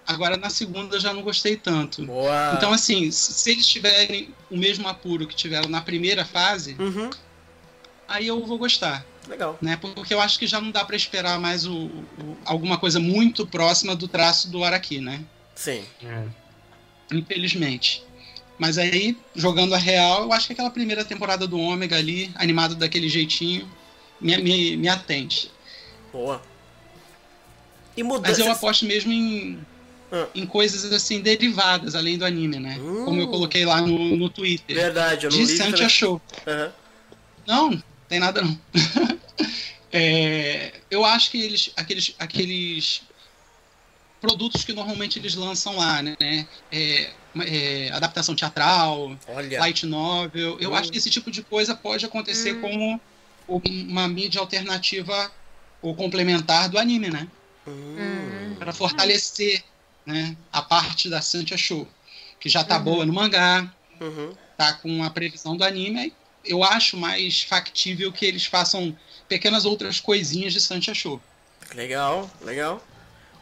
Agora 0.05 0.37
na 0.37 0.51
segunda 0.51 0.97
eu 0.97 1.01
já 1.01 1.13
não 1.15 1.23
gostei 1.23 1.57
tanto. 1.57 2.05
boa. 2.05 2.55
Então, 2.57 2.73
assim, 2.73 3.11
se 3.13 3.51
eles 3.53 3.65
tiverem 3.67 4.35
o 4.51 4.57
mesmo 4.57 4.89
apuro 4.89 5.27
que 5.29 5.35
tiveram 5.35 5.69
na 5.69 5.81
primeira 5.81 6.25
fase, 6.25 6.75
Uhum, 6.79 7.09
aí 8.09 8.27
eu 8.27 8.45
vou 8.45 8.59
gostar, 8.59 9.07
legal. 9.29 9.57
né? 9.63 9.77
Porque 9.77 10.13
eu 10.13 10.21
acho 10.21 10.39
que 10.41 10.47
já 10.47 10.61
não 10.61 10.73
dá 10.73 10.85
pra 10.85 10.97
esperar 10.97 11.39
mais 11.39 11.65
o, 11.65 11.75
o- 11.87 12.37
alguma 12.45 12.79
coisa 12.79 12.99
muito 12.99 13.47
próxima 13.47 13.95
do 13.95 14.09
traço 14.09 14.51
do 14.51 14.65
Araki, 14.65 15.01
né? 15.01 15.21
Sim. 15.55 15.85
É. 16.03 16.25
Infelizmente. 17.13 18.03
Mas 18.59 18.79
aí, 18.79 19.17
jogando 19.35 19.75
a 19.75 19.79
real, 19.79 20.23
eu 20.25 20.33
acho 20.33 20.47
que 20.47 20.53
aquela 20.53 20.71
primeira 20.71 21.05
temporada 21.05 21.47
do 21.47 21.59
Ômega 21.59 21.97
ali, 21.97 22.31
animado 22.37 22.75
daquele 22.77 23.09
jeitinho, 23.09 23.69
me, 24.21 24.37
me, 24.39 24.77
me 24.77 24.89
atende. 24.89 25.51
Boa. 26.13 26.41
E 27.97 28.03
Mas 28.03 28.13
mudança. 28.13 28.41
eu 28.41 28.53
aposto 28.53 28.85
mesmo 28.87 29.13
em, 29.13 29.59
Ah. 30.13 30.27
em 30.35 30.47
coisas 30.47 30.93
assim 30.93 31.21
derivadas, 31.21 31.95
além 31.95 32.17
do 32.19 32.25
anime, 32.25 32.59
né? 32.61 32.77
Hum. 32.81 33.05
Como 33.05 33.21
eu 33.21 33.29
coloquei 33.29 33.65
lá 33.65 33.81
no, 33.81 34.17
no 34.17 34.29
Twitter. 34.29 34.77
Verdade, 34.77 35.27
eu 35.27 35.31
não 35.31 35.39
De 35.39 35.45
li. 35.45 35.57
Santi 35.57 35.71
também. 35.73 35.87
achou. 35.87 36.21
Aham. 36.47 36.73
Não, 37.47 37.83
tem 38.09 38.21
nada 38.21 38.43
não. 38.43 38.59
É, 39.95 40.73
eu 40.91 41.05
acho 41.05 41.31
que 41.31 41.39
eles, 41.39 41.71
aqueles, 41.77 42.15
aqueles 42.19 43.03
produtos 44.23 44.65
que 44.65 44.73
normalmente 44.73 45.19
eles 45.19 45.35
lançam 45.35 45.77
lá, 45.77 46.01
né? 46.01 46.17
É, 46.71 47.11
é, 47.41 47.91
adaptação 47.93 48.35
teatral, 48.37 49.19
Olha. 49.27 49.59
light 49.59 49.85
novel. 49.85 50.57
Eu 50.61 50.71
Hum. 50.71 50.75
acho 50.77 50.91
que 50.93 50.97
esse 50.99 51.11
tipo 51.11 51.31
de 51.31 51.43
coisa 51.43 51.75
pode 51.75 52.07
acontecer 52.07 52.55
como 52.61 53.01
uma 53.49 54.07
mídia 54.09 54.41
alternativa 54.41 55.31
ou 55.83 55.95
complementar 55.97 56.69
do 56.69 56.79
anime, 56.79 57.11
né? 57.11 57.27
Hum. 57.67 58.55
Para 58.59 58.73
fortalecer, 58.73 59.63
né, 60.07 60.37
a 60.53 60.63
parte 60.63 61.09
da 61.11 61.21
Santia 61.21 61.57
Show, 61.57 61.87
que 62.41 62.49
já 62.49 62.63
tá 62.63 62.79
Uhum. 62.79 62.85
boa 62.85 63.07
no 63.07 63.13
mangá, 63.13 63.73
Uhum. 64.01 64.33
tá 64.57 64.73
com 64.75 65.03
a 65.03 65.11
previsão 65.11 65.57
do 65.57 65.65
anime. 65.65 66.13
Eu 66.45 66.63
acho 66.63 66.97
mais 66.97 67.43
factível 67.43 68.13
que 68.13 68.25
eles 68.25 68.47
façam 68.47 68.97
pequenas 69.29 69.65
outras 69.65 69.99
coisinhas 70.01 70.53
de 70.53 70.61
Santia 70.61 70.95
Show. 70.95 71.21
Legal, 71.75 72.31
legal. 72.41 72.85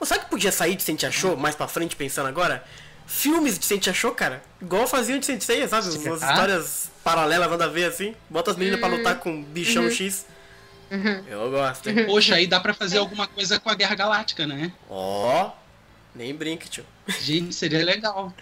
Sabe 0.07 0.25
que 0.25 0.31
podia 0.31 0.51
sair 0.53 0.77
de 0.77 0.83
Sente 0.83 1.05
Achou 1.07 1.37
mais 1.37 1.55
pra 1.55 1.69
frente, 1.69 1.95
pensando 1.97 2.27
agora? 2.29 2.65
Filmes 3.07 3.59
de 3.59 3.65
Sente 3.67 3.91
Achou, 3.91 4.13
cara. 4.13 4.43
Igual 4.61 4.87
faziam 4.87 5.19
de 5.19 5.27
Sente 5.27 5.45
Seiya, 5.45 5.67
sabe? 5.69 5.89
Umas 5.89 6.23
histórias 6.23 6.91
paralelas, 7.05 7.51
nada 7.51 7.65
a 7.65 7.69
ver 7.69 7.85
assim. 7.87 8.15
Bota 8.29 8.51
as 8.53 8.57
meninas 8.57 8.79
pra 8.81 8.89
Hum. 8.89 8.97
lutar 8.97 9.19
com 9.19 9.31
um 9.31 9.43
bichão 9.43 9.85
Uhum. 9.85 9.91
X. 9.91 10.27
Uhum. 10.91 11.25
Eu 11.29 11.51
gosto, 11.51 11.89
hein? 11.89 12.07
Poxa, 12.07 12.35
aí 12.35 12.47
dá 12.47 12.59
pra 12.61 12.75
fazer 12.75 12.99
alguma 12.99 13.27
coisa 13.27 13.59
com 13.61 13.69
a 13.71 13.75
Guerra 13.75 13.95
Galáctica, 13.95 14.47
né? 14.47 14.73
Ó, 14.89 15.51
nem 16.15 16.35
brinque, 16.35 16.69
tio. 16.69 16.85
Gente, 17.21 17.55
seria 17.55 17.85
legal. 17.85 18.33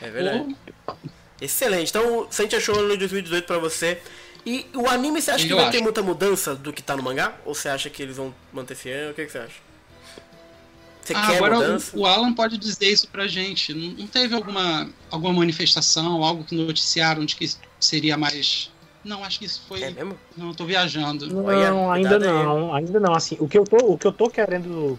É 0.00 0.08
verdade. 0.10 0.56
Pô, 0.86 0.94
Excelente. 1.40 1.90
Então, 1.90 2.26
Sente 2.30 2.56
Achou 2.56 2.78
ano 2.78 2.90
de 2.92 2.96
2018 2.98 3.46
pra 3.46 3.58
você. 3.58 4.00
E 4.46 4.66
o 4.74 4.88
anime, 4.88 5.20
você 5.20 5.30
acha 5.30 5.46
que 5.46 5.52
Eu 5.52 5.56
vai 5.56 5.66
acho. 5.66 5.76
ter 5.76 5.82
muita 5.82 6.02
mudança 6.02 6.54
do 6.54 6.72
que 6.72 6.82
tá 6.82 6.96
no 6.96 7.02
mangá? 7.02 7.34
Ou 7.44 7.54
você 7.54 7.68
acha 7.68 7.90
que 7.90 8.02
eles 8.02 8.16
vão 8.16 8.34
manter 8.52 8.74
fiel? 8.74 9.10
O 9.10 9.14
que, 9.14 9.26
que 9.26 9.32
você 9.32 9.38
acha? 9.38 9.67
Você 11.08 11.14
Ah, 11.14 11.26
quer 11.26 11.36
agora 11.36 11.54
mudança? 11.54 11.96
o, 11.96 12.00
o 12.00 12.06
Alan 12.06 12.34
pode 12.34 12.58
dizer 12.58 12.86
isso 12.86 13.08
pra 13.08 13.26
gente. 13.26 13.72
Não, 13.72 13.92
não 13.92 14.06
teve 14.06 14.34
alguma, 14.34 14.86
alguma 15.10 15.32
manifestação, 15.32 16.22
algo 16.22 16.44
que 16.44 16.54
noticiaram 16.54 17.24
de 17.24 17.34
que 17.34 17.48
seria 17.80 18.16
mais. 18.18 18.70
Não, 19.02 19.24
acho 19.24 19.38
que 19.38 19.46
isso 19.46 19.62
foi. 19.66 19.82
É 19.82 19.90
mesmo? 19.90 20.18
Não, 20.36 20.52
tô 20.52 20.66
viajando. 20.66 21.26
Não, 21.26 21.46
Olha, 21.46 21.70
ainda 21.92 22.18
cuidado 22.18 22.24
aí. 22.24 22.44
não, 22.44 22.74
ainda 22.74 23.00
não. 23.00 23.14
Assim, 23.14 23.38
o 23.40 23.48
que 23.48 23.56
eu 23.56 23.64
tô, 23.64 23.76
o 23.94 23.96
que 23.96 24.06
eu 24.06 24.12
tô 24.12 24.28
querendo, 24.28 24.98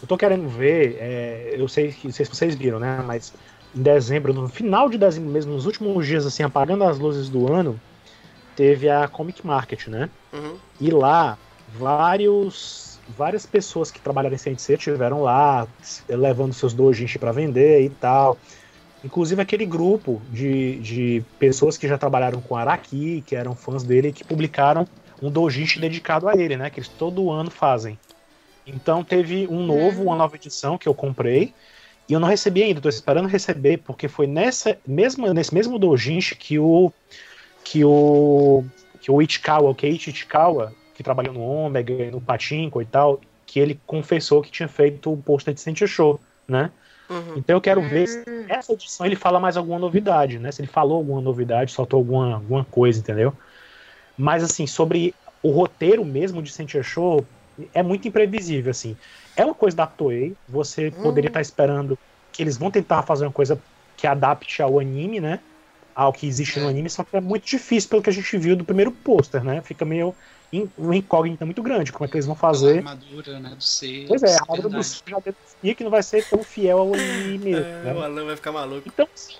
eu 0.00 0.08
tô 0.08 0.16
querendo 0.16 0.48
ver, 0.48 0.96
é, 0.98 1.54
eu 1.54 1.68
sei 1.68 1.92
que, 1.92 2.06
não 2.06 2.14
sei 2.14 2.24
se 2.24 2.34
vocês 2.34 2.54
viram, 2.54 2.78
né? 2.78 3.02
Mas 3.06 3.30
em 3.74 3.82
dezembro, 3.82 4.32
no 4.32 4.48
final 4.48 4.88
de 4.88 4.96
dezembro 4.96 5.30
mesmo, 5.30 5.52
nos 5.52 5.66
últimos 5.66 6.06
dias, 6.06 6.24
assim, 6.24 6.44
apagando 6.44 6.82
as 6.84 6.98
luzes 6.98 7.28
do 7.28 7.52
ano, 7.52 7.78
teve 8.56 8.88
a 8.88 9.06
Comic 9.06 9.46
Market, 9.46 9.88
né? 9.88 10.08
Uhum. 10.32 10.56
E 10.80 10.90
lá, 10.90 11.36
vários, 11.78 12.85
várias 13.08 13.46
pessoas 13.46 13.90
que 13.90 14.00
trabalharam 14.00 14.34
em 14.34 14.38
CNC 14.38 14.74
estiveram 14.74 15.22
lá, 15.22 15.66
levando 16.08 16.52
seus 16.52 16.72
doujinshi 16.72 17.18
para 17.18 17.32
vender 17.32 17.82
e 17.82 17.90
tal. 17.90 18.38
Inclusive 19.04 19.40
aquele 19.40 19.66
grupo 19.66 20.20
de, 20.30 20.80
de 20.80 21.24
pessoas 21.38 21.78
que 21.78 21.86
já 21.86 21.96
trabalharam 21.96 22.40
com 22.40 22.56
Araki, 22.56 23.22
que 23.26 23.36
eram 23.36 23.54
fãs 23.54 23.82
dele, 23.82 24.12
que 24.12 24.24
publicaram 24.24 24.86
um 25.22 25.30
doujinshi 25.30 25.78
dedicado 25.78 26.28
a 26.28 26.34
ele, 26.34 26.56
né? 26.56 26.70
Que 26.70 26.80
eles 26.80 26.88
todo 26.88 27.30
ano 27.30 27.50
fazem. 27.50 27.98
Então 28.66 29.04
teve 29.04 29.46
um 29.46 29.64
novo, 29.64 30.02
uma 30.02 30.16
nova 30.16 30.34
edição 30.34 30.76
que 30.76 30.88
eu 30.88 30.94
comprei. 30.94 31.54
E 32.08 32.12
eu 32.12 32.20
não 32.20 32.28
recebi 32.28 32.62
ainda, 32.62 32.80
tô 32.80 32.88
esperando 32.88 33.28
receber, 33.28 33.78
porque 33.78 34.08
foi 34.08 34.26
nessa 34.26 34.78
mesma, 34.86 35.32
nesse 35.34 35.52
mesmo 35.52 35.78
doujinshi 35.78 36.36
que 36.36 36.58
o 36.58 36.92
que 37.64 37.84
o 37.84 38.64
que 39.00 39.10
o 39.10 39.20
Ichikawa, 39.20 39.70
o 39.70 39.74
Keiichi 39.74 40.10
Ichikawa, 40.10 40.72
que 40.96 41.02
trabalhou 41.02 41.34
no 41.34 41.42
Omega, 41.42 41.92
e 41.92 42.10
no 42.10 42.22
Pachinko 42.22 42.80
e 42.80 42.86
tal, 42.86 43.20
que 43.44 43.60
ele 43.60 43.78
confessou 43.86 44.40
que 44.40 44.50
tinha 44.50 44.66
feito 44.66 45.12
o 45.12 45.16
pôster 45.16 45.52
de 45.52 45.60
Sentia 45.60 45.86
Show, 45.86 46.18
né? 46.48 46.70
Uhum. 47.10 47.34
Então 47.36 47.54
eu 47.54 47.60
quero 47.60 47.82
ver 47.82 48.08
se 48.08 48.24
essa 48.48 48.72
edição 48.72 49.04
ele 49.04 49.14
fala 49.14 49.38
mais 49.38 49.58
alguma 49.58 49.78
novidade, 49.78 50.38
né? 50.38 50.50
Se 50.50 50.62
ele 50.62 50.68
falou 50.68 50.96
alguma 50.96 51.20
novidade, 51.20 51.70
soltou 51.70 51.98
alguma, 51.98 52.34
alguma 52.36 52.64
coisa, 52.64 52.98
entendeu? 52.98 53.34
Mas 54.16 54.42
assim, 54.42 54.66
sobre 54.66 55.14
o 55.42 55.50
roteiro 55.50 56.02
mesmo 56.02 56.42
de 56.42 56.50
Sentia 56.50 56.82
Show, 56.82 57.24
é 57.74 57.82
muito 57.82 58.08
imprevisível, 58.08 58.70
assim. 58.70 58.96
É 59.36 59.44
uma 59.44 59.54
coisa 59.54 59.76
da 59.76 59.86
Toei, 59.86 60.34
você 60.48 60.90
poderia 60.90 61.28
estar 61.28 61.42
esperando 61.42 61.98
que 62.32 62.42
eles 62.42 62.56
vão 62.56 62.70
tentar 62.70 63.02
fazer 63.02 63.26
uma 63.26 63.32
coisa 63.32 63.60
que 63.98 64.06
adapte 64.06 64.62
ao 64.62 64.80
anime, 64.80 65.20
né? 65.20 65.40
Ao 65.94 66.12
que 66.12 66.26
existe 66.26 66.58
no 66.58 66.66
É. 66.66 66.70
anime, 66.70 66.88
só 66.88 67.04
que 67.04 67.16
é 67.16 67.20
muito 67.20 67.46
difícil 67.46 67.90
pelo 67.90 68.02
que 68.02 68.10
a 68.10 68.12
gente 68.12 68.36
viu 68.38 68.56
do 68.56 68.64
primeiro 68.64 68.90
pôster, 68.90 69.44
né? 69.44 69.60
Fica 69.60 69.84
meio 69.84 70.14
uma 70.76 70.96
incógnita 70.96 71.44
muito 71.44 71.62
grande, 71.62 71.92
como 71.92 72.04
é 72.04 72.08
que 72.08 72.14
eles 72.16 72.26
vão 72.26 72.34
A 72.34 72.38
fazer. 72.38 72.78
armadura, 72.78 73.38
né? 73.40 73.50
Do 73.50 73.62
C. 73.62 74.04
Pois 74.08 74.22
é, 74.22 74.34
a 74.36 74.40
armadura 74.42 74.68
do. 74.68 74.82
Seiya 74.82 75.02
já 75.08 75.18
denuncia 75.20 75.74
que 75.74 75.84
não 75.84 75.90
vai 75.90 76.02
ser 76.02 76.24
tão 76.28 76.42
fiel 76.42 76.78
ao 76.78 76.94
anime 76.94 77.38
mesmo, 77.38 77.64
É, 77.64 77.82
né? 77.82 77.94
o 77.94 78.00
Alan 78.02 78.24
vai 78.24 78.36
ficar 78.36 78.52
maluco. 78.52 78.82
Então, 78.86 79.08
sim, 79.14 79.34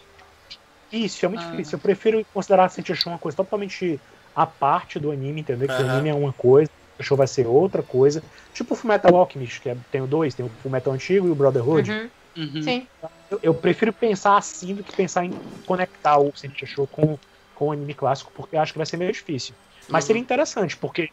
isso 0.93 1.25
é 1.25 1.29
muito 1.29 1.45
Ah. 1.45 1.51
difícil. 1.51 1.77
Eu 1.77 1.81
prefiro 1.81 2.27
considerar 2.33 2.65
a 2.65 2.69
Sentia 2.69 2.95
Show 2.95 3.13
uma 3.13 3.19
coisa 3.19 3.37
totalmente 3.37 4.01
à 4.35 4.47
parte 4.47 4.99
do 4.99 5.11
anime, 5.11 5.41
entendeu? 5.41 5.69
Que 5.69 5.75
o 5.83 5.91
anime 5.91 6.09
é 6.09 6.15
uma 6.15 6.33
coisa, 6.33 6.71
o 6.99 7.03
show 7.03 7.17
vai 7.17 7.27
ser 7.27 7.47
outra 7.47 7.83
coisa. 7.83 8.23
Tipo 8.53 8.75
o 8.75 8.77
Fullmetal 8.77 9.15
Alchemist, 9.17 9.61
que 9.61 9.69
é, 9.71 9.77
tem 9.93 10.01
o 10.03 10.07
dois, 10.07 10.35
tem 10.35 10.45
o 10.45 10.51
Fullmetal 10.63 10.93
antigo 10.93 11.27
e 11.27 11.31
o 11.31 11.35
Brotherhood. 11.35 11.91
Uhum. 11.91 12.11
Uhum. 12.37 12.63
Sim. 12.63 12.87
Eu, 13.31 13.41
eu 13.43 13.55
prefiro 13.55 13.93
pensar 13.93 14.37
assim 14.37 14.75
do 14.75 14.85
que 14.85 14.95
pensar 14.95 15.25
em 15.25 15.33
conectar 15.65 16.19
o 16.19 16.33
Sentia 16.37 16.67
Show 16.69 16.87
com, 16.87 17.19
com 17.55 17.69
o 17.69 17.73
anime 17.73 17.95
clássico, 17.95 18.31
porque 18.35 18.57
eu 18.57 18.61
acho 18.61 18.73
que 18.73 18.79
vai 18.79 18.85
ser 18.87 18.99
meio 18.99 19.11
difícil. 19.11 19.55
Mas 19.89 20.05
Uhum. 20.05 20.07
seria 20.09 20.23
interessante, 20.23 20.77
porque 20.79 21.09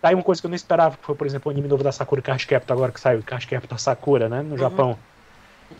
tá 0.00 0.10
aí 0.10 0.14
uma 0.14 0.24
coisa 0.24 0.40
que 0.40 0.46
eu 0.46 0.50
não 0.50 0.56
esperava, 0.56 0.98
que 0.98 1.06
foi, 1.06 1.16
por 1.16 1.26
exemplo, 1.26 1.48
o 1.50 1.52
anime 1.52 1.68
novo 1.68 1.82
da 1.84 1.92
Sakura 1.92 2.22
Card 2.22 2.46
Captor 2.46 2.74
agora 2.74 2.92
que 2.92 3.00
saiu, 3.00 3.22
Card 3.24 3.46
Captor 3.46 3.80
Sakura, 3.80 4.28
né, 4.28 4.42
no 4.42 4.56
Japão. 4.58 5.04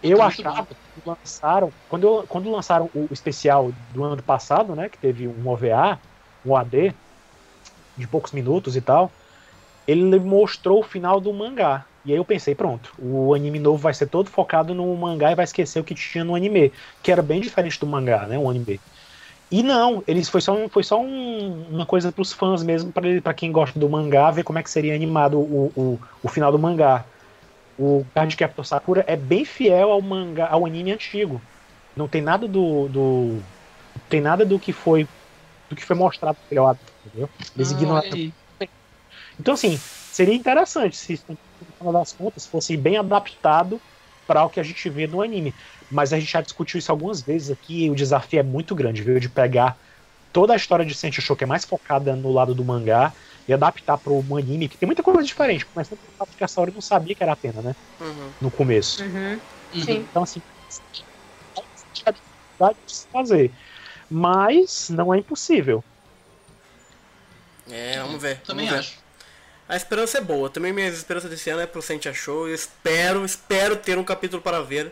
Eu 0.03 0.23
Tá 0.23 0.25
achava 0.25 0.67
que 0.69 1.03
lançaram, 1.07 1.75
quando, 1.89 2.05
eu- 2.07 2.27
quando 2.29 2.51
lançaram 2.51 2.91
o 2.95 3.09
especial 3.13 3.73
do 3.73 4.05
ano 4.05 4.23
passado, 4.25 4.75
né, 4.77 4.89
que 4.89 4.99
teve 4.99 5.29
um 5.29 5.47
OVA, 5.49 6.01
um 6.45 6.53
OAD, 6.53 6.95
de 7.97 8.09
poucos 8.09 8.33
minutos 8.33 8.77
e 8.77 8.83
tal, 8.83 9.17
ele 9.87 10.19
mostrou 10.21 10.81
o 10.81 10.83
final 10.83 11.21
do 11.21 11.33
mangá. 11.33 11.87
E 12.05 12.13
aí 12.13 12.19
eu 12.19 12.25
pensei, 12.25 12.55
pronto, 12.55 12.93
o 12.99 13.35
anime 13.35 13.59
novo 13.59 13.79
vai 13.83 13.93
ser 13.95 14.09
todo 14.09 14.31
focado 14.31 14.75
no 14.75 14.97
mangá 14.97 15.33
e 15.33 15.35
vai 15.35 15.45
esquecer 15.45 15.81
o 15.81 15.85
que 15.85 15.95
tinha 15.95 16.25
no 16.25 16.35
anime, 16.35 16.73
que 17.03 17.13
era 17.13 17.23
bem 17.23 17.41
diferente 17.41 17.79
do 17.79 17.87
mangá, 17.87 18.27
né, 18.27 18.39
o 18.39 18.49
anime. 18.49 18.83
E 19.51 19.63
não, 19.63 20.03
eles 20.07 20.29
foi 20.29 20.41
só, 20.41 20.53
um- 20.55 20.69
foi 20.71 20.83
só 20.85 21.01
um- 21.01 21.69
uma 21.75 21.85
coisa 21.87 22.13
pros 22.13 22.33
fãs 22.33 22.63
mesmo, 22.63 22.93
pra 23.23 23.35
quem 23.35 23.51
gosta 23.51 23.79
do 23.79 23.89
mangá, 23.91 24.31
ver 24.31 24.45
como 24.45 24.59
é 24.59 24.63
que 24.63 24.71
seria 24.71 24.95
animado 24.95 25.41
o, 25.41 25.95
o, 25.97 26.01
o 26.23 26.29
final 26.29 26.53
do 26.53 26.59
mangá. 26.59 27.09
O 27.77 28.07
Card 28.15 28.37
Captor 28.37 28.65
Sakura 28.67 29.05
é 29.09 29.17
bem 29.17 29.45
fiel 29.45 29.91
ao 29.93 30.03
mangá, 30.03 30.49
ao 30.51 30.67
anime 30.67 30.93
antigo. 30.93 31.47
Não 31.97 32.09
tem 32.09 32.23
nada 32.23 32.49
do, 32.49 32.89
do 32.89 33.47
tem 34.09 34.21
nada 34.21 34.47
do 34.47 34.61
que 34.61 34.73
foi 34.73 35.09
do 35.71 35.77
que 35.77 35.85
foi 35.85 35.97
mostrado 35.97 36.39
pelo 36.49 36.67
lado, 36.67 36.81
entendeu? 37.05 37.31
Eles 37.57 37.73
Ah, 37.73 38.03
aí. 38.13 38.35
então, 39.39 39.55
assim, 39.55 39.83
seria 40.11 40.35
interessante 40.35 40.97
se, 40.97 41.25
no 41.29 41.67
final 41.79 41.93
das 41.93 42.13
contas, 42.13 42.47
fosse 42.47 42.77
bem 42.77 42.97
adaptado 42.97 43.83
para 44.31 44.45
o 44.45 44.49
que 44.49 44.61
a 44.61 44.63
gente 44.63 44.89
vê 44.89 45.09
no 45.09 45.21
anime. 45.21 45.53
Mas 45.91 46.13
a 46.13 46.21
gente 46.21 46.31
já 46.31 46.41
discutiu 46.41 46.79
isso 46.79 46.93
algumas 46.93 47.21
vezes 47.21 47.51
aqui 47.51 47.87
e 47.87 47.91
o 47.91 47.97
desafio 47.97 48.39
é 48.39 48.43
muito 48.45 48.77
grande, 48.77 49.03
viu? 49.03 49.19
De 49.19 49.29
pegar 49.29 49.77
toda 50.33 50.53
a 50.53 50.57
história 50.57 50.85
de 50.85 50.95
Sensei 50.95 51.21
Show, 51.21 51.35
que 51.35 51.43
é 51.43 51.47
mais 51.49 51.65
focada 51.65 52.15
no 52.15 52.31
lado 52.31 52.55
do 52.55 52.65
mangá, 52.65 53.13
e 53.49 53.53
adaptar 53.53 53.99
para 53.99 54.13
o 54.13 54.37
anime, 54.37 54.69
que 54.69 54.79
tem 54.79 54.87
muita 54.87 55.03
coisa 55.03 55.21
diferente. 55.25 55.67
Começando 55.67 55.99
pelo 55.99 56.13
fato 56.17 56.37
que 56.37 56.45
a 56.45 56.47
Saori 56.47 56.73
não 56.73 56.81
sabia 56.81 57.13
que 57.13 57.25
era 57.25 57.33
a 57.33 57.37
pena, 57.37 57.61
né? 57.61 57.73
Uhum. 58.01 58.31
No 58.41 58.53
começo. 58.53 59.03
Uhum. 59.03 59.41
Uhum. 59.75 59.83
Sim. 59.83 60.07
Então, 60.09 60.23
assim, 60.23 60.41
possibilidade 61.53 62.79
de 62.87 62.95
se 62.95 63.09
fazer. 63.11 63.53
Mas 64.09 64.91
não 64.91 65.13
é 65.13 65.19
impossível. 65.19 65.83
É, 67.69 67.99
vamos 67.99 68.23
ver. 68.23 68.41
Também 68.43 68.69
vamos 68.69 68.87
ver. 68.87 68.93
acho. 68.93 69.10
A 69.71 69.77
esperança 69.77 70.19
é 70.19 70.21
boa. 70.21 70.51
Também 70.51 70.73
minhas 70.73 70.95
esperanças 70.97 71.31
desse 71.31 71.49
ano 71.49 71.63
é 71.63 71.67
pro 71.67 71.81
Sentia 71.81 72.13
Show. 72.13 72.49
Eu 72.49 72.55
espero, 72.55 73.25
espero 73.25 73.77
ter 73.77 73.97
um 73.99 74.05
capítulo 74.05 74.43
para 74.43 74.61
ver. 74.63 74.91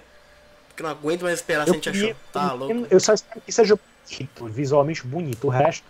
Porque 0.68 0.82
eu 0.82 0.84
não 0.84 0.90
aguento 0.92 1.22
mais 1.22 1.34
esperar 1.34 1.66
Eu, 1.66 1.74
Sentia 1.74 1.92
queria- 1.92 2.08
Show. 2.08 2.16
Tá 2.32 2.52
louco. 2.52 2.86
eu 2.88 3.00
só 3.00 3.12
espero 3.12 3.40
que 3.44 3.50
seja 3.52 3.78
bonito, 4.08 4.46
visualmente 4.46 5.04
bonito. 5.06 5.46
O 5.48 5.50
resto, 5.50 5.84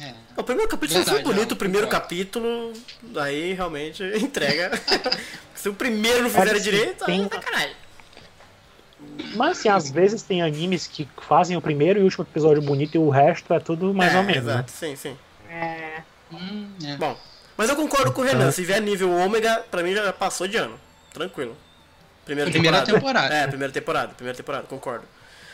É. 0.00 0.12
O 0.36 0.42
primeiro 0.42 0.68
capítulo 0.70 1.04
foi 1.04 1.14
Verdade, 1.14 1.28
bonito, 1.34 1.50
é, 1.52 1.54
o 1.54 1.56
primeiro 1.56 1.86
concordo. 1.86 2.02
capítulo, 2.02 2.72
aí 3.16 3.52
realmente 3.52 4.02
entrega. 4.18 4.72
Se 5.54 5.68
o 5.68 5.74
primeiro 5.74 6.22
não 6.22 6.30
fizer 6.30 6.50
assim, 6.52 6.62
direito, 6.62 7.04
aí 7.04 7.06
tem- 7.18 7.26
é 7.26 7.28
sacanagem. 7.28 7.76
Mas 9.36 9.58
assim, 9.58 9.68
às 9.68 9.90
vezes 9.90 10.22
tem 10.22 10.40
animes 10.42 10.86
que 10.86 11.06
fazem 11.28 11.56
o 11.56 11.60
primeiro 11.60 11.98
e 11.98 12.02
o 12.02 12.04
último 12.06 12.24
episódio 12.24 12.62
bonito 12.62 12.94
e 12.94 12.98
o 12.98 13.10
resto 13.10 13.52
é 13.52 13.60
tudo 13.60 13.92
mais 13.94 14.14
é, 14.14 14.16
ou 14.16 14.22
menos. 14.24 14.44
Né? 14.44 14.52
Exato, 14.54 14.70
sim, 14.72 14.96
sim. 14.96 15.16
É. 15.50 16.02
Hum, 16.32 16.70
é. 16.84 16.96
Bom, 16.96 17.16
mas 17.56 17.68
eu 17.68 17.76
concordo 17.76 18.12
com 18.12 18.22
o 18.22 18.24
Renan. 18.24 18.50
Se 18.50 18.62
vier 18.64 18.80
nível 18.80 19.10
ômega, 19.10 19.64
pra 19.70 19.82
mim 19.82 19.94
já 19.94 20.12
passou 20.12 20.46
de 20.48 20.56
ano. 20.56 20.78
Tranquilo. 21.12 21.56
Primeira, 22.24 22.50
Primeira 22.50 22.78
temporada. 22.82 22.98
temporada. 23.00 23.34
É, 23.34 23.46
primeira 23.46 23.72
temporada, 23.72 24.08
primeira 24.14 24.36
temporada, 24.36 24.64
concordo. 24.66 25.04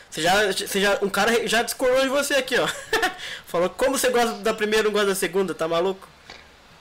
Você 0.08 0.22
já, 0.22 0.46
você 0.52 0.80
já, 0.80 0.98
um 1.02 1.08
cara 1.08 1.46
já 1.46 1.62
discordou 1.62 2.00
de 2.02 2.08
você 2.08 2.34
aqui, 2.34 2.56
ó. 2.58 2.66
Falou 3.46 3.68
como 3.70 3.96
você 3.98 4.08
gosta 4.10 4.34
da 4.38 4.52
primeira 4.54 4.82
e 4.82 4.86
não 4.86 4.92
gosta 4.92 5.08
da 5.08 5.14
segunda, 5.14 5.54
tá 5.54 5.68
maluco? 5.68 6.08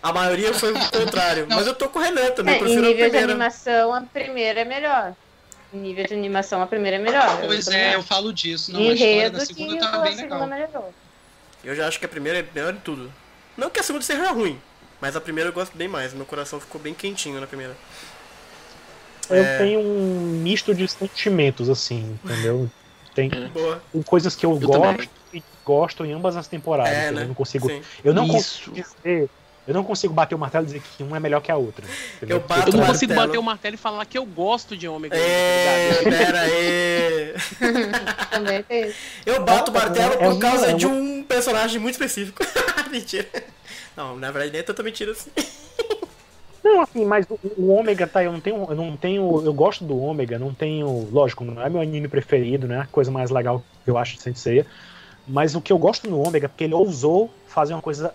A 0.01 0.13
maioria 0.13 0.53
foi 0.53 0.71
o 0.71 0.79
contrário. 0.91 1.45
Não. 1.47 1.57
Mas 1.57 1.67
eu 1.67 1.75
tô 1.75 1.89
com 1.89 1.99
o 1.99 2.01
Renan 2.01 2.31
também, 2.31 2.55
É, 2.55 2.57
em 2.57 2.59
prefiro 2.61 2.81
nível 2.85 3.09
de 3.09 3.17
animação, 3.17 3.93
a 3.93 4.01
primeira 4.01 4.61
é 4.61 4.65
melhor. 4.65 5.13
Em 5.73 5.77
nível 5.77 6.05
de 6.05 6.13
animação, 6.13 6.61
a 6.61 6.67
primeira 6.67 6.97
é 6.97 6.99
melhor. 6.99 7.41
Pois 7.45 7.65
também 7.65 7.81
é, 7.81 7.95
eu 7.95 8.01
falo 8.03 8.31
disso. 8.33 8.71
Não, 8.71 8.79
a 8.79 8.83
história 8.93 9.11
Enredo 9.13 9.37
da 9.37 9.45
segunda 9.45 9.85
a 9.85 9.91
tá 9.91 9.97
bem 9.99 10.15
segunda 10.15 10.45
legal. 10.45 10.47
melhorou. 10.47 10.93
Eu 11.63 11.75
já 11.75 11.87
acho 11.87 11.99
que 11.99 12.05
a 12.05 12.09
primeira 12.09 12.39
é 12.39 12.45
melhor 12.55 12.73
de 12.73 12.79
tudo. 12.79 13.11
Não 13.57 13.69
que 13.69 13.79
a 13.79 13.83
segunda 13.83 14.03
seja 14.05 14.31
ruim, 14.31 14.59
mas 15.01 15.15
a 15.15 15.21
primeira 15.21 15.49
eu 15.49 15.53
gosto 15.53 15.75
bem 15.77 15.87
mais. 15.87 16.13
Meu 16.13 16.25
coração 16.25 16.59
ficou 16.59 16.79
bem 16.79 16.93
quentinho 16.93 17.39
na 17.39 17.47
primeira. 17.47 17.75
Eu 19.29 19.35
É. 19.43 19.57
tenho 19.59 19.79
um 19.79 20.39
misto 20.41 20.73
de 20.73 20.87
sentimentos, 20.87 21.69
assim, 21.69 22.17
entendeu? 22.23 22.69
Tem 23.13 23.29
Boa. 23.49 23.81
tem 23.91 24.01
coisas 24.01 24.35
que 24.35 24.45
eu, 24.45 24.51
Eu 24.53 24.59
gosto 24.59 24.81
também. 24.81 25.09
e 25.33 25.43
gosto 25.65 26.05
em 26.05 26.13
ambas 26.13 26.35
as 26.35 26.47
temporadas. 26.47 26.93
É, 26.93 27.11
né? 27.11 27.23
Eu 27.23 27.27
não 27.27 27.33
consigo. 27.35 27.67
Sim. 27.69 27.81
Eu 28.03 28.13
não 28.13 28.25
Isso. 28.25 28.71
consigo 28.71 28.87
dizer. 29.03 29.29
Eu 29.67 29.73
não 29.75 29.83
consigo 29.83 30.11
bater 30.11 30.33
o 30.33 30.39
martelo 30.39 30.63
e 30.63 30.67
dizer 30.67 30.81
que 30.81 31.03
um 31.03 31.15
é 31.15 31.19
melhor 31.19 31.41
que 31.41 31.51
a 31.51 31.55
outra. 31.55 31.85
entendeu? 32.17 32.37
Eu 32.37 32.41
bato 32.41 32.53
Eu 32.53 32.55
não 32.71 32.79
martelo. 32.79 32.85
consigo 32.87 33.13
bater 33.13 33.37
o 33.37 33.43
martelo 33.43 33.75
e 33.75 33.77
falar 33.77 34.03
que 34.05 34.17
eu 34.17 34.25
gosto 34.25 34.75
de 34.75 34.87
ômega. 34.87 35.15
tá 35.15 35.21
É, 35.21 35.89
ligado? 36.03 36.09
pera 36.17 36.41
aí. 36.41 37.33
Também 38.31 38.63
tem. 38.63 38.93
Eu 39.27 39.43
bato 39.43 39.69
o 39.69 39.73
martelo 39.73 40.13
é 40.13 40.17
por 40.17 40.25
uma- 40.31 40.39
causa 40.39 40.71
é 40.71 40.73
de 40.73 40.87
uma- 40.87 40.95
um 40.95 41.23
personagem 41.23 41.79
muito 41.79 41.93
específico. 41.93 42.41
mentira. 42.89 43.27
Não, 43.99 44.15
na 44.17 44.31
verdade 44.31 44.53
nem 44.53 44.61
é 44.61 44.63
tanta 44.63 44.81
mentira 44.81 45.11
assim. 45.11 45.29
Não, 46.63 46.81
assim, 46.81 47.05
mas 47.05 47.25
o, 47.29 47.37
o 47.57 47.69
ômega 47.69 48.05
tá, 48.05 48.23
eu 48.23 48.31
não 48.33 48.39
tenho, 48.41 48.65
eu 48.69 48.75
não 48.75 48.95
tenho, 48.97 49.45
eu 49.45 49.53
gosto 49.53 49.85
do 49.85 49.97
ômega, 49.97 50.37
não 50.37 50.53
tenho, 50.53 51.09
lógico, 51.09 51.43
não 51.45 51.61
é 51.61 51.69
meu 51.69 51.81
anime 51.81 52.07
preferido, 52.07 52.67
né? 52.67 52.81
A 52.81 52.87
coisa 52.87 53.09
mais 53.09 53.29
legal 53.29 53.63
que 53.83 53.89
eu 53.89 53.97
acho 53.97 54.15
de 54.15 54.21
Sensei, 54.21 54.65
mas 55.25 55.55
o 55.55 55.61
que 55.61 55.71
eu 55.71 55.77
gosto 55.77 56.09
no 56.09 56.19
ômega 56.21 56.45
é 56.45 56.49
porque 56.49 56.65
ele 56.65 56.73
ousou 56.73 57.29
fazer 57.47 57.73
uma 57.73 57.81
coisa 57.81 58.13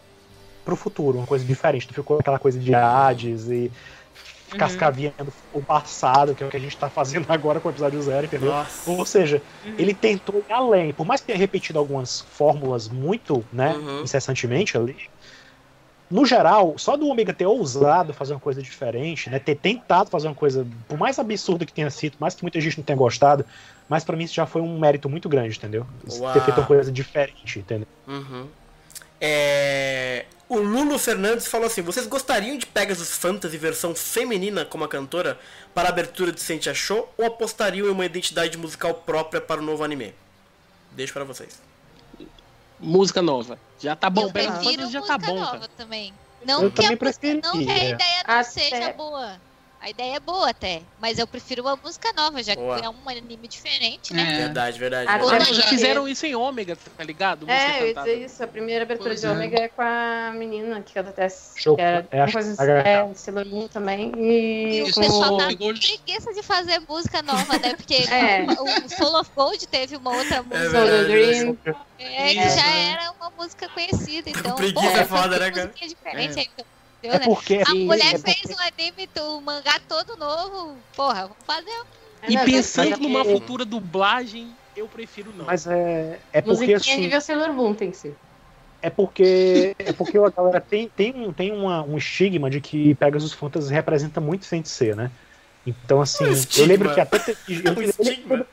pro 0.65 0.77
futuro, 0.77 1.19
uma 1.19 1.27
coisa 1.27 1.45
diferente, 1.45 1.87
não 1.87 1.95
ficou 1.95 2.19
aquela 2.19 2.39
coisa 2.39 2.59
de 2.59 2.75
Hades 2.75 3.49
e 3.51 3.71
Uhum. 4.53 4.67
escaviando 4.67 5.33
o 5.53 5.63
passado, 5.63 6.35
que 6.35 6.43
é 6.43 6.47
o 6.47 6.51
que 6.51 6.57
a 6.57 6.61
gente 6.61 6.77
tá 6.77 6.89
fazendo 6.89 7.27
agora 7.33 7.61
com 7.61 7.69
o 7.69 7.71
episódio 7.71 8.01
zero, 8.03 8.27
entendeu? 8.27 8.51
Nossa. 8.51 8.91
Ou 8.91 9.05
seja, 9.05 9.43
ele 9.65 9.95
tentou 9.95 10.45
ir 10.49 10.53
além, 10.53 10.93
por 10.93 11.05
mais 11.07 11.21
que 11.21 11.29
tenha 11.29 11.39
repetido 11.39 11.79
algumas 11.79 12.21
fórmulas 12.21 12.89
muito, 12.89 13.45
né, 13.53 13.75
Uhum. 13.75 14.03
incessantemente 14.03 14.77
ali, 14.77 14.97
no 16.15 16.25
geral, 16.25 16.79
só 16.79 16.97
do 16.97 17.09
Omega 17.09 17.35
ter 17.35 17.45
ousado 17.45 18.15
fazer 18.15 18.35
uma 18.35 18.41
coisa 18.41 18.63
diferente, 18.63 19.29
né, 19.29 19.41
ter 19.41 19.57
tentado 19.57 20.09
fazer 20.09 20.29
uma 20.29 20.35
coisa, 20.35 20.65
por 20.87 20.97
mais 20.97 21.19
absurda 21.19 21.67
que 21.67 21.73
tenha 21.73 21.91
sido, 21.91 22.17
mais 22.21 22.37
que 22.37 22.43
muita 22.43 22.61
gente 22.61 22.79
não 22.79 22.85
tenha 22.85 22.97
gostado, 22.97 23.45
mas 23.89 24.05
pra 24.05 24.15
mim 24.17 24.23
isso 24.23 24.35
já 24.35 24.47
foi 24.47 24.63
um 24.63 24.79
mérito 24.79 25.09
muito 25.09 25.29
grande, 25.29 25.59
entendeu? 25.59 25.85
Ter 26.33 26.41
feito 26.43 26.61
uma 26.61 26.67
coisa 26.69 26.93
diferente, 26.93 27.59
entendeu? 27.59 27.89
Uhum. 28.07 28.47
É, 29.21 30.27
O 30.49 30.59
Lulo 30.59 30.99
Fernandes 31.01 31.49
falou 31.49 31.67
assim: 31.67 31.83
vocês 31.83 32.07
gostariam 32.07 32.57
de 32.59 32.67
Pegasus 32.67 33.17
Fantasy 33.17 33.57
versão 33.57 33.93
feminina 33.93 34.65
como 34.65 34.85
a 34.85 34.89
cantora 34.89 35.37
para 35.75 35.89
a 35.89 35.91
abertura 35.91 36.31
de 36.31 36.41
Sentia 36.41 36.75
Show 36.75 37.13
ou 37.19 37.27
apostariam 37.27 37.89
em 37.89 37.91
uma 37.91 38.07
identidade 38.07 38.57
musical 38.57 38.95
própria 38.95 39.41
para 39.41 39.61
o 39.61 39.65
novo 39.65 39.83
anime? 39.83 40.15
Deixo 40.93 41.13
para 41.13 41.25
vocês. 41.25 41.74
Música 42.85 43.23
nova. 43.23 43.59
Já 43.81 43.97
tá 43.97 44.11
bom. 44.11 44.23
eu 44.23 44.31
prefiro 44.31 44.83
já 44.91 45.01
música 45.01 45.19
tá 45.19 45.19
bom, 45.19 45.35
nova 45.35 45.53
cara. 45.53 45.71
também. 45.77 46.13
Não 46.47 46.63
Eu 46.65 46.71
que, 46.71 46.85
a 46.85 46.91
música, 46.97 47.41
não 47.43 47.53
que 47.53 47.71
a 47.71 47.77
ideia 47.77 47.97
não 48.29 48.35
Até- 48.35 48.43
seja 48.45 48.93
boa. 48.93 49.41
A 49.85 49.91
ideia 49.91 50.17
é 50.17 50.21
boa 50.21 50.49
até, 50.49 50.81
mas 50.99 51.19
eu 51.19 51.27
prefiro 51.27 51.61
uma 51.61 51.77
música 51.77 52.11
nova, 52.15 52.43
já 52.43 52.55
Boa. 52.55 52.79
que 52.81 52.87
é 52.87 52.89
um 52.89 53.07
anime 53.07 53.47
diferente, 53.47 54.15
né? 54.15 54.23
É. 54.23 54.39
Verdade, 54.39 54.79
verdade. 54.79 55.07
Ah, 55.11 55.19
não, 55.19 55.29
porque- 55.29 55.53
já 55.53 55.63
fizeram 55.65 56.09
isso 56.09 56.25
em 56.25 56.35
ômega, 56.35 56.75
tá 56.97 57.05
ligado? 57.05 57.47
Música 57.47 57.53
É, 57.63 57.83
eu 57.83 57.87
ia 57.89 57.95
dizer 57.95 58.25
isso. 58.25 58.43
A 58.43 58.47
primeira 58.47 58.85
abertura 58.85 59.11
Pois 59.11 59.21
de 59.21 59.27
é. 59.27 59.31
Ômega 59.31 59.59
é 59.63 59.69
com 59.69 59.83
a 59.83 60.33
menina 60.35 60.81
que 60.81 60.95
canta 60.95 61.11
até. 61.11 61.29
Show. 61.29 61.77
Que 61.77 61.83
era 61.83 62.09
É, 62.11 62.23
uma 62.25 62.33
coisa, 62.33 62.63
a- 62.63 62.89
é, 62.89 63.15
Sailor 63.15 63.45
Moon 63.45 63.69
também. 63.69 64.11
E, 64.17 64.79
E 64.79 64.83
o 64.85 64.95
pessoal 64.95 65.37
tá 65.37 65.53
Gold- 65.53 65.79
preguiça 65.87 66.33
de 66.33 66.43
fazer 66.43 66.81
música 66.89 67.21
nova, 67.21 67.59
né? 67.59 67.75
Porque 67.75 67.95
É. 68.11 68.47
o 68.49 68.89
Soul 68.89 69.21
of 69.21 69.31
Gold 69.37 69.67
teve 69.69 69.97
uma 69.99 70.17
outra 70.17 70.43
música 70.43 70.71
Soul 70.71 70.87
verdade, 70.87 71.09
Dream. 71.09 71.59
é, 71.99 72.29
que 72.29 72.49
já 72.49 72.75
é. 72.75 72.89
era 72.93 73.13
uma 73.13 73.29
música 73.39 73.69
conhecida. 73.69 74.31
Então, 74.31 74.57
preguiça 74.57 74.91
pô, 74.93 74.97
é 74.97 75.05
foda, 75.05 75.39
né, 75.39 75.51
cara? 75.51 75.71
diferente 75.79 76.39
É. 76.39 76.41
aí, 76.41 76.49
entendeu, 77.07 77.13
É 77.15 77.19
né? 77.19 77.25
porque 77.25 77.63
A 77.67 77.75
mulher 77.75 78.15
é 78.15 78.19
porque- 78.19 78.33
fez 78.35 78.57
um 78.57 78.61
anime, 78.63 79.09
um 79.21 79.41
mangá 79.41 79.81
todo 79.89 80.17
novo. 80.17 80.77
Porra, 80.97 81.23
vamos 81.23 81.37
fazer 81.47 81.71
um. 81.71 81.85
E 82.31 82.39
pensando 82.39 82.91
mas 82.91 82.99
é 82.99 83.03
numa 83.03 83.23
porque- 83.25 83.39
futura 83.41 83.65
dublagem, 83.65 84.51
eu 84.77 84.89
prefiro 84.89 85.33
não. 85.37 85.45
Mas 85.45 85.67
é, 85.67 86.19
é 86.33 86.41
porque 86.41 86.73
assim, 86.75 86.97
nível 86.97 87.21
Sailor 87.21 87.53
Moon 87.53 87.75
tem 87.75 87.91
que 87.91 87.97
ser. 87.97 88.17
É 88.81 88.91
porque, 88.91 89.75
é 89.79 89.93
porque 89.93 90.19
a 90.19 90.29
galera 90.29 90.61
tem, 90.61 90.89
tem, 90.89 91.15
um, 91.15 91.33
tem 91.33 91.53
uma, 91.53 91.83
um 91.83 91.97
estigma 91.97 92.51
de 92.51 92.61
que 92.61 92.95
Pegasus 92.97 93.33
Fantasy 93.33 93.73
representa 93.73 94.21
muito 94.21 94.45
Sensei, 94.45 94.95
né? 94.95 95.11
Então, 95.67 96.03
assim, 96.03 96.25
Um 96.25 96.35
eu 96.59 96.67
lembro 96.67 96.93
que 96.93 97.01
até. 97.01 97.17
É 97.33 97.35
Eu, 97.49 97.73
um 97.73 97.83
eu 97.83 97.95
lembro- 97.99 98.47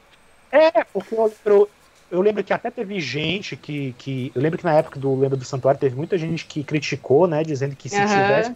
é, 0.51 0.83
porque 0.85 1.13
eu 1.15 1.23
lembro, 1.45 1.69
eu 2.11 2.21
lembro 2.21 2.43
que 2.43 2.53
até 2.53 2.71
teve 2.71 2.99
gente 2.99 3.57
que, 3.57 3.93
que. 3.95 4.31
Eu 4.35 4.41
lembro 4.41 4.57
que 4.59 4.65
na 4.65 4.73
época 4.77 4.99
do 4.99 5.15
Lenda 5.15 5.37
do 5.37 5.45
Santuário 5.45 5.79
teve 5.79 5.95
muita 5.95 6.17
gente 6.17 6.45
que 6.47 6.63
criticou, 6.63 7.27
né? 7.27 7.43
Dizendo 7.43 7.75
que 7.75 7.89
se 7.89 8.03
Aham, 8.03 8.05
tivesse 8.05 8.55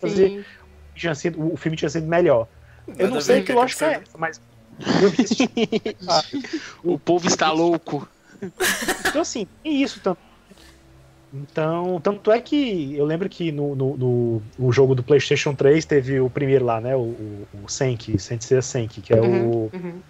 fazer, 0.00 0.34
tinha 0.94 1.14
sido, 1.14 1.52
o 1.52 1.56
filme 1.56 1.76
tinha 1.76 1.90
sido 1.90 2.06
melhor. 2.08 2.48
Eu 2.98 3.08
Nada 3.08 3.08
não 3.08 3.20
sei 3.20 3.42
que 3.42 3.52
lógica 3.52 3.86
é 3.86 3.94
essa, 4.02 4.18
mas. 4.18 4.40
vi- 4.78 5.24
O 6.82 6.98
povo 6.98 7.26
está 7.26 7.50
louco. 7.52 8.08
Então, 9.08 9.22
assim, 9.22 9.46
tem 9.62 9.82
isso 9.82 10.00
também. 10.00 10.22
Então, 11.34 11.98
tanto 12.00 12.30
é 12.30 12.40
que 12.42 12.94
eu 12.94 13.06
lembro 13.06 13.26
que 13.28 13.50
no, 13.50 13.74
no, 13.74 13.96
no- 13.96 14.42
o 14.58 14.70
jogo 14.72 14.94
do 14.94 15.02
PlayStation 15.02 15.54
3 15.54 15.86
teve 15.86 16.20
o 16.20 16.28
primeiro 16.30 16.64
lá, 16.64 16.78
né? 16.80 16.94
O, 16.94 17.46
o, 17.52 17.64
o 17.64 17.68
Senki, 17.68 18.18
Sensei 18.18 18.60
Senki, 18.60 19.00
que 19.00 19.14
é 19.14 19.22
Uhum, 19.22 19.52
o 19.72 19.72
uhum. 19.72 20.04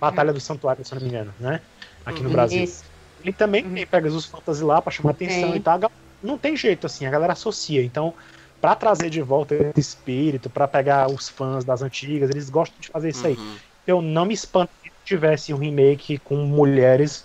Batalha 0.00 0.32
do 0.32 0.40
Santuário, 0.40 0.84
se 0.84 0.94
eu 0.94 0.96
não 1.00 1.02
me 1.04 1.10
engano, 1.10 1.34
né? 1.38 1.62
Aqui 2.04 2.20
no 2.20 2.26
Uhum. 2.28 2.32
Brasil. 2.32 2.62
Isso. 2.64 2.84
Ele 3.22 3.32
também 3.32 3.64
Uhum. 3.64 3.74
tem 3.74 3.86
Pegasus 3.86 4.26
Fantasy 4.26 4.62
lá 4.62 4.82
pra 4.82 4.90
chamar 4.92 5.10
atenção 5.12 5.50
Tem. 5.50 5.56
e 5.56 5.60
tal. 5.60 5.80
Não 6.22 6.36
tem 6.38 6.56
jeito, 6.56 6.86
assim, 6.86 7.06
a 7.06 7.10
galera 7.10 7.32
associa. 7.32 7.82
Então, 7.82 8.12
pra 8.60 8.74
trazer 8.74 9.10
de 9.10 9.20
volta 9.22 9.54
esse 9.54 9.80
espírito, 9.80 10.48
pra 10.50 10.66
pegar 10.68 11.10
os 11.10 11.28
fãs 11.28 11.64
das 11.64 11.82
antigas, 11.82 12.30
eles 12.30 12.50
gostam 12.50 12.76
de 12.80 12.88
fazer 12.88 13.10
isso 13.10 13.26
aí. 13.26 13.34
Uhum. 13.34 13.56
Eu 13.86 14.02
não 14.02 14.24
me 14.24 14.34
espanto 14.34 14.70
se 14.82 14.90
tivesse 15.04 15.52
um 15.52 15.58
remake 15.58 16.18
com 16.18 16.36
mulheres 16.36 17.24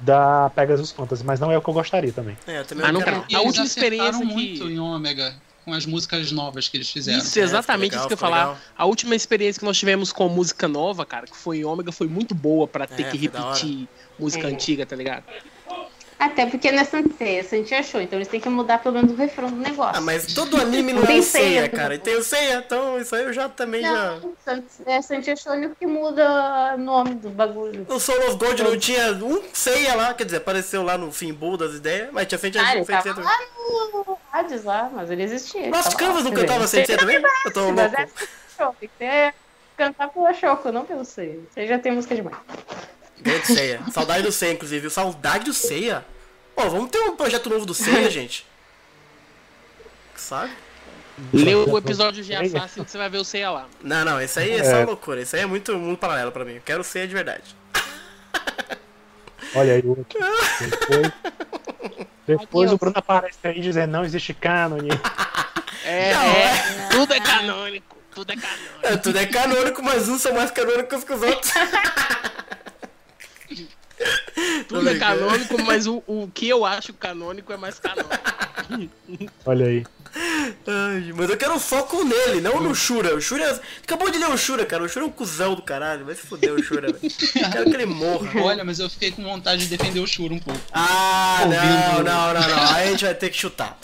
da 0.00 0.50
Pegasus 0.50 0.90
Fantasy, 0.90 1.24
mas 1.24 1.38
não 1.38 1.50
é 1.52 1.56
o 1.58 1.62
que 1.62 1.68
eu 1.70 1.74
gostaria 1.74 2.12
também. 2.12 2.36
É, 2.46 2.58
eu 2.60 2.64
também 2.64 2.84
Ah, 2.84 2.92
não 2.92 3.00
A 3.00 3.40
última 3.42 3.64
experiência 3.64 4.18
que- 4.26 4.32
muito 4.32 4.68
em 4.68 4.78
Ômega 4.78 5.34
com 5.64 5.72
as 5.72 5.86
músicas 5.86 6.30
novas 6.30 6.68
que 6.68 6.76
eles 6.76 6.90
fizeram. 6.90 7.18
Isso, 7.18 7.38
exatamente 7.40 7.94
É, 7.94 7.98
isso 7.98 8.08
ficou 8.08 8.18
que 8.18 8.24
eu 8.24 8.28
ia 8.28 8.34
legal, 8.34 8.54
falar. 8.54 8.72
A 8.76 8.84
última 8.84 9.14
experiência 9.14 9.58
que 9.58 9.64
nós 9.64 9.78
tivemos 9.78 10.12
com 10.12 10.28
música 10.28 10.68
nova, 10.68 11.06
cara, 11.06 11.26
que 11.26 11.36
foi 11.36 11.58
em 11.58 11.64
ômega, 11.64 11.90
foi 11.90 12.06
muito 12.06 12.34
boa 12.34 12.68
pra 12.68 12.86
ter 12.86 13.04
É, 13.06 13.10
que 13.10 13.16
repetir 13.16 13.88
música 14.18 14.46
É. 14.48 14.50
antiga, 14.52 14.84
tá 14.84 14.94
ligado? 14.94 15.24
Até 16.18 16.46
porque 16.46 16.70
não 16.70 16.80
é 16.80 16.84
Sensei, 16.84 17.38
é 17.38 17.42
Sensei 17.42 17.78
achou, 17.78 18.00
então 18.00 18.18
eles 18.18 18.28
têm 18.28 18.40
que 18.40 18.48
mudar 18.48 18.78
pelo 18.78 18.94
menos 18.94 19.12
o 19.12 19.16
refrão 19.16 19.48
do 19.50 19.56
negócio. 19.56 19.96
Ah, 19.96 20.00
mas 20.00 20.32
todo 20.32 20.56
anime 20.60 20.92
não 20.92 21.02
Tem 21.06 21.16
tem 21.16 21.22
ceia, 21.22 21.44
ceia, 21.62 21.68
cara. 21.68 21.94
E 21.96 21.98
tem 21.98 22.16
o 22.16 22.22
ceia, 22.22 22.62
então 22.64 22.98
isso 22.98 23.14
aí 23.14 23.24
eu 23.24 23.32
já 23.32 23.48
também 23.48 23.82
já. 23.82 23.92
Não, 24.20 24.34
é 24.86 25.02
Sensei 25.02 25.32
achou 25.34 25.54
o 25.54 25.74
que 25.74 25.86
muda 25.86 26.74
o 26.74 26.78
nome 26.78 27.14
do 27.14 27.30
bagulho. 27.30 27.84
O 27.88 27.98
Soul 27.98 28.28
of 28.28 28.36
Gold 28.36 28.62
não 28.62 28.78
tinha 28.78 29.12
um 29.12 29.42
ceia 29.52 29.94
lá, 29.94 30.14
quer 30.14 30.24
dizer, 30.24 30.36
apareceu 30.38 30.82
lá 30.82 30.96
no 30.96 31.10
Finbull 31.12 31.56
das 31.56 31.74
ideias, 31.74 32.08
mas 32.12 32.26
tinha 32.26 32.38
feito 32.38 32.58
Ah, 32.58 32.66
feito 32.72 32.86
ceia 32.86 33.02
tava 33.02 33.20
lá 33.22 33.38
no 33.92 34.18
Hades 34.32 34.64
lá, 34.64 34.90
mas 34.92 35.10
ele 35.10 35.22
existia. 35.24 35.68
Lost 35.70 35.94
Canvas 35.94 36.24
não 36.24 36.32
cantava 36.32 36.66
ceia 36.66 36.86
também? 36.96 37.20
Eu 37.44 37.52
tô 37.52 37.70
Mas 37.74 37.92
louco. 37.92 38.00
é 38.00 38.08
Show, 38.56 38.76
tem 38.78 38.90
que 38.98 39.34
cantar 39.76 40.08
pela 40.08 40.32
Choco, 40.32 40.70
não 40.70 40.84
pelo 40.84 41.04
Sei. 41.04 41.42
Você 41.52 41.66
já 41.66 41.78
tem 41.78 41.92
música 41.92 42.14
demais. 42.14 42.36
Grande 43.20 43.46
ceia. 43.46 43.80
Saudade 43.92 44.22
do 44.22 44.32
ceia, 44.32 44.52
inclusive. 44.52 44.90
Saudade 44.90 45.44
do 45.44 45.52
ceia. 45.54 46.04
Pô, 46.54 46.68
vamos 46.68 46.90
ter 46.90 46.98
um 46.98 47.16
projeto 47.16 47.48
novo 47.50 47.64
do 47.66 47.74
ceia, 47.74 48.08
gente. 48.10 48.46
Sabe? 50.16 50.52
Lê 51.32 51.54
o 51.54 51.78
episódio 51.78 52.24
de 52.24 52.34
Assassin 52.34 52.82
que 52.82 52.90
você 52.90 52.98
vai 52.98 53.08
ver 53.08 53.18
o 53.18 53.24
Seiya 53.24 53.48
lá. 53.50 53.66
Não, 53.80 54.04
não, 54.04 54.20
esse 54.20 54.36
aí 54.40 54.50
é, 54.50 54.56
É. 54.58 54.64
só 54.64 54.82
loucura. 54.84 55.20
Esse 55.20 55.36
aí 55.36 55.42
é 55.42 55.46
muito 55.46 55.72
mundo 55.78 55.96
paralelo 55.96 56.32
pra 56.32 56.44
mim. 56.44 56.54
Eu 56.54 56.62
quero 56.64 56.82
ceia 56.82 57.06
de 57.06 57.14
verdade. 57.14 57.54
Olha 59.54 59.74
aí 59.74 59.80
o 59.82 59.90
outro. 59.90 60.18
Depois, 60.60 61.12
depois 62.26 62.72
o 62.72 62.78
Bruno 62.78 62.96
aparece 62.96 63.38
aí 63.44 63.60
dizendo 63.60 63.90
não 63.92 64.04
existe 64.04 64.34
cânone. 64.34 64.88
É, 65.86 66.12
é, 66.12 66.88
tudo 66.90 67.12
é 67.12 67.20
canônico. 67.20 67.94
Tudo 68.14 68.32
é 68.32 68.36
canônico. 68.36 68.78
É, 68.82 68.96
tudo 68.96 69.18
é 69.18 69.26
canônico, 69.26 69.82
mas 69.82 70.08
uns 70.08 70.22
são 70.22 70.32
mais 70.32 70.50
canônicos 70.50 71.04
que 71.04 71.12
os 71.12 71.20
outros. 71.20 71.52
Tudo 74.68 74.88
é 74.88 74.98
canônico, 74.98 75.62
mas 75.62 75.86
o, 75.86 76.02
o 76.06 76.28
que 76.32 76.48
eu 76.48 76.64
acho 76.64 76.92
canônico 76.92 77.52
é 77.52 77.56
mais 77.56 77.78
canônico. 77.78 78.94
Olha 79.46 79.66
aí. 79.66 79.84
Ai, 80.66 81.12
mas 81.16 81.28
eu 81.28 81.36
quero 81.36 81.58
foco 81.58 82.04
nele, 82.04 82.40
não 82.40 82.60
no 82.62 82.72
Shura. 82.74 83.16
O 83.16 83.20
Shura. 83.20 83.60
Acabou 83.82 84.08
de 84.10 84.18
ler 84.18 84.28
o 84.30 84.38
Shura, 84.38 84.64
cara. 84.64 84.84
O 84.84 84.88
Shura 84.88 85.04
é 85.04 85.08
um 85.08 85.10
cuzão 85.12 85.54
do 85.56 85.62
caralho. 85.62 86.04
Vai 86.04 86.14
se 86.14 86.22
fuder 86.22 86.52
o 86.54 86.62
Shura, 86.62 86.92
velho. 86.92 87.00
Quero 87.52 87.64
que 87.68 87.74
ele 87.76 87.86
morra. 87.86 88.30
Olha, 88.40 88.64
mas 88.64 88.78
eu 88.78 88.88
fiquei 88.88 89.10
com 89.10 89.24
vontade 89.24 89.66
de 89.66 89.76
defender 89.76 89.98
o 90.00 90.06
Shura 90.06 90.32
um 90.32 90.38
pouco. 90.38 90.60
Ah, 90.72 91.40
não, 91.40 91.96
Ouvindo. 91.96 92.04
não, 92.10 92.34
não, 92.34 92.48
não. 92.48 92.74
Aí 92.74 92.88
a 92.88 92.90
gente 92.92 93.04
vai 93.04 93.14
ter 93.14 93.28
que 93.30 93.36
chutar. 93.36 93.76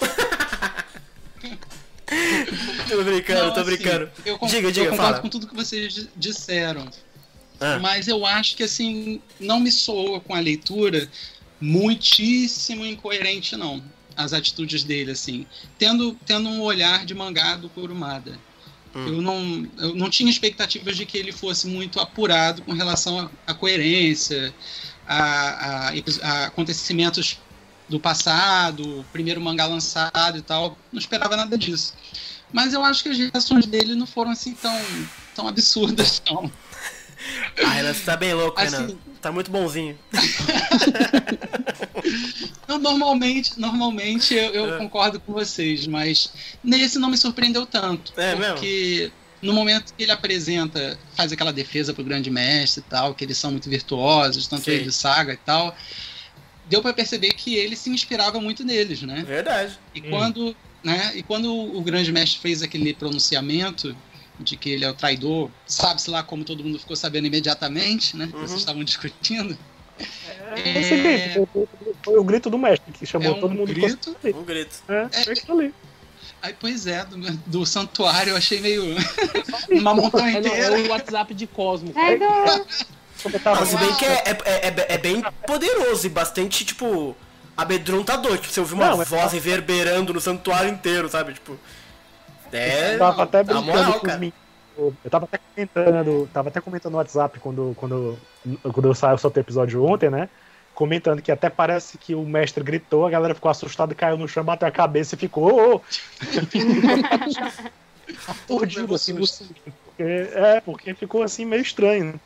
tô 2.89 3.03
brincando, 3.05 3.41
Não, 3.47 3.53
tô 3.55 3.61
assim, 3.61 3.71
brincando. 3.71 4.11
Eu, 4.25 4.39
Diga, 4.47 4.73
diga, 4.73 4.87
eu 4.87 4.91
concordo 4.91 4.97
fala. 4.97 5.21
com 5.21 5.29
tudo 5.29 5.47
que 5.47 5.55
vocês 5.55 5.93
di- 5.93 6.11
disseram. 6.17 6.89
Ah. 7.61 7.79
Mas 7.79 8.09
eu 8.09 8.25
acho 8.25 8.57
que 8.57 8.63
assim, 8.63 9.21
não 9.39 9.61
me 9.61 9.71
soa 9.71 10.19
com 10.21 10.35
a 10.35 10.41
leitura 10.41 11.09
muitíssimo 11.61 12.85
incoerente, 12.87 13.57
não. 13.57 13.83
As 14.17 14.33
atitudes 14.33 14.83
dele, 14.83 15.13
assim. 15.13 15.47
Tendo, 15.79 16.17
tendo 16.27 16.49
um 16.49 16.61
olhar 16.63 17.05
de 17.05 17.15
mangá 17.15 17.57
do 17.57 17.69
Kurumada. 17.69 18.39
Hum. 18.95 19.07
Eu, 19.07 19.23
não, 19.23 19.69
eu 19.79 19.95
não 19.95 20.11
tinha 20.11 20.31
expectativas 20.31 20.97
de 20.97 21.07
que 21.07 21.17
ele 21.17 21.33
fosse 21.33 21.67
muito 21.67 22.01
apurado 22.01 22.63
com 22.63 22.73
relação 22.73 23.31
à- 23.47 23.55
coerência, 23.55 24.53
a, 25.07 25.89
a 25.89 25.93
a 26.23 26.45
acontecimentos 26.47 27.39
do 27.89 27.99
passado, 28.01 29.01
o 29.01 29.05
primeiro 29.13 29.41
mangá 29.41 29.67
lançado 29.67 30.39
e 30.39 30.43
tal. 30.43 30.77
Não 30.93 30.99
esperava 30.99 31.37
nada 31.37 31.57
disso. 31.57 31.95
Mas 32.53 32.73
eu 32.73 32.85
acho 32.85 33.03
que 33.03 33.09
as 33.11 33.19
reações 33.19 33.67
dele 33.67 33.95
não 33.95 34.07
foram 34.07 34.33
assim 34.33 34.55
tão, 34.55 34.77
tão 35.35 35.47
absurdas, 35.47 36.21
não. 36.31 36.51
Ah, 37.65 37.71
Renan, 37.71 37.95
você 37.95 38.05
tá 38.05 38.17
bem 38.17 38.35
louco, 38.35 38.61
Renan. 38.61 38.85
Assim- 38.87 38.99
Tá 39.21 39.31
muito 39.31 39.51
bonzinho. 39.51 39.99
Normalmente, 42.67 43.59
normalmente 43.59 44.35
eu, 44.35 44.53
eu 44.55 44.75
É. 44.75 44.79
concordo 44.79 45.21
com 45.21 45.33
vocês, 45.33 45.87
mas 45.87 46.33
nesse 46.63 46.99
não 46.99 47.11
me 47.11 47.17
surpreendeu 47.19 47.67
tanto. 47.67 48.13
É 48.19 48.35
porque 48.35 49.11
no 49.43 49.53
momento 49.53 49.93
que 49.95 50.03
ele 50.05 50.13
apresenta, 50.13 50.99
faz 51.15 51.33
aquela 51.33 51.53
defesa 51.53 51.93
pro 51.93 52.05
grande 52.05 52.31
mestre 52.31 52.83
e 52.87 52.91
tal, 52.91 53.15
que 53.15 53.25
eles 53.25 53.37
são 53.37 53.51
muito 53.51 53.69
virtuosos, 53.69 54.47
tanto 54.47 54.65
Sim. 54.65 54.71
ele 54.73 54.85
do 54.85 54.93
Saga 54.93 55.35
e 55.35 55.39
tal, 55.39 55.77
deu 56.69 56.81
pra 56.81 56.93
perceber 56.93 57.31
que 57.35 57.55
ele 57.57 57.77
se 57.77 57.91
inspirava 57.91 58.41
muito 58.41 58.65
neles, 58.65 59.03
né? 59.03 59.23
Verdade. 59.27 59.79
E 59.95 60.01
Hum. 60.01 60.11
quando, 60.11 60.57
né, 60.83 61.13
e 61.15 61.23
quando 61.23 61.53
o 61.53 61.83
grande 61.83 62.13
mestre 62.13 62.41
fez 62.41 62.63
aquele 62.63 62.95
pronunciamento 62.95 63.95
de 64.41 64.57
que 64.57 64.71
ele 64.71 64.85
é 64.85 64.91
o 64.91 64.95
traidor, 64.95 65.51
sabe-se 65.67 66.11
lá 66.11 66.23
como 66.23 66.45
todo 66.45 66.65
mundo 66.65 66.79
ficou 66.79 66.97
sabendo 66.97 67.27
imediatamente, 67.27 68.17
né? 68.17 68.27
que 68.27 68.35
Uhum. 68.35 68.41
Vocês 68.47 68.61
estavam 68.61 68.83
discutindo. 68.83 69.57
Esse 70.65 70.97
grito, 70.97 71.49
foi, 71.53 71.69
foi 72.03 72.19
o 72.19 72.25
grito 72.25 72.49
do 72.51 72.59
mestre 72.59 72.91
que 72.93 73.05
chamou 73.07 73.29
É 73.29 73.31
um 73.37 73.41
todo 73.41 73.55
mundo 73.55 73.73
de 73.73 73.81
grito. 73.81 74.17
Um 74.35 74.43
grito. 74.45 74.83
É, 74.89 75.09
foi 75.25 75.33
aquilo 75.35 75.59
ali. 75.61 75.75
Aí, 76.43 76.55
pois 76.59 76.87
é, 76.87 77.05
do, 77.05 77.17
do 77.47 77.67
santuário 77.67 78.31
eu 78.31 78.37
achei 78.37 78.61
meio. 78.61 78.83
uma 79.71 79.95
montanha 79.95 80.37
É, 80.37 80.41
inteira. 80.41 80.79
é 80.81 80.87
o 80.87 80.89
WhatsApp 80.89 81.35
de 81.35 81.47
Cosmo. 81.47 81.93
Ai, 81.95 82.17
não. 82.17 82.45
Não, 83.45 83.67
se 83.67 83.77
bem 83.77 83.95
que 83.97 84.05
é, 84.07 84.15
é, 84.25 84.69
é, 84.69 84.87
é 84.95 84.99
bem 84.99 85.23
poderoso 85.47 86.07
e 86.07 86.09
bastante, 86.09 86.65
tipo, 86.65 87.15
amedrontador. 87.55 88.39
Tipo, 88.39 88.55
você 88.55 88.61
ouviu 88.61 88.77
uma 88.77 88.91
Não, 88.93 89.03
é- 89.03 89.05
voz 89.05 89.33
reverberando 89.33 90.15
no 90.15 90.21
santuário 90.21 90.71
inteiro, 90.71 91.09
sabe? 91.11 91.35
Tipo. 91.35 91.59
É. 92.53 92.95
Eu 92.95 92.99
tava 92.99 93.23
até 93.23 93.43
brincando 93.43 93.67
moral, 93.67 94.01
com. 94.01 94.33
Eu 94.77 95.11
tava 95.11 95.25
até 95.27 95.39
comentando, 95.39 96.31
tava 96.33 96.49
até 96.49 96.61
comentando 96.61 96.93
no 96.93 96.99
WhatsApp 96.99 97.39
quando, 97.39 97.75
quando, 97.77 98.19
quando 98.73 98.89
eu 98.89 98.95
saí, 98.95 99.13
eu 99.13 99.19
soltei 99.19 99.43
o 99.43 99.45
episódio 99.45 99.85
ontem, 99.85 100.09
né? 100.09 100.29
Comentando 100.75 101.21
que 101.21 101.31
até 101.31 101.51
parece 101.51 101.99
que 101.99 102.15
o 102.15 102.25
mestre 102.25 102.65
gritou, 102.65 103.05
a 103.07 103.11
galera 103.11 103.35
ficou 103.35 103.51
assustada, 103.51 103.95
caiu 103.95 104.17
no 104.17 104.27
chão, 104.27 104.43
bateu 104.43 104.67
a 104.67 104.71
cabeça 104.71 105.15
e 105.15 105.19
ficou. 105.19 105.85
Aturdido, 108.27 108.95
assim, 108.95 109.13
no 109.13 109.21
porque, 109.21 110.03
É, 110.35 110.61
porque 110.61 110.95
ficou 110.95 111.23
assim 111.23 111.45
meio 111.45 111.63
estranho. 111.63 112.13
né? 112.13 112.21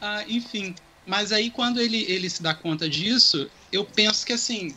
Ah, 0.00 0.24
enfim. 0.26 0.74
Mas 1.06 1.32
aí 1.32 1.50
quando 1.50 1.80
ele, 1.80 2.04
ele 2.08 2.28
se 2.28 2.42
dá 2.42 2.54
conta 2.54 2.88
disso, 2.88 3.48
eu 3.70 3.84
penso 3.84 4.26
que 4.26 4.32
assim. 4.32 4.74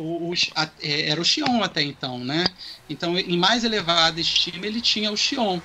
O, 0.00 0.30
o- 0.30 0.34
a- 0.54 0.70
é, 0.82 1.08
era 1.10 1.20
o 1.20 1.24
Xion 1.24 1.62
até 1.62 1.82
então, 1.82 2.18
né? 2.18 2.44
Então, 2.88 3.18
em 3.18 3.38
mais 3.38 3.64
elevada 3.64 4.20
estima, 4.20 4.66
ele 4.66 4.80
tinha 4.80 5.10
o 5.12 5.16
Xion 5.16 5.60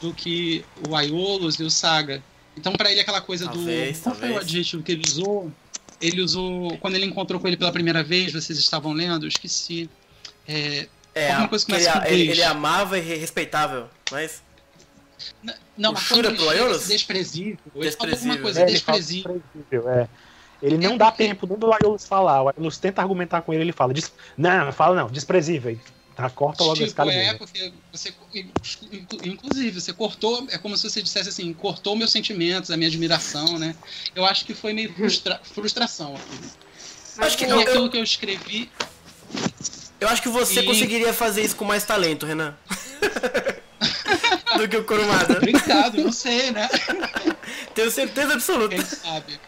do 0.00 0.12
que 0.14 0.64
o 0.88 0.94
Aiolos 0.96 1.58
e 1.60 1.62
o 1.64 1.70
Saga. 1.70 2.22
Então, 2.56 2.72
pra 2.74 2.90
ele, 2.90 3.00
aquela 3.00 3.20
coisa 3.20 3.46
Talvez, 3.46 3.98
do. 3.98 4.02
Qual 4.04 4.14
foi 4.14 4.30
o 4.30 4.38
adjetivo 4.38 4.82
que 4.82 4.92
ele 4.92 5.02
usou? 5.06 5.52
Ele 6.00 6.20
usou. 6.20 6.76
Quando 6.78 6.94
ele 6.96 7.06
encontrou 7.06 7.40
com 7.40 7.48
ele 7.48 7.56
pela 7.56 7.72
primeira 7.72 8.02
vez, 8.02 8.32
vocês 8.32 8.58
estavam 8.58 8.92
lendo? 8.92 9.24
Eu 9.24 9.28
esqueci. 9.28 9.88
É, 10.46 10.86
É, 11.14 11.30
alguma 11.30 11.48
coisa 11.48 11.64
que 11.64 11.72
que 11.72 11.78
ele, 12.08 12.22
ele, 12.22 12.30
ele 12.32 12.42
amava 12.42 12.98
e 12.98 13.00
re- 13.00 13.16
respeitável, 13.16 13.88
mas. 14.10 14.42
Não, 15.76 15.90
O 15.90 15.94
mas 15.94 16.08
quando 16.08 16.26
ele 16.26 16.36
pro 16.36 16.44
desprezível. 16.88 17.50
Ele 17.50 17.58
falou 17.72 17.82
Desprezível. 17.84 18.30
alguma 18.32 18.42
coisa 18.42 18.60
É, 18.60 18.64
desprezível. 18.66 19.42
desprezível, 19.54 19.90
é. 19.90 20.08
Ele 20.64 20.78
não 20.78 20.96
dá 20.96 21.10
tempo 21.12 21.46
nem 21.46 21.58
do 21.58 21.70
Aiolos 21.72 22.06
falar. 22.06 22.42
O 22.42 22.48
Aiolos 22.48 22.78
tenta 22.78 23.02
argumentar 23.02 23.42
com 23.42 23.52
ele, 23.52 23.62
ele 23.64 23.72
fala. 23.72 23.92
"Des- 23.92 24.10
Não, 24.36 24.72
fala 24.72 24.96
não, 24.96 25.08
desprezível. 25.08 25.78
Tá, 26.16 26.30
corta 26.30 26.62
logo 26.62 26.74
esse 26.76 26.84
Tipo, 26.84 26.96
cara. 26.96 27.12
é, 27.12 27.24
mesmo. 27.24 27.38
porque 27.38 27.72
você. 27.92 28.14
inclu- 28.32 29.18
Inclusive, 29.24 29.80
você 29.80 29.92
cortou. 29.92 30.46
É 30.50 30.56
como 30.58 30.76
se 30.76 30.88
você 30.88 31.02
dissesse 31.02 31.28
assim: 31.28 31.52
cortou 31.52 31.94
meus 31.96 32.12
sentimentos, 32.12 32.70
a 32.70 32.76
minha 32.76 32.88
admiração, 32.88 33.58
né? 33.58 33.74
Eu 34.14 34.24
acho 34.24 34.44
que 34.46 34.54
foi 34.54 34.72
meio 34.72 34.92
frustra- 34.94 35.40
frustração. 35.52 36.14
aqui. 36.14 36.48
Acho 37.18 37.36
que 37.36 37.44
eu, 37.44 37.58
aquilo 37.60 37.84
eu, 37.86 37.90
que 37.90 37.96
eu 37.98 38.02
escrevi. 38.04 38.70
eu 40.00 40.08
acho 40.08 40.22
que 40.22 40.28
você 40.28 40.60
E- 40.60 40.64
conseguiria 40.64 41.12
fazer 41.12 41.42
isso 41.42 41.56
com 41.56 41.64
mais 41.64 41.84
talento, 41.84 42.24
Renan. 42.26 42.56
Do 44.56 44.68
que 44.68 44.76
o 44.76 44.84
Kurumada. 44.84 45.36
Obrigado, 45.38 45.98
não 46.00 46.12
sei, 46.12 46.52
né? 46.52 46.68
Tenho 47.74 47.90
certeza 47.90 48.34
absoluta. 48.34 48.76
Quem 48.76 48.84
sabe? 48.84 49.38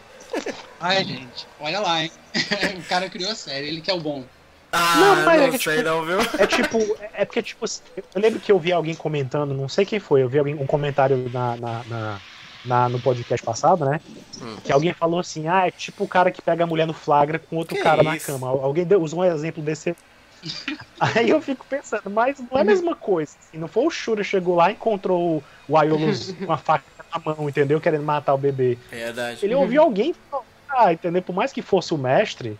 Ai, 0.79 1.03
gente, 1.03 1.47
olha 1.59 1.79
lá, 1.79 2.03
hein? 2.03 2.11
o 2.77 2.83
cara 2.83 3.09
criou 3.09 3.31
a 3.31 3.35
série, 3.35 3.67
ele 3.67 3.81
que 3.81 3.89
é 3.89 3.93
o 3.93 3.99
bom. 3.99 4.23
Ah, 4.71 4.95
Não, 4.97 5.15
não, 5.15 5.25
mas 5.25 5.41
é 5.41 5.49
que, 5.49 5.63
sei 5.63 5.77
tipo, 5.77 5.89
não, 5.89 6.05
viu? 6.05 6.17
É 6.37 6.45
tipo, 6.45 6.97
é 7.13 7.25
porque, 7.25 7.41
tipo, 7.41 7.65
eu 8.13 8.21
lembro 8.21 8.39
que 8.39 8.51
eu 8.51 8.59
vi 8.59 8.71
alguém 8.71 8.93
comentando, 8.93 9.53
não 9.53 9.69
sei 9.69 9.85
quem 9.85 9.99
foi, 9.99 10.21
eu 10.21 10.29
vi 10.29 10.39
alguém, 10.39 10.55
um 10.55 10.67
comentário 10.67 11.29
na, 11.33 11.55
na, 11.55 11.83
na- 11.85 12.21
na- 12.65 12.89
no 12.89 12.99
podcast 12.99 13.43
passado, 13.45 13.85
né? 13.85 14.01
Hum. 14.41 14.57
Que 14.63 14.71
alguém 14.71 14.93
falou 14.93 15.19
assim, 15.19 15.47
ah, 15.47 15.67
é 15.67 15.71
tipo 15.71 16.03
o 16.03 16.07
cara 16.07 16.29
que 16.31 16.41
pega 16.41 16.65
a 16.65 16.67
mulher 16.67 16.85
no 16.85 16.93
flagra 16.93 17.39
com 17.39 17.55
outro 17.55 17.75
Que 17.77 17.81
cara 17.81 18.03
na 18.03 18.17
isso? 18.17 18.25
cama. 18.25 18.49
Alguém 18.49 18.83
deu, 18.85 19.01
usou 19.01 19.19
um 19.21 19.25
exemplo 19.25 19.63
desse. 19.63 19.95
Aí 20.99 21.29
eu 21.29 21.41
fico 21.41 21.65
pensando, 21.67 22.09
mas 22.09 22.37
não 22.39 22.57
é 22.57 22.61
a 22.61 22.65
mesma 22.65 22.93
coisa. 22.95 23.31
Assim, 23.39 23.57
não 23.57 23.67
foi 23.69 23.85
o 23.85 23.89
Shura 23.89 24.23
chegou 24.23 24.55
lá 24.55 24.69
e 24.69 24.73
encontrou 24.73 25.41
o- 25.67 25.77
Aiolos 25.77 26.31
com 26.45 26.51
a 26.51 26.57
faca 26.57 26.85
na 27.13 27.19
mão, 27.35 27.49
entendeu? 27.49 27.79
Querendo 27.81 28.03
matar 28.03 28.33
o 28.33 28.37
bebê. 28.37 28.77
Verdade. 28.89 29.39
Ele 29.45 29.55
ouviu 29.55 29.81
alguém 29.81 30.13
falar, 30.69 30.93
entendeu? 30.93 31.21
Por 31.21 31.33
mais 31.35 31.51
que 31.51 31.61
fosse 31.61 31.93
o 31.93 31.97
mestre, 31.97 32.57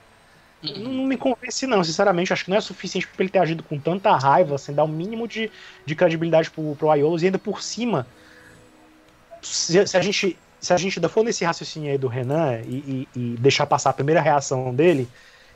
não, 0.63 0.73
Uhum. 0.73 0.93
não 0.93 1.05
me 1.05 1.17
convence, 1.17 1.67
não. 1.67 1.83
Sinceramente, 1.83 2.33
acho 2.33 2.43
que 2.45 2.49
não 2.49 2.57
é 2.57 2.61
suficiente 2.61 3.07
pra 3.07 3.23
ele 3.23 3.29
ter 3.29 3.39
agido 3.39 3.61
com 3.63 3.77
tanta 3.77 4.15
raiva, 4.15 4.57
sem 4.57 4.73
dar 4.73 4.83
o 4.83 4.87
mínimo 4.87 5.27
de, 5.27 5.51
de 5.85 5.95
credibilidade 5.95 6.49
pro, 6.49 6.75
pro 6.75 6.89
Aiolos, 6.89 7.21
e 7.21 7.25
ainda 7.27 7.37
por 7.37 7.61
cima, 7.61 8.07
se, 9.41 9.85
se 9.87 9.97
a 9.97 10.01
gente. 10.01 10.37
Se 10.59 10.73
a 10.73 10.77
gente 10.77 10.97
ainda 10.97 11.07
for 11.07 11.23
nesse 11.23 11.45
raciocínio 11.45 11.91
aí 11.91 11.99
do 11.99 12.07
Renan 12.07 12.61
e, 12.65 13.07
e- 13.15 13.19
e 13.19 13.35
deixar 13.37 13.67
passar 13.67 13.91
a 13.91 13.93
primeira 13.93 14.19
reação 14.19 14.73
dele, 14.73 15.07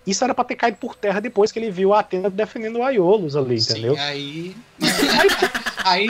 isso 0.05 0.23
era 0.23 0.31
pra 0.35 0.43
ter 0.43 0.55
caído 0.55 0.77
por 0.77 0.95
terra 0.95 1.19
depois 1.19 1.51
que 1.51 1.57
ele 1.57 1.71
viu 1.71 1.91
a 1.91 2.01
Atena 2.01 2.29
defendendo 2.29 2.77
o 2.77 2.83
Aiolos 2.83 3.35
ali, 3.35 3.55
entendeu? 3.57 3.95
Sim, 3.95 3.99
aí. 3.99 4.55
aí 4.79 5.27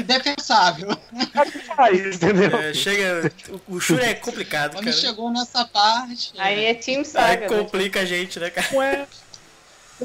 defensável. 0.04 0.90
Aí 1.36 1.52
faz, 1.52 2.16
entendeu? 2.16 2.58
É, 2.60 2.74
chega. 2.74 3.32
o- 3.68 3.76
O 3.76 3.80
Shura 3.80 4.06
é 4.06 4.14
complicado, 4.14 4.74
Quando 4.74 4.86
cara. 4.86 4.96
chegou 4.98 5.32
nessa 5.32 5.66
parte. 5.66 6.34
Aí 6.38 6.66
é 6.66 6.74
Team 6.74 7.00
Aí 7.00 7.06
Saga. 7.06 7.50
né? 7.50 7.58
complica 7.58 8.02
a 8.02 8.06
gente, 8.06 8.40
né, 8.40 8.50
cara? 8.50 8.68
Não 8.72 8.82
é. 8.82 9.08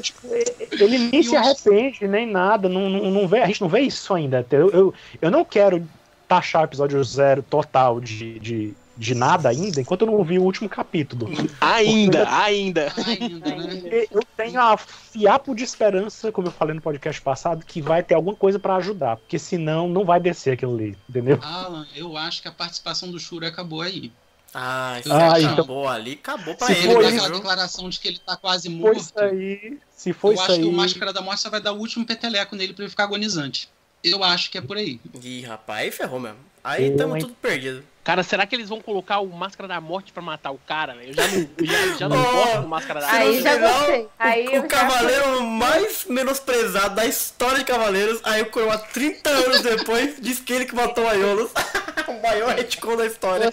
Tipo, 0.01 0.27
ele 0.71 0.99
nem 0.99 1.23
se 1.23 1.35
arrepende, 1.35 2.07
nem 2.07 2.27
nada. 2.27 2.69
Não, 2.69 2.87
não, 2.89 3.09
não 3.09 3.27
vê, 3.27 3.39
a 3.41 3.47
gente 3.47 3.61
não 3.61 3.67
vê 3.69 3.79
isso 3.81 4.13
ainda. 4.13 4.45
Eu, 4.51 4.69
eu, 4.69 4.93
eu 5.21 5.31
não 5.31 5.43
quero 5.43 5.87
taxar 6.27 6.61
o 6.61 6.65
episódio 6.65 7.03
zero 7.03 7.41
total 7.41 7.99
de, 7.99 8.37
de, 8.39 8.73
de 8.97 9.13
nada 9.13 9.49
ainda, 9.49 9.79
enquanto 9.79 10.01
eu 10.01 10.07
não 10.11 10.23
vi 10.23 10.39
o 10.39 10.43
último 10.43 10.67
capítulo. 10.67 11.29
Ainda, 11.61 12.27
ainda. 12.29 12.91
Ainda, 13.05 13.55
né? 13.55 13.75
Porque 13.81 14.07
Eu 14.11 14.21
tenho 14.35 14.59
a 14.59 14.75
fiapo 14.77 15.53
de 15.55 15.63
esperança, 15.63 16.31
como 16.31 16.47
eu 16.47 16.51
falei 16.51 16.75
no 16.75 16.81
podcast 16.81 17.21
passado, 17.21 17.65
que 17.65 17.81
vai 17.81 18.01
ter 18.03 18.15
alguma 18.15 18.35
coisa 18.35 18.57
pra 18.59 18.75
ajudar, 18.77 19.17
porque 19.17 19.37
senão 19.39 19.87
não 19.87 20.03
vai 20.05 20.19
descer 20.19 20.53
aquilo 20.53 20.73
ali, 20.75 20.97
entendeu? 21.09 21.39
Alan, 21.41 21.85
eu 21.95 22.17
acho 22.17 22.41
que 22.41 22.47
a 22.47 22.51
participação 22.51 23.11
do 23.11 23.19
Shura 23.19 23.47
acabou 23.47 23.81
aí. 23.81 24.11
Ah, 24.53 24.97
isso 24.99 25.13
Ah, 25.13 25.39
então- 25.39 25.53
acabou 25.53 25.87
ali, 25.87 26.13
acabou 26.13 26.55
pra 26.55 26.67
Se 26.67 26.73
ele, 26.73 26.87
dá 26.93 26.99
mesmo, 26.99 27.19
aquela 27.21 27.35
declaração 27.35 27.89
de 27.89 27.99
que 27.99 28.07
ele 28.07 28.19
tá 28.25 28.35
quase 28.35 28.63
Se 28.63 28.69
for 28.69 28.77
morto. 28.79 28.97
isso 28.99 29.19
aí, 29.19 29.77
se 29.91 30.13
for 30.13 30.27
eu 30.29 30.33
isso 30.33 30.41
acho 30.43 30.51
aí. 30.53 30.59
que 30.61 30.65
o 30.65 30.71
Máscara 30.73 31.13
da 31.13 31.21
Morte 31.21 31.41
só 31.41 31.49
vai 31.49 31.61
dar 31.61 31.73
o 31.73 31.77
último 31.79 32.05
peteleco 32.05 32.55
nele 32.55 32.73
pra 32.73 32.83
ele 32.83 32.89
ficar 32.89 33.03
agonizante. 33.03 33.69
Eu 34.03 34.23
acho 34.23 34.49
que 34.49 34.57
é 34.57 34.61
por 34.61 34.77
aí. 34.77 34.99
Ih, 35.21 35.41
rapaz, 35.41 35.81
aí 35.81 35.91
ferrou 35.91 36.19
mesmo. 36.19 36.37
Aí 36.67 36.91
Eu, 36.91 36.97
tamo 36.97 37.15
hein? 37.15 37.21
tudo 37.21 37.33
perdido. 37.35 37.81
Cara, 38.03 38.23
será 38.23 38.45
que 38.45 38.55
eles 38.55 38.67
vão 38.69 38.79
colocar 38.81 39.19
o 39.19 39.27
Máscara 39.27 39.67
da 39.67 39.79
Morte 39.81 40.11
pra 40.13 40.21
matar 40.21 40.51
o 40.51 40.57
cara, 40.57 40.93
velho? 40.95 41.09
Eu 41.09 41.13
já 41.13 41.27
não, 41.27 41.49
eu 41.57 41.65
já, 41.65 41.97
já 41.97 42.09
não 42.09 42.17
Oh, 42.23 42.31
gosto 42.31 42.61
do 42.61 42.67
Máscara 42.67 42.99
da 43.01 43.07
não 43.07 43.13
Aí 43.13 43.25
Morte. 43.27 43.41
já 43.41 43.53
final, 43.55 43.73
gostei. 43.79 44.07
Aí 44.19 44.47
o 44.47 44.51
já 44.53 44.61
cavaleiro 44.67 45.43
mais 45.43 46.05
menosprezado 46.05 46.95
da 46.95 47.05
história 47.05 47.59
de 47.59 47.65
Cavaleiros, 47.65 48.19
aí 48.23 48.41
o 48.41 48.49
Coroa, 48.49 48.77
30 48.77 49.29
anos 49.29 49.61
depois, 49.61 50.15
diz 50.21 50.39
que 50.39 50.51
ele 50.53 50.65
que 50.65 50.75
matou 50.75 51.05
o 51.05 51.07
Aiolos. 51.07 51.51
o 52.07 52.21
maior 52.21 52.53
retcon 52.55 52.95
da 52.97 53.05
história. 53.05 53.49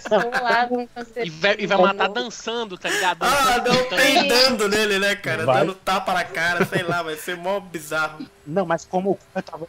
E 1.25 1.31
vai, 1.31 1.57
e 1.59 1.67
vai 1.67 1.79
matar 1.79 2.09
dançando, 2.09 2.77
tá 2.79 2.89
ligado? 2.89 3.19
Ah, 3.23 3.59
Dançando, 3.59 3.91
não, 3.91 3.97
peidando 3.99 4.69
nele, 4.69 4.99
né, 4.99 5.17
cara? 5.17 5.45
Vai. 5.47 5.61
Dando 5.61 5.75
tapa 5.75 6.15
na 6.15 6.25
cara, 6.25 6.65
sei 6.65 6.83
lá, 6.83 7.03
vai 7.03 7.17
ser 7.17 7.37
mó 7.37 7.59
bizarro. 7.61 8.25
Não, 8.47 8.65
mas 8.67 8.85
como 8.85 9.19
eu 9.35 9.43
tava, 9.43 9.67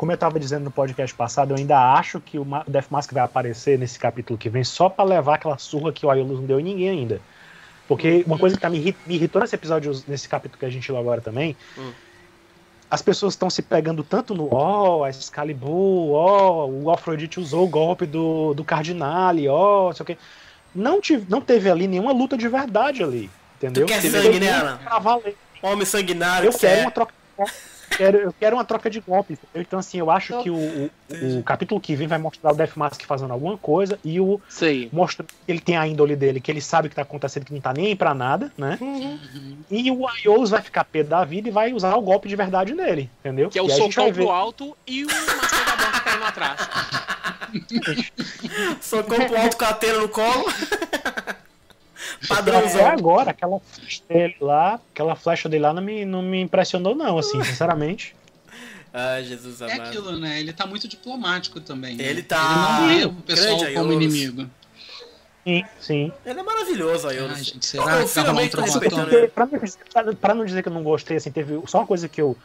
como 0.00 0.10
eu 0.12 0.16
tava 0.16 0.40
dizendo 0.40 0.64
no 0.64 0.70
podcast 0.70 1.14
passado, 1.14 1.50
eu 1.50 1.58
ainda 1.58 1.78
acho 1.92 2.20
que 2.20 2.38
o 2.38 2.46
Death 2.66 2.86
Mask 2.88 3.12
vai 3.12 3.22
aparecer 3.22 3.78
nesse 3.78 3.98
capítulo 3.98 4.38
que 4.38 4.48
vem 4.48 4.64
só 4.64 4.88
pra 4.88 5.04
levar 5.04 5.34
aquela 5.34 5.58
surra 5.58 5.92
que 5.92 6.06
o 6.06 6.10
Aiolus 6.10 6.38
não 6.40 6.46
deu 6.46 6.58
em 6.58 6.62
ninguém 6.62 6.88
ainda. 6.88 7.20
Porque 7.86 8.24
uma 8.26 8.38
coisa 8.38 8.56
que 8.56 8.62
tá 8.62 8.70
me, 8.70 8.78
irri- 8.78 8.96
me 9.06 9.16
irritou 9.16 9.42
nesse 9.42 9.54
episódio, 9.54 9.92
nesse 10.08 10.26
capítulo 10.26 10.58
que 10.58 10.64
a 10.64 10.70
gente 10.70 10.90
leu 10.90 10.98
agora 10.98 11.20
também, 11.20 11.54
Hum. 11.76 11.92
as 12.90 13.02
pessoas 13.02 13.34
estão 13.34 13.50
se 13.50 13.60
pegando 13.60 14.02
tanto 14.02 14.34
no 14.34 14.48
ó, 14.50 15.04
a 15.04 15.10
Excalibur, 15.10 16.14
ó, 16.14 16.66
o 16.66 16.90
Afrodite 16.90 17.38
usou 17.38 17.64
o 17.64 17.68
golpe 17.68 18.06
do, 18.06 18.54
do 18.54 18.64
Cardinale, 18.64 19.48
ó, 19.48 19.92
sei 19.92 20.02
o 20.02 20.06
quê. 20.06 20.16
Não, 20.74 20.98
tive, 20.98 21.26
não 21.28 21.42
teve 21.42 21.68
ali 21.70 21.86
nenhuma 21.86 22.12
luta 22.12 22.38
de 22.38 22.48
verdade 22.48 23.02
ali, 23.02 23.28
entendeu? 23.58 23.84
Tu 23.84 23.88
quer 23.92 24.00
Teve 24.00 24.18
sangue, 24.22 24.40
né. 24.40 24.78
Homem 25.62 25.84
sanguinário, 25.84 26.46
Eu 26.48 26.52
que 26.52 26.58
quero 26.60 26.80
é. 26.80 26.82
uma 26.84 26.90
troca. 26.90 27.12
Quero, 27.96 28.18
eu 28.18 28.32
quero 28.38 28.56
uma 28.56 28.64
troca 28.64 28.88
de 28.88 29.00
golpes. 29.00 29.38
Então, 29.54 29.78
assim, 29.78 29.98
eu 29.98 30.10
acho 30.10 30.32
Tô- 30.32 30.42
que 30.42 30.50
o, 30.50 30.56
o, 30.56 31.38
o 31.38 31.42
capítulo 31.42 31.80
que 31.80 31.94
vem 31.94 32.06
vai 32.08 32.18
mostrar 32.18 32.52
o 32.52 32.54
Death 32.54 32.76
Mask 32.76 33.02
fazendo 33.04 33.32
alguma 33.32 33.58
coisa 33.58 33.98
e 34.04 34.18
o 34.20 34.40
Sei. 34.48 34.88
mostra 34.92 35.26
que 35.26 35.34
ele 35.46 35.60
tem 35.60 35.76
a 35.76 35.86
índole 35.86 36.16
dele, 36.16 36.40
que 36.40 36.50
ele 36.50 36.60
sabe 36.60 36.86
o 36.86 36.90
que 36.90 36.96
tá 36.96 37.02
acontecendo, 37.02 37.44
que 37.44 37.52
não 37.52 37.60
tá 37.60 37.72
nem 37.74 37.86
aí 37.88 37.94
pra 37.96 38.14
nada, 38.14 38.50
né? 38.56 38.78
Uhum. 38.80 39.18
E 39.70 39.90
o 39.90 40.06
Aios 40.08 40.50
vai 40.50 40.62
ficar 40.62 40.84
pé 40.84 41.02
da 41.02 41.24
vida 41.24 41.48
e 41.48 41.52
vai 41.52 41.72
usar 41.72 41.94
o 41.96 42.00
golpe 42.00 42.28
de 42.28 42.36
verdade 42.36 42.74
nele, 42.74 43.10
entendeu? 43.20 43.50
Que 43.50 43.58
é 43.58 43.62
o 43.62 43.66
e 43.66 43.70
socão 43.70 44.12
pro 44.12 44.30
alto 44.30 44.76
e 44.86 45.04
o 45.04 45.08
Máscara 45.08 45.76
da 45.76 45.76
Morte 45.76 46.00
caindo 46.02 46.24
atrás. 46.24 46.68
Socou 48.80 49.24
pro 49.26 49.36
alto 49.36 49.56
com 49.56 49.64
a 49.64 49.72
tela 49.74 50.02
no 50.02 50.08
colo. 50.08 50.44
Até 52.30 52.52
Padrãozão. 52.52 52.86
agora, 52.86 53.30
aquela 53.30 53.60
flecha 53.60 54.02
dele 54.08 54.36
lá, 54.40 54.80
aquela 54.92 55.16
flecha 55.16 55.48
dele 55.48 55.62
lá 55.64 55.72
não 55.72 55.82
me, 55.82 56.04
não 56.04 56.22
me 56.22 56.40
impressionou, 56.40 56.94
não, 56.94 57.18
assim, 57.18 57.42
sinceramente. 57.44 58.14
Ai, 58.92 59.22
Jesus 59.24 59.60
É 59.60 59.72
amado. 59.72 59.88
aquilo, 59.88 60.18
né? 60.18 60.40
Ele 60.40 60.52
tá 60.52 60.66
muito 60.66 60.88
diplomático 60.88 61.60
também. 61.60 61.96
né? 61.96 62.04
Ele 62.04 62.22
tá 62.22 62.36
Ele 62.90 62.94
não 62.94 62.98
vê 62.98 63.04
o 63.06 63.22
pessoal 63.22 63.58
grande 63.58 63.74
como 63.74 63.92
inimigo. 63.92 64.50
Sim, 65.46 65.64
sim. 65.80 66.12
Ele 66.26 66.40
é 66.40 66.42
maravilhoso, 66.42 67.08
Ai, 67.08 67.16
Aiolos. 67.16 67.38
gente, 67.38 67.54
Eu 67.76 67.82
será 67.84 67.96
que 67.98 68.04
um 68.04 68.08
finalmente 68.08 68.56
respeitando 68.56 69.02
ele. 69.02 69.10
Dizer, 69.10 69.30
pra- 69.30 69.46
pra 70.20 70.34
não 70.34 70.44
dizer 70.44 70.62
que 70.62 70.68
eu 70.68 70.72
não 70.72 70.82
gostei, 70.82 71.16
assim, 71.16 71.30
teve 71.30 71.60
só 71.66 71.78
uma 71.78 71.86
coisa 71.86 72.08
que 72.08 72.20
eu. 72.20 72.36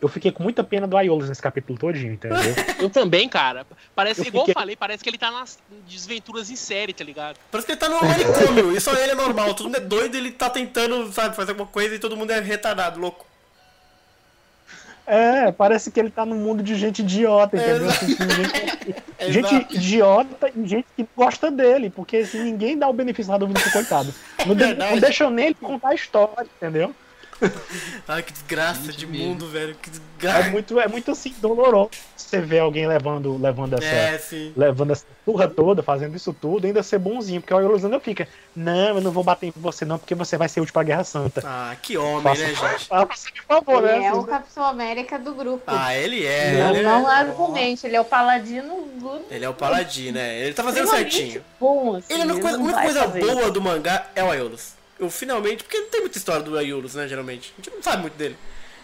Eu 0.00 0.08
fiquei 0.08 0.32
com 0.32 0.42
muita 0.42 0.64
pena 0.64 0.86
do 0.86 0.96
Aiolos 0.96 1.28
nesse 1.28 1.42
capítulo 1.42 1.78
todinho, 1.78 2.14
entendeu? 2.14 2.38
Eu 2.80 2.88
também, 2.88 3.28
cara. 3.28 3.66
Parece, 3.94 4.22
Eu 4.22 4.26
igual 4.26 4.46
fiquei- 4.46 4.52
eu 4.58 4.60
falei, 4.62 4.74
parece 4.76 5.02
que 5.04 5.10
ele 5.10 5.18
tá 5.18 5.30
nas 5.30 5.58
desventuras 5.86 6.50
em 6.50 6.56
série, 6.56 6.94
tá 6.94 7.04
ligado? 7.04 7.36
Parece 7.50 7.66
que 7.66 7.72
ele 7.72 7.80
tá 7.80 7.88
no 7.88 8.00
manicômio. 8.00 8.74
E 8.74 8.80
só 8.80 8.94
ele 8.94 9.12
é 9.12 9.14
normal. 9.14 9.52
Todo 9.54 9.66
mundo 9.66 9.76
é 9.76 9.80
doido 9.80 10.16
ele 10.16 10.30
tá 10.30 10.48
tentando, 10.48 11.12
sabe, 11.12 11.36
fazer 11.36 11.50
alguma 11.50 11.68
coisa 11.68 11.94
e 11.94 11.98
todo 11.98 12.16
mundo 12.16 12.30
é 12.30 12.40
retardado, 12.40 12.98
louco. 12.98 13.26
É, 15.06 15.50
parece 15.50 15.90
que 15.90 15.98
ele 15.98 16.08
tá 16.10 16.24
num 16.24 16.36
mundo 16.36 16.62
de 16.62 16.76
gente 16.76 17.00
idiota, 17.00 17.56
entendeu? 17.56 17.88
Assim, 17.90 18.16
gente, 19.28 19.66
idiota 19.76 20.50
e 20.54 20.66
gente 20.68 20.86
que 20.96 21.06
gosta 21.16 21.50
dele, 21.50 21.90
porque 21.90 22.18
assim, 22.18 22.44
ninguém 22.44 22.78
dá 22.78 22.88
o 22.88 22.92
benefício 22.92 23.32
da 23.32 23.36
dúvida 23.38 23.58
pro 23.60 23.72
coitado. 23.72 24.14
Não, 24.46 24.54
de, 24.54 24.74
não 24.74 24.98
deixam 24.98 25.28
nem 25.30 25.46
ele 25.46 25.56
contar 25.56 25.88
a 25.88 25.94
história, 25.94 26.46
entendeu? 26.56 26.94
Ai, 28.08 28.22
que 28.22 28.32
desgraça 28.32 28.82
Gente 28.86 28.98
de 28.98 29.06
mesmo. 29.06 29.26
mundo, 29.28 29.48
velho. 29.48 29.74
Que 29.76 29.88
É 29.88 29.92
desgraça. 29.92 30.50
muito, 30.50 30.78
é 30.80 30.88
muito 30.88 31.10
assim, 31.10 31.34
doloroso 31.40 31.90
você 32.16 32.40
ver 32.40 32.60
alguém 32.60 32.86
levando, 32.86 33.36
levando 33.36 33.74
essa. 33.74 33.84
É, 33.84 34.18
sim. 34.18 34.52
Levando 34.56 34.92
essa 34.92 35.04
turra 35.24 35.48
toda, 35.48 35.82
fazendo 35.82 36.14
isso 36.16 36.32
tudo, 36.32 36.64
ainda 36.66 36.80
ser 36.82 36.98
bonzinho, 36.98 37.40
porque 37.40 37.52
o 37.52 37.74
ainda 37.74 37.98
fica. 37.98 38.28
Não, 38.54 38.96
eu 38.96 39.00
não 39.00 39.10
vou 39.10 39.24
bater 39.24 39.46
em 39.48 39.52
você, 39.56 39.84
não, 39.84 39.98
porque 39.98 40.14
você 40.14 40.36
vai 40.36 40.48
ser 40.48 40.60
útil 40.60 40.72
pra 40.72 40.82
Guerra 40.84 41.02
Santa. 41.02 41.42
Ah, 41.44 41.74
que 41.82 41.96
homem, 41.96 42.22
Faça- 42.22 42.42
né, 42.42 42.48
gente? 42.54 42.86
Faça, 42.86 43.28
por 43.48 43.64
favor, 43.64 43.84
Ele 43.88 43.98
né? 44.00 44.06
é 44.06 44.12
o 44.14 44.18
Assim, 44.18 44.26
Capitão 44.28 44.64
América 44.64 45.18
do 45.18 45.34
grupo. 45.34 45.64
Ah, 45.66 45.94
ele 45.96 46.24
é. 46.24 46.52
não, 46.52 46.70
ele, 46.74 46.82
não 46.82 47.10
é 47.10 47.14
argumente, 47.16 47.86
ele 47.86 47.96
é 47.96 48.00
o 48.00 48.04
paladino 48.04 48.86
do. 48.94 49.22
ele 49.30 49.44
é 49.44 49.48
o 49.48 49.54
paladino, 49.54 50.12
né? 50.18 50.38
Ele 50.40 50.54
tá 50.54 50.62
fazendo 50.62 50.88
certinho. 50.88 51.42
Bom, 51.58 51.96
assim, 51.96 52.12
Ele 52.12 52.22
é 52.22 52.24
a 52.24 52.26
única 52.28 52.40
coisa, 52.42 52.56
a 52.56 52.58
não 52.58 52.64
única 52.66 52.76
vai 52.78 52.84
coisa 52.84 53.06
boa 53.34 53.50
do 53.50 53.60
mangá 53.60 54.06
é 54.14 54.22
o 54.22 54.30
Aiolos. 54.30 54.72
Eu 55.00 55.10
finalmente. 55.10 55.64
Porque 55.64 55.78
não 55.80 55.88
tem 55.88 56.00
muita 56.02 56.18
história 56.18 56.42
do 56.42 56.56
Aiolos, 56.58 56.94
né, 56.94 57.08
geralmente. 57.08 57.52
A 57.58 57.62
gente 57.62 57.74
não 57.74 57.82
sabe 57.82 58.02
muito 58.02 58.14
dele. 58.16 58.36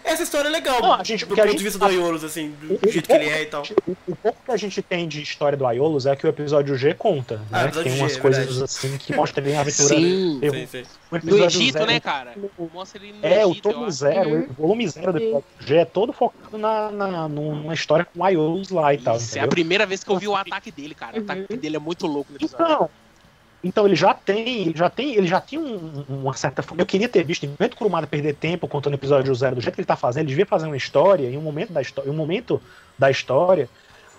Essa 0.03 0.23
história 0.23 0.47
é 0.47 0.51
legal, 0.51 0.79
Não, 0.81 0.93
a 0.93 1.03
gente- 1.03 1.25
do 1.25 1.35
ponto 1.35 1.45
gente 1.49 1.57
de 1.57 1.63
vista 1.65 1.77
do 1.77 1.83
Aiolos, 1.83 2.23
assim, 2.23 2.51
do 2.61 2.75
O- 2.75 2.79
o 2.87 2.89
jeito 2.91 3.07
que 3.07 3.11
ele 3.13 3.25
é 3.27 3.41
e 3.41 3.45
tal. 3.47 3.63
O, 3.85 3.91
o 4.07 4.15
pouco 4.15 4.37
que 4.45 4.51
a 4.51 4.55
gente 4.55 4.81
tem 4.81 5.05
de 5.05 5.21
história 5.21 5.57
do 5.57 5.65
Aiolos 5.67 6.05
é 6.05 6.15
que 6.15 6.25
o 6.25 6.29
episódio 6.29 6.77
G 6.77 6.93
conta, 6.93 7.41
Ah, 7.51 7.65
né? 7.65 7.71
tem 7.71 7.91
G, 7.91 7.99
umas 7.99 8.15
é 8.15 8.19
coisas 8.21 8.45
verdade. 8.45 8.63
assim 8.63 8.97
que 8.97 9.13
mostram 9.13 9.43
bem 9.43 9.57
a 9.57 9.61
aventura. 9.67 9.87
Sim. 9.89 10.39
Eu- 10.41 10.53
Sim, 10.53 10.67
sim. 10.67 10.81
o 10.81 10.85
No 11.11 11.17
episódio 11.17 11.45
Egito, 11.45 11.73
zero- 11.73 11.85
né, 11.87 11.99
cara? 11.99 12.33
Mostra 12.73 13.03
ele 13.03 13.13
no 13.19 13.25
É, 13.27 13.45
o 13.45 13.49
Egito, 13.51 13.67
eu 13.67 13.73
tomo 13.73 13.91
zero, 13.91 14.29
Uhum. 14.29 14.47
o 14.49 14.53
volume 14.61 14.87
zero 14.87 15.11
do 15.11 15.17
episódio 15.17 15.45
G 15.59 15.75
é 15.75 15.85
todo 15.85 16.13
focado 16.13 16.57
na, 16.57 16.89
na, 16.89 17.27
numa 17.27 17.73
história 17.73 18.05
com 18.05 18.21
o 18.21 18.23
Aiolos 18.23 18.69
lá 18.69 18.93
e 18.93 18.99
tal. 18.99 19.17
Isso, 19.17 19.37
é 19.37 19.41
a 19.41 19.47
primeira 19.47 19.85
vez 19.85 20.05
que 20.05 20.09
eu 20.09 20.17
vi 20.17 20.27
o 20.29 20.35
ataque 20.37 20.71
dele, 20.71 20.95
cara. 20.95 21.17
O 21.17 21.23
ataque 21.23 21.57
dele 21.57 21.75
é 21.75 21.79
muito 21.79 22.07
louco 22.07 22.31
no 22.31 22.37
episódio. 22.37 22.63
Então, 22.65 22.89
então 23.63 23.85
ele 23.85 23.95
já 23.95 24.13
tem, 24.13 24.61
ele 24.67 24.77
já 24.77 24.89
tem, 24.89 25.15
ele 25.15 25.27
já 25.27 25.41
tinha 25.41 25.59
um- 25.61 26.03
uma 26.07 26.33
certa. 26.33 26.63
Eu 26.77 26.85
queria 26.85 27.09
ter 27.09 27.23
visto, 27.23 27.43
em 27.45 27.53
vez 27.57 27.69
do 27.71 27.75
Kurumada 27.75 28.05
perder 28.07 28.35
tempo 28.35 28.67
contando 28.67 28.93
o 28.93 28.95
episódio 28.97 29.33
zero 29.35 29.55
do 29.55 29.61
jeito 29.61 29.75
que 29.75 29.81
ele 29.81 29.85
tá 29.87 29.95
fazendo, 29.95 30.21
ele 30.23 30.29
devia 30.29 30.45
fazer 30.45 30.67
uma 30.67 30.77
história, 30.77 31.29
em 31.29 31.37
um 31.37 31.41
momento 31.41 31.73
da 31.73 31.81
história, 31.81 32.11
um 32.11 32.15
momento 32.15 32.61
da 32.97 33.09
história, 33.11 33.69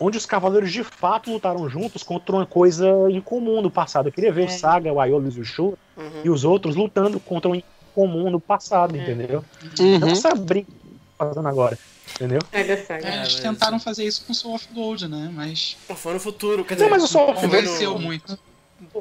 onde 0.00 0.16
os 0.18 0.26
cavaleiros 0.26 0.70
de 0.72 0.84
fato 0.84 1.30
lutaram 1.30 1.68
juntos 1.68 2.02
contra 2.02 2.34
uma 2.36 2.46
coisa 2.46 2.86
em 3.10 3.20
comum 3.20 3.60
no 3.62 3.70
passado. 3.70 4.08
Eu 4.08 4.12
queria 4.12 4.32
ver 4.32 4.42
É. 4.42 4.46
o 4.46 4.50
Saga, 4.50 4.92
o 4.92 5.00
Aiolos 5.00 5.36
e 5.36 5.40
o 5.40 5.44
Shura 5.44 5.76
Uhum. 5.96 6.20
e 6.24 6.30
os 6.30 6.44
outros 6.44 6.76
lutando 6.76 7.18
contra 7.18 7.50
um 7.50 7.54
em 7.54 7.64
comum 7.94 8.30
no 8.30 8.38
passado, 8.38 8.94
É. 8.96 9.00
entendeu? 9.02 9.44
Uhum. 9.80 9.98
Não 9.98 10.08
essa 10.08 10.32
briga 10.34 10.66
que 10.66 10.98
tá 11.18 11.26
fazendo 11.26 11.48
agora, 11.48 11.76
entendeu? 12.14 12.38
Saga. 12.86 13.08
É, 13.08 13.16
eles 13.16 13.34
mas- 13.34 13.40
tentaram 13.40 13.80
fazer 13.80 14.04
isso 14.04 14.24
com 14.24 14.32
Soul 14.32 14.54
of 14.54 14.68
Gold, 14.72 15.08
né? 15.08 15.30
Mas 15.34 15.76
Foi 15.96 16.14
no 16.14 16.20
futuro, 16.20 16.64
quer 16.64 16.74
Não, 16.74 16.86
dizer, 16.86 16.90
mas 16.90 17.02
eu 17.02 17.08
só- 17.08 17.24
foi 17.26 17.34
no- 17.34 17.40
convenceu 17.40 17.98
muito. 17.98 18.38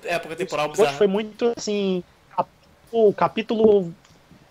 Época 0.05 0.36
temporal 0.36 0.69
bizarra. 0.69 0.93
foi 0.93 1.07
muito 1.07 1.53
assim. 1.55 2.03
O 2.91 3.11
capítulo 3.13 3.93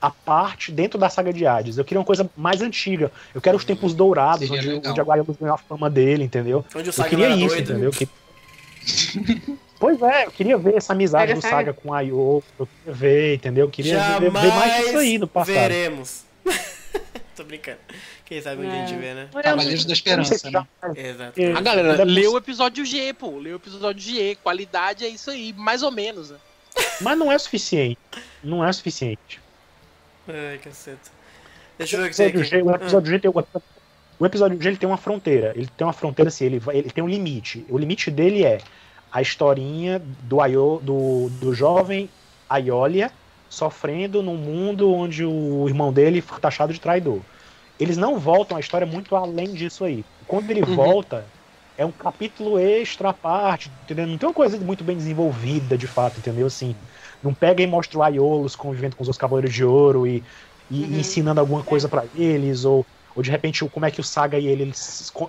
a 0.00 0.10
parte 0.10 0.70
dentro 0.70 0.98
da 0.98 1.08
saga 1.08 1.32
de 1.32 1.46
Hades. 1.46 1.78
Eu 1.78 1.84
queria 1.84 1.98
uma 2.00 2.04
coisa 2.06 2.28
mais 2.36 2.60
antiga. 2.60 3.10
Eu 3.34 3.40
quero 3.40 3.56
os 3.56 3.64
tempos 3.64 3.94
dourados, 3.94 4.40
Seria 4.46 4.58
onde, 4.58 4.68
legal. 4.68 4.90
onde 4.92 5.00
a 5.00 5.04
Guaiabus 5.04 5.36
ganhou 5.36 5.54
a 5.54 5.58
fama 5.58 5.88
dele, 5.88 6.22
entendeu? 6.24 6.64
Onde 6.74 6.88
o 6.88 6.90
Eu 6.90 6.92
Saga 6.92 7.08
queria 7.08 7.26
era 7.26 7.34
isso, 7.34 7.48
doido. 7.48 7.70
entendeu? 7.72 7.90
Que- 7.90 8.08
Pois 9.78 10.00
é, 10.00 10.24
eu 10.26 10.30
queria 10.30 10.56
ver 10.56 10.74
essa 10.76 10.92
amizade 10.94 11.34
do 11.34 11.40
saga. 11.42 11.72
Com 11.74 11.92
a 11.92 11.98
Ayo, 11.98 12.42
eu 12.58 12.66
queria 12.66 12.94
ver, 12.94 13.34
entendeu? 13.34 13.64
Eu 13.66 13.70
queria 13.70 14.18
ver, 14.18 14.30
ver 14.30 14.30
mais 14.30 14.86
isso 14.86 14.98
aí 14.98 15.18
no 15.18 15.26
passado. 15.26 15.54
veremos. 15.54 16.24
Tô 17.36 17.44
brincando. 17.44 17.78
Quem 18.24 18.40
sabe 18.40 18.62
onde 18.62 18.74
a 18.74 18.86
gente 18.86 18.98
vê, 18.98 19.12
né? 19.12 19.28
Cavaleiros 19.30 19.84
da 19.84 19.92
Esperança, 19.92 20.50
né? 20.50 20.66
Exato. 20.96 21.38
É, 21.38 21.52
A 21.52 21.60
galera, 21.60 22.02
lê 22.02 22.26
o 22.26 22.38
episódio 22.38 22.84
G, 22.84 23.12
pô. 23.12 23.38
Lê 23.38 23.52
o 23.52 23.56
episódio 23.56 24.02
G. 24.02 24.36
Qualidade 24.42 25.04
é 25.04 25.08
isso 25.08 25.30
aí, 25.30 25.52
mais 25.52 25.82
ou 25.82 25.92
menos. 25.92 26.30
Né? 26.30 26.38
Mas 27.02 27.18
não 27.18 27.30
é 27.30 27.38
suficiente. 27.38 28.00
Não 28.42 28.64
é 28.64 28.72
suficiente. 28.72 29.38
Ai, 30.26 30.58
caceta. 30.64 31.10
Deixa 31.76 31.96
eu 31.96 32.00
ver 32.00 32.06
o 32.06 32.10
que 32.10 32.16
tem 32.16 32.26
episódio 32.26 32.40
aqui. 32.40 32.50
G, 32.50 32.62
o 32.62 32.74
episódio 32.74 33.10
G 33.12 33.18
tem, 33.18 33.30
o, 33.30 33.44
o 34.18 34.26
episódio 34.26 34.62
G 34.62 34.68
ele 34.70 34.76
tem 34.78 34.88
uma 34.88 34.96
fronteira. 34.96 35.52
Ele 35.54 35.68
tem 35.76 35.86
uma 35.86 35.92
fronteira 35.92 36.28
assim, 36.30 36.46
ele, 36.46 36.62
ele 36.68 36.90
tem 36.90 37.04
um 37.04 37.08
limite. 37.08 37.66
O 37.68 37.76
limite 37.76 38.10
dele 38.10 38.44
é 38.44 38.62
a 39.12 39.20
historinha 39.20 40.00
do, 40.22 40.40
Ayo, 40.40 40.80
do, 40.82 41.28
do 41.38 41.54
jovem 41.54 42.08
Aiolia 42.48 43.12
sofrendo 43.48 44.22
num 44.22 44.36
mundo 44.36 44.90
onde 44.92 45.24
o 45.24 45.68
irmão 45.68 45.92
dele 45.92 46.20
foi 46.20 46.40
taxado 46.40 46.72
de 46.72 46.80
traidor. 46.80 47.26
Eles 47.78 47.96
não 47.96 48.18
voltam 48.18 48.56
a 48.56 48.60
história 48.60 48.86
muito 48.86 49.14
além 49.16 49.52
disso 49.52 49.84
aí. 49.84 50.06
Quando 50.26 50.50
ele 50.50 50.62
Uhum. 50.66 50.96
volta, 51.02 51.32
é 51.76 51.84
um 51.84 51.92
capítulo 51.92 52.58
extra 52.58 53.10
à 53.10 53.14
parte, 53.14 53.68
entendeu? 53.82 54.06
Não 54.06 54.16
tem 54.18 54.28
uma 54.28 54.34
coisa 54.34 54.58
muito 54.58 54.82
bem 54.84 54.96
desenvolvida, 54.96 55.76
de 55.76 55.86
fato, 55.86 56.18
entendeu? 56.18 56.46
Assim, 56.46 56.80
não 57.22 57.34
pega 57.34 57.62
e 57.62 57.66
mostra 57.66 57.98
o 57.98 58.02
Aiolos 58.02 58.56
convivendo 58.56 58.96
com 58.96 59.02
os 59.02 59.08
outros 59.08 59.18
Cavaleiros 59.20 59.54
de 59.54 59.64
Ouro 59.64 60.06
e, 60.06 60.24
e 60.70 60.98
Uhum. 60.98 60.98
ensinando 60.98 61.40
alguma 61.40 61.64
coisa 61.64 61.88
pra 61.88 62.06
eles, 62.12 62.64
ou, 62.64 62.86
ou 63.14 63.22
de 63.22 63.30
repente 63.30 63.68
como 63.70 63.84
é 63.86 63.90
que 63.90 64.00
o 64.00 64.04
Saga 64.04 64.38
e 64.38 64.46
ele 64.46 64.72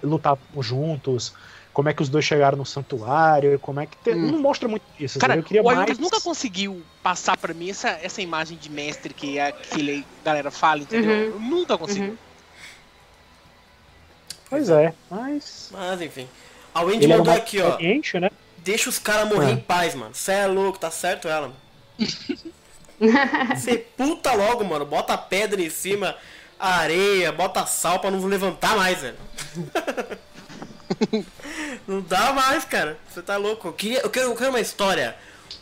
lutavam 0.04 0.40
juntos, 0.62 1.34
como 1.78 1.90
é 1.90 1.94
que 1.94 2.02
os 2.02 2.10
dois 2.10 2.26
chegaram 2.26 2.58
no 2.58 2.66
santuário, 2.66 3.60
como 3.60 3.80
é 3.80 3.86
que. 3.86 3.96
tem- 3.98 4.16
Hum. 4.16 4.32
Não 4.32 4.40
mostra 4.42 4.68
muito 4.68 4.82
isso. 5.00 5.20
Cara, 5.20 5.36
eu 5.36 5.44
queria 5.44 5.62
o 5.62 5.66
mais. 5.66 6.00
nunca 6.00 6.20
conseguiu 6.20 6.82
passar 7.04 7.38
pra 7.38 7.54
mim 7.54 7.70
essa, 7.70 7.90
essa 8.02 8.20
imagem 8.20 8.58
de 8.58 8.68
mestre 8.68 9.14
que 9.14 9.40
a- 9.40 9.50
aquele 9.50 10.04
galera 10.26 10.50
fala, 10.50 10.82
entendeu? 10.82 11.12
Uhum. 11.12 11.34
Eu 11.36 11.40
nunca 11.40 11.78
conseguiu. 11.78 12.10
Uhum. 12.10 12.18
Pois 14.50 14.72
é, 14.72 14.92
mas. 15.08 15.70
Mas 15.72 16.02
enfim. 16.02 16.28
A 16.74 16.82
Wendy 16.82 17.06
Ele 17.06 17.16
mandou 17.16 17.32
aqui, 17.32 17.62
ó. 17.62 17.78
né? 18.20 18.32
Deixa 18.58 18.90
os 18.90 18.98
caras 18.98 19.30
morrer 19.30 19.46
Ah. 19.46 19.52
em 19.52 19.58
paz, 19.58 19.94
mano. 19.94 20.16
Cê 20.16 20.32
é 20.32 20.48
louco, 20.48 20.80
tá 20.80 20.90
certo 20.90 21.28
ela, 21.28 21.50
mano. 21.50 21.56
Você 23.56 23.78
puta 23.96 24.34
logo, 24.34 24.64
mano. 24.64 24.84
Bota 24.84 25.16
pedra 25.16 25.62
em 25.62 25.70
cima, 25.70 26.16
areia, 26.60 27.32
bota 27.32 27.68
sal 27.68 28.00
pra 28.00 28.10
não 28.10 28.26
levantar 28.26 28.76
mais, 28.76 29.00
velho. 29.04 29.16
não 31.88 32.02
dá 32.02 32.34
mais, 32.34 32.66
cara. 32.66 32.98
Você 33.10 33.22
tá 33.22 33.38
louco. 33.38 33.68
Eu, 33.70 33.74
queria, 33.74 34.00
eu, 34.02 34.10
quero, 34.10 34.28
eu 34.30 34.36
quero 34.36 34.50
uma 34.50 34.60
história 34.60 35.16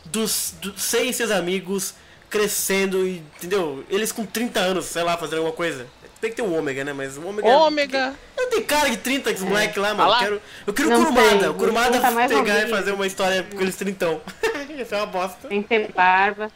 dos, 0.04 0.54
dos 0.60 0.82
seis 0.82 1.16
seus 1.16 1.30
amigos 1.30 1.94
crescendo 2.28 3.06
e, 3.06 3.18
entendeu? 3.36 3.84
Eles 3.88 4.12
com 4.12 4.24
30 4.26 4.60
anos, 4.60 4.84
sei 4.86 5.02
lá, 5.02 5.16
fazendo 5.16 5.38
alguma 5.38 5.54
coisa. 5.54 5.86
Tem 6.20 6.30
que 6.30 6.36
ter 6.36 6.42
um 6.42 6.56
ômega, 6.56 6.82
né? 6.82 6.92
Mas 6.92 7.16
o 7.16 7.26
ômega. 7.26 7.46
Ômega! 7.46 8.14
Não 8.36 8.48
tem 8.48 8.62
cara 8.62 8.88
de 8.88 8.96
30 8.96 9.30
esse 9.30 9.44
moleque 9.44 9.78
lá, 9.78 9.90
Ah 9.90 9.94
mano. 9.94 10.10
lá. 10.10 10.16
Eu 10.16 10.22
quero, 10.24 10.42
eu 10.66 10.72
quero 10.72 10.88
o 10.88 10.92
Não 10.92 11.04
Kurumada. 11.04 11.38
tem, 11.38 11.48
O 11.48 11.54
Kurumada 11.54 12.00
tá 12.00 12.10
mais 12.10 12.32
pegar 12.32 12.62
e 12.66 12.68
fazer 12.70 12.92
uma 12.92 13.06
história 13.06 13.42
com 13.42 13.60
eles 13.60 13.76
trintão. 13.76 14.20
Isso 14.78 14.94
é 14.94 14.98
uma 14.98 15.06
bosta. 15.06 15.48
Tem 15.48 15.62
que 15.62 15.68
ter 15.68 15.92
barba. 15.92 16.50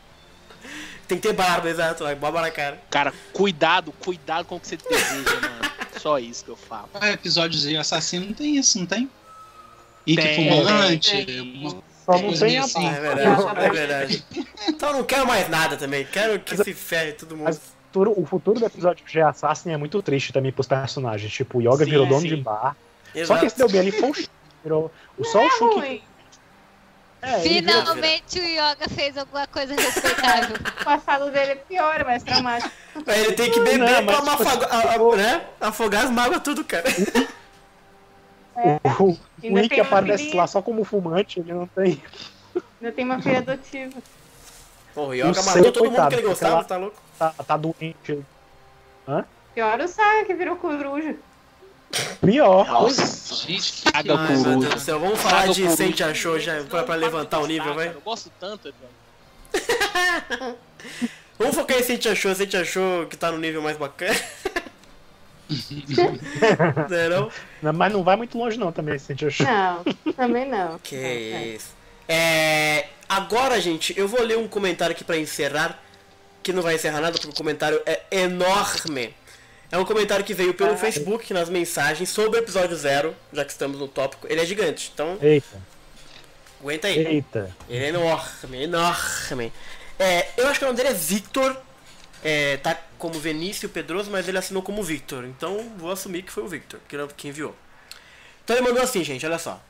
Tem 1.07 1.19
que 1.19 1.29
ter 1.29 1.35
barba, 1.35 1.69
exato. 1.69 2.05
Barba 2.17 2.41
na 2.41 2.51
cara. 2.51 2.81
Cara, 2.91 3.13
cuidado, 3.33 3.93
cuidado 3.93 4.45
com 4.47 4.57
o 4.57 4.61
que 4.61 4.69
você 4.69 4.77
deseja, 4.77 5.41
mano. 5.41 5.71
Só 6.01 6.19
isso 6.19 6.45
que 6.45 6.51
eu 6.51 6.57
falo. 6.57 6.89
Ah, 6.95 7.11
episódios 7.11 7.63
de 7.63 7.77
assassino 7.77 8.27
não 8.27 8.33
tem 8.33 8.57
isso, 8.57 8.79
não 8.79 8.87
tem? 8.87 9.09
E 10.07 10.17
que 10.17 10.23
Tem, 10.23 10.51
fumante, 10.51 11.27
tem. 11.27 11.41
uma 11.41 11.71
Só 12.05 12.19
não 12.19 12.33
tem 12.33 12.59
a 12.59 12.65
assim. 12.65 12.87
É 12.87 13.01
verdade, 13.01 13.61
é 13.61 13.71
verdade. 13.71 14.25
Então 14.69 14.91
eu 14.91 14.97
não 14.97 15.05
quero 15.05 15.27
mais 15.27 15.49
nada 15.49 15.77
também. 15.77 16.07
Quero 16.11 16.41
que 16.41 16.57
se 16.57 16.73
ferre 16.73 17.13
todo 17.13 17.37
mundo. 17.37 17.45
Mas 17.45 17.57
o 17.59 17.61
futuro, 17.61 18.15
o 18.17 18.27
futuro 18.27 18.61
do 18.61 18.67
episódio 18.67 19.05
de 19.05 19.21
Assassin 19.21 19.71
é 19.71 19.77
muito 19.77 20.01
triste 20.03 20.33
também 20.33 20.51
pros 20.53 20.67
personagens. 20.67 21.31
Tipo, 21.33 21.59
o 21.59 21.61
Yoga 21.61 21.85
Sim, 21.85 21.91
virou 21.91 22.07
dono 22.07 22.23
sim. 22.23 22.29
de 22.29 22.37
bar. 22.37 22.77
Só 23.13 23.19
Exato. 23.21 23.41
que 23.41 23.47
esse 23.47 23.59
deu 23.59 23.69
bem 23.69 23.81
ali 23.81 23.93
foi 23.93 24.11
o 24.11 24.15
Shun. 24.15 24.27
Virou, 24.63 24.91
o 25.19 25.25
só 25.25 25.45
o 25.45 25.51
Shun 25.51 25.69
que. 25.69 25.81
Ruim. 25.81 26.03
É, 27.23 27.41
Finalmente 27.41 28.39
o 28.41 28.43
Yoga 28.43 28.89
fez 28.89 29.17
alguma 29.19 29.47
coisa 29.47 29.75
respeitável. 29.75 30.57
O 30.81 30.85
passado 30.85 31.31
dele 31.31 31.53
é 31.53 31.55
pior, 31.57 32.01
é 32.01 32.05
mais 32.05 32.23
traumático. 32.23 32.71
Mas 33.07 33.19
ele 33.19 33.33
tem 33.33 33.51
que 33.51 33.61
beber 33.61 33.79
Não, 33.79 34.07
pra 34.07 34.23
mas, 34.23 34.31
tipo, 34.39 34.43
afaga- 34.43 34.67
a- 34.67 34.95
a- 34.95 35.17
né? 35.17 35.45
afogar 35.61 36.05
as 36.05 36.11
mágoas 36.11 36.41
tudo, 36.43 36.65
cara. 36.65 36.85
O, 39.01 39.13
o 39.13 39.19
tem 39.41 39.51
uma 39.51 39.83
aparece 39.83 40.25
filhinha. 40.25 40.37
lá 40.43 40.47
só 40.47 40.61
como 40.61 40.85
fumante, 40.85 41.41
ele 41.41 41.53
não 41.55 41.67
tem. 41.67 42.03
Ainda 42.81 42.93
tem 42.93 43.05
uma 43.07 43.21
filha 43.23 43.39
adotiva. 43.39 44.03
Porra, 44.95 45.09
o 45.09 45.15
Yoga 45.15 45.43
matou 45.43 45.73
todo 45.73 45.85
mundo 45.85 45.89
coitado, 45.95 46.09
que 46.11 46.15
ele 46.17 46.29
gostava, 46.29 46.65
tá 46.65 46.77
louco? 46.77 46.97
Tá, 47.19 47.31
tá 47.47 47.57
doente. 47.57 48.23
Pior 49.55 49.81
o 49.81 49.89
Saga 49.89 50.25
que 50.27 50.35
virou 50.35 50.57
coruja. 50.57 51.17
Pior. 52.25 52.67
Nossa, 52.67 53.35
Gente, 53.47 53.73
que 53.73 53.93
Caga 53.93 54.15
Ai, 54.17 54.29
meu 54.29 54.45
coruja. 54.45 54.61
Deus 54.61 54.75
do 54.75 54.81
céu. 54.81 55.01
Vamos 55.01 55.19
falar 55.21 55.41
Caga 55.43 55.53
de 55.53 55.63
coruja. 55.63 55.77
Sente 55.77 56.03
Achou 56.03 56.39
já 56.39 56.63
pra, 56.65 56.83
pra 56.85 56.95
levantar 56.95 57.41
o 57.41 57.47
nível, 57.47 57.75
vai? 57.75 57.89
Eu 57.89 58.01
gosto 58.01 58.31
tanto, 58.39 58.69
Eduardo. 58.69 60.57
Vamos 61.39 61.55
focar 61.57 61.79
em 61.79 61.83
Sente 61.83 62.09
Achou. 62.09 62.35
Sente 62.35 62.57
Achou 62.57 63.07
que 63.07 63.17
tá 63.17 63.33
no 63.33 63.39
nível 63.39 63.63
mais 63.63 63.77
bacana. 63.77 64.15
não 65.99 67.09
não? 67.11 67.31
Não, 67.63 67.73
Mas 67.73 67.93
não 67.93 68.05
vai 68.05 68.17
muito 68.17 68.39
longe, 68.39 68.59
não, 68.59 68.71
também, 68.71 68.95
esse 68.95 69.07
sentido. 69.07 69.33
Não, 69.43 69.83
também 70.15 70.49
não. 70.49 70.79
Que 70.83 70.97
é. 70.97 71.47
isso. 71.57 71.75
É, 72.09 72.89
agora, 73.09 73.61
gente, 73.61 73.97
eu 73.99 74.07
vou 74.07 74.23
ler 74.23 74.39
um 74.39 74.49
comentário 74.49 74.95
aqui 74.95 75.05
pra 75.05 75.17
encerrar. 75.17 75.81
Que 76.43 76.53
não 76.53 76.63
vai 76.63 76.77
encerrar 76.77 77.01
nada, 77.01 77.13
porque 77.13 77.29
o 77.29 77.35
comentário 77.35 77.83
é 77.85 78.01
enorme. 78.11 79.15
É 79.71 79.79
um 79.79 79.85
comentário 79.85 80.25
que 80.25 80.35
veio 80.35 80.53
pelo 80.53 80.73
Ah. 80.73 80.77
Facebook, 80.77 81.33
nas 81.33 81.49
mensagens, 81.49 82.09
sobre 82.09 82.39
o 82.39 82.43
episódio 82.43 82.77
zero, 82.77 83.15
já 83.33 83.45
que 83.45 83.53
estamos 83.53 83.79
no 83.79 83.87
tópico. 83.87 84.27
Ele 84.29 84.41
é 84.41 84.45
gigante, 84.45 84.91
então 84.93 85.17
Eita, 85.23 85.63
aguenta 86.61 86.89
aí. 86.89 87.07
eita. 87.07 87.57
Ele 87.69 87.85
é 87.85 87.89
enorme, 87.89 88.63
enorme. 88.65 89.53
É, 89.99 90.29
eu 90.37 90.49
acho 90.49 90.59
que 90.59 90.65
o 90.65 90.69
nome 90.69 90.77
dele 90.77 90.89
é 90.91 90.95
Victor. 90.95 91.57
É, 92.23 92.59
tá 92.59 92.79
como 92.99 93.19
Vinícius 93.19 93.71
Pedroso, 93.73 94.11
mas 94.11 94.29
ele 94.29 94.37
assinou 94.39 94.63
como 94.63 94.83
Victor. 94.83 95.25
Então 95.25 95.73
vou 95.79 95.91
assumir 95.91 96.23
que 96.23 96.33
foi 96.33 96.43
o 96.43 96.49
Victor 96.49 96.79
que, 96.89 96.97
que 97.17 97.29
enviou. 97.29 97.55
Então 98.45 98.57
ele 98.57 98.67
mandou 98.67 98.83
assim, 98.83 99.03
gente, 99.05 99.25
olha 99.25 99.39
só. 99.39 99.63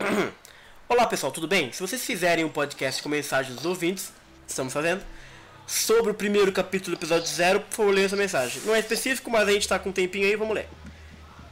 Olá 0.88 1.06
pessoal, 1.06 1.32
tudo 1.32 1.46
bem? 1.48 1.72
Se 1.72 1.80
vocês 1.80 2.04
fizerem 2.04 2.44
um 2.44 2.48
podcast 2.50 3.02
com 3.02 3.08
mensagens 3.08 3.54
dos 3.56 3.64
ouvintes, 3.64 4.12
estamos 4.46 4.72
fazendo, 4.72 5.02
sobre 5.66 6.10
o 6.10 6.14
primeiro 6.14 6.52
capítulo 6.52 6.96
do 6.96 6.98
episódio 6.98 7.26
zero, 7.26 7.60
por 7.60 7.74
favor, 7.74 7.94
leia 7.94 8.06
essa 8.06 8.16
mensagem. 8.16 8.62
Não 8.64 8.74
é 8.74 8.78
específico, 8.78 9.30
mas 9.30 9.48
a 9.48 9.52
gente 9.52 9.68
tá 9.68 9.78
com 9.78 9.90
um 9.90 9.92
tempinho 9.92 10.26
aí, 10.26 10.36
vamos 10.36 10.54
ler. 10.54 10.68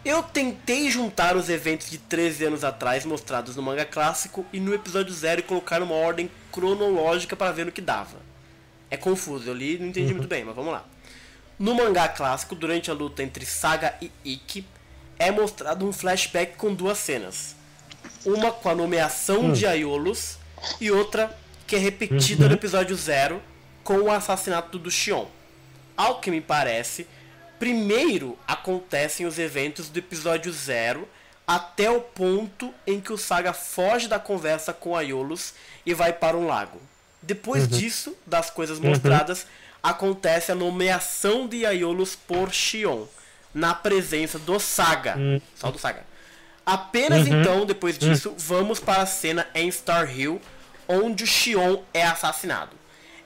Eu 0.05 0.23
tentei 0.23 0.91
juntar 0.91 1.37
os 1.37 1.49
eventos 1.49 1.89
de 1.89 1.97
13 1.97 2.47
anos 2.47 2.65
atrás 2.65 3.05
mostrados 3.05 3.55
no 3.55 3.63
manga 3.63 3.85
clássico 3.85 4.45
e 4.53 4.59
no 4.59 4.75
episódio 4.75 5.15
zero 5.15 5.41
e 5.41 5.45
colocar 5.45 5.79
numa 5.79 5.95
ordem 5.95 6.29
cronológica 6.51 7.37
para 7.37 7.53
ver 7.53 7.67
no 7.67 7.73
que 7.73 7.81
dava. 7.81 8.19
É 8.91 8.97
confuso, 8.97 9.49
eu 9.49 9.55
li 9.55 9.77
e 9.77 9.79
não 9.79 9.87
entendi 9.87 10.13
muito 10.13 10.29
bem, 10.29 10.45
mas 10.45 10.57
vamos 10.57 10.73
lá. 10.73 10.85
No 11.57 11.75
mangá 11.75 12.09
clássico, 12.09 12.57
durante 12.57 12.91
a 12.91 12.95
luta 12.95 13.23
entre 13.23 13.47
Saga 13.47 13.95
e 14.03 14.11
Ikki, 14.25 14.67
é 15.19 15.31
mostrado 15.31 15.87
um 15.87 15.93
flashback 15.93 16.57
com 16.57 16.75
duas 16.75 16.99
cenas. 16.99 17.55
Uma 18.25 18.51
com 18.51 18.69
a 18.69 18.75
nomeação 18.75 19.53
de 19.53 19.67
Aiolos 19.67 20.37
e 20.81 20.91
outra 20.91 21.37
que 21.65 21.77
é 21.77 21.79
repetida 21.79 22.49
no 22.49 22.55
episódio 22.55 22.97
zero 22.97 23.41
com 23.83 23.99
o 23.99 24.11
assassinato 24.11 24.79
do 24.79 24.91
Shion. 24.91 25.27
Ao 25.97 26.21
que 26.21 26.31
me 26.31 26.41
parece, 26.41 27.07
primeiro 27.59 28.39
acontecem 28.47 29.27
os 29.27 29.39
eventos 29.39 29.89
do 29.89 29.99
episódio 29.99 30.53
zero 30.53 31.09
até 31.47 31.91
o 31.91 32.01
ponto 32.01 32.73
em 32.87 33.01
que 33.01 33.13
o 33.13 33.19
Saga 33.19 33.53
foge 33.53 34.09
da 34.09 34.19
conversa 34.19 34.73
com 34.73 34.97
Aiolos 34.97 35.55
e 35.85 35.93
vai 35.93 36.13
para 36.13 36.37
um 36.37 36.47
lago. 36.47 36.81
Depois 37.21 37.69
disso, 37.69 38.17
das 38.27 38.51
coisas 38.51 38.81
mostradas, 38.81 39.47
acontece 39.83 40.51
a 40.51 40.55
nomeação 40.55 41.47
de 41.47 41.67
Aiolos 41.67 42.17
por 42.17 42.53
Shion, 42.53 43.05
na 43.55 43.75
presença 43.75 44.39
do 44.39 44.59
Saga. 44.59 45.17
Só 45.55 45.71
do 45.71 45.79
Saga. 45.79 46.05
Apenas 46.65 47.27
então, 47.27 47.67
depois 47.67 47.99
disso, 47.99 48.35
vamos 48.39 48.79
para 48.79 49.03
a 49.03 49.07
cena 49.07 49.47
em 49.55 49.71
Star 49.71 50.17
Hill, 50.17 50.41
onde 50.89 51.25
o 51.25 51.27
Shion 51.27 51.79
é 51.93 52.05
assassinado. 52.05 52.82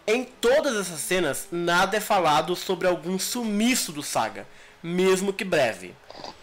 Em 0.07 0.25
todas 0.25 0.77
essas 0.77 1.01
cenas, 1.01 1.49
nada 1.51 1.97
é 1.97 2.01
falado 2.01 2.55
sobre 2.55 2.87
algum 2.87 3.19
sumiço 3.19 3.91
do 3.91 4.05
Saga, 4.05 4.47
mesmo 4.81 5.33
que 5.33 5.45
breve. 5.45 5.95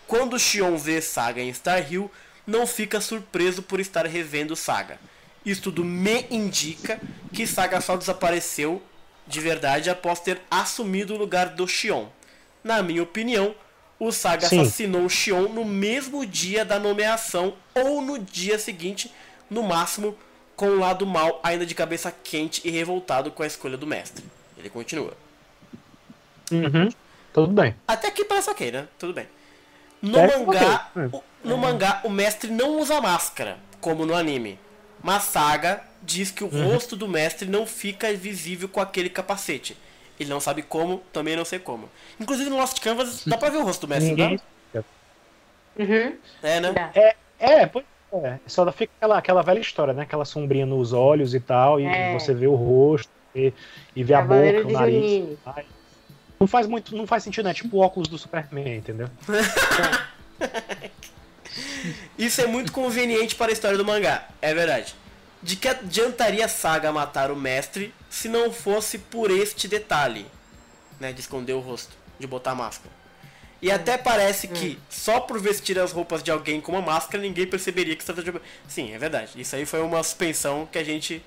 Quando 0.06 0.38
Shion 0.38 0.76
vê 0.76 1.02
Saga 1.02 1.42
em 1.42 1.54
Star 1.54 1.92
Hill, 1.92 2.12
não 2.46 2.68
fica 2.68 3.00
surpreso 3.00 3.64
por 3.64 3.80
estar 3.80 4.06
revendo 4.06 4.54
Saga. 4.54 5.00
Isso 5.46 5.62
tudo 5.62 5.84
me 5.84 6.26
indica 6.30 7.00
que 7.32 7.48
Saga 7.48 7.80
só 7.80 7.96
desapareceu 7.96 8.82
de 9.26 9.40
verdade 9.40 9.90
após 9.90 10.20
ter 10.20 10.42
assumido 10.52 11.14
o 11.14 11.18
lugar 11.18 11.50
do 11.50 11.66
Shion. 11.66 12.08
Na 12.62 12.84
minha 12.84 13.04
opinião, 13.04 13.56
o 13.98 14.12
Saga 14.12 14.48
Sim. 14.48 14.60
assassinou 14.60 15.06
o 15.06 15.10
Shion 15.10 15.48
no 15.48 15.64
mesmo 15.64 16.26
dia 16.26 16.66
da 16.66 16.78
nomeação 16.78 17.56
ou 17.74 18.02
no 18.02 18.20
dia 18.20 18.60
seguinte, 18.60 19.10
no 19.50 19.64
máximo, 19.64 20.18
com 20.56 20.68
o 20.68 20.80
lado 20.80 21.06
mal 21.06 21.40
ainda 21.44 21.66
de 21.66 21.74
cabeça 21.76 22.12
quente 22.24 22.62
e 22.66 22.70
revoltado 22.72 23.32
com 23.32 23.44
a 23.44 23.48
escolha 23.48 23.78
do 23.78 23.88
mestre. 23.88 24.24
Ele 24.58 24.70
continua. 24.70 25.14
Uhum. 26.52 26.90
Tudo 27.34 27.52
bem. 27.52 27.76
Até 27.88 28.08
aqui 28.08 28.24
parece 28.26 28.50
ok, 28.50 28.72
né? 28.72 28.88
Tudo 29.00 29.14
bem. 29.14 29.28
No 30.02 30.20
É, 30.20 30.38
mangá, 30.38 30.90
ok. 30.96 31.10
o- 31.20 31.24
no 31.44 31.58
mangá, 31.58 32.02
o 32.04 32.10
mestre 32.10 32.52
não 32.52 32.78
usa 32.80 33.02
máscara, 33.02 33.58
como 33.82 34.06
no 34.06 34.14
anime. 34.16 34.60
Mas 35.02 35.24
Saga 35.24 35.84
diz 36.02 36.32
que 36.32 36.44
o 36.44 36.48
rosto 36.48 36.96
do 36.96 37.08
mestre 37.08 37.48
não 37.50 37.66
fica 37.66 38.14
visível 38.14 38.70
com 38.70 38.80
aquele 38.80 39.10
capacete. 39.10 39.78
Ele 40.20 40.30
não 40.30 40.40
sabe 40.40 40.62
como, 40.62 41.00
também 41.12 41.36
não 41.36 41.44
sei 41.44 41.60
como. 41.60 41.90
Inclusive 42.20 42.50
no 42.50 42.58
Lost 42.58 42.80
Canvas 42.80 43.24
dá 43.26 43.38
pra 43.38 43.50
ver 43.50 43.58
o 43.58 43.64
rosto 43.64 43.82
do 43.82 43.90
mestre, 43.90 44.12
não 44.12 44.18
Ninguém. 44.18 44.40
dá? 44.74 44.84
Uhum. 45.80 46.18
É, 46.44 46.60
né? 46.60 46.72
Dá. 46.72 46.92
É, 47.40 47.66
pois 47.66 47.84
é. 48.14 48.40
Só 48.46 48.70
fica 48.72 48.92
aquela, 48.98 49.18
aquela 49.18 49.42
velha 49.42 49.60
história, 49.60 49.94
né? 49.94 50.04
Aquela 50.04 50.26
sombrinha 50.26 50.66
nos 50.66 50.94
olhos 50.94 51.34
e 51.34 51.40
tal, 51.40 51.80
e 51.80 51.86
É. 51.86 52.14
você 52.14 52.34
vê 52.34 52.48
o 52.48 52.56
rosto 52.56 53.10
e, 53.36 53.52
e 53.96 54.04
vê 54.04 54.14
a 54.14 54.20
Cavaleiro 54.20 54.64
boca, 54.64 54.70
o 54.70 54.72
nariz. 54.80 55.38
Ai. 55.46 55.66
Não 56.40 56.48
faz 56.48 56.68
muito, 56.68 56.96
não 56.96 57.08
faz 57.08 57.24
sentido, 57.24 57.46
né? 57.46 57.54
Tipo 57.54 57.78
o 57.78 57.80
óculos 57.80 58.08
do 58.08 58.18
Superman, 58.18 58.78
entendeu? 58.78 59.10
Isso 62.18 62.42
é 62.42 62.48
muito 62.48 62.72
conveniente 62.72 63.36
para 63.36 63.52
a 63.52 63.54
história 63.54 63.78
do 63.78 63.86
mangá, 63.86 64.28
é 64.42 64.54
verdade. 64.54 64.96
De 65.42 65.56
que 65.56 65.68
adiantaria 65.68 66.46
a 66.46 66.48
saga 66.48 66.92
matar 66.92 67.32
o 67.32 67.36
mestre 67.36 67.94
se 68.10 68.30
não 68.30 68.52
fosse 68.52 68.98
por 68.98 69.30
este 69.30 69.68
detalhe, 69.68 70.26
né, 71.00 71.12
de 71.12 71.20
esconder 71.20 71.54
o 71.54 71.60
rosto, 71.60 71.96
de 72.20 72.26
botar 72.26 72.52
a 72.52 72.56
máscara. 72.56 72.94
E 73.64 73.72
até 73.72 73.98
parece 73.98 74.50
que 74.50 74.78
só 74.90 75.22
por 75.22 75.40
vestir 75.40 75.80
as 75.80 75.94
roupas 75.94 76.22
de 76.22 76.30
alguém 76.30 76.60
com 76.60 76.74
uma 76.74 76.82
máscara 76.82 77.24
ninguém 77.24 77.48
perceberia 77.48 77.96
que 77.96 78.04
se 78.04 78.14
trata 78.14 78.22
de. 78.22 78.38
Sim, 78.68 78.92
é 78.92 78.98
verdade. 78.98 79.32
Isso 79.38 79.56
aí 79.56 79.66
foi 79.66 79.82
uma 79.82 80.04
suspensão 80.04 80.68
que 80.70 80.78
a 80.78 80.84
gente. 80.84 81.24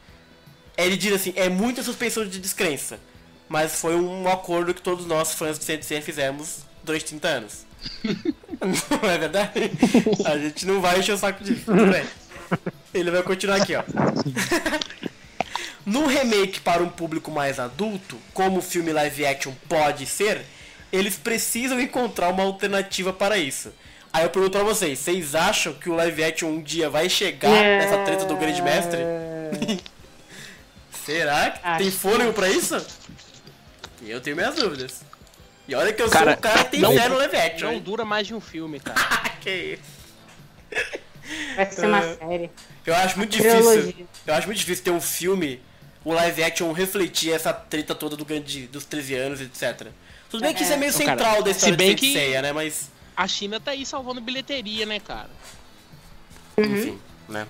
Ele 0.77 0.99
diz 0.99 1.15
assim, 1.15 1.33
é 1.35 1.49
muita 1.49 1.83
suspensão 1.83 2.27
de 2.27 2.39
descrença. 2.39 3.01
Mas 3.49 3.81
foi 3.81 3.97
um 3.97 4.29
acordo 4.29 4.75
que 4.75 4.83
todos 4.83 5.07
nós, 5.07 5.33
fãs 5.33 5.59
de 5.59 5.65
CNC, 5.65 6.03
fizemos 6.03 6.59
durante 6.85 7.07
30 7.07 7.27
anos. 7.27 7.67
não 9.03 9.11
é 9.11 9.17
verdade? 9.17 9.71
A 10.27 10.37
gente 10.37 10.67
não 10.67 10.83
vai 10.83 10.99
encher 10.99 11.13
o 11.13 11.19
saco 11.19 11.43
disso. 11.43 11.63
Tudo 11.65 11.87
bem. 11.87 12.05
Ele 12.93 13.11
vai 13.11 13.23
continuar 13.23 13.63
aqui, 13.63 13.75
ó. 13.77 13.83
No 15.87 16.05
remake 16.07 16.61
para 16.61 16.83
um 16.83 16.89
público 16.89 17.31
mais 17.31 17.61
adulto, 17.61 18.19
como 18.35 18.59
o 18.59 18.63
filme 18.63 18.93
live 18.93 19.25
action 19.25 19.53
pode 19.69 20.05
ser, 20.05 20.45
eles 20.93 21.17
precisam 21.17 21.81
encontrar 21.81 22.29
uma 22.31 22.43
alternativa 22.45 23.13
para 23.13 23.37
isso. 23.39 23.73
Aí 24.13 24.25
eu 24.25 24.31
pergunto 24.31 24.53
pra 24.59 24.63
vocês, 24.67 24.99
vocês 24.99 25.35
acham 25.35 25.75
que 25.75 25.91
o 25.91 25.95
live 25.95 26.25
action 26.25 26.49
um 26.49 26.63
dia 26.63 26.89
vai 26.89 27.09
chegar 27.09 27.51
É. 27.51 27.79
nessa 27.79 27.99
treta 28.05 28.25
do 28.25 28.37
grande 28.37 28.63
mestre? 28.63 28.99
Será 31.05 31.51
que 31.51 31.61
Acho 31.67 31.79
tem 31.79 31.91
que 31.91 31.97
fôlego 31.97 32.33
pra 32.33 32.49
isso? 32.49 32.85
Eu 34.03 34.21
tenho 34.21 34.37
minhas 34.37 34.55
dúvidas. 34.55 35.03
E 35.69 35.75
olha 35.75 35.93
que 35.93 36.01
eu 36.03 36.09
Cara, 36.09 36.31
sou 36.33 36.39
um 36.39 36.41
cara 36.41 36.65
que 36.65 36.71
tem 36.73 36.81
não- 36.81 36.93
no 36.93 37.17
live 37.17 37.37
action. 37.37 37.73
Não 37.73 37.79
dura 37.81 38.05
mais 38.05 38.27
de 38.27 38.35
um 38.35 38.41
filme, 38.41 38.81
cara. 38.81 38.99
que 39.41 39.51
isso. 39.51 39.97
Vai 41.57 41.71
ser 41.71 41.87
uma 41.87 41.99
É. 42.05 42.17
série. 42.17 42.51
Eu 42.85 42.95
acho 42.95 43.19
muito 43.19 43.31
difícil. 43.31 43.59
Trilogia. 43.61 44.07
Eu 44.27 44.35
acho 44.35 44.47
muito 44.47 44.59
difícil 44.59 44.85
ter 44.85 44.91
um 44.93 45.01
filme, 45.01 45.61
o 46.05 46.13
live 46.13 46.43
action 46.45 46.71
refletir 46.73 47.33
essa 47.33 47.53
treta 47.53 47.95
toda 47.95 48.17
do 48.17 48.25
grande, 48.25 48.67
dos 48.69 48.85
13 48.85 49.15
anos, 49.15 49.41
etc. 49.41 49.89
Tudo 50.31 50.41
bem 50.43 50.55
que 50.55 50.63
isso 50.63 50.73
é 50.73 50.77
meio 50.77 50.91
Então, 50.91 51.07
cara, 51.07 51.19
central 51.19 51.43
da 51.43 51.51
se 51.53 51.57
história 51.59 51.77
bem 51.77 51.95
de 51.95 52.01
que- 52.01 52.13
Seiya, 52.13 52.43
né? 52.43 52.53
Mas, 52.53 52.91
A 53.17 53.27
China 53.29 53.59
tá 53.61 53.71
aí 53.71 53.87
salvando 53.87 54.21
bilheteria, 54.21 54.85
né, 54.87 55.01
cara? 55.01 55.31
enfim, 56.59 56.99
né? 57.29 57.47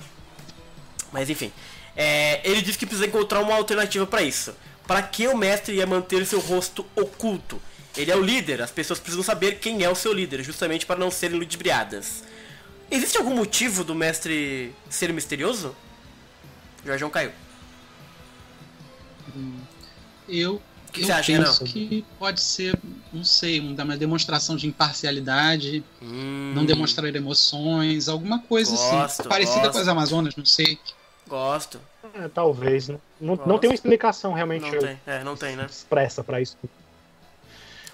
Mas 1.12 1.30
enfim, 1.30 1.52
é, 1.96 2.40
ele 2.48 2.60
diz 2.62 2.76
que 2.76 2.84
precisa 2.86 3.06
encontrar 3.06 3.40
uma 3.40 3.54
alternativa 3.54 4.06
pra 4.06 4.22
isso. 4.22 4.54
Para 4.86 5.02
que 5.02 5.26
o 5.26 5.36
mestre 5.36 5.74
ia 5.76 5.86
manter 5.86 6.24
seu 6.26 6.38
rosto 6.40 6.84
oculto? 6.94 7.60
Ele 7.96 8.10
é 8.10 8.16
o 8.16 8.20
líder, 8.22 8.60
as 8.60 8.70
pessoas 8.70 8.98
precisam 9.00 9.24
saber 9.24 9.58
quem 9.58 9.82
é 9.82 9.88
o 9.90 9.94
seu 9.94 10.12
líder, 10.12 10.42
justamente 10.44 10.84
para 10.84 10.98
não 11.00 11.10
serem 11.10 11.38
ludibriadas. 11.38 12.22
Existe 12.90 13.16
algum 13.16 13.34
motivo 13.34 13.82
do 13.82 13.94
mestre 13.94 14.72
ser 14.90 15.12
misterioso? 15.12 15.74
O 16.84 16.86
Jorjão 16.86 17.08
caiu. 17.10 17.32
Eu, 20.28 20.60
que 20.96 21.02
eu 21.02 21.06
você 21.06 21.12
acha, 21.12 21.32
penso 21.38 21.64
que 21.64 22.04
pode 22.18 22.40
ser, 22.40 22.78
não 23.12 23.22
sei, 23.24 23.60
uma 23.60 23.84
uma 23.84 23.96
demonstração 23.96 24.56
de 24.56 24.66
imparcialidade, 24.66 25.84
Hum, 26.02 26.52
não 26.54 26.64
demonstrar 26.64 27.14
emoções, 27.14 28.08
alguma 28.08 28.40
coisa 28.40 28.72
Gosto, 28.72 29.20
assim. 29.20 29.28
Parecida 29.28 29.60
gosto. 29.60 29.72
com 29.72 29.78
as 29.78 29.88
Amazonas, 29.88 30.36
não 30.36 30.44
sei. 30.44 30.78
Gosto. 31.28 31.80
É, 32.14 32.28
talvez. 32.28 32.88
Não, 32.88 33.00
não, 33.20 33.36
não 33.46 33.58
tem 33.58 33.68
uma 33.70 33.74
explicação 33.74 34.32
realmente 34.32 34.62
Não 34.62 34.78
tem. 34.78 34.98
É, 35.06 35.24
não 35.24 35.36
tem, 35.36 35.56
né? 35.56 35.66
expressa 35.68 36.22
pra 36.24 36.40
isso. 36.40 36.56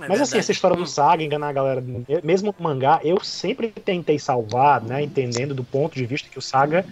É 0.01 0.09
Mas 0.09 0.21
assim, 0.21 0.39
essa 0.39 0.53
história 0.53 0.77
Hum. 0.77 0.81
do 0.81 0.87
Saga, 0.87 1.23
enganar 1.23 1.49
a 1.49 1.53
galera, 1.53 1.85
mesmo 2.25 2.55
no 2.59 2.65
mangá, 2.65 3.01
eu 3.05 3.23
sempre 3.23 3.69
tentei 3.69 4.19
salvar, 4.19 4.83
né? 4.83 5.03
Entendendo 5.03 5.55
do 5.55 5.63
ponto 5.65 5.95
de 5.95 6.05
vista 6.07 6.29
que 6.29 6.39
o 6.39 6.43
Saga 6.43 6.85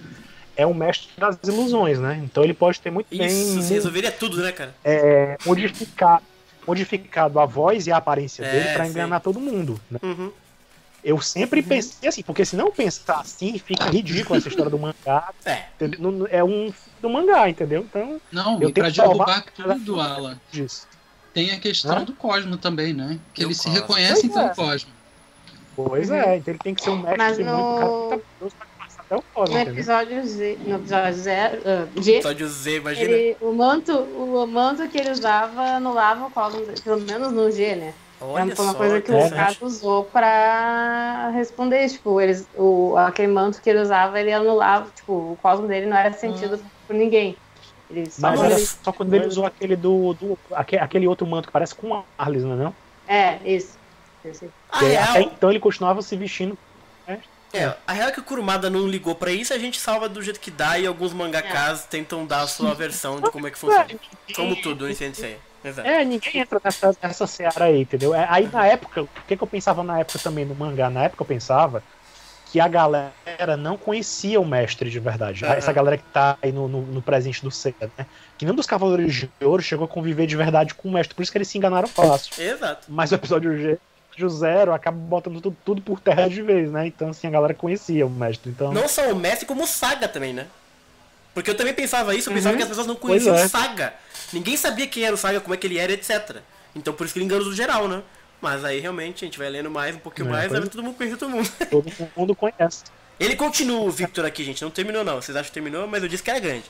é 0.61 0.67
o 0.67 0.75
mestre 0.75 1.09
das 1.17 1.39
ilusões, 1.45 1.99
né? 1.99 2.21
Então 2.23 2.45
ele 2.45 2.53
pode 2.55 2.81
ter 2.81 2.91
muito 2.91 3.07
bem 3.17 3.27
Isso, 3.27 3.63
você 3.63 3.75
resolveria 3.75 4.13
tudo, 4.13 4.37
né, 4.43 4.53
cara? 4.53 4.75
é, 4.85 5.37
modificar, 5.47 6.23
modificado 6.67 7.41
a 7.41 7.47
voz 7.47 7.87
e 7.87 7.93
a 7.93 7.97
aparência 7.97 8.45
É, 8.45 8.51
dele 8.51 8.75
pra 8.75 8.85
sim. 8.85 8.91
enganar 8.91 9.21
todo 9.21 9.41
mundo. 9.41 9.81
Né? 9.91 9.99
Uhum. 10.03 10.31
Eu 11.03 11.19
sempre 11.23 11.63
pensei 11.63 12.07
assim, 12.07 12.23
porque 12.23 12.45
se 12.45 12.55
não 12.57 12.71
pensar 12.71 13.21
assim, 13.21 13.59
fica 13.59 13.85
ridículo 13.89 14.37
essa 14.39 14.49
história 14.49 14.71
do 14.71 14.79
mangá. 14.79 15.33
É. 15.47 15.63
entendeu? 15.81 16.29
É 16.31 16.45
um 16.45 16.71
do 17.01 17.09
mangá, 17.09 17.49
entendeu? 17.49 17.81
Então, 17.89 18.21
Não, 18.31 18.61
Eu 18.61 18.69
e 18.69 18.73
pra 18.73 18.83
tenho 18.83 18.87
que 18.89 18.97
salvar- 18.97 19.45
derrubar 19.57 19.77
tudo, 19.79 19.99
Alan, 19.99 20.39
disso. 20.53 20.87
tem 21.33 21.53
a 21.53 21.59
questão 21.59 21.97
Hã? 21.97 22.05
do 22.05 22.13
Cosmo 22.13 22.59
também, 22.59 22.93
né? 22.93 23.19
Que 23.33 23.45
eles 23.45 23.57
se 23.57 23.71
reconhecem 23.71 24.29
Pois 24.29 24.45
é. 24.45 24.49
como 24.55 24.69
Cosmo. 24.71 24.91
Pois 25.75 26.11
Uhum. 26.11 26.17
é, 26.17 26.37
então 26.37 26.53
ele 26.53 26.59
tem 26.63 26.75
que 26.75 26.83
ser 26.83 26.91
um 26.91 26.97
mestre 26.99 27.17
Mas 27.17 27.39
muito 27.39 27.51
no- 27.51 28.09
caprichoso 28.11 28.57
pra 28.57 28.67
passar 29.11 29.17
até 29.17 29.17
o 29.17 29.23
Cosmo, 29.35 29.55
No 29.57 29.61
episódio 29.61 30.27
Z, 30.27 30.59
no 30.67 30.77
episódio 30.77 31.15
zero, 31.15 31.63
ah, 31.67 31.87
G, 32.01 32.23
Só 32.23 32.33
de 32.33 32.47
Z, 32.47 32.77
imagina. 32.77 33.11
ele, 33.11 33.37
o, 33.41 33.53
manto, 33.53 33.93
o 33.99 34.47
manto 34.47 34.89
que 34.89 34.99
ele 34.99 35.11
usava 35.11 35.63
anulava 35.77 36.27
o 36.27 36.31
cosmo, 36.31 36.61
dele, 36.65 36.81
pelo 36.81 37.01
menos 37.01 37.33
no 37.33 37.51
G, 37.51 37.75
né? 37.77 37.95
Olha 38.23 38.55
Foi 38.55 38.65
uma 38.67 38.73
só, 38.73 38.79
coisa 38.79 39.01
que 39.01 39.11
o. 39.11 39.27
Okado 39.27 39.57
usou 39.63 40.05
pra 40.05 41.31
responder, 41.35 41.89
tipo, 41.89 42.21
eles, 42.21 42.47
o, 42.55 42.95
aquele 42.99 43.33
manto 43.33 43.63
que 43.63 43.71
ele 43.71 43.81
usava, 43.81 44.21
ele 44.21 44.31
anulava, 44.33 44.91
tipo, 44.95 45.13
o 45.13 45.39
cosmo 45.41 45.67
dele 45.67 45.87
não 45.87 45.97
era 45.97 46.13
sentido 46.13 46.61
por 46.87 46.95
ninguém. 46.95 47.35
Ele 47.91 48.09
só 48.11 48.21
Mas 48.31 48.41
era 48.43 48.55
ele- 48.55 48.67
só 48.67 48.93
quando 48.93 49.15
ele 49.15 49.27
usou 49.27 49.47
aquele 49.47 49.75
do. 49.75 50.13
do 50.15 50.39
aque- 50.53 50.77
aquele 50.77 51.09
outro 51.09 51.27
manto 51.27 51.47
que 51.47 51.53
parece 51.53 51.75
com 51.75 52.05
Arles, 52.19 52.45
não 52.45 52.53
é? 52.53 52.57
Não? 52.57 52.75
É, 53.09 53.39
isso. 53.45 53.77
Esse. 54.25 54.51
A 54.71 54.79
Que 54.79 54.97
até 54.97 55.23
então 55.23 55.51
ele 55.51 55.59
continuava 55.59 56.03
se 56.03 56.15
vestindo. 56.15 56.57
É, 57.53 57.75
a 57.87 57.93
real 57.93 58.09
é 58.09 58.13
que 58.13 58.21
o 58.21 58.23
Kurumada 58.23 58.71
não 58.71 58.87
ligou 58.87 59.15
pra 59.15 59.31
isso, 59.31 59.53
a 59.53 59.59
gente 59.59 59.79
salva 59.81 60.09
do 60.09 60.23
jeito 60.23 60.39
que 60.39 60.51
dá 60.51 60.79
e 60.79 60.87
alguns 60.87 61.13
mangakas 61.13 61.85
tentam 61.85 62.25
dar 62.27 62.43
a 62.43 62.47
sua 62.47 62.75
versão 62.75 63.21
de 63.21 63.31
como 63.31 63.47
é 63.47 63.51
que 63.51 63.59
funciona. 63.59 63.89
Como 64.35 64.57
tudo 64.57 64.89
em 64.89 64.95
Sensei. 64.95 65.39
Exato. 65.65 65.87
É, 65.87 66.05
ninguém 66.05 66.41
entra 66.41 66.61
nessa, 66.63 66.97
nessa 67.03 67.27
seara 67.27 67.67
aí, 67.67 67.83
entendeu? 67.83 68.15
É, 68.15 68.27
Aí 68.31 68.49
na 68.51 68.67
época, 68.67 69.03
o 69.03 69.09
que, 69.27 69.37
que 69.37 69.43
eu 69.43 69.47
pensava 69.47 69.83
na 69.83 69.99
época 70.01 70.19
também 70.19 70.45
no 70.45 70.55
mangá? 70.55 70.89
Na 70.89 71.05
época 71.05 71.23
eu 71.23 71.27
pensava 71.27 71.83
que 72.51 72.59
a 72.59 72.67
galera 72.67 73.57
não 73.57 73.77
conhecia 73.77 74.41
o 74.41 74.45
mestre 74.45 74.91
de 74.91 74.99
verdade. 74.99 75.45
Aham. 75.45 75.55
Essa 75.55 75.73
galera 75.73 75.97
que 75.97 76.05
tá 76.05 76.37
aí 76.43 76.51
no, 76.51 76.67
no, 76.67 76.83
no 76.83 77.03
presente 77.03 77.43
do 77.43 77.51
Seiya, 77.51 77.91
né? 77.97 78.07
Que 78.37 78.45
nenhum 78.45 78.57
dos 78.57 78.67
Cavaleiros 78.67 79.15
de 79.15 79.31
Ouro 79.41 79.63
chegou 79.63 79.85
a 79.85 79.89
conviver 79.89 80.27
de 80.27 80.37
verdade 80.37 80.75
com 80.75 80.89
o 80.89 80.93
mestre, 80.93 81.15
por 81.15 81.23
isso 81.23 81.31
que 81.31 81.39
eles 81.39 81.47
se 81.47 81.59
enganaram 81.59 81.87
fácil. 81.87 82.43
Exato. 82.43 82.87
Mas 82.89 83.13
o 83.13 83.15
episódio 83.15 83.57
G, 83.57 83.79
episódio 84.13 84.29
zero, 84.39 84.73
acaba 84.75 84.97
botando 84.97 85.41
tudo, 85.41 85.57
tudo 85.65 85.83
por 85.83 86.01
terra 86.01 86.29
de 86.29 86.43
vez, 86.43 86.71
né? 86.71 86.87
Então, 86.87 87.09
assim, 87.11 87.27
a 87.27 87.31
galera 87.31 87.55
conhecia 87.55 88.07
o 88.07 88.11
mestre. 88.11 88.51
Então, 88.51 88.73
Não 88.73 88.89
só 88.89 89.11
o 89.13 89.17
mestre, 89.17 89.47
como 89.47 89.63
o 89.65 89.67
Saga 89.67 90.09
também, 90.09 90.33
né? 90.33 90.47
Porque 91.33 91.51
eu 91.51 91.57
também 91.57 91.73
pensava 91.73 92.15
isso, 92.15 92.29
eu 92.29 92.35
pensava 92.35 92.53
Uhum. 92.53 92.57
que 92.59 92.63
as 92.65 92.69
pessoas 92.69 92.87
não 92.87 92.97
conheciam 92.97 93.37
é. 93.37 93.45
o 93.45 93.49
Saga. 93.49 93.95
Ninguém 94.33 94.57
sabia 94.57 94.87
quem 94.87 95.05
era 95.05 95.15
o 95.15 95.19
Saga, 95.19 95.41
como 95.41 95.55
é 95.55 95.57
que 95.57 95.67
ele 95.67 95.79
era, 95.79 95.93
etc. 95.93 96.39
Então 96.75 96.93
por 96.93 97.05
isso 97.05 97.13
que 97.15 97.19
ele 97.21 97.27
enganou 97.27 97.45
do 97.45 97.55
geral, 97.55 97.87
né? 97.89 98.03
Mas 98.41 98.65
aí 98.65 98.81
realmente 98.81 99.25
a 99.25 99.27
gente 99.27 99.39
vai 99.39 99.49
lendo 99.51 99.71
mais, 99.71 99.95
um 99.95 99.99
pouquinho 99.99 100.29
É, 100.29 100.31
mais, 100.33 100.49
pois 100.49 100.61
aí 100.61 100.67
é. 100.67 100.71
todo 100.71 100.83
mundo 100.83 100.95
conhece 100.97 101.17
todo 101.17 101.31
mundo. 101.31 101.51
todo 101.71 101.93
mundo 102.17 102.35
conhece. 102.35 102.85
Ele 103.19 103.37
continua, 103.37 103.81
o 103.83 103.91
Victor 103.91 104.25
aqui, 104.25 104.43
gente. 104.45 104.63
Não 104.63 104.71
terminou, 104.71 105.05
não. 105.05 105.21
Vocês 105.21 105.37
acham 105.37 105.49
que 105.49 105.53
terminou, 105.53 105.87
mas 105.87 106.03
eu 106.03 106.09
disse 106.09 106.23
que 106.23 106.31
era 106.31 106.41
grande. 106.41 106.65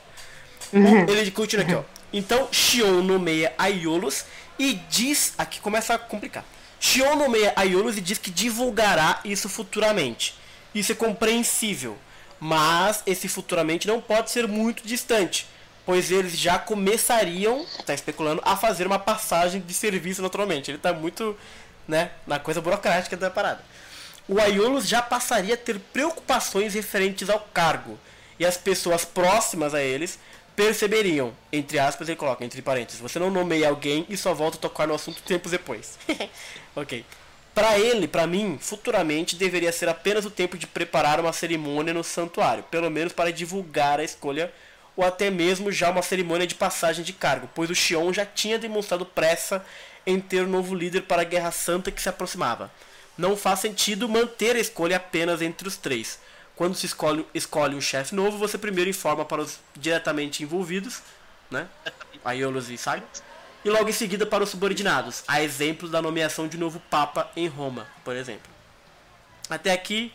Uhum. 0.73 1.07
Ele 1.09 1.31
continua 1.31 1.63
aqui, 1.65 1.73
ó. 1.75 1.83
Então, 2.11 2.49
Shion 2.51 3.01
nomeia 3.01 3.53
Aiolos 3.57 4.25
e 4.59 4.73
diz. 4.89 5.33
Aqui 5.37 5.59
começa 5.61 5.93
a 5.93 5.97
complicar. 5.97 6.43
Shion 6.81 7.15
nomeia 7.15 7.53
Aiolos 7.55 7.97
e 7.97 8.01
diz 8.01 8.17
que 8.17 8.29
divulgará 8.29 9.21
isso 9.23 9.47
futuramente. 9.47 10.35
Isso 10.75 10.91
é 10.91 10.95
compreensível. 10.95 11.97
Mas 12.37 13.03
esse 13.05 13.29
futuramente 13.29 13.87
não 13.87 14.01
pode 14.01 14.31
ser 14.31 14.47
muito 14.47 14.85
distante. 14.85 15.47
Pois 15.85 16.11
eles 16.11 16.37
já 16.37 16.59
começariam, 16.59 17.65
tá 17.85 17.93
especulando, 17.93 18.41
a 18.43 18.57
fazer 18.57 18.85
uma 18.85 18.99
passagem 18.99 19.61
de 19.61 19.73
serviço 19.73 20.21
naturalmente. 20.21 20.71
Ele 20.71 20.77
tá 20.77 20.91
muito, 20.91 21.37
né, 21.87 22.11
na 22.27 22.37
coisa 22.37 22.59
burocrática 22.59 23.15
da 23.15 23.29
parada 23.29 23.63
o 24.31 24.39
Aiolos 24.39 24.87
já 24.87 25.01
passaria 25.01 25.55
a 25.55 25.57
ter 25.57 25.77
preocupações 25.91 26.73
referentes 26.73 27.29
ao 27.29 27.39
cargo. 27.53 27.99
E 28.39 28.45
as 28.45 28.55
pessoas 28.55 29.03
próximas 29.03 29.73
a 29.73 29.83
eles 29.83 30.17
perceberiam, 30.55 31.33
entre 31.51 31.77
aspas, 31.77 32.07
ele 32.07 32.17
coloca 32.17 32.43
entre 32.43 32.61
parênteses, 32.61 32.99
você 32.99 33.17
não 33.17 33.29
nomeia 33.29 33.69
alguém 33.69 34.05
e 34.09 34.17
só 34.17 34.33
volta 34.33 34.57
a 34.57 34.61
tocar 34.61 34.87
no 34.87 34.93
assunto 34.93 35.21
tempos 35.23 35.51
depois. 35.51 35.97
ok. 36.75 37.05
Para 37.53 37.77
ele, 37.77 38.07
para 38.07 38.25
mim, 38.25 38.57
futuramente 38.61 39.35
deveria 39.35 39.71
ser 39.71 39.89
apenas 39.89 40.25
o 40.25 40.31
tempo 40.31 40.57
de 40.57 40.65
preparar 40.65 41.19
uma 41.19 41.33
cerimônia 41.33 41.93
no 41.93 42.03
santuário, 42.03 42.63
pelo 42.63 42.89
menos 42.89 43.11
para 43.11 43.31
divulgar 43.31 43.99
a 43.99 44.03
escolha 44.03 44.51
ou 44.95 45.05
até 45.05 45.29
mesmo 45.29 45.71
já 45.71 45.89
uma 45.89 46.01
cerimônia 46.01 46.47
de 46.47 46.55
passagem 46.55 47.03
de 47.03 47.13
cargo, 47.13 47.49
pois 47.53 47.69
o 47.69 47.75
Xion 47.75 48.11
já 48.13 48.25
tinha 48.25 48.59
demonstrado 48.59 49.05
pressa 49.05 49.65
em 50.05 50.19
ter 50.19 50.43
um 50.43 50.49
novo 50.49 50.73
líder 50.73 51.01
para 51.03 51.21
a 51.21 51.25
Guerra 51.25 51.51
Santa 51.51 51.91
que 51.91 52.01
se 52.01 52.09
aproximava 52.09 52.71
não 53.17 53.37
faz 53.37 53.59
sentido 53.59 54.09
manter 54.09 54.55
a 54.55 54.59
escolha 54.59 54.97
apenas 54.97 55.41
entre 55.41 55.67
os 55.67 55.77
três. 55.77 56.19
Quando 56.55 56.75
se 56.75 56.85
escolhe, 56.85 57.25
escolhe 57.33 57.75
um 57.75 57.81
chefe 57.81 58.13
novo, 58.15 58.37
você 58.37 58.57
primeiro 58.57 58.89
informa 58.89 59.25
para 59.25 59.41
os 59.41 59.59
diretamente 59.75 60.43
envolvidos, 60.43 61.01
né? 61.49 61.67
Aiolos 62.23 62.69
e 62.69 62.77
Saga, 62.77 63.03
e 63.63 63.69
logo 63.69 63.89
em 63.89 63.93
seguida 63.93 64.25
para 64.25 64.43
os 64.43 64.49
subordinados, 64.49 65.23
a 65.27 65.41
exemplo 65.41 65.87
da 65.87 66.01
nomeação 66.01 66.47
de 66.47 66.57
novo 66.57 66.79
Papa 66.89 67.29
em 67.35 67.47
Roma, 67.47 67.87
por 68.03 68.15
exemplo. 68.15 68.49
Até 69.49 69.71
aqui. 69.71 70.11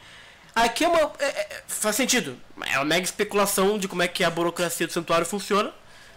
Aqui 0.55 0.85
é 0.85 0.89
uma. 0.89 1.13
é- 1.19 1.25
é- 1.25 1.63
faz 1.69 1.97
sentido. 1.97 2.37
É 2.65 2.79
uma 2.79 2.85
mega 2.85 3.05
especulação 3.05 3.79
de 3.79 3.87
como 3.87 4.03
é 4.03 4.09
que 4.09 4.25
a 4.25 4.31
burocracia 4.31 4.87
do 4.87 4.93
santuário 4.93 5.27
funciona, 5.27 5.73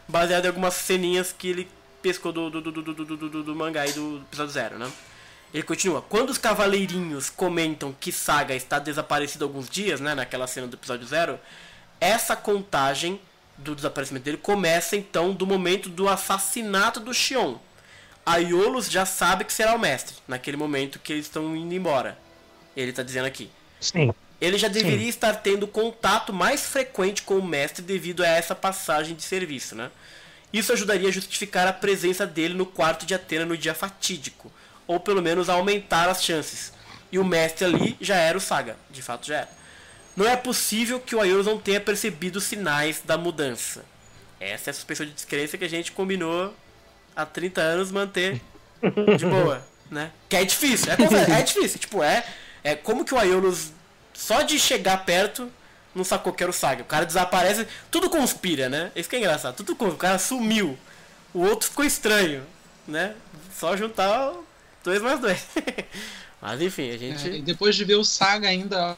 baseado 0.08 0.46
em 0.46 0.48
algumas 0.48 0.74
ceninhas 0.74 1.36
que 1.38 1.50
ele 1.50 1.72
pescou 2.02 2.32
do, 2.32 2.50
do, 2.50 2.62
do, 2.62 2.72
do, 2.72 2.94
do, 2.94 3.18
do, 3.18 3.44
do, 3.44 3.56
mangá 3.56 3.86
e 3.86 3.92
do 3.92 4.24
episódio 4.28 4.54
zero, 4.54 4.80
né? 4.80 4.90
Ele 5.54 5.64
continua. 5.64 6.02
Quando 6.02 6.30
os 6.30 6.38
cavaleirinhos 6.38 7.30
comentam 7.30 7.94
que 8.00 8.12
Saga 8.12 8.56
está 8.56 8.80
desaparecido 8.80 9.44
há 9.44 9.48
alguns 9.48 9.70
dias, 9.70 10.00
né, 10.00 10.16
naquela 10.16 10.48
cena 10.48 10.68
do 10.68 10.76
episódio 10.76 11.06
zero, 11.06 11.40
essa 12.00 12.36
contagem 12.36 13.20
do 13.60 13.76
desaparecimento 13.76 14.26
dele 14.26 14.38
começa 14.38 14.96
então 14.96 15.34
do 15.34 15.46
momento 15.46 15.90
do 15.90 16.08
assassinato 16.08 17.00
do 17.00 17.14
Xion. 17.14 17.58
A 18.26 18.38
Iolos 18.38 18.90
já 18.90 19.06
sabe 19.06 19.44
que 19.44 19.54
será 19.54 19.74
o 19.74 19.80
mestre, 19.80 20.16
naquele 20.28 20.58
momento 20.58 21.00
que 21.00 21.14
eles 21.14 21.26
estão 21.26 21.56
indo 21.56 21.74
embora. 21.74 22.18
Ele 22.76 22.92
está 22.92 23.04
dizendo 23.04 23.26
aqui. 23.26 23.50
Sim. 23.80 24.14
Ele 24.40 24.58
já 24.58 24.68
deveria 24.68 25.00
Sim. 25.00 25.10
estar 25.10 25.34
tendo 25.36 25.68
contato 25.68 26.32
mais 26.32 26.66
frequente 26.66 27.24
com 27.24 27.38
o 27.38 27.46
mestre 27.46 27.84
devido 27.84 28.24
a 28.24 28.28
essa 28.28 28.56
passagem 28.56 29.16
de 29.16 29.24
serviço, 29.24 29.76
né? 29.76 29.92
Isso 30.52 30.72
ajudaria 30.72 31.10
a 31.10 31.12
justificar 31.12 31.68
a 31.68 31.74
presença 31.74 32.26
dele 32.26 32.54
no 32.54 32.66
quarto 32.66 33.06
de 33.06 33.14
Atena 33.14 33.46
no 33.46 33.58
dia 33.58 33.74
fatídico, 33.74 34.52
ou 34.88 35.00
pelo 35.00 35.22
menos 35.22 35.50
a 35.50 35.54
aumentar 35.54 36.10
as 36.10 36.24
chances. 36.24 36.74
E 37.12 37.20
o 37.20 37.26
mestre 37.26 37.66
ali 37.66 37.98
já 38.00 38.16
era 38.16 38.38
o 38.38 38.42
Saga, 38.42 38.78
de 38.90 39.02
fato 39.02 39.28
já 39.28 39.38
era. 39.38 39.59
Não 40.16 40.28
é 40.28 40.36
possível 40.36 41.00
que 41.00 41.16
o 41.16 41.22
Aiolos 41.22 41.46
não 41.46 41.58
tenha 41.60 41.80
percebido 41.80 42.38
os 42.38 42.44
sinais 42.44 43.02
da 43.06 43.18
mudança. 43.18 43.86
Essa 44.40 44.70
é 44.70 44.72
a 44.72 44.74
suspensão 44.74 45.06
de 45.06 45.12
descrença 45.14 45.58
que 45.58 45.66
a 45.66 45.70
gente 45.70 45.92
combinou 45.92 46.54
há 47.16 47.26
30 47.26 47.62
anos 47.62 47.92
manter 47.92 48.42
de 49.18 49.26
boa, 49.26 49.66
né? 49.92 50.12
Que 50.28 50.38
é 50.38 50.46
difícil, 50.46 50.92
é, 50.92 50.96
confesso, 50.98 51.32
é 51.32 51.42
difícil. 51.42 51.80
Tipo, 51.80 52.04
é, 52.04 52.26
é 52.64 52.76
como 52.76 53.04
que 53.06 53.14
o 53.14 53.18
Aiolos, 53.18 53.72
só 54.14 54.42
de 54.42 54.58
chegar 54.60 55.06
perto, 55.06 55.50
não 55.94 56.04
sacou 56.04 56.32
que 56.34 56.44
era 56.44 56.50
o 56.50 56.54
Saga. 56.54 56.84
O 56.84 56.86
cara 56.86 57.06
desaparece, 57.06 57.68
tudo 57.92 58.10
conspira, 58.10 58.70
né? 58.70 58.92
Isso 58.96 59.10
que 59.10 59.16
é 59.16 59.20
engraçado, 59.20 59.56
tudo 59.56 59.76
conspira. 59.76 59.96
O 59.96 60.00
cara 60.00 60.20
sumiu, 60.20 60.78
o 61.34 61.40
outro 61.42 61.70
ficou 61.70 61.84
estranho, 61.86 62.44
né? 62.88 63.16
Só 63.58 63.76
juntar 63.76 64.34
dois 64.84 65.02
mais 65.02 65.20
dois. 65.20 65.40
Mas 66.42 66.62
enfim, 66.62 66.90
a 66.92 66.94
É, 66.94 66.98
gente. 66.98 67.30
e 67.30 67.42
depois 67.42 67.76
de 67.76 67.84
ver 67.84 67.96
o 67.96 68.04
Saga 68.06 68.48
ainda, 68.48 68.98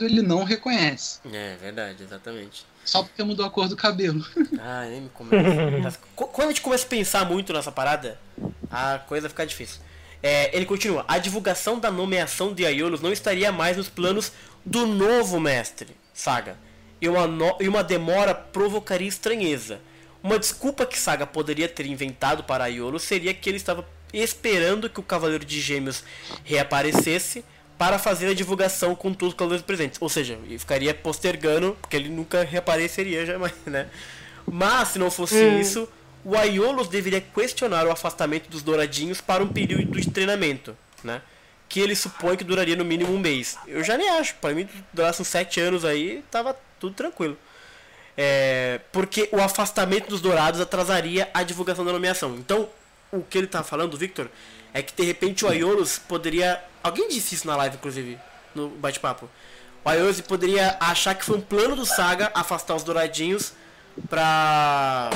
ele 0.00 0.22
não 0.22 0.42
reconhece. 0.44 1.20
É, 1.32 1.56
verdade, 1.60 2.02
exatamente. 2.02 2.66
Só 2.84 3.02
porque 3.02 3.22
mudou 3.22 3.44
a 3.46 3.50
cor 3.50 3.68
do 3.68 3.76
cabelo. 3.76 4.24
Ah, 4.60 4.84
nem 4.88 5.02
me 5.02 5.08
começa. 5.10 5.98
Qu- 6.16 6.26
Quando 6.28 6.48
a 6.48 6.50
gente 6.50 6.60
começa 6.62 6.84
a 6.84 6.88
pensar 6.88 7.24
muito 7.24 7.52
nessa 7.52 7.70
parada, 7.70 8.18
a 8.70 8.98
coisa 8.98 9.28
fica 9.28 9.46
difícil. 9.46 9.80
É, 10.22 10.54
ele 10.56 10.66
continua. 10.66 11.04
A 11.06 11.18
divulgação 11.18 11.78
da 11.78 11.90
nomeação 11.90 12.52
de 12.52 12.64
Aiolos 12.66 13.00
não 13.00 13.12
estaria 13.12 13.52
mais 13.52 13.76
nos 13.76 13.88
planos 13.88 14.32
do 14.64 14.86
novo 14.86 15.38
mestre, 15.38 15.96
Saga. 16.12 16.56
E 17.00 17.08
uma, 17.08 17.26
no- 17.26 17.56
e 17.60 17.68
uma 17.68 17.84
demora 17.84 18.34
provocaria 18.34 19.06
estranheza. 19.08 19.80
Uma 20.22 20.38
desculpa 20.38 20.84
que 20.86 20.98
Saga 20.98 21.26
poderia 21.26 21.68
ter 21.68 21.86
inventado 21.86 22.42
para 22.42 22.64
Aiolos 22.64 23.02
seria 23.04 23.32
que 23.34 23.48
ele 23.48 23.58
estava 23.58 23.86
esperando 24.12 24.88
que 24.90 24.98
o 24.98 25.02
Cavaleiro 25.02 25.44
de 25.44 25.60
Gêmeos 25.60 26.02
reaparecesse 26.42 27.44
para 27.78 27.98
fazer 27.98 28.28
a 28.28 28.34
divulgação 28.34 28.94
com 28.94 29.12
todos 29.12 29.34
os 29.34 29.38
cavaleiros 29.38 29.64
presentes. 29.64 30.00
Ou 30.00 30.08
seja, 30.08 30.38
ele 30.44 30.58
ficaria 30.58 30.94
postergando, 30.94 31.76
porque 31.80 31.96
ele 31.96 32.08
nunca 32.08 32.42
reapareceria 32.42 33.26
jamais, 33.26 33.54
né? 33.66 33.88
Mas, 34.46 34.88
se 34.88 34.98
não 34.98 35.10
fosse 35.10 35.36
isso, 35.60 35.88
o 36.24 36.36
Aiolos 36.36 36.88
deveria 36.88 37.20
questionar 37.20 37.86
o 37.86 37.90
afastamento 37.90 38.48
dos 38.48 38.62
douradinhos 38.62 39.20
para 39.20 39.42
um 39.42 39.48
período 39.48 40.00
de 40.00 40.10
treinamento, 40.10 40.76
né? 41.02 41.20
Que 41.68 41.80
ele 41.80 41.96
supõe 41.96 42.36
que 42.36 42.44
duraria 42.44 42.76
no 42.76 42.84
mínimo 42.84 43.12
um 43.12 43.18
mês. 43.18 43.58
Eu 43.66 43.82
já 43.82 43.98
nem 43.98 44.08
acho, 44.10 44.34
para 44.36 44.54
mim 44.54 44.68
durasse 44.92 45.20
uns 45.20 45.28
sete 45.28 45.60
anos 45.60 45.84
aí, 45.84 46.24
tava 46.30 46.56
tudo 46.78 46.94
tranquilo. 46.94 47.36
É, 48.16 48.80
porque 48.92 49.28
o 49.30 49.40
afastamento 49.40 50.08
dos 50.08 50.20
dourados 50.20 50.60
atrasaria 50.60 51.28
a 51.34 51.42
divulgação 51.42 51.84
da 51.84 51.92
nomeação. 51.92 52.36
Então, 52.36 52.68
o 53.12 53.22
que 53.22 53.36
ele 53.36 53.46
tá 53.46 53.62
falando, 53.62 53.96
Victor, 53.96 54.28
é 54.78 54.82
que 54.82 54.92
de 54.94 55.02
repente 55.04 55.44
o 55.44 55.48
Aiolos 55.48 55.98
poderia. 55.98 56.60
Alguém 56.82 57.08
disse 57.08 57.34
isso 57.34 57.46
na 57.46 57.56
live, 57.56 57.76
inclusive, 57.76 58.18
no 58.54 58.68
bate-papo. 58.68 59.28
O 59.84 59.88
Aiolos 59.88 60.20
poderia 60.20 60.76
achar 60.80 61.14
que 61.14 61.24
foi 61.24 61.38
um 61.38 61.40
plano 61.40 61.74
do 61.76 61.86
Saga 61.86 62.30
afastar 62.34 62.74
os 62.74 62.82
douradinhos 62.82 63.52
pra 64.10 65.10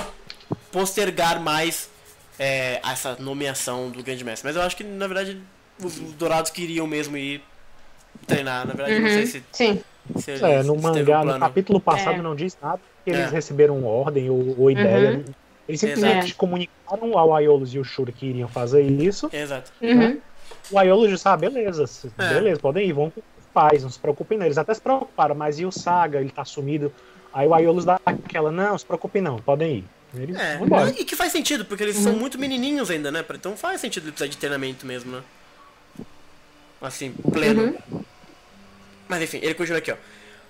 postergar 0.72 1.40
mais 1.40 1.90
é, 2.38 2.80
essa 2.84 3.16
nomeação 3.18 3.90
do 3.90 4.02
Grande 4.02 4.24
Mestre. 4.24 4.46
Mas 4.48 4.56
eu 4.56 4.62
acho 4.62 4.76
que, 4.76 4.84
na 4.84 5.06
verdade, 5.06 5.38
os 5.82 5.98
os 5.98 6.12
dourados 6.14 6.50
queriam 6.50 6.86
mesmo 6.86 7.16
ir 7.16 7.42
treinar. 8.26 8.66
Na 8.66 8.72
verdade, 8.72 8.94
eu 8.96 9.00
não 9.02 9.08
sei 9.08 9.26
se. 9.26 9.44
Sim. 9.52 9.82
se 10.16 10.30
É, 10.32 10.62
no 10.62 10.72
teve 10.74 10.78
um 10.78 10.80
mangá, 10.80 11.24
no 11.24 11.38
capítulo 11.38 11.80
passado 11.80 12.18
É. 12.18 12.22
não 12.22 12.34
diz 12.34 12.56
nada 12.62 12.80
que 13.04 13.10
eles 13.10 13.26
É. 13.26 13.28
receberam 13.28 13.84
ordem 13.84 14.30
ou, 14.30 14.58
ou 14.58 14.70
ideia. 14.70 15.22
Eles 15.70 15.80
simplesmente 15.80 16.18
Exato. 16.18 16.36
comunicaram 16.36 17.16
ao 17.16 17.32
Aiolos 17.34 17.72
e 17.74 17.78
o 17.78 17.84
Shura 17.84 18.10
que 18.10 18.26
iriam 18.26 18.48
fazer 18.48 18.82
isso. 18.82 19.30
Exato. 19.32 19.70
Uhum. 19.80 20.18
O 20.70 20.78
Aiolos 20.78 21.08
disse, 21.08 21.26
ah, 21.28 21.36
beleza, 21.36 21.84
É. 22.18 22.34
beleza, 22.34 22.60
podem 22.60 22.88
ir, 22.88 22.92
vão 22.92 23.08
com 23.10 23.20
os 23.20 23.46
pais, 23.54 23.82
não 23.82 23.90
se 23.90 23.98
preocupem 23.98 24.36
não. 24.36 24.46
Eles 24.46 24.58
até 24.58 24.74
se 24.74 24.80
preocuparam, 24.80 25.34
mas 25.34 25.60
e 25.60 25.64
o 25.64 25.70
Saga, 25.70 26.20
ele 26.20 26.30
tá 26.30 26.44
sumido. 26.44 26.92
Aí 27.32 27.46
o 27.46 27.54
Aiolos 27.54 27.84
dá 27.84 28.00
aquela, 28.04 28.50
não, 28.50 28.76
se 28.76 28.84
preocupem 28.84 29.22
não, 29.22 29.38
podem 29.38 29.76
ir. 29.78 29.84
Eles 30.12 30.36
É, 30.36 30.56
vão 30.56 30.66
embora. 30.66 30.90
e 30.90 31.04
que 31.04 31.14
faz 31.14 31.30
sentido, 31.30 31.64
porque 31.64 31.84
eles 31.84 31.96
são 31.96 32.12
muito 32.14 32.36
menininhos 32.36 32.90
ainda, 32.90 33.12
né? 33.12 33.24
Então 33.32 33.56
faz 33.56 33.80
sentido 33.80 34.04
ele 34.04 34.10
precisar 34.12 34.28
de 34.28 34.36
treinamento 34.36 34.84
mesmo, 34.84 35.12
né? 35.12 35.22
Assim, 36.80 37.12
pleno. 37.32 37.76
Mas 39.08 39.22
enfim, 39.22 39.38
ele 39.42 39.54
continua 39.54 39.78
aqui, 39.78 39.92
ó. 39.92 39.96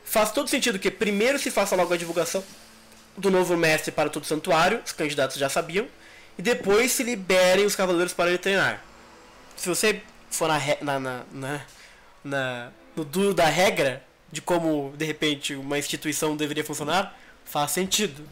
Faz 0.05 0.33
todo 0.33 0.49
sentido 0.49 0.79
que 0.79 0.91
primeiro 0.91 1.39
se 1.39 1.51
faça 1.51 1.77
logo 1.77 1.93
a 1.93 1.97
divulgação 1.97 2.43
do 3.17 3.31
novo 3.31 3.57
mestre 3.57 3.91
para 3.93 4.09
todo 4.09 4.23
o 4.25 4.27
santuário, 4.27 4.81
os 4.85 4.93
candidatos 4.93 5.37
já 5.37 5.49
sabiam, 5.49 5.87
e 6.39 6.43
depois 6.43 6.93
se 6.93 7.03
liberem 7.03 7.65
os 7.67 7.75
cavaleiros 7.77 8.13
para 8.13 8.29
ele 8.31 8.39
treinar. 8.39 8.83
Se 9.57 9.69
você 9.69 10.01
for 10.31 10.49
na, 10.49 10.59
na, 10.81 11.01
na, 11.01 11.21
na, 11.33 11.61
na- 12.25 12.69
no 12.97 13.05
duro 13.05 13.35
da 13.35 13.45
regra 13.47 14.03
de 14.33 14.41
como, 14.41 14.93
de 14.97 15.05
repente, 15.05 15.55
uma 15.55 15.79
instituição 15.79 16.37
deveria 16.37 16.65
funcionar, 16.65 17.17
faz 17.45 17.71
sentido. 17.73 18.23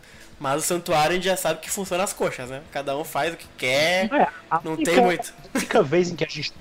Mas 0.41 0.63
o 0.63 0.67
santuário 0.67 1.11
a 1.13 1.15
gente 1.15 1.25
já 1.25 1.37
sabe 1.37 1.61
que 1.61 1.69
funciona 1.71 2.05
as 2.05 2.13
coxas, 2.13 2.49
né? 2.49 2.63
Cada 2.71 2.97
um 2.97 3.03
faz 3.05 3.35
o 3.35 3.37
que 3.37 3.47
quer, 3.59 4.09
É, 4.13 4.29
a 4.51 4.61
não 4.65 4.75
única- 4.75 4.93
tem 4.93 5.01
muito. 5.03 5.33
A 5.55 5.59
única 5.59 5.83
vez 5.83 6.09
em 6.11 6.15
que 6.17 6.25
a 6.25 6.29
gente. 6.29 6.53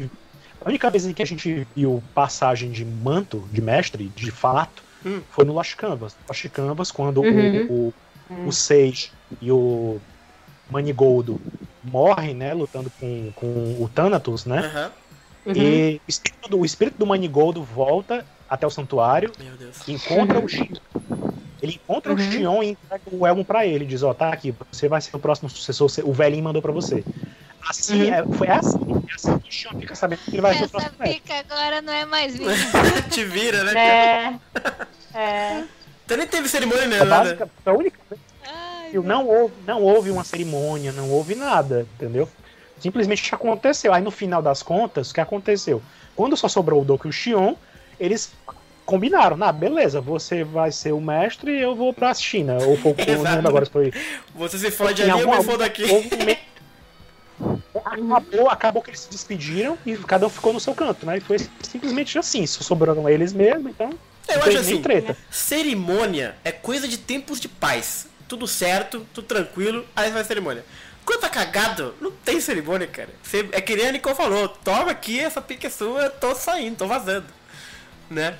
A 0.59 0.67
única 0.67 0.89
vez 0.89 1.05
em 1.05 1.13
que 1.13 1.21
a 1.21 1.25
gente 1.25 1.67
viu 1.75 2.03
passagem 2.15 2.71
de 2.71 2.83
manto, 2.83 3.47
de 3.51 3.61
mestre, 3.61 4.07
de 4.15 4.31
fato, 4.31 4.81
Hum. 5.05 5.21
foi 5.29 5.45
no 5.45 5.53
Lost 5.53 5.75
Canvas. 5.75 6.15
Lost 6.27 6.49
Canvas, 6.49 6.89
quando 6.91 7.21
Uhum. 7.21 7.67
o, 7.69 7.73
o, 7.89 7.93
o 8.45 8.51
Sage 8.51 9.11
e 9.41 9.51
o 9.51 9.99
Manigoldo 10.69 11.39
morrem, 11.83 12.33
né? 12.33 12.53
Lutando 12.53 12.91
com, 12.99 13.31
com 13.35 13.45
o 13.79 13.89
Thanatos, 13.93 14.45
né? 14.45 14.91
Uhum. 15.45 15.53
E 15.55 16.01
o 16.05 16.09
espírito, 16.09 16.49
do, 16.49 16.59
o 16.59 16.65
espírito 16.65 16.97
do 16.97 17.05
Manigoldo 17.07 17.63
volta 17.63 18.25
até 18.49 18.65
o 18.67 18.69
santuário, 18.69 19.31
Meu 19.39 19.55
Deus. 19.55 19.87
encontra 19.87 20.39
o 20.39 20.47
Xion. 20.47 20.67
Ele 21.61 21.73
encontra 21.73 22.13
o 22.13 22.15
Uhum. 22.17 22.31
Xion 22.31 22.63
e 22.63 22.69
entrega 22.71 23.01
o 23.11 23.25
elmo 23.25 23.43
pra 23.45 23.65
ele. 23.65 23.85
Diz, 23.85 24.03
ó, 24.03 24.13
tá 24.13 24.29
aqui, 24.29 24.53
você 24.71 24.87
vai 24.87 25.01
ser 25.01 25.15
o 25.15 25.19
próximo 25.19 25.49
sucessor, 25.49 25.89
o 26.03 26.13
velhinho 26.13 26.43
mandou 26.43 26.61
pra 26.61 26.71
você. 26.71 27.03
Assim, 27.67 28.03
Uhum. 28.03 28.13
é, 28.13 28.25
foi 28.37 28.47
assim, 28.49 28.77
é 29.09 29.13
assim 29.15 29.39
que 29.39 29.49
o 29.49 29.51
Xion 29.51 29.79
fica 29.79 29.95
sabendo 29.95 30.19
que 30.19 30.31
ele 30.31 30.41
vai 30.41 30.53
ser 30.53 30.61
o 30.61 30.65
Essa 30.65 30.71
próximo 30.71 30.95
mestre. 30.99 31.19
pica 31.21 31.33
agora 31.39 31.81
não 31.81 31.91
é 31.93 32.05
mais 32.05 32.37
minha. 32.37 32.53
Te 33.09 33.23
vira, 33.25 33.63
né? 33.63 34.39
É. 35.13 35.17
É. 35.17 35.63
Então 36.07 36.15
nem 36.15 36.25
teve 36.25 36.47
cerimônia, 36.47 36.87
né? 36.87 37.01
A, 37.01 37.05
Nada. 37.05 37.23
básica, 37.23 37.49
a 37.65 37.71
única 37.73 37.97
vez 38.09 38.21
que 38.91 38.97
não 38.99 39.27
houve, 39.27 39.53
não 39.67 39.81
houve 39.83 40.09
uma 40.09 40.23
cerimônia, 40.23 40.93
não 40.93 41.09
houve 41.11 41.35
nada, 41.35 41.85
entendeu? 41.95 42.29
Simplesmente 42.79 43.35
aconteceu. 43.35 43.93
Aí 43.93 44.01
no 44.01 44.09
final 44.09 44.41
das 44.41 44.63
contas, 44.63 45.11
o 45.11 45.13
que 45.13 45.19
aconteceu? 45.19 45.81
Quando 46.15 46.37
só 46.37 46.47
sobrou 46.47 46.81
o 46.81 46.85
Doku 46.85 47.07
e 47.07 47.09
o 47.09 47.11
Xion, 47.13 47.55
eles 47.99 48.31
combinaram, 48.85 49.35
ah, 49.43 49.51
beleza, 49.51 49.99
você 49.99 50.45
vai 50.45 50.71
ser 50.71 50.93
o 50.93 51.01
mestre 51.01 51.51
e 51.51 51.61
eu 51.61 51.75
vou 51.75 51.93
pra 51.93 52.13
China. 52.13 52.53
Ou 52.65 52.77
foi, 52.77 52.95
Exato. 52.99 53.23
lembro 53.35 53.47
agora 53.49 53.65
se 53.65 53.71
foi 53.71 53.91
Você 54.33 54.57
se 54.57 54.71
fode 54.71 55.01
ali, 55.01 55.11
eu 55.11 55.17
me 55.17 55.23
alguma- 55.23 55.43
fodo 55.43 55.61
aqui. 55.61 55.83
Acabou, 57.83 58.49
acabou 58.49 58.81
que 58.81 58.91
eles 58.91 59.01
se 59.01 59.09
despediram 59.09 59.77
e 59.85 59.95
cada 59.97 60.25
um 60.25 60.29
ficou 60.29 60.53
no 60.53 60.59
seu 60.59 60.73
canto, 60.73 61.05
né? 61.05 61.17
E 61.17 61.19
foi 61.19 61.37
simplesmente 61.61 62.17
assim, 62.17 62.47
só 62.47 62.63
sobraram 62.63 63.07
eles 63.09 63.33
mesmo, 63.33 63.67
então 63.69 63.89
Eu 64.29 64.41
acho 64.43 64.57
assim, 64.57 64.81
treta. 64.81 65.15
cerimônia 65.31 66.35
é 66.43 66.51
coisa 66.51 66.87
de 66.87 66.97
tempos 66.97 67.39
de 67.39 67.47
paz. 67.47 68.07
Tudo 68.27 68.45
certo, 68.47 69.05
tudo 69.13 69.25
tranquilo, 69.25 69.85
aí 69.95 70.11
vai 70.11 70.23
cerimônia. 70.23 70.65
Quando 71.05 71.21
tá 71.21 71.29
cagado, 71.29 71.95
não 72.01 72.11
tem 72.11 72.41
cerimônia, 72.41 72.85
cara. 72.87 73.09
Você- 73.23 73.47
é 73.53 73.61
que 73.61 73.75
nem 73.75 73.87
a 73.87 73.91
Nicole 73.93 74.15
falou, 74.15 74.49
toma 74.49 74.91
aqui, 74.91 75.19
essa 75.19 75.41
pique 75.41 75.65
é 75.65 75.69
sua, 75.69 76.09
tô 76.09 76.35
saindo, 76.35 76.75
tô 76.77 76.87
vazando. 76.87 77.25
Né? 78.09 78.35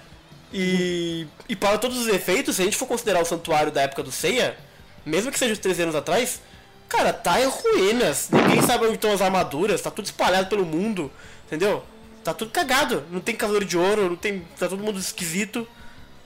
E, 0.54 1.26
e 1.48 1.56
para 1.56 1.78
todos 1.78 1.98
os 1.98 2.08
efeitos, 2.08 2.56
se 2.58 2.62
a 2.62 2.66
gente 2.66 2.76
for 2.78 2.86
considerar 2.86 3.22
o 3.22 3.26
santuário 3.26 3.72
da 3.72 3.82
época 3.82 4.04
do 4.04 4.12
Seiya, 4.12 4.58
mesmo 5.06 5.32
que 5.32 5.40
seja 5.40 5.54
os 5.54 5.60
13 5.60 5.84
anos 5.84 5.96
atrás, 5.96 6.42
cara, 6.90 7.14
tá 7.14 7.40
em 7.42 7.46
ruínas. 7.46 8.30
Ninguém 8.32 8.62
sabe 8.62 8.86
onde 8.86 8.96
estão 8.96 9.14
as 9.14 9.22
armaduras, 9.22 9.82
tá 9.82 9.90
tudo 9.92 10.06
espalhado 10.06 10.50
pelo 10.50 10.66
mundo, 10.66 11.10
entendeu? 11.46 11.84
Tá 12.24 12.34
tudo 12.34 12.52
cagado. 12.52 13.06
Não 13.10 13.22
tem 13.22 13.36
cavaleiro 13.36 13.66
de 13.66 13.78
ouro, 13.78 14.10
não 14.10 14.16
tem. 14.18 14.46
tá 14.60 14.68
todo 14.68 14.84
mundo 14.84 15.00
esquisito. 15.00 15.66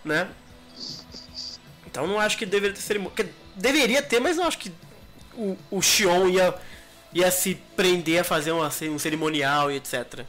Né? 0.04 0.28
Então 1.86 2.08
não 2.08 2.20
acho 2.20 2.38
que 2.38 2.45
deveria 2.45 2.76
ter 2.76 2.82
cerimônia. 2.82 3.30
Deveria 3.56 4.02
ter, 4.02 4.20
mas 4.20 4.38
não 4.38 4.45
acho 4.45 4.58
que 4.58 4.72
o, 5.34 5.58
o 5.70 5.82
Xion 5.82 6.28
ia, 6.30 6.54
ia 7.14 7.30
se 7.30 7.56
prender 7.76 8.22
a 8.22 8.24
fazer 8.24 8.52
uma, 8.52 8.68
um 8.68 8.99
cerimonial 8.99 9.72
e 9.72 9.76
etc. 9.76 10.26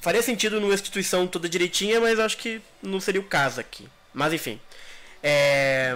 Faria 0.00 0.22
sentido 0.22 0.60
numa 0.60 0.74
instituição 0.74 1.26
toda 1.26 1.48
direitinha, 1.48 2.00
mas 2.00 2.18
acho 2.18 2.36
que 2.36 2.60
não 2.82 3.00
seria 3.00 3.20
o 3.20 3.24
caso 3.24 3.60
aqui. 3.60 3.88
Mas 4.12 4.32
enfim. 4.32 4.60
É... 5.22 5.94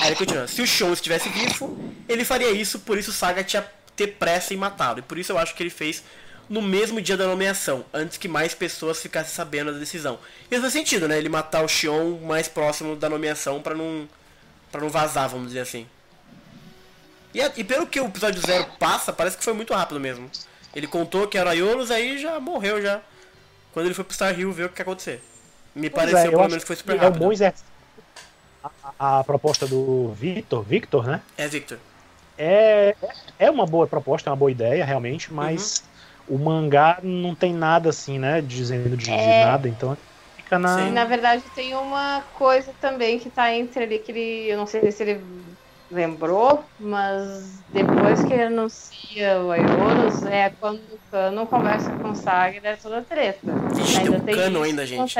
Aí 0.00 0.08
ele 0.08 0.16
continua. 0.16 0.46
Se 0.46 0.60
o 0.60 0.66
Xion 0.66 0.92
estivesse 0.92 1.28
vivo, 1.28 1.94
ele 2.08 2.24
faria 2.24 2.50
isso, 2.50 2.80
por 2.80 2.98
isso 2.98 3.12
Saga 3.12 3.42
tinha 3.42 3.66
ter 3.96 4.08
pressa 4.08 4.52
em 4.52 4.56
matá-lo. 4.56 4.98
E 4.98 5.02
por 5.02 5.18
isso 5.18 5.32
eu 5.32 5.38
acho 5.38 5.54
que 5.54 5.62
ele 5.62 5.70
fez 5.70 6.02
no 6.48 6.60
mesmo 6.60 7.00
dia 7.00 7.16
da 7.16 7.26
nomeação, 7.26 7.84
antes 7.92 8.16
que 8.18 8.28
mais 8.28 8.54
pessoas 8.54 9.00
ficassem 9.00 9.34
sabendo 9.34 9.72
da 9.72 9.78
decisão. 9.78 10.18
Isso 10.50 10.60
faz 10.60 10.72
sentido, 10.72 11.08
né? 11.08 11.18
Ele 11.18 11.28
matar 11.28 11.64
o 11.64 11.68
Xion 11.68 12.18
mais 12.20 12.48
próximo 12.48 12.96
da 12.96 13.08
nomeação 13.08 13.60
para 13.60 13.74
não 13.74 14.08
para 14.70 14.80
não 14.80 14.90
vazar, 14.90 15.28
vamos 15.28 15.48
dizer 15.48 15.60
assim. 15.60 15.86
E, 17.32 17.40
e, 17.56 17.64
pelo 17.64 17.86
que 17.86 18.00
o 18.00 18.06
episódio 18.06 18.40
zero 18.40 18.66
passa, 18.78 19.12
parece 19.12 19.36
que 19.36 19.44
foi 19.44 19.52
muito 19.52 19.72
rápido 19.72 20.00
mesmo. 20.00 20.28
Ele 20.74 20.88
contou 20.88 21.28
que 21.28 21.38
era 21.38 21.50
Aiolos, 21.50 21.92
aí 21.92 22.18
já 22.18 22.40
morreu 22.40 22.82
já. 22.82 23.00
Quando 23.72 23.86
ele 23.86 23.94
foi 23.94 24.04
pro 24.04 24.14
Star 24.14 24.38
Hill 24.38 24.52
ver 24.52 24.66
o 24.66 24.68
que 24.68 24.80
ia 24.80 24.82
acontecer. 24.82 25.22
Me 25.74 25.90
pois 25.90 26.10
pareceu 26.10 26.28
é, 26.28 26.30
pelo 26.30 26.48
menos 26.48 26.64
que 26.64 26.66
foi 26.66 26.76
super 26.76 26.96
rápido. 26.96 27.14
É 27.14 27.16
um 27.16 27.20
bom 27.20 27.32
exercício. 27.32 27.66
A, 28.98 29.18
a, 29.20 29.24
proposta 29.24 29.66
do 29.66 30.12
Victor, 30.12 30.62
Victor, 30.62 31.06
né? 31.06 31.22
É 31.36 31.46
Victor. 31.46 31.78
É, 32.36 32.96
é 33.38 33.50
uma 33.50 33.66
boa 33.66 33.86
proposta, 33.86 34.28
é 34.28 34.30
uma 34.30 34.36
boa 34.36 34.50
ideia, 34.50 34.84
realmente, 34.84 35.32
mas 35.32 35.78
uhum. 35.78 35.93
O 36.28 36.38
mangá 36.38 36.98
não 37.02 37.34
tem 37.34 37.52
nada 37.52 37.90
assim, 37.90 38.18
né? 38.18 38.40
Dizendo 38.40 38.96
de, 38.96 39.10
é... 39.10 39.16
de 39.16 39.44
nada, 39.50 39.68
então 39.68 39.96
fica 40.36 40.58
na. 40.58 40.78
Sim, 40.78 40.92
na 40.92 41.04
verdade 41.04 41.42
tem 41.54 41.74
uma 41.74 42.22
coisa 42.34 42.72
também 42.80 43.18
que 43.18 43.30
tá 43.30 43.52
entre 43.54 43.84
ali 43.84 43.98
que 43.98 44.12
ele. 44.12 44.50
Eu 44.50 44.58
não 44.58 44.66
sei 44.66 44.90
se 44.90 45.02
ele 45.02 45.20
lembrou, 45.90 46.64
mas 46.78 47.62
depois 47.68 48.22
que 48.24 48.32
ele 48.32 48.44
anuncia 48.44 49.40
o 49.40 49.50
Aioros, 49.50 50.24
é 50.24 50.50
quando 50.60 50.78
o 50.78 50.98
Cano 51.10 51.46
conversa 51.46 51.90
com 51.90 52.10
o 52.10 52.16
Saga 52.16 52.60
é 52.62 52.76
toda 52.76 53.02
treta. 53.02 53.52
Vixe, 53.72 53.98
ainda 53.98 54.20
tem 54.20 54.34
um 54.34 54.38
Cano 54.38 54.62
ainda, 54.62 54.86
gente. 54.86 55.14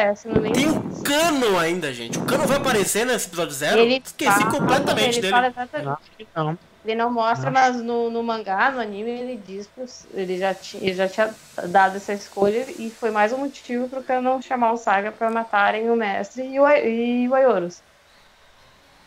Tem 0.52 0.68
um 0.68 1.02
Cano 1.02 1.58
ainda, 1.58 1.92
gente. 1.92 2.18
O 2.18 2.22
Cano 2.22 2.46
vai 2.46 2.56
aparecer 2.56 3.06
nesse 3.06 3.28
episódio 3.28 3.54
zero? 3.54 3.80
Ele 3.80 4.02
Esqueci 4.04 4.40
fala, 4.40 4.50
completamente 4.50 5.18
ele 5.18 5.20
dele. 5.20 5.30
Fala 5.32 5.46
exatamente. 5.48 6.00
Não, 6.34 6.44
não. 6.44 6.58
Ele 6.84 6.94
não 6.94 7.10
mostra, 7.10 7.50
mas 7.50 7.76
no, 7.76 8.10
no 8.10 8.22
mangá, 8.22 8.70
no 8.70 8.78
anime, 8.78 9.10
ele 9.10 9.42
diz 9.46 9.66
pros, 9.66 10.04
ele 10.12 10.38
já 10.38 10.52
tinha, 10.52 10.82
ele 10.82 10.94
já 10.94 11.08
tinha 11.08 11.34
dado 11.68 11.96
essa 11.96 12.12
escolha 12.12 12.66
e 12.78 12.90
foi 12.90 13.10
mais 13.10 13.32
um 13.32 13.38
motivo 13.38 13.88
pro 13.88 14.02
Cano 14.02 14.42
chamar 14.42 14.72
o 14.72 14.76
Saga 14.76 15.10
para 15.10 15.30
matarem 15.30 15.90
o 15.90 15.96
mestre 15.96 16.42
e 16.42 16.60
o, 16.60 16.68
e 16.68 17.28
o 17.28 17.34
Aioros. 17.34 17.80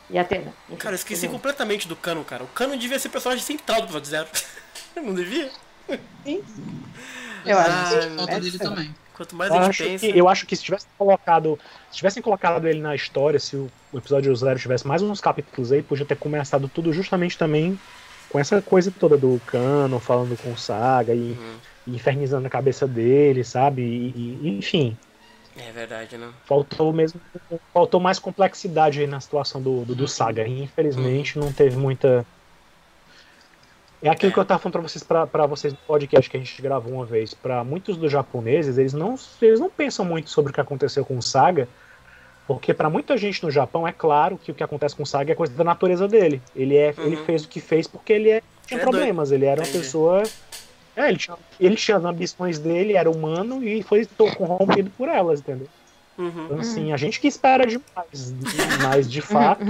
E 0.09 0.17
a 0.17 0.21
Atena. 0.21 0.53
Cara, 0.80 0.93
eu 0.93 0.97
esqueci 0.97 1.28
completamente 1.28 1.88
do 1.88 1.95
Cano, 1.95 2.23
cara. 2.23 2.43
O 2.43 2.47
Cano 2.47 2.78
devia 2.78 2.97
ser 2.97 3.09
personagem 3.09 3.43
central 3.43 3.82
do 3.82 3.84
episódio 3.84 4.09
zero. 4.09 4.28
não 4.95 5.13
devia? 5.13 5.51
Sim. 6.23 6.43
Eu 7.45 7.59
acho 7.59 7.69
ah, 7.71 7.89
que 7.89 8.15
falta 8.15 8.39
dele 8.39 8.57
também. 8.57 8.95
Quanto 9.18 9.36
mais 9.36 9.51
eu 9.51 9.57
a 9.57 9.63
gente 9.63 9.84
pensa... 9.84 10.07
Que, 10.07 10.18
eu 10.18 10.30
acho 10.30 10.45
que 10.45 10.55
se 10.55 10.63
tivesse 10.63 10.86
colocado. 10.97 11.59
Se 11.89 11.97
tivessem 11.97 12.22
colocado 12.22 12.68
ele 12.68 12.80
na 12.80 12.95
história, 12.95 13.39
se 13.39 13.55
o, 13.55 13.70
o 13.91 13.97
episódio 13.97 14.34
zero 14.36 14.59
tivesse 14.59 14.88
mais 14.88 15.01
uns 15.01 15.20
capítulos 15.20 15.72
aí, 15.72 15.82
podia 15.82 16.05
ter 16.05 16.15
começado 16.15 16.70
tudo 16.70 16.93
justamente 16.93 17.38
também 17.38 17.78
com 18.30 18.39
essa 18.39 18.61
coisa 18.61 18.91
toda 18.91 19.18
do 19.18 19.41
Cano 19.45 19.99
falando 19.99 20.38
com 20.41 20.51
o 20.51 20.57
Saga 20.57 21.13
e, 21.13 21.32
uhum. 21.32 21.55
e 21.88 21.95
infernizando 21.95 22.45
a 22.45 22.49
cabeça 22.49 22.88
dele, 22.88 23.43
sabe? 23.43 23.82
E, 23.82 24.39
e, 24.43 24.49
enfim. 24.57 24.95
É 25.57 25.72
verdade, 25.72 26.18
né? 26.18 26.30
Faltou 26.45 26.93
mesmo. 26.93 27.20
Faltou 27.74 27.99
mais 27.99 28.20
complexidade 28.20 28.99
aí 28.99 29.07
na 29.07 29.20
situação 29.20 29.59
do, 29.59 29.84
do, 29.84 29.95
do 29.95 30.01
uhum. 30.01 30.07
Saga. 30.07 30.47
E, 30.47 30.63
infelizmente 30.63 31.39
uhum. 31.39 31.45
não 31.45 31.53
teve 31.53 31.76
muita. 31.76 32.26
É 34.01 34.09
aquilo 34.09 34.31
é. 34.31 34.33
que 34.33 34.39
eu 34.39 34.45
tava 34.45 34.59
falando 34.59 34.73
pra 34.73 34.81
vocês, 34.81 35.03
pra, 35.03 35.27
pra 35.27 35.45
vocês 35.45 35.73
no 35.73 35.79
podcast 35.79 36.29
que 36.29 36.37
a 36.37 36.39
gente 36.39 36.61
gravou 36.61 36.93
uma 36.93 37.05
vez. 37.05 37.33
Para 37.33 37.63
muitos 37.63 37.97
dos 37.97 38.11
japoneses, 38.11 38.77
eles 38.77 38.93
não, 38.93 39.15
eles 39.41 39.59
não 39.59 39.69
pensam 39.69 40.05
muito 40.05 40.29
sobre 40.29 40.51
o 40.51 40.53
que 40.53 40.61
aconteceu 40.61 41.03
com 41.03 41.17
o 41.17 41.21
Saga. 41.21 41.67
Porque 42.47 42.73
para 42.73 42.89
muita 42.89 43.17
gente 43.17 43.43
no 43.43 43.51
Japão 43.51 43.87
é 43.87 43.91
claro 43.91 44.37
que 44.37 44.51
o 44.51 44.55
que 44.55 44.63
acontece 44.63 44.95
com 44.95 45.03
o 45.03 45.05
Saga 45.05 45.33
é 45.33 45.35
coisa 45.35 45.53
da 45.53 45.63
natureza 45.63 46.07
dele. 46.07 46.41
Ele, 46.55 46.77
é, 46.77 46.93
uhum. 46.97 47.05
ele 47.05 47.17
fez 47.17 47.43
o 47.43 47.47
que 47.47 47.59
fez 47.59 47.87
porque 47.87 48.13
ele 48.13 48.29
é, 48.29 48.41
tinha 48.65 48.79
é 48.79 48.83
problemas. 48.83 49.29
Doido. 49.29 49.41
Ele 49.41 49.51
era 49.51 49.61
uma 49.61 49.67
Entendi. 49.67 49.83
pessoa 49.83 50.23
é, 50.97 51.09
ele 51.09 51.17
tinha, 51.17 51.37
ele 51.59 51.75
tinha 51.75 51.95
as 51.95 52.03
ambições 52.03 52.57
dele, 52.57 52.93
era 52.93 53.09
humano 53.09 53.63
e 53.63 53.83
foi 53.83 54.03
corrompido 54.35 54.89
por 54.97 55.07
elas, 55.07 55.41
entendeu? 55.41 55.67
Uhum. 56.17 56.45
Então, 56.45 56.59
assim, 56.59 56.91
a 56.91 56.97
gente 56.97 57.19
que 57.19 57.27
espera 57.27 57.67
demais, 57.67 58.33
mas 58.81 59.09
de 59.09 59.21
fato, 59.21 59.63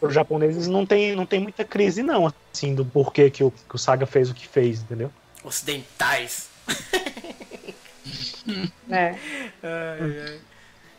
os 0.00 0.14
japoneses 0.14 0.66
não 0.66 0.86
tem, 0.86 1.14
não 1.14 1.26
tem 1.26 1.40
muita 1.40 1.64
crise, 1.64 2.02
não, 2.02 2.32
assim, 2.52 2.74
do 2.74 2.84
porquê 2.84 3.30
que 3.30 3.44
o, 3.44 3.50
que 3.50 3.74
o 3.74 3.78
Saga 3.78 4.06
fez 4.06 4.30
o 4.30 4.34
que 4.34 4.46
fez, 4.46 4.80
entendeu? 4.80 5.10
Ocidentais. 5.44 6.48
é. 8.90 9.14
Ai, 9.62 9.62
ai. 9.62 10.40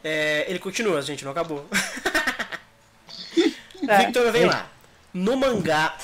é. 0.03 0.45
Ele 0.47 0.59
continua, 0.59 1.01
gente, 1.01 1.23
não 1.23 1.31
acabou. 1.31 1.65
É. 3.87 4.05
Victor 4.05 4.31
vem 4.31 4.45
lá. 4.45 4.69
No 5.13 5.37
mangá, 5.37 5.95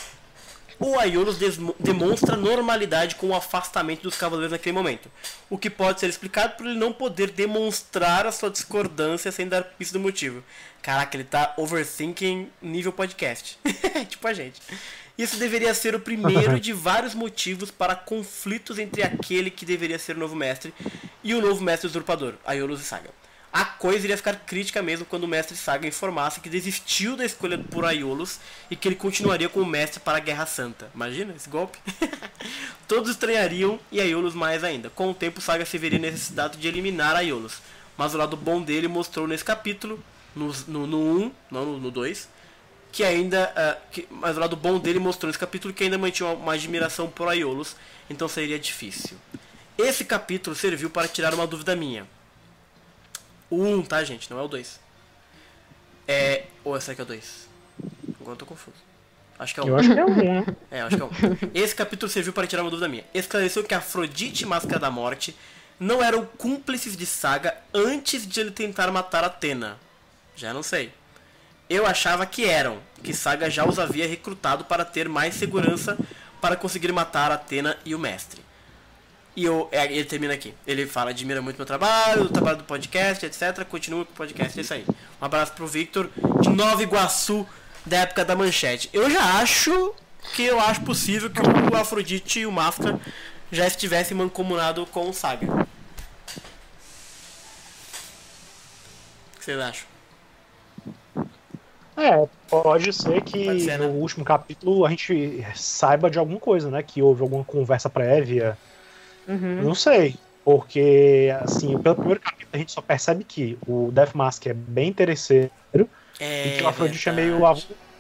o 0.84 1.00
Aiolos 1.00 1.38
demonstra 1.80 2.36
normalidade 2.36 3.16
com 3.16 3.30
o 3.30 3.36
afastamento 3.36 4.02
dos 4.02 4.18
cavaleiros 4.18 4.52
naquele 4.52 4.76
momento, 4.76 5.10
o 5.50 5.58
que 5.58 5.70
pode 5.70 6.00
ser 6.00 6.10
explicado 6.10 6.58
por 6.58 6.66
ele 6.66 6.78
não 6.78 6.92
poder 6.92 7.32
demonstrar 7.32 8.26
a 8.26 8.32
sua 8.32 8.50
discordância 8.50 9.32
sem 9.32 9.48
dar 9.48 9.64
pista 9.64 9.98
do 9.98 10.04
motivo. 10.04 10.44
Caraca, 10.82 11.16
ele 11.16 11.24
tá 11.24 11.54
overthinking 11.58 12.50
nível 12.62 12.92
podcast. 12.92 13.58
tipo 14.10 14.28
a 14.28 14.34
gente. 14.34 14.62
Isso 15.18 15.38
deveria 15.38 15.74
ser 15.74 15.96
o 15.96 16.00
primeiro 16.00 16.60
de 16.60 16.74
vários 16.74 17.14
motivos 17.14 17.72
para 17.72 17.96
conflitos 17.96 18.78
entre 18.78 19.04
aquele 19.04 19.50
que 19.50 19.66
deveria 19.66 19.98
ser 19.98 20.18
o 20.18 20.20
novo 20.20 20.36
mestre 20.36 20.74
e 21.24 21.34
o 21.34 21.42
novo 21.42 21.64
mestre 21.64 21.88
usurpador, 21.88 22.34
Aiolos 22.46 22.82
e 22.82 22.84
Saga 22.84 23.23
a 23.54 23.64
coisa 23.64 24.04
iria 24.04 24.18
ficar 24.18 24.34
crítica 24.34 24.82
mesmo 24.82 25.06
quando 25.06 25.26
o 25.26 25.28
mestre 25.28 25.56
Saga 25.56 25.88
informasse 25.88 26.40
que 26.40 26.50
desistiu 26.50 27.16
da 27.16 27.24
escolha 27.24 27.56
por 27.56 27.86
Aiolos 27.86 28.40
e 28.68 28.76
que 28.76 28.88
ele 28.88 28.96
continuaria 28.96 29.48
como 29.48 29.64
mestre 29.64 30.00
para 30.00 30.18
a 30.18 30.20
Guerra 30.20 30.48
Santa. 30.48 30.90
Imagina 30.96 31.36
esse 31.36 31.48
golpe? 31.48 31.78
Todos 32.88 33.12
estranhariam 33.12 33.80
e 33.92 34.02
Aiolos 34.02 34.34
mais 34.34 34.64
ainda. 34.64 34.90
Com 34.90 35.12
o 35.12 35.14
tempo, 35.14 35.40
Saga 35.40 35.68
se 35.68 35.78
veria 35.78 36.00
necessidade 36.00 36.58
de 36.58 36.68
eliminar 36.68 37.16
Aiolos. 37.16 37.62
Mas 37.96 38.16
o 38.16 38.18
lado 38.18 38.36
bom 38.36 38.60
dele 38.60 38.88
mostrou 38.88 39.28
nesse 39.28 39.46
capítulo, 39.46 40.04
no 40.36 40.50
1, 40.50 40.54
no, 40.68 40.88
no 40.88 40.98
um, 40.98 41.32
não 41.52 41.78
no 41.78 41.92
2, 41.92 42.28
que 42.92 43.04
ainda. 43.04 43.54
Uh, 43.56 43.92
que, 43.92 44.08
mas 44.10 44.36
o 44.36 44.40
lado 44.40 44.56
bom 44.56 44.80
dele 44.80 44.98
mostrou 44.98 45.28
nesse 45.28 45.38
capítulo 45.38 45.72
que 45.72 45.84
ainda 45.84 46.00
mantinha 46.00 46.30
uma, 46.30 46.36
uma 46.36 46.54
admiração 46.54 47.08
por 47.08 47.28
Aiolos, 47.28 47.76
então 48.10 48.28
seria 48.28 48.58
difícil. 48.58 49.16
Esse 49.78 50.04
capítulo 50.04 50.56
serviu 50.56 50.90
para 50.90 51.08
tirar 51.08 51.36
uma 51.36 51.46
dúvida 51.46 51.76
minha. 51.76 52.08
O 53.54 53.62
1, 53.62 53.84
tá, 53.84 54.04
gente? 54.04 54.32
Não 54.32 54.40
é 54.40 54.42
o 54.42 54.48
2. 54.48 54.80
É. 56.08 56.46
Ou 56.64 56.76
essa 56.76 56.92
aqui 56.92 57.02
é 57.02 57.04
o 57.04 57.08
2? 57.08 57.48
Agora 58.20 58.32
eu 58.32 58.36
tô 58.36 58.48
confuso. 58.48 58.78
Acho 59.38 59.54
que 59.54 59.60
é 59.60 59.64
o 59.64 59.68
1. 59.68 59.70
Eu 59.70 59.76
acho 59.78 59.94
que 59.94 60.00
é 60.00 60.06
o 60.06 60.10
1, 60.10 60.16
né? 60.16 60.46
É, 60.72 60.82
acho 60.82 60.96
que 60.96 61.02
é 61.04 61.06
o 61.06 61.08
1. 61.08 61.12
Esse 61.54 61.76
capítulo 61.76 62.12
serviu 62.12 62.34
para 62.34 62.48
tirar 62.48 62.64
uma 62.64 62.72
dúvida 62.72 62.90
minha. 62.90 63.06
Esclareceu 63.14 63.64
que 63.64 63.76
Afrodite 63.76 64.44
e 64.44 64.48
Máscara 64.48 64.80
da 64.80 64.90
Morte 64.90 65.36
não 65.80 66.02
eram 66.02 66.26
cúmplices 66.26 66.98
de 66.98 67.06
Saga 67.06 67.56
antes 67.72 68.28
de 68.28 68.40
ele 68.40 68.50
tentar 68.50 68.92
matar 68.92 69.24
Atena. 69.24 69.78
Já 70.36 70.52
não 70.52 70.64
sei. 70.64 70.92
Eu 71.70 71.86
achava 71.86 72.26
que 72.26 72.46
eram, 72.46 72.80
que 73.04 73.14
Saga 73.14 73.52
já 73.52 73.68
os 73.68 73.78
havia 73.78 74.08
recrutado 74.08 74.66
para 74.66 74.84
ter 74.84 75.08
mais 75.08 75.36
segurança 75.36 75.96
para 76.42 76.56
conseguir 76.56 76.92
matar 76.92 77.32
Atena 77.32 77.78
e 77.86 77.94
o 77.94 78.00
mestre. 78.00 78.42
E 79.36 79.46
eu, 79.46 79.68
é, 79.72 79.86
ele 79.86 80.06
termina 80.06 80.34
aqui. 80.34 80.54
Ele 80.66 80.86
fala, 80.86 81.10
admira 81.10 81.42
muito 81.42 81.58
meu 81.58 81.66
trabalho, 81.66 82.24
o 82.24 82.30
trabalho 82.30 82.58
do 82.58 82.64
podcast, 82.64 83.26
etc. 83.26 83.66
Continua 83.66 84.06
com 84.06 84.12
o 84.12 84.16
podcast, 84.16 84.58
é 84.58 84.62
isso 84.62 84.74
aí. 84.74 84.86
Um 85.22 85.26
abraço 85.26 85.54
pro 85.54 85.66
Victor, 85.66 86.10
de 86.40 86.50
Nova 86.50 86.84
Iguaçu, 86.84 87.46
da 87.86 87.98
época 87.98 88.24
da 88.24 88.36
manchete. 88.36 88.90
Eu 88.94 89.10
já 89.10 89.40
acho 89.40 89.94
que 90.36 90.44
eu 90.44 90.60
acho 90.60 90.82
possível 90.82 91.30
que 91.30 91.42
o 91.42 91.76
Afrodite 91.76 92.40
e 92.42 92.46
o 92.46 92.52
Mafra 92.52 93.00
já 93.52 93.66
estivessem 93.68 94.16
mancomunado 94.16 94.86
com 94.86 95.10
o 95.10 95.14
Saga. 95.14 95.48
O 95.48 95.66
que 99.40 99.46
vocês 99.46 99.60
acham? 99.60 99.94
É, 101.96 102.28
pode 102.50 102.92
ser 102.92 103.22
que 103.22 103.46
Pode 103.46 103.62
ser, 103.62 103.78
né? 103.78 103.86
no 103.86 103.94
último 103.94 104.26
capítulo 104.26 104.84
a 104.86 104.90
gente 104.90 105.46
saiba 105.54 106.10
de 106.10 106.18
alguma 106.18 106.40
coisa, 106.40 106.72
né? 106.72 106.82
Que 106.82 107.02
houve 107.02 107.22
alguma 107.22 107.44
conversa 107.44 107.90
prévia 107.90 108.58
Uhum. 109.28 109.64
Não 109.64 109.76
sei. 109.76 110.16
Porque, 110.44 111.30
assim, 111.42 111.78
pelo 111.82 111.96
primeiro 111.96 112.20
capítulo 112.20 112.50
a 112.54 112.58
gente 112.58 112.72
só 112.74 112.82
percebe 112.82 113.24
que 113.24 113.58
o 113.66 113.92
Death 113.92 114.14
Mask 114.14 114.46
é 114.48 114.54
bem 114.54 114.90
interesseiro 114.90 115.52
É, 116.20 116.48
e 116.48 116.52
que 116.52 116.64
o 116.64 116.68
Afrodite 116.68 117.08
é 117.08 117.12
meio 117.14 117.40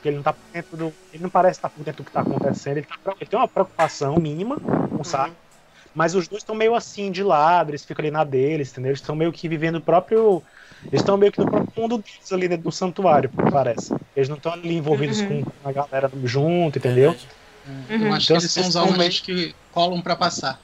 que 0.01 0.09
ele 0.09 0.17
não 0.17 0.23
tá 0.23 0.33
por 0.33 0.43
dentro 0.51 0.77
do. 0.77 0.93
Ele 1.11 1.23
não 1.23 1.29
parece 1.29 1.57
estar 1.59 1.69
por 1.69 1.83
dentro 1.85 2.03
do 2.03 2.05
que 2.05 2.11
tá 2.11 2.21
acontecendo. 2.21 2.77
Ele, 2.77 2.85
tá, 2.85 2.95
ele 3.19 3.29
tem 3.29 3.39
uma 3.39 3.47
preocupação 3.47 4.15
mínima 4.17 4.57
com 4.59 4.97
o 4.97 5.01
Uhum. 5.27 5.35
Mas 5.93 6.15
os 6.15 6.27
dois 6.27 6.41
estão 6.41 6.55
meio 6.55 6.75
assim, 6.75 7.11
de 7.11 7.23
lado, 7.23 7.69
eles 7.69 7.85
ficam 7.85 8.03
ali 8.03 8.11
na 8.11 8.23
deles, 8.23 8.71
entendeu? 8.71 8.89
Eles 8.89 8.99
estão 8.99 9.15
meio 9.15 9.31
que 9.31 9.47
vivendo 9.47 9.75
o 9.77 9.81
próprio. 9.81 10.43
Eles 10.87 11.01
estão 11.01 11.17
meio 11.17 11.31
que 11.31 11.39
no 11.39 11.49
próprio 11.49 11.81
mundo 11.81 11.97
deles 11.99 12.31
ali 12.31 12.47
dentro 12.47 12.63
do 12.63 12.71
santuário, 12.71 13.29
parece. 13.51 13.93
Eles 14.15 14.27
não 14.27 14.37
estão 14.37 14.53
ali 14.53 14.73
envolvidos 14.75 15.21
Uhum. 15.21 15.43
com 15.43 15.67
a 15.67 15.71
galera 15.71 16.11
junto, 16.23 16.79
entendeu? 16.79 17.11
Verdade. 17.11 17.27
Eu 17.87 18.07
Uhum. 18.07 18.13
acho 18.13 18.25
Então, 18.25 18.37
que 18.37 18.43
eles 18.43 18.51
são 18.51 18.67
os 18.67 18.75
alunos 18.75 19.19
que 19.21 19.55
colam 19.71 20.01
pra 20.01 20.15
passar. 20.15 20.59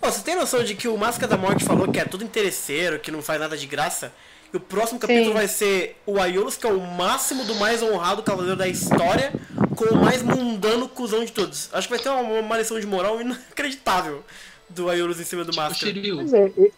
Pô, 0.00 0.10
você 0.10 0.22
tem 0.22 0.34
noção 0.36 0.62
de 0.62 0.74
que 0.74 0.88
o 0.88 0.96
Máscara 0.96 1.28
da 1.28 1.36
Morte 1.36 1.64
falou 1.64 1.90
que 1.90 1.98
é 1.98 2.04
tudo 2.04 2.24
interesseiro, 2.24 2.98
que 2.98 3.10
não 3.10 3.22
faz 3.22 3.40
nada 3.40 3.56
de 3.56 3.66
graça? 3.66 4.12
E 4.52 4.56
o 4.56 4.60
próximo 4.60 4.98
capítulo 4.98 5.28
Sim. 5.28 5.32
vai 5.34 5.48
ser 5.48 5.96
o 6.04 6.18
Aiolus, 6.20 6.56
que 6.56 6.66
é 6.66 6.72
o 6.72 6.80
máximo 6.80 7.44
do 7.44 7.54
mais 7.54 7.82
honrado 7.82 8.22
cavaleiro 8.22 8.56
da 8.56 8.66
história, 8.66 9.32
com 9.76 9.84
o 9.84 10.04
mais 10.04 10.22
mundano 10.22 10.88
cuzão 10.88 11.24
de 11.24 11.30
todos. 11.30 11.70
Acho 11.72 11.86
que 11.88 11.94
vai 11.94 12.02
ter 12.02 12.08
uma, 12.08 12.20
uma 12.40 12.58
lição 12.58 12.78
de 12.80 12.86
moral 12.86 13.20
inacreditável 13.20 14.24
do 14.68 14.90
Aiolus 14.90 15.20
em 15.20 15.24
cima 15.24 15.44
do 15.44 15.54
Máscara. 15.54 15.92
Pois 15.92 16.32
é, 16.32 16.52
eu, 16.56 16.72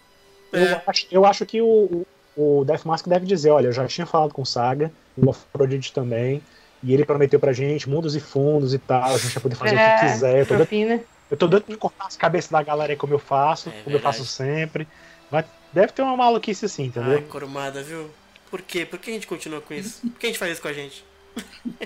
eu 0.53 0.61
É. 0.61 0.83
acho, 0.87 1.07
eu 1.11 1.25
acho 1.25 1.47
que 1.47 1.61
o, 1.61 1.67
o 1.67 2.07
o 2.35 2.65
Death 2.65 2.85
Mask 2.87 3.07
deve 3.09 3.27
dizer, 3.27 3.51
olha, 3.51 3.67
eu 3.67 3.73
já 3.73 3.87
tinha 3.87 4.07
falado 4.07 4.33
com 4.33 4.41
o 4.41 4.47
Saga, 4.47 4.91
o 5.19 5.29
Aphrodite 5.29 5.93
também, 5.93 6.41
e 6.83 6.95
ele 6.95 7.05
prometeu 7.05 7.39
pra 7.39 7.53
gente 7.53 7.87
mundos 7.91 8.17
e 8.17 8.21
fundos 8.21 8.73
e 8.73 8.79
tal, 8.79 9.15
a 9.15 9.19
gente 9.19 9.35
vai 9.35 9.43
poder 9.43 9.55
fazer 9.55 9.75
o 9.75 9.79
que 9.79 9.85
É, 9.85 9.99
quiser. 9.99 10.33
Doido, 10.47 10.57
propina. 10.57 11.01
Eu 11.33 11.37
tô 11.37 11.49
doido 11.49 11.65
de 11.67 11.77
cortar 11.77 12.07
as 12.07 12.17
cabeças 12.17 12.51
da 12.51 12.63
galera 12.63 12.93
aí 12.93 12.97
como 12.97 13.15
eu 13.15 13.19
faço, 13.19 13.71
É 13.71 13.73
como 13.73 13.85
eu 13.87 13.93
verdade. 14.01 14.19
faço 14.19 14.27
sempre. 14.31 14.87
Vai, 15.31 15.45
deve 15.73 15.93
ter 15.93 16.03
uma 16.03 16.17
maluquice 16.17 16.67
assim, 16.67 16.85
entendeu? 16.85 17.13
Ai, 17.13 17.23
corumada, 17.23 17.83
viu? 17.83 18.11
Por 18.51 18.61
quê? 18.63 18.85
Por 18.85 18.99
que 18.99 19.11
a 19.11 19.15
gente 19.15 19.27
continua 19.27 19.61
com 19.61 19.73
isso? 19.75 20.01
Por 20.03 20.19
que 20.19 20.27
a 20.27 20.29
gente 20.29 20.39
faz 20.39 20.53
isso 20.53 20.63
com 20.63 20.69
a 20.69 20.73
gente? 20.73 21.05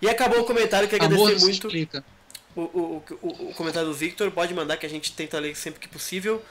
e 0.00 0.08
acabou 0.08 0.40
o 0.40 0.44
comentário, 0.44 0.88
queria 0.88 1.06
Amor 1.06 1.26
agradecer 1.26 1.44
muito 1.44 1.66
explica. 1.66 2.04
o, 2.56 2.60
o, 2.62 3.04
o, 3.20 3.50
o 3.50 3.54
comentário 3.54 3.88
do 3.88 3.94
Victor. 3.94 4.30
Pode 4.30 4.54
mandar 4.54 4.76
que 4.76 4.86
a 4.86 4.88
gente 4.88 5.12
tenta 5.12 5.38
ler 5.38 5.56
sempre 5.56 5.80
que 5.80 5.88
possível. 5.88 6.42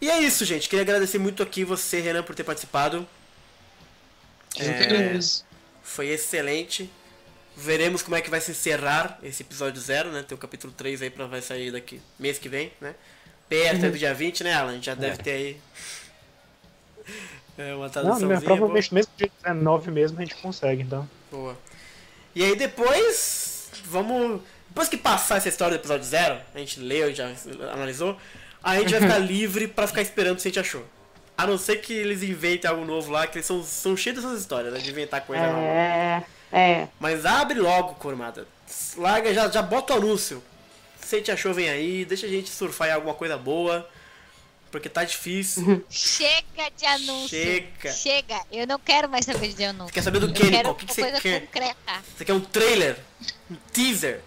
E 0.00 0.10
é 0.10 0.20
isso, 0.20 0.44
gente. 0.44 0.68
Queria 0.68 0.82
agradecer 0.82 1.18
muito 1.18 1.42
aqui 1.42 1.64
você, 1.64 2.00
Renan, 2.00 2.22
por 2.22 2.34
ter 2.34 2.44
participado. 2.44 3.06
Eu 4.58 4.70
É. 4.70 4.72
que 4.74 4.82
agradeço. 4.84 5.44
Foi 5.82 6.08
excelente. 6.08 6.90
Veremos 7.62 8.00
como 8.02 8.16
é 8.16 8.22
que 8.22 8.30
vai 8.30 8.40
se 8.40 8.52
encerrar 8.52 9.18
esse 9.22 9.42
episódio 9.42 9.80
zero, 9.80 10.10
né? 10.10 10.22
Tem 10.26 10.34
o 10.34 10.38
capítulo 10.38 10.72
3 10.74 11.02
aí 11.02 11.10
pra 11.10 11.26
vai 11.26 11.42
sair 11.42 11.70
daqui 11.70 12.00
mês 12.18 12.38
que 12.38 12.48
vem, 12.48 12.72
né? 12.80 12.94
Perto 13.50 13.84
é 13.84 13.90
do 13.90 13.98
dia 13.98 14.14
20, 14.14 14.44
né, 14.44 14.54
Alan? 14.54 14.80
Já 14.80 14.94
deve 14.94 15.18
ter 15.18 15.30
aí. 15.32 15.56
É 17.58 17.74
uma 17.74 17.84
Não, 17.84 17.90
traduçãozinha. 17.90 18.28
mas 18.30 18.42
provavelmente 18.44 18.94
mesmo 18.94 19.12
dia 19.18 19.30
19 19.42 19.90
mesmo 19.90 20.16
a 20.18 20.22
gente 20.22 20.34
consegue, 20.36 20.82
então. 20.82 21.06
Boa. 21.30 21.58
E 22.34 22.42
aí 22.42 22.56
depois, 22.56 23.68
vamos. 23.84 24.40
Depois 24.68 24.88
que 24.88 24.96
passar 24.96 25.36
essa 25.36 25.48
história 25.50 25.76
do 25.76 25.80
episódio 25.80 26.06
zero, 26.06 26.40
a 26.54 26.58
gente 26.58 26.80
leu, 26.80 27.12
já 27.12 27.30
analisou, 27.74 28.16
a 28.62 28.78
gente 28.78 28.92
vai 28.92 29.00
ficar 29.02 29.18
livre 29.18 29.66
pra 29.68 29.86
ficar 29.86 30.00
esperando 30.00 30.38
se 30.38 30.48
a 30.48 30.50
gente 30.50 30.60
achou. 30.60 30.86
A 31.36 31.46
não 31.46 31.58
ser 31.58 31.76
que 31.82 31.92
eles 31.92 32.22
inventem 32.22 32.70
algo 32.70 32.84
novo 32.84 33.10
lá, 33.10 33.26
que 33.26 33.36
eles 33.36 33.46
são, 33.46 33.62
são 33.62 33.94
cheios 33.94 34.22
dessas 34.22 34.40
histórias, 34.40 34.72
né? 34.72 34.78
De 34.78 34.88
inventar 34.88 35.20
coisa 35.26 35.46
nova. 35.46 36.24
É. 36.52 36.88
Mas 36.98 37.24
abre 37.24 37.58
logo, 37.58 37.94
Cormada. 37.94 38.46
Larga, 38.96 39.32
já, 39.32 39.48
já 39.48 39.62
bota 39.62 39.94
o 39.94 39.96
anúncio. 39.96 40.42
Se 41.00 41.16
a 41.16 41.18
gente 41.18 41.30
achou, 41.30 41.52
vem 41.52 41.68
aí, 41.68 42.04
deixa 42.04 42.26
a 42.26 42.28
gente 42.30 42.50
surfar 42.50 42.88
em 42.88 42.92
alguma 42.92 43.14
coisa 43.14 43.36
boa. 43.36 43.88
Porque 44.70 44.88
tá 44.88 45.02
difícil. 45.02 45.84
Chega 45.90 46.70
de 46.76 46.86
anúncio. 46.86 47.28
Chega. 47.28 47.92
Chega. 47.92 48.40
Eu 48.52 48.66
não 48.66 48.78
quero 48.78 49.08
mais 49.08 49.24
saber 49.24 49.52
de 49.52 49.64
anúncio. 49.64 49.88
Você 49.88 49.94
quer 49.94 50.02
saber 50.02 50.20
do 50.20 50.32
que, 50.32 50.44
Nicole? 50.44 50.68
O 50.68 50.74
que, 50.74 50.86
que 50.86 50.94
você 50.94 51.02
coisa 51.02 51.20
quer? 51.20 51.40
concreta. 51.40 52.04
Você 52.16 52.24
quer 52.24 52.32
um 52.34 52.40
trailer? 52.40 52.96
Um 53.50 53.56
teaser? 53.72 54.20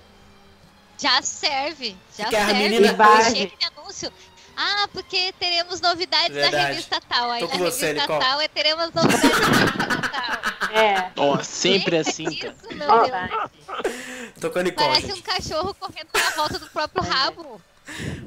Já 0.97 1.21
serve. 1.21 1.95
Já 2.17 2.25
quer 2.29 2.41
a 2.41 2.45
serve. 2.47 2.61
menina-. 2.61 3.23
Chega 3.23 3.55
de 3.57 3.65
anúncio. 3.65 4.11
Ah, 4.55 4.87
porque 4.91 5.33
teremos 5.39 5.81
novidades 5.81 6.33
Verdade. 6.35 6.55
na 6.55 6.67
revista 6.69 7.01
tal. 7.07 7.31
Aí 7.31 7.39
Tô 7.41 7.47
na 7.47 7.51
com 7.53 7.57
você, 7.59 7.85
revista 7.87 8.01
Nicole. 8.07 8.25
tal 8.25 8.41
é 8.41 8.47
teremos 8.47 8.91
novidades 8.93 9.39
na 9.39 9.47
revista 9.47 10.09
tal. 10.09 10.71
É. 10.75 11.11
Ó, 11.17 11.43
sempre 11.43 12.03
Chega 12.03 12.09
assim, 12.09 12.35
cara. 12.35 12.53
disso, 12.53 12.75
meu 12.75 12.87
Deus. 12.87 14.33
Tô 14.39 14.49
com 14.51 14.59
a 14.59 14.63
Nicole. 14.63 14.87
Parece 14.89 15.07
gente. 15.07 15.19
um 15.19 15.21
cachorro 15.21 15.73
correndo 15.75 16.07
na 16.13 16.29
volta 16.31 16.59
do 16.59 16.67
próprio 16.69 17.03
rabo. 17.03 17.61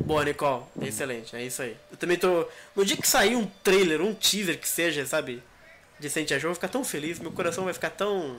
Boa, 0.04 0.24
Nicole. 0.24 0.64
Excelente, 0.82 1.34
é 1.34 1.42
isso 1.42 1.62
aí. 1.62 1.76
Eu 1.90 1.96
também 1.96 2.16
tô. 2.16 2.46
No 2.74 2.84
dia 2.84 2.96
que 2.96 3.08
sair 3.08 3.34
um 3.36 3.46
trailer, 3.62 4.00
um 4.00 4.14
teaser 4.14 4.58
que 4.60 4.68
seja, 4.68 5.04
sabe? 5.06 5.42
De 5.98 6.10
Saint 6.10 6.28
João, 6.28 6.38
eu 6.38 6.48
vou 6.48 6.54
ficar 6.54 6.68
tão 6.68 6.84
feliz, 6.84 7.18
meu 7.18 7.32
coração 7.32 7.64
vai 7.64 7.72
ficar 7.72 7.90
tão 7.90 8.38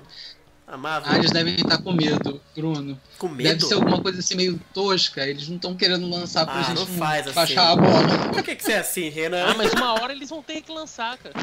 amável. 0.68 1.10
Ah, 1.12 1.18
eles 1.18 1.32
devem 1.32 1.56
estar 1.56 1.78
com 1.82 1.94
medo, 1.94 2.42
Bruno. 2.56 3.00
com 3.18 3.28
Deve 3.30 3.44
medo. 3.44 3.66
ser 3.66 3.76
alguma 3.76 4.02
coisa 4.02 4.20
assim 4.20 4.36
meio 4.36 4.60
tosca. 4.74 5.26
Eles 5.26 5.48
não 5.48 5.56
estão 5.56 5.76
querendo 5.76 6.08
lançar 6.10 6.46
pra 6.46 6.56
Ah, 6.60 6.64
gente 6.64 6.76
não 6.80 6.86
faz 6.86 7.26
assim. 7.26 7.34
baixar 7.36 7.72
a 7.72 7.76
bola. 7.76 8.30
Por 8.34 8.44
que, 8.44 8.56
que 8.56 8.64
você 8.64 8.74
é 8.74 8.80
assim, 8.80 9.10
Renan? 9.10 9.46
Ah, 9.48 9.54
mas 9.56 9.72
uma 9.74 9.94
hora 9.94 10.12
eles 10.14 10.30
vão 10.30 10.44
ter 10.44 10.62
que 10.62 10.72
lançar, 10.72 11.18
cara. 11.18 11.34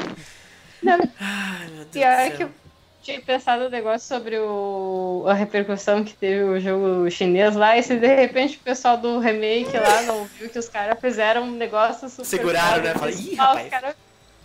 Ai, 1.19 1.67
meu 1.69 1.77
Deus 1.77 1.87
Pior 1.91 2.05
é 2.11 2.29
que 2.29 2.43
eu 2.43 2.51
tinha 3.01 3.19
pensado 3.21 3.65
um 3.65 3.69
negócio 3.69 4.07
sobre 4.07 4.37
o, 4.39 5.25
a 5.27 5.33
repercussão 5.33 6.03
que 6.03 6.13
teve 6.13 6.43
o 6.43 6.59
jogo 6.59 7.09
chinês 7.11 7.55
lá, 7.55 7.77
e 7.77 7.83
se 7.83 7.95
de 7.97 8.07
repente 8.15 8.57
o 8.57 8.59
pessoal 8.59 8.97
do 8.97 9.19
remake 9.19 9.77
lá 9.77 10.01
não 10.03 10.25
viu 10.25 10.49
que 10.49 10.57
os 10.59 10.67
caras 10.69 10.99
fizeram 10.99 11.43
um 11.43 11.51
negócio 11.51 12.09
super. 12.09 12.25
Seguraram, 12.25 12.83
né? 12.83 12.93
Falei, 12.95 13.13
os 13.15 13.19
"Ih, 13.21 13.35
caras- 13.35 13.53
rapaz." 13.55 13.69
cara- 13.69 13.95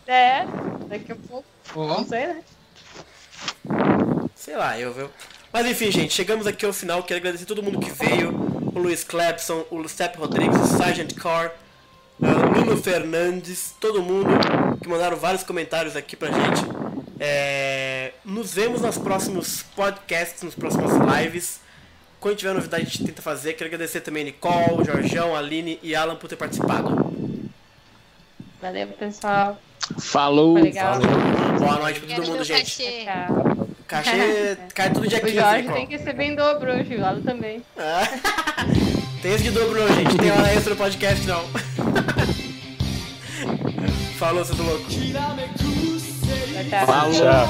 É, 0.07 0.45
daqui 0.89 1.13
a 1.13 1.17
pouco, 1.17 1.45
Ó, 1.75 1.87
não 1.87 2.05
sei, 2.07 2.27
né? 2.27 2.43
Sei 4.41 4.57
lá, 4.57 4.79
eu, 4.81 4.91
viu? 4.91 5.11
Mas 5.53 5.67
enfim, 5.67 5.91
gente, 5.91 6.15
chegamos 6.15 6.47
aqui 6.47 6.65
ao 6.65 6.73
final. 6.73 7.03
Quero 7.03 7.21
agradecer 7.21 7.45
todo 7.45 7.63
mundo 7.63 7.79
que 7.79 7.91
veio. 7.91 8.31
O 8.75 8.79
Luiz 8.79 9.05
Clepson, 9.05 9.67
o 9.71 9.87
Step 9.87 10.17
Rodrigues, 10.17 10.59
o 10.59 10.79
Sargent 10.79 11.13
Carr, 11.15 11.53
o 12.19 12.25
Nuno 12.27 12.83
Fernandes, 12.83 13.75
todo 13.79 14.01
mundo 14.01 14.31
que 14.83 14.89
mandaram 14.89 15.19
vários 15.19 15.43
comentários 15.43 15.95
aqui 15.95 16.17
pra 16.17 16.31
gente. 16.31 16.63
É, 17.19 18.13
Nos 18.25 18.55
vemos 18.55 18.81
nos 18.81 18.97
próximos 18.97 19.63
podcasts, 19.77 20.43
nos 20.43 20.55
próximas 20.55 20.93
lives. 21.19 21.61
Quando 22.19 22.37
tiver 22.37 22.55
novidade, 22.55 22.85
a 22.85 22.87
gente 22.87 23.05
tenta 23.05 23.21
fazer. 23.21 23.53
Quero 23.53 23.69
agradecer 23.69 24.01
também 24.01 24.25
Nicole, 24.25 24.87
Jorjão, 24.87 25.37
Aline 25.37 25.79
e 25.83 25.95
Alan 25.95 26.17
por 26.17 26.29
ter 26.29 26.37
participado. 26.37 27.13
Valeu, 28.63 28.87
pessoal. 28.89 29.61
Falou. 29.99 30.55
Legal. 30.55 30.99
Boa 31.59 31.79
noite 31.79 32.01
pra 32.01 32.17
todo 32.17 32.27
mundo, 32.27 32.45
gente. 32.45 33.05
Tchau. 33.05 33.50
Cachê 33.91 34.57
cai 34.73 34.91
tudo 34.91 35.09
dia 35.09 35.19
O 35.19 35.23
15, 35.23 35.35
Jorge 35.35 35.57
Nicole. 35.63 35.75
tem 35.75 35.87
que 35.89 35.97
receber 35.97 36.25
em 36.25 36.37
dobro 36.37 36.73
hoje, 36.73 36.95
o 36.95 37.05
Alan 37.05 37.23
também. 37.23 37.61
Ah. 37.77 38.07
Tem 39.21 39.33
esse 39.35 39.43
de 39.45 39.51
dobro 39.51 39.79
não, 39.79 39.87
gente. 39.97 40.17
Tem 40.17 40.31
hora 40.31 40.51
extra 40.51 40.71
no 40.71 40.77
podcast, 40.77 41.27
não. 41.27 41.45
Falou, 44.17 44.43
seu 44.45 44.57
louco. 44.65 44.89
Tchau, 44.89 45.37
tchau. 46.71 46.87
Falou. 46.87 47.13
Tchau. 47.13 47.49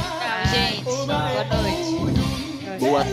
Gente, 0.50 0.82
boa 0.82 1.06
noite. 1.06 2.80
Boa 2.80 3.04